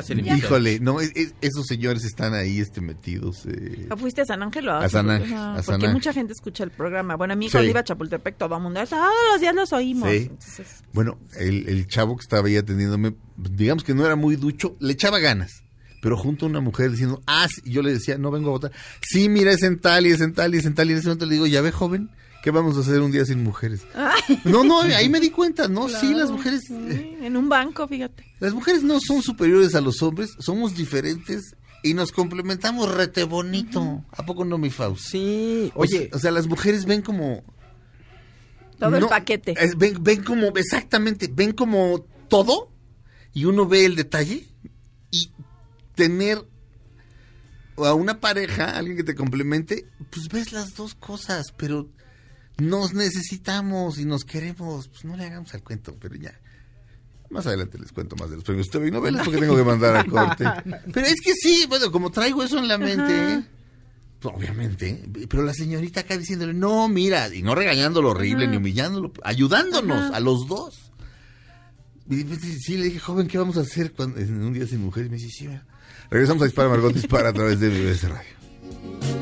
Eh, 0.09 0.37
híjole 0.39 0.79
no 0.81 1.01
es- 1.01 1.11
es- 1.15 1.35
esos 1.43 1.67
señores 1.67 2.05
están 2.05 2.33
ahí 2.35 2.61
este 2.61 2.81
metidos 2.81 3.45
eh, 3.47 3.89
¿O 3.91 3.97
¿Fuiste 3.97 4.23
a 4.23 4.25
San 4.25 4.43
Ángel 4.43 4.69
o 4.69 4.73
A 4.75 4.89
San 4.89 5.11
Ángel, 5.11 5.35
a 5.35 5.55
San 5.57 5.65
Porque 5.65 5.75
Ángel. 5.87 5.93
mucha 5.93 6.13
gente 6.15 6.33
escucha 6.33 6.65
el 6.65 6.71
programa. 6.71 7.17
Bueno, 7.17 7.35
a 7.35 7.37
mí 7.37 7.47
Sí. 7.47 7.53
cuando 7.53 7.69
iba 7.71 7.81
a 7.81 7.85
Chapultepec, 7.85 8.39
todo 8.39 8.57
el 8.57 8.63
mundo, 8.63 8.81
todos 8.89 9.13
los 9.33 9.41
días 9.41 9.55
los 9.55 9.73
oímos. 9.73 10.09
Sí. 10.09 10.17
Entonces, 10.31 10.67
Bueno, 10.95 11.19
el, 11.39 11.69
el 11.69 11.87
chavo 11.89 12.17
que 12.17 12.23
estaba 12.23 12.47
ahí 12.49 12.57
atendiéndome, 12.57 13.15
digamos 13.37 13.85
que 13.85 13.93
no 13.93 14.07
era 14.07 14.17
muy 14.17 14.37
ducho, 14.37 14.77
le 14.81 14.93
echaba 14.95 15.19
ganas. 15.19 15.65
Pero 16.01 16.17
junto 16.17 16.47
a 16.47 16.49
una 16.49 16.61
mujer 16.61 16.91
diciendo, 16.93 17.21
ah, 17.27 17.47
sí", 17.53 17.61
y 17.65 17.73
yo 17.73 17.83
le 17.83 17.93
decía, 17.93 18.17
no 18.19 18.31
vengo 18.31 18.49
a 18.49 18.53
votar. 18.53 18.73
Sí, 19.03 19.29
mira, 19.29 19.53
es 19.53 19.63
en 19.63 19.79
tal 19.79 20.07
y 20.07 20.11
es 20.13 20.21
en 20.21 20.33
tal 20.33 20.55
y 20.55 20.59
es 20.59 20.65
en 20.65 20.75
tal. 20.75 20.89
Y 20.89 20.93
en 20.93 20.99
ese 21.01 21.09
momento 21.09 21.27
le 21.27 21.35
digo, 21.35 21.47
ya 21.47 21.61
ve, 21.61 21.71
joven, 21.71 22.09
¿qué 22.43 22.51
vamos 22.51 22.77
a 22.77 22.81
hacer 22.81 23.01
un 23.01 23.11
día 23.13 23.25
sin 23.25 23.43
mujeres? 23.43 23.83
No, 24.45 24.65
no, 24.65 24.81
ahí 24.81 25.09
me 25.09 25.21
di 25.21 25.31
cuenta, 25.31 25.69
no, 25.69 25.89
sí, 25.89 26.13
las 26.15 26.31
mujeres, 26.31 26.63
eh, 26.71 27.19
en 27.23 27.37
un 27.37 27.49
banco, 27.49 27.87
fíjate. 27.89 28.25
las 28.41 28.53
mujeres 28.55 28.83
no 28.83 28.99
son 29.01 29.23
superiores 29.23 29.75
a 29.75 29.81
los 29.81 30.03
hombres, 30.03 30.31
somos 30.39 30.75
diferentes 30.77 31.55
y 31.85 31.95
nos 31.95 32.13
complementamos 32.13 32.93
rete 32.95 33.25
bonito. 33.25 34.05
¿A 34.13 34.25
poco 34.25 34.45
no, 34.45 34.59
mi 34.59 34.71
Faust? 34.71 35.05
Sí, 35.05 35.73
O 35.75 35.87
sea, 35.87 36.01
o 36.13 36.19
sea, 36.19 36.31
las 36.31 36.47
mujeres 36.47 36.85
ven 36.85 37.03
como 37.03 37.43
Todo 38.79 38.97
el 38.97 39.07
paquete. 39.07 39.55
es- 39.59 39.77
ven, 39.77 40.03
ven 40.03 40.23
como, 40.23 40.49
exactamente, 40.57 41.29
ven 41.33 41.53
como 41.53 42.05
todo 42.29 42.71
y 43.35 43.45
uno 43.47 43.67
ve 43.67 43.85
el 43.85 43.97
detalle 43.97 44.47
y 45.11 45.31
tener 45.95 46.39
a 47.77 47.95
una 47.95 48.21
pareja, 48.21 48.77
alguien 48.77 48.97
que 48.97 49.05
te 49.05 49.15
complemente, 49.15 49.87
pues 50.11 50.29
ves 50.29 50.53
las 50.53 50.75
dos 50.75 50.95
cosas, 50.95 51.53
pero 51.57 51.89
nos 52.59 52.95
necesitamos 52.95 53.99
y 53.99 54.05
nos 54.05 54.25
queremos, 54.25 54.89
pues 54.89 55.05
no 55.05 55.17
le 55.17 55.25
hagamos 55.25 55.53
al 55.55 55.63
cuento, 55.63 55.97
pero 56.01 56.15
ya. 56.17 56.39
Más 57.31 57.47
adelante 57.47 57.79
les 57.79 57.93
cuento 57.93 58.15
más 58.17 58.29
de 58.29 58.37
los 58.37 58.45
premios 58.45 58.69
TV 58.69 58.89
y 58.89 58.91
novelas 58.91 59.25
porque 59.25 59.41
tengo 59.41 59.57
que 59.57 59.65
mandar 59.65 59.97
a 59.97 60.05
corte. 60.05 60.45
Pero 60.93 61.07
es 61.07 61.19
que 61.23 61.33
sí, 61.33 61.65
bueno, 61.67 61.91
como 61.91 62.11
traigo 62.11 62.43
eso 62.43 62.59
en 62.59 62.69
la 62.69 62.77
mente, 62.77 63.23
Ajá. 63.23 63.45
pues, 64.21 64.35
obviamente, 64.37 65.03
pero 65.31 65.43
la 65.43 65.55
señorita 65.55 66.01
acá 66.01 66.19
diciéndole, 66.19 66.53
no, 66.53 66.89
mira, 66.89 67.35
y 67.35 67.43
no 67.43 67.55
regañándolo 67.55 68.11
horrible 68.11 68.45
Ajá. 68.45 68.51
ni 68.51 68.59
humillándolo, 68.59 69.13
ayudándonos 69.25 70.09
Ajá. 70.11 70.17
a 70.17 70.21
los 70.21 70.47
dos. 70.47 70.93
Y 72.11 72.23
pues, 72.25 72.41
sí, 72.41 72.77
le 72.77 72.85
dije, 72.85 72.99
joven, 72.99 73.29
¿qué 73.29 73.39
vamos 73.39 73.57
a 73.57 73.61
hacer 73.63 73.93
cuando, 73.93 74.21
en 74.21 74.43
un 74.43 74.53
día 74.53 74.67
sin 74.67 74.83
mujeres? 74.83 75.09
Y 75.09 75.11
me 75.13 75.17
dice, 75.17 75.31
sí, 75.31 75.49
mira. 75.49 75.65
Regresamos 76.11 76.43
a 76.43 76.45
Dispara 76.45 76.69
Margot 76.69 76.93
Dispara 76.93 77.31
a 77.31 77.33
través 77.33 77.59
de 77.61 77.71
BBC 77.71 78.11
Radio. 78.11 79.22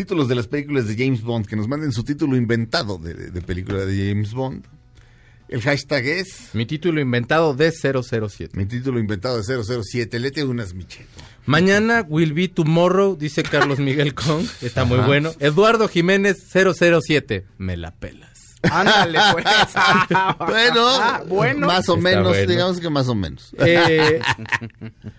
títulos 0.00 0.28
de 0.28 0.34
las 0.34 0.46
películas 0.46 0.88
de 0.88 0.96
James 0.96 1.20
Bond, 1.20 1.44
que 1.44 1.56
nos 1.56 1.68
manden 1.68 1.92
su 1.92 2.04
título 2.04 2.34
inventado 2.34 2.96
de, 2.96 3.42
película 3.42 3.84
de 3.84 4.08
James 4.08 4.32
Bond. 4.32 4.64
El 5.46 5.60
hashtag 5.60 6.06
es... 6.06 6.54
Mi 6.54 6.64
título 6.64 7.02
inventado 7.02 7.52
de 7.52 7.70
007. 7.70 8.56
Mi 8.56 8.64
título 8.64 8.98
inventado 8.98 9.42
de 9.42 9.62
007. 9.62 10.18
Lete 10.18 10.42
unas, 10.42 10.72
Michelle. 10.72 11.04
Mañana 11.44 12.06
will 12.08 12.32
be 12.32 12.48
tomorrow, 12.48 13.14
dice 13.14 13.42
Carlos 13.42 13.78
Miguel 13.78 14.14
Kong. 14.14 14.46
Está 14.62 14.86
muy 14.86 15.00
Ajá. 15.00 15.06
bueno. 15.06 15.32
Eduardo 15.38 15.86
Jiménez 15.86 16.38
007. 16.50 17.44
Me 17.58 17.76
la 17.76 17.90
pelas. 17.90 18.29
Ándale, 18.62 19.18
pues. 19.32 19.44
Bueno, 20.38 20.86
Ah, 21.00 21.22
bueno. 21.26 21.66
más 21.66 21.88
o 21.88 21.96
Está 21.96 22.08
menos, 22.08 22.28
bueno. 22.28 22.46
digamos 22.50 22.80
que 22.80 22.90
más 22.90 23.08
o 23.08 23.14
menos. 23.14 23.54
Eh, 23.58 24.20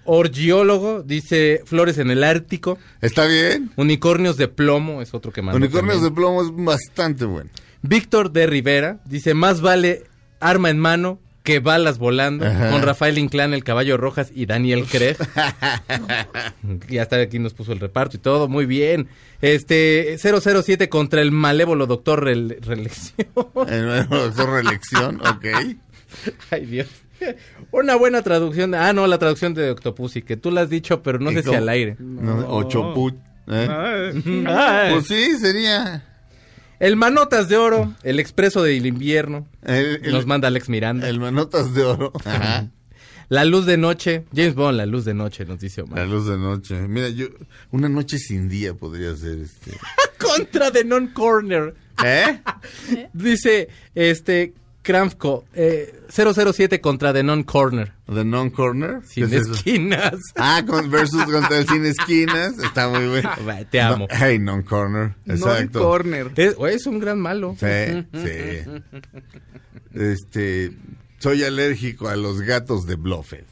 orgiólogo, 0.05 1.03
dice 1.03 1.61
Flores 1.65 1.97
en 1.97 2.11
el 2.11 2.23
Ártico. 2.23 2.77
Está 3.01 3.25
bien. 3.25 3.71
Unicornios 3.75 4.37
de 4.37 4.47
plomo, 4.47 5.01
es 5.01 5.13
otro 5.13 5.31
que 5.31 5.41
mandó 5.41 5.57
Unicornios 5.57 6.01
de 6.01 6.11
plomo 6.11 6.41
es 6.43 6.49
bastante 6.53 7.25
bueno. 7.25 7.49
Víctor 7.81 8.31
de 8.31 8.45
Rivera 8.47 8.99
dice, 9.05 9.33
más 9.33 9.61
vale 9.61 10.03
arma 10.39 10.69
en 10.69 10.79
mano 10.79 11.19
que 11.43 11.59
balas 11.59 11.97
volando, 11.97 12.45
Ajá. 12.45 12.69
con 12.69 12.81
Rafael 12.83 13.17
Inclán, 13.17 13.53
el 13.53 13.63
Caballo 13.63 13.97
Rojas 13.97 14.31
y 14.33 14.45
Daniel 14.45 14.85
Craig. 14.85 15.15
y 16.89 16.97
hasta 16.99 17.17
aquí 17.17 17.39
nos 17.39 17.53
puso 17.53 17.71
el 17.73 17.79
reparto 17.79 18.17
y 18.17 18.19
todo, 18.19 18.47
muy 18.47 18.65
bien. 18.65 19.07
Este, 19.41 20.17
007 20.19 20.89
contra 20.89 21.21
el 21.21 21.31
malévolo 21.31 21.87
doctor 21.87 22.23
Rel- 22.25 22.59
Reelección. 22.61 23.27
El 23.67 23.85
nuevo 23.85 24.15
doctor 24.17 24.49
reelección, 24.51 25.19
ok. 25.21 25.45
Ay, 26.51 26.65
Dios. 26.65 26.87
Una 27.71 27.95
buena 27.95 28.21
traducción. 28.21 28.73
Ah, 28.75 28.93
no, 28.93 29.07
la 29.07 29.17
traducción 29.19 29.53
de 29.53 29.69
Octopussy, 29.71 30.21
que 30.23 30.37
tú 30.37 30.51
la 30.51 30.61
has 30.61 30.69
dicho, 30.69 31.01
pero 31.03 31.19
no 31.19 31.31
¿Y 31.31 31.35
sé 31.35 31.43
si 31.43 31.53
al 31.55 31.69
aire. 31.69 31.95
No, 31.99 32.47
o 32.49 32.63
choput. 32.63 33.15
¿eh? 33.47 33.67
Ay. 34.47 34.93
Pues 34.93 35.07
sí, 35.07 35.37
sería. 35.39 36.03
El 36.81 36.95
Manotas 36.95 37.47
de 37.47 37.57
Oro, 37.57 37.93
el 38.03 38.19
Expreso 38.19 38.63
del 38.63 38.85
Invierno. 38.87 39.47
El- 39.63 40.01
el- 40.03 40.11
nos 40.11 40.25
manda 40.25 40.47
Alex 40.47 40.67
Miranda. 40.67 41.07
El 41.07 41.19
Manotas 41.19 41.73
de 41.75 41.83
Oro. 41.83 42.11
Ajá. 42.25 42.69
La 43.29 43.45
Luz 43.45 43.65
de 43.65 43.77
Noche. 43.77 44.25
James 44.35 44.55
Bond, 44.55 44.77
La 44.77 44.85
Luz 44.85 45.05
de 45.05 45.13
Noche, 45.13 45.45
nos 45.45 45.59
dice 45.59 45.83
Omar. 45.83 45.99
La 45.99 46.05
luz 46.05 46.27
de 46.27 46.37
noche. 46.37 46.75
Mira, 46.89 47.07
yo. 47.07 47.27
Una 47.69 47.87
noche 47.87 48.17
sin 48.17 48.49
día 48.49 48.73
podría 48.73 49.15
ser 49.15 49.37
este. 49.39 49.71
Contra 50.17 50.69
de 50.71 50.83
Non 50.83 51.07
Corner. 51.13 51.73
¿Eh? 52.03 52.41
Dice, 53.13 53.69
este, 53.95 54.53
Kramfko, 54.81 55.45
eh, 55.53 56.01
007 56.09 56.81
contra 56.81 57.13
The 57.13 57.23
Non 57.23 57.43
Corner. 57.43 57.93
The 58.11 58.25
Non-Corner. 58.25 59.01
Sin 59.05 59.29
¿Qué 59.29 59.37
es 59.37 59.41
eso? 59.43 59.53
esquinas. 59.53 60.15
Ah, 60.35 60.63
con, 60.67 60.89
versus 60.89 61.23
contra 61.25 61.59
el 61.59 61.67
sin 61.67 61.85
esquinas. 61.85 62.57
Está 62.59 62.89
muy 62.89 63.07
bueno. 63.07 63.29
Te 63.71 63.79
amo. 63.79 64.07
No, 64.09 64.15
hey, 64.19 64.39
Non-Corner. 64.39 65.13
Exacto. 65.27 65.79
Non-corner. 65.79 66.31
Es, 66.35 66.55
es 66.59 66.85
un 66.87 66.99
gran 66.99 67.19
malo. 67.19 67.55
Sí, 67.59 68.05
sí. 68.13 68.81
Este. 69.93 70.71
Soy 71.19 71.43
alérgico 71.43 72.07
a 72.09 72.15
los 72.15 72.41
gatos 72.41 72.85
de 72.87 72.95
Bluffet. 72.95 73.45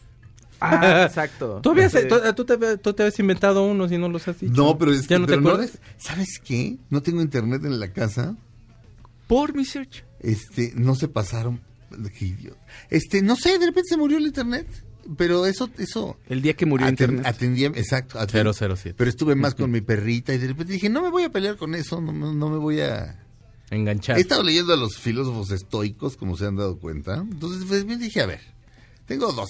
Ah, 0.59 1.03
exacto. 1.07 1.59
¿Tú, 1.61 1.71
habías, 1.71 1.93
tú, 2.07 2.15
tú 2.35 2.45
te, 2.45 2.77
tú 2.77 2.93
te 2.93 3.03
habías 3.03 3.19
inventado 3.19 3.63
unos 3.63 3.91
y 3.91 3.97
no 3.97 4.09
los 4.09 4.27
has 4.27 4.39
dicho. 4.39 4.53
No, 4.61 4.77
pero 4.77 4.91
es 4.91 5.03
¿Ya 5.03 5.07
que. 5.07 5.19
no 5.19 5.27
te 5.27 5.37
pero 5.37 5.49
acuerdas? 5.49 5.77
¿Sabes 5.97 6.41
qué? 6.43 6.77
No 6.89 7.01
tengo 7.01 7.21
internet 7.21 7.63
en 7.63 7.79
la 7.79 7.89
casa. 7.93 8.35
Por 9.27 9.55
mi 9.55 9.63
search. 9.63 10.03
Este, 10.21 10.73
no 10.75 10.95
se 10.95 11.07
pasaron. 11.07 11.61
qué 12.17 12.25
idiota. 12.25 12.59
Este, 12.89 13.21
no 13.21 13.35
sé, 13.35 13.57
de 13.59 13.65
repente 13.67 13.89
se 13.89 13.97
murió 13.97 14.17
el 14.17 14.25
internet. 14.27 14.67
Pero 15.17 15.47
eso, 15.47 15.69
eso. 15.79 16.17
El 16.27 16.41
día 16.43 16.53
que 16.53 16.67
murió 16.67 16.85
aten- 16.85 16.91
internet. 16.91 17.25
Atendí, 17.25 17.65
exacto. 17.65 18.19
atendí- 18.19 18.53
007. 18.75 18.93
Pero 18.95 19.09
estuve 19.09 19.33
más 19.33 19.55
con 19.55 19.71
mi 19.71 19.81
perrita 19.81 20.33
y 20.35 20.37
de 20.37 20.47
repente 20.47 20.73
dije, 20.73 20.87
no 20.89 21.01
me 21.01 21.09
voy 21.09 21.23
a 21.23 21.31
pelear 21.31 21.57
con 21.57 21.73
eso, 21.73 21.99
no, 21.99 22.11
me- 22.13 22.33
no 22.35 22.49
me 22.49 22.57
voy 22.57 22.81
a... 22.81 23.25
Enganchar. 23.71 24.17
He 24.17 24.21
estado 24.21 24.43
leyendo 24.43 24.73
a 24.73 24.77
los 24.77 24.97
filósofos 24.97 25.49
estoicos, 25.51 26.15
como 26.17 26.37
se 26.37 26.45
han 26.45 26.57
dado 26.57 26.77
cuenta. 26.79 27.15
Entonces 27.15 27.65
pues, 27.67 27.85
me 27.85 27.97
dije, 27.97 28.21
a 28.21 28.25
ver, 28.27 28.41
tengo 29.07 29.31
dos. 29.33 29.49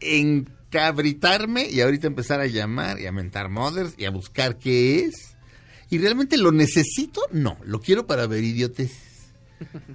Encabritarme 0.00 1.68
y 1.70 1.80
ahorita 1.80 2.06
empezar 2.06 2.40
a 2.40 2.46
llamar 2.46 3.00
y 3.00 3.06
a 3.06 3.12
mentar 3.12 3.48
mothers 3.48 3.94
y 3.96 4.04
a 4.04 4.10
buscar 4.10 4.58
qué 4.58 5.04
es. 5.04 5.36
¿Y 5.90 5.98
realmente 5.98 6.36
lo 6.36 6.52
necesito? 6.52 7.20
No, 7.32 7.56
lo 7.64 7.80
quiero 7.80 8.06
para 8.06 8.26
ver 8.26 8.44
idiotes. 8.44 8.92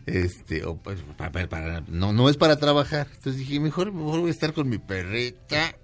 Este, 0.06 0.66
o 0.66 0.78
pues, 0.78 1.00
para, 1.18 1.48
para- 1.48 1.82
no, 1.88 2.14
no 2.14 2.30
es 2.30 2.38
para 2.38 2.58
trabajar. 2.58 3.08
Entonces 3.14 3.38
dije, 3.38 3.60
mejor, 3.60 3.92
mejor 3.92 4.20
voy 4.22 4.30
a 4.30 4.32
estar 4.34 4.54
con 4.54 4.68
mi 4.70 4.78
perrita 4.78 5.76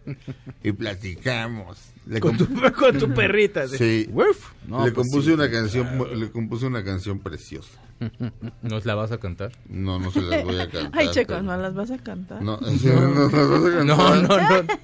y 0.64 0.72
platicamos. 0.72 1.78
Le 2.06 2.20
Con 2.22 2.38
tu- 2.38 2.48
con 2.80 2.98
tu 2.98 3.14
perrita, 3.14 3.68
sí. 3.68 3.78
Sí. 3.78 4.10
Uf. 4.14 4.52
No, 4.66 4.86
le 4.86 4.92
pues 4.92 5.08
compuse 5.08 5.28
sí, 5.28 5.34
una 5.34 5.50
claro. 5.50 5.64
canción, 5.66 6.20
le 6.20 6.32
compuse 6.32 6.66
una 6.66 6.84
canción 6.84 7.20
preciosa. 7.20 7.82
¿Nos 8.62 8.86
la 8.86 8.96
vas 8.96 9.12
a 9.12 9.18
cantar? 9.18 9.52
No, 9.68 10.00
no 10.00 10.12
se 10.12 10.22
las 10.22 10.44
voy 10.44 10.60
a 10.60 10.70
cantar. 10.72 10.92
Ay, 10.94 11.10
Checo, 11.12 11.30
pero- 11.34 11.44
¿no 11.44 11.58
las 11.58 11.74
vas 11.74 11.92
a 11.92 11.98
cantar? 11.98 12.42
No, 12.42 12.60
no, 12.62 12.70
no, 12.72 13.30
no, 13.30 13.84
No, 13.84 14.16
no, 14.16 14.38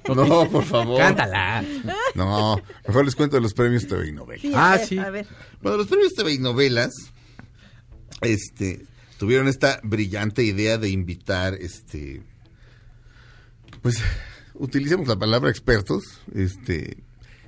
no. 0.08 0.14
No, 0.26 0.50
por 0.50 0.64
favor. 0.64 0.98
Cántala. 0.98 1.64
No, 2.14 2.60
mejor 2.86 3.04
les 3.06 3.16
cuento 3.16 3.36
de 3.36 3.42
los 3.42 3.54
premios 3.54 3.86
TV 3.86 4.08
y 4.08 4.12
novelas. 4.12 4.42
Sí, 4.42 4.52
a 4.54 4.76
ver, 4.76 5.06
A 5.06 5.10
ver. 5.10 5.26
Bueno, 5.62 5.78
los 5.78 5.86
premios 5.86 6.12
TV 6.14 6.32
y 6.34 6.38
novelas, 6.38 6.92
este, 8.26 8.86
tuvieron 9.18 9.48
esta 9.48 9.80
brillante 9.82 10.42
idea 10.44 10.78
de 10.78 10.88
invitar, 10.90 11.54
este, 11.54 12.22
pues, 13.82 13.98
utilicemos 14.54 15.08
la 15.08 15.18
palabra 15.18 15.50
expertos, 15.50 16.04
este, 16.34 17.02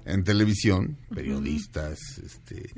en 0.04 0.24
televisión, 0.24 0.96
periodistas, 1.14 1.98
este, 2.24 2.70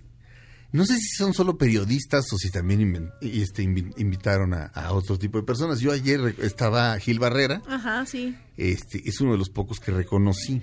no 0.71 0.85
sé 0.85 0.97
si 0.99 1.09
son 1.17 1.33
solo 1.33 1.57
periodistas 1.57 2.31
o 2.33 2.37
si 2.37 2.51
también 2.51 3.11
este, 3.23 3.63
invi- 3.65 3.93
invitaron 3.97 4.53
a, 4.53 4.67
a 4.67 4.93
otro 4.93 5.19
tipo 5.19 5.39
de 5.39 5.45
personas. 5.45 5.81
Yo 5.81 5.93
ayer 5.93 6.35
estaba 6.43 6.99
Gil 6.99 7.19
Barrera, 7.19 7.63
Ajá, 7.67 8.05
sí. 8.05 8.37
este, 8.59 9.01
es 9.07 9.19
uno 9.23 9.33
de 9.33 9.39
los 9.39 9.49
pocos 9.49 9.81
que 9.81 9.93
reconocí. 9.93 10.61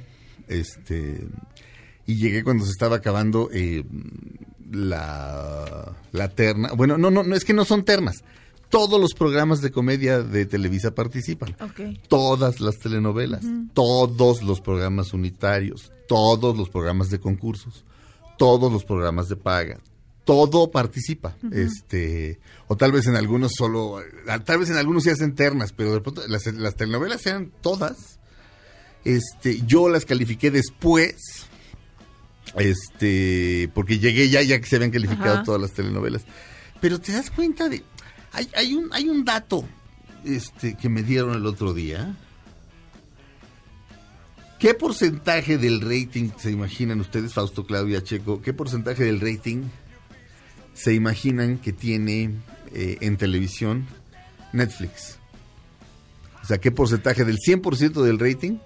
Este, 0.47 1.27
y 2.05 2.17
llegué 2.17 2.43
cuando 2.43 2.65
se 2.65 2.69
estaba 2.69 2.97
acabando 2.97 3.49
eh, 3.51 3.83
la, 4.76 5.95
la 6.11 6.30
terna. 6.30 6.72
Bueno, 6.76 6.97
no, 6.97 7.10
no, 7.10 7.23
no, 7.23 7.35
es 7.35 7.45
que 7.45 7.53
no 7.53 7.65
son 7.65 7.84
ternas. 7.84 8.23
Todos 8.69 8.99
los 8.99 9.14
programas 9.14 9.61
de 9.61 9.72
comedia 9.72 10.22
de 10.22 10.45
Televisa 10.45 10.93
participan. 10.93 11.56
Todas 12.07 12.60
las 12.60 12.80
telenovelas, 12.80 13.45
todos 13.73 14.43
los 14.43 14.60
programas 14.60 15.14
unitarios, 15.14 15.91
todos 16.07 16.57
los 16.57 16.69
programas 16.69 17.10
de 17.10 17.19
concursos, 17.19 17.85
todos 18.38 18.72
los 18.72 18.84
programas 18.84 19.30
de 19.30 19.35
paga. 19.35 19.80
Todo 20.26 20.72
participa. 20.72 21.38
Este, 21.52 22.39
o 22.68 22.76
tal 22.76 22.91
vez 22.91 23.06
en 23.06 23.15
algunos 23.15 23.53
solo, 23.56 23.99
tal 24.43 24.57
vez 24.57 24.72
en 24.72 24.77
algunos 24.77 25.03
se 25.03 25.11
hacen 25.11 25.35
ternas, 25.35 25.72
pero 25.72 25.93
de 25.93 26.02
pronto 26.02 26.23
las, 26.27 26.47
las 26.47 26.76
telenovelas 26.76 27.22
sean 27.22 27.52
todas. 27.61 28.19
Este, 29.06 29.61
yo 29.68 29.88
las 29.88 30.06
califiqué 30.06 30.49
después. 30.49 31.45
Este, 32.57 33.69
porque 33.73 33.99
llegué 33.99 34.30
ya 34.30 34.41
ya 34.41 34.60
que 34.60 34.65
se 34.65 34.77
habían 34.77 34.91
calificado 34.91 35.36
Ajá. 35.36 35.44
todas 35.44 35.61
las 35.61 35.72
telenovelas. 35.73 36.23
Pero 36.80 36.99
te 36.99 37.11
das 37.11 37.32
cuenta 37.32 37.69
de 37.69 37.84
hay, 38.32 38.49
hay 38.56 38.73
un 38.73 38.90
hay 38.94 39.10
un 39.10 39.26
dato 39.26 39.65
este 40.23 40.76
que 40.76 40.90
me 40.90 41.03
dieron 41.03 41.36
el 41.36 41.45
otro 41.45 41.73
día. 41.73 42.15
¿Qué 44.60 44.73
porcentaje 44.73 45.57
del 45.57 45.82
rating 45.82 46.30
se 46.38 46.49
imaginan 46.49 47.02
ustedes, 47.02 47.34
Fausto, 47.34 47.65
Claudia, 47.65 48.02
Checo? 48.03 48.41
¿Qué 48.41 48.53
porcentaje 48.53 49.03
del 49.03 49.19
rating 49.19 49.64
se 50.73 50.94
imaginan 50.94 51.57
que 51.57 51.73
tiene 51.73 52.32
eh, 52.73 52.98
en 53.02 53.18
televisión 53.18 53.86
Netflix? 54.53 55.18
O 56.41 56.48
sea, 56.48 56.57
¿qué 56.57 56.72
porcentaje 56.72 57.26
del 57.26 57.38
100% 57.38 58.02
del 58.02 58.18
rating? 58.18 58.57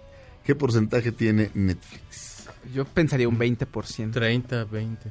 ¿Qué 0.45 0.53
porcentaje 0.53 1.11
tiene 1.11 1.49
Netflix? 1.53 2.28
Yo 2.73 2.85
pensaría 2.85 3.27
un 3.27 3.37
20%. 3.37 4.11
30, 4.11 4.63
20. 4.65 5.09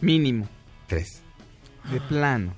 Mínimo. 0.00 0.48
Tres. 0.86 1.22
De 1.90 2.00
plano. 2.00 2.54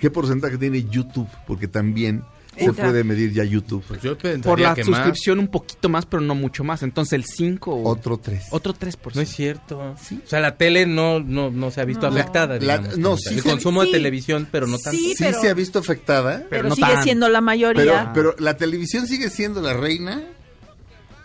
¿Qué 0.00 0.10
porcentaje 0.10 0.58
tiene 0.58 0.82
YouTube? 0.84 1.28
Porque 1.46 1.68
también 1.68 2.22
se 2.58 2.72
puede 2.72 3.04
medir 3.04 3.32
ya 3.32 3.44
YouTube. 3.44 3.82
Pues 3.86 4.02
yo 4.02 4.18
Por 4.42 4.58
la 4.60 4.74
suscripción 4.74 5.38
un 5.38 5.48
poquito 5.48 5.88
más, 5.88 6.04
pero 6.06 6.20
no 6.20 6.34
mucho 6.34 6.64
más. 6.64 6.82
Entonces 6.82 7.12
el 7.14 7.24
5 7.24 7.70
o... 7.72 7.88
Otro 7.88 8.18
3. 8.18 8.48
Otro 8.50 8.74
3%. 8.74 9.14
No 9.14 9.20
es 9.22 9.28
cierto. 9.30 9.78
O 9.78 9.96
sea, 10.26 10.40
la 10.40 10.56
tele 10.56 10.84
no, 10.86 11.20
no, 11.20 11.50
no 11.50 11.70
se 11.70 11.80
ha 11.80 11.84
visto 11.84 12.10
No. 12.10 12.16
afectada. 12.16 12.58
La- 12.60 12.78
digamos, 12.78 12.98
no, 12.98 13.16
sí. 13.16 13.34
El 13.36 13.42
se- 13.42 13.48
consumo 13.48 13.84
de 13.84 13.92
televisión, 13.92 14.48
pero 14.50 14.66
no 14.66 14.76
tanto. 14.78 14.98
Sí, 14.98 15.10
Sí 15.16 15.24
pero- 15.24 15.40
se 15.40 15.48
ha 15.48 15.54
visto 15.54 15.78
afectada. 15.78 16.44
Pero, 16.50 16.74
sigue 16.74 17.02
siendo 17.02 17.28
la 17.28 17.40
mayoría. 17.40 18.10
Pero, 18.12 18.32
pero 18.34 18.44
la 18.44 18.56
televisión 18.56 19.06
sigue 19.06 19.30
siendo 19.30 19.62
la 19.62 19.72
reina 19.74 20.22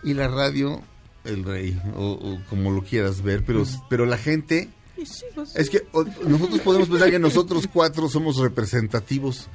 y 0.02 0.14
la 0.14 0.28
radio 0.28 0.82
el 1.24 1.44
rey, 1.44 1.80
o, 1.96 2.12
o 2.12 2.40
como 2.50 2.70
lo 2.70 2.82
quieras 2.82 3.22
ver, 3.22 3.42
pero, 3.44 3.64
pero 3.88 4.06
la 4.06 4.18
gente... 4.18 4.68
Es 5.56 5.70
que 5.70 5.82
o- 5.92 6.04
nosotros 6.26 6.60
podemos 6.60 6.88
pensar 6.88 7.10
que 7.10 7.18
nosotros 7.18 7.68
cuatro 7.72 8.08
somos 8.08 8.36
representativos 8.38 9.48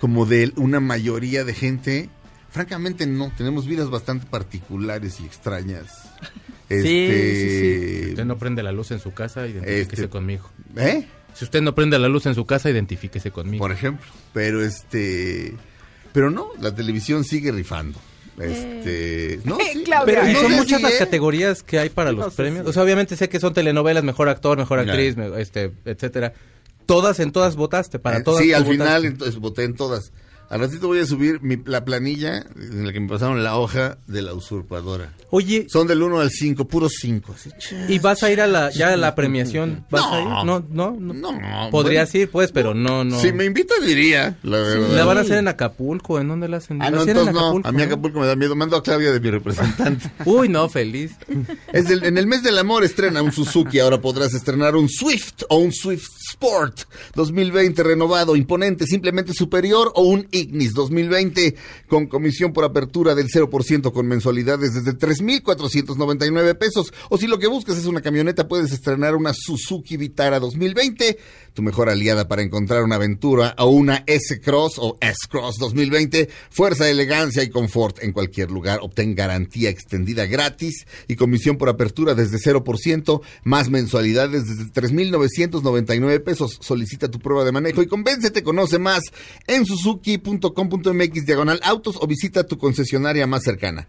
como 0.00 0.24
de 0.26 0.52
una 0.56 0.78
mayoría 0.80 1.44
de 1.44 1.52
gente. 1.54 2.10
Francamente 2.50 3.06
no, 3.06 3.32
tenemos 3.36 3.66
vidas 3.66 3.90
bastante 3.90 4.26
particulares 4.26 5.18
y 5.20 5.24
extrañas. 5.26 6.10
Este, 6.66 8.04
Si 8.04 8.08
usted 8.10 8.24
no 8.24 8.38
prende 8.38 8.62
la 8.62 8.72
luz 8.72 8.90
en 8.90 8.98
su 8.98 9.12
casa, 9.12 9.46
identifíquese 9.46 10.02
Este- 10.04 10.08
conmigo. 10.08 10.48
¿Eh? 10.76 11.06
Si 11.34 11.44
usted 11.44 11.60
no 11.60 11.74
prende 11.74 11.98
la 11.98 12.08
luz 12.08 12.24
en 12.26 12.34
su 12.34 12.46
casa, 12.46 12.70
identifíquese 12.70 13.30
conmigo. 13.30 13.62
Por 13.62 13.70
ejemplo. 13.70 14.06
Pero 14.32 14.64
este. 14.64 15.54
Pero 16.14 16.30
no, 16.30 16.48
la 16.60 16.74
televisión 16.74 17.22
sigue 17.24 17.52
rifando. 17.52 17.98
Este. 18.40 19.40
No, 19.44 19.58
sí, 19.58 19.84
Pero 20.04 20.28
y 20.28 20.32
no 20.32 20.40
son 20.40 20.50
sé 20.50 20.56
muchas 20.56 20.78
si, 20.78 20.82
las 20.82 20.94
¿eh? 20.94 20.98
categorías 20.98 21.62
que 21.62 21.78
hay 21.78 21.88
para 21.88 22.12
los 22.12 22.34
premios. 22.34 22.66
O 22.66 22.72
sea, 22.72 22.82
obviamente 22.82 23.16
sé 23.16 23.28
que 23.28 23.38
son 23.40 23.54
telenovelas, 23.54 24.02
mejor 24.04 24.28
actor, 24.28 24.58
mejor 24.58 24.80
actriz, 24.80 25.16
me- 25.16 25.40
este, 25.40 25.72
etcétera. 25.84 26.32
Todas 26.86 27.18
en 27.20 27.32
todas 27.32 27.56
votaste, 27.56 27.98
para 27.98 28.18
Eh, 28.18 28.22
todas. 28.22 28.42
sí, 28.42 28.50
tú 28.50 28.56
al 28.56 28.64
votaste. 28.64 28.84
final 28.84 29.04
entonces 29.04 29.36
voté 29.38 29.64
en 29.64 29.74
todas. 29.74 30.12
Al 30.50 30.60
ratito 30.60 30.86
voy 30.86 31.00
a 31.00 31.06
subir 31.06 31.40
mi- 31.42 31.58
la 31.64 31.84
planilla 31.84 32.44
en 32.56 32.86
la 32.86 32.92
que 32.92 33.00
me 33.00 33.08
pasaron 33.08 33.42
la 33.42 33.56
hoja 33.58 33.98
de 34.06 34.22
la 34.22 34.34
usurpadora. 34.34 35.12
Oye. 35.30 35.66
Son 35.68 35.86
del 35.86 36.02
1 36.02 36.20
al 36.20 36.30
5, 36.30 36.68
puros 36.68 36.92
5. 37.00 37.34
¿Y 37.88 37.98
vas 37.98 38.22
a 38.22 38.30
ir 38.30 38.40
a 38.40 38.46
la, 38.46 38.70
ya 38.70 38.92
a 38.92 38.96
la 38.96 39.14
premiación? 39.14 39.84
¿Vas 39.90 40.02
No. 40.02 40.12
a 40.14 40.20
ir? 40.20 40.26
No, 40.46 40.64
no, 40.70 40.96
no. 40.98 41.14
No, 41.14 41.70
Podrías 41.70 42.12
bueno. 42.12 42.22
ir, 42.22 42.30
pues, 42.30 42.52
pero 42.52 42.72
no, 42.74 43.02
no. 43.04 43.18
Si 43.20 43.32
me 43.32 43.44
invita, 43.44 43.74
diría. 43.84 44.36
La, 44.42 44.58
verdad. 44.58 44.88
¿La 44.90 45.04
van 45.04 45.18
a 45.18 45.22
hacer 45.22 45.38
en 45.38 45.48
Acapulco? 45.48 46.20
¿En 46.20 46.28
dónde 46.28 46.48
la 46.48 46.58
hacen? 46.58 46.80
Ah, 46.80 46.90
¿La 46.90 46.98
no, 46.98 47.02
entonces 47.02 47.26
en 47.28 47.32
no. 47.34 47.40
Acapulco, 47.40 47.68
A 47.68 47.72
mí 47.72 47.82
Acapulco 47.82 48.20
me 48.20 48.26
da 48.26 48.36
miedo. 48.36 48.54
Mando 48.54 48.76
a 48.76 48.82
Claudia 48.82 49.10
de 49.12 49.20
mi 49.20 49.30
representante. 49.30 50.08
Uy, 50.24 50.48
no, 50.48 50.68
feliz. 50.68 51.12
Es 51.72 51.90
en 51.90 52.16
el 52.18 52.26
mes 52.28 52.42
del 52.44 52.58
amor 52.58 52.84
estrena 52.84 53.22
un 53.22 53.32
Suzuki, 53.32 53.80
ahora 53.80 54.00
podrás 54.00 54.34
estrenar 54.34 54.76
un 54.76 54.88
Swift 54.88 55.42
o 55.48 55.56
un 55.58 55.72
Swift 55.72 56.06
Sport 56.30 56.82
2020 57.14 57.82
renovado, 57.82 58.36
imponente, 58.36 58.86
simplemente 58.86 59.32
superior 59.34 59.90
o 59.96 60.02
un 60.02 60.28
Ignis 60.34 60.74
2020 60.74 61.54
con 61.88 62.06
comisión 62.06 62.52
por 62.52 62.64
apertura 62.64 63.14
del 63.14 63.28
0% 63.28 63.92
con 63.92 64.06
mensualidades 64.06 64.74
desde 64.74 64.98
3.499 64.98 66.58
pesos. 66.58 66.92
O 67.08 67.16
si 67.16 67.26
lo 67.26 67.38
que 67.38 67.46
buscas 67.46 67.78
es 67.78 67.86
una 67.86 68.02
camioneta, 68.02 68.48
puedes 68.48 68.72
estrenar 68.72 69.14
una 69.14 69.32
Suzuki 69.32 69.96
Vitara 69.96 70.40
2020, 70.40 71.18
tu 71.54 71.62
mejor 71.62 71.88
aliada 71.88 72.26
para 72.28 72.42
encontrar 72.42 72.82
una 72.82 72.96
aventura 72.96 73.54
o 73.58 73.68
una 73.68 74.02
S-Cross 74.06 74.74
o 74.78 74.98
S-Cross 75.00 75.56
2020, 75.58 76.28
fuerza, 76.50 76.88
elegancia 76.88 77.42
y 77.42 77.50
confort 77.50 78.02
en 78.02 78.12
cualquier 78.12 78.50
lugar. 78.50 78.80
Obtén 78.82 79.14
garantía 79.14 79.70
extendida 79.70 80.26
gratis 80.26 80.86
y 81.06 81.16
comisión 81.16 81.56
por 81.56 81.68
apertura 81.68 82.14
desde 82.14 82.38
0%, 82.38 83.20
más 83.44 83.70
mensualidades 83.70 84.48
desde 84.48 84.72
3.999 84.72 86.22
pesos. 86.22 86.58
Solicita 86.60 87.10
tu 87.10 87.20
prueba 87.20 87.44
de 87.44 87.52
manejo 87.52 87.82
y 87.82 87.86
convéncete, 87.86 88.42
conoce 88.42 88.78
más 88.78 89.02
en 89.46 89.64
suzuki.com.mx 90.24 91.26
diagonal 91.26 91.60
autos 91.62 91.96
o 92.00 92.06
visita 92.06 92.44
tu 92.44 92.58
concesionaria 92.58 93.26
más 93.26 93.42
cercana. 93.42 93.86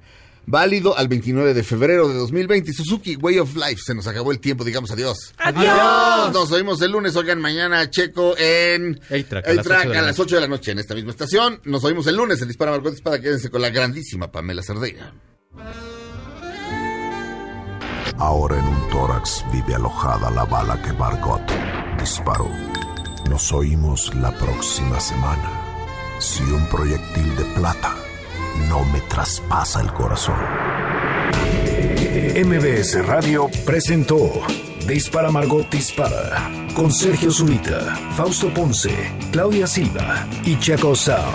Válido 0.48 0.96
al 0.96 1.08
29 1.08 1.56
de 1.56 1.64
febrero 1.64 2.08
de 2.08 2.14
2020. 2.14 2.72
Suzuki 2.72 3.16
Way 3.16 3.40
of 3.40 3.56
Life. 3.56 3.82
Se 3.84 3.96
nos 3.96 4.06
acabó 4.06 4.32
el 4.32 4.40
tiempo, 4.40 4.64
digamos 4.64 4.92
adiós. 4.92 5.34
¡Adiós! 5.40 6.32
Nos 6.34 6.52
oímos 6.52 6.80
el 6.84 6.92
lunes. 6.92 7.16
Oigan, 7.16 7.42
mañana 7.42 7.90
Checo 7.90 8.38
en 8.38 9.00
A-Track, 9.10 9.48
a 9.48 9.50
el 9.50 9.56
las 9.58 9.66
track 9.66 9.80
ocho 9.80 9.90
de 9.90 9.98
a 9.98 10.02
la 10.02 10.08
las 10.08 10.20
8 10.20 10.36
de 10.36 10.42
la 10.42 10.48
noche 10.48 10.72
en 10.72 10.80
esta 10.80 10.94
misma 10.94 11.12
estación. 11.12 11.62
Nos 11.64 11.84
oímos 11.84 12.06
el 12.06 12.16
lunes 12.16 12.40
en 12.44 12.48
Dispara 12.48 12.72
Marcot 12.72 12.94
Espada. 12.94 13.20
Quédense 13.20 13.50
con 13.50 13.62
la 13.62 13.70
grandísima 13.70 14.32
Pamela 14.32 14.62
Cerdeira. 14.62 15.14
Ahora 18.18 18.60
en 18.60 18.66
un 18.66 18.90
tórax 18.92 19.44
vive 19.52 19.74
alojada 19.74 20.30
la 20.30 20.46
bala 20.46 20.80
que 20.84 20.94
Margot 20.94 21.42
disparó. 22.00 22.50
Nos 23.30 23.52
oímos 23.52 24.14
la 24.16 24.32
próxima 24.38 25.00
semana. 25.00 25.65
Si 26.20 26.44
un 26.44 26.66
proyectil 26.68 27.36
de 27.36 27.44
plata 27.56 27.96
no 28.70 28.84
me 28.86 29.02
traspasa 29.02 29.82
el 29.82 29.92
corazón. 29.94 30.40
MBS 32.36 33.06
Radio 33.06 33.50
presentó 33.66 34.32
Dispara 34.88 35.32
Margot 35.32 35.70
Dispara 35.70 36.50
con 36.74 36.92
Sergio 36.92 37.32
Zurita, 37.32 37.96
Fausto 38.16 38.54
Ponce, 38.54 38.94
Claudia 39.32 39.68
Silva 39.68 40.28
y 40.44 40.60
Chaco 40.60 40.96
Sao. 40.96 41.32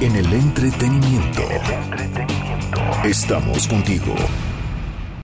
En 0.00 0.16
el 0.16 0.32
entretenimiento. 0.32 1.42
Estamos 3.04 3.68
contigo. 3.68 4.14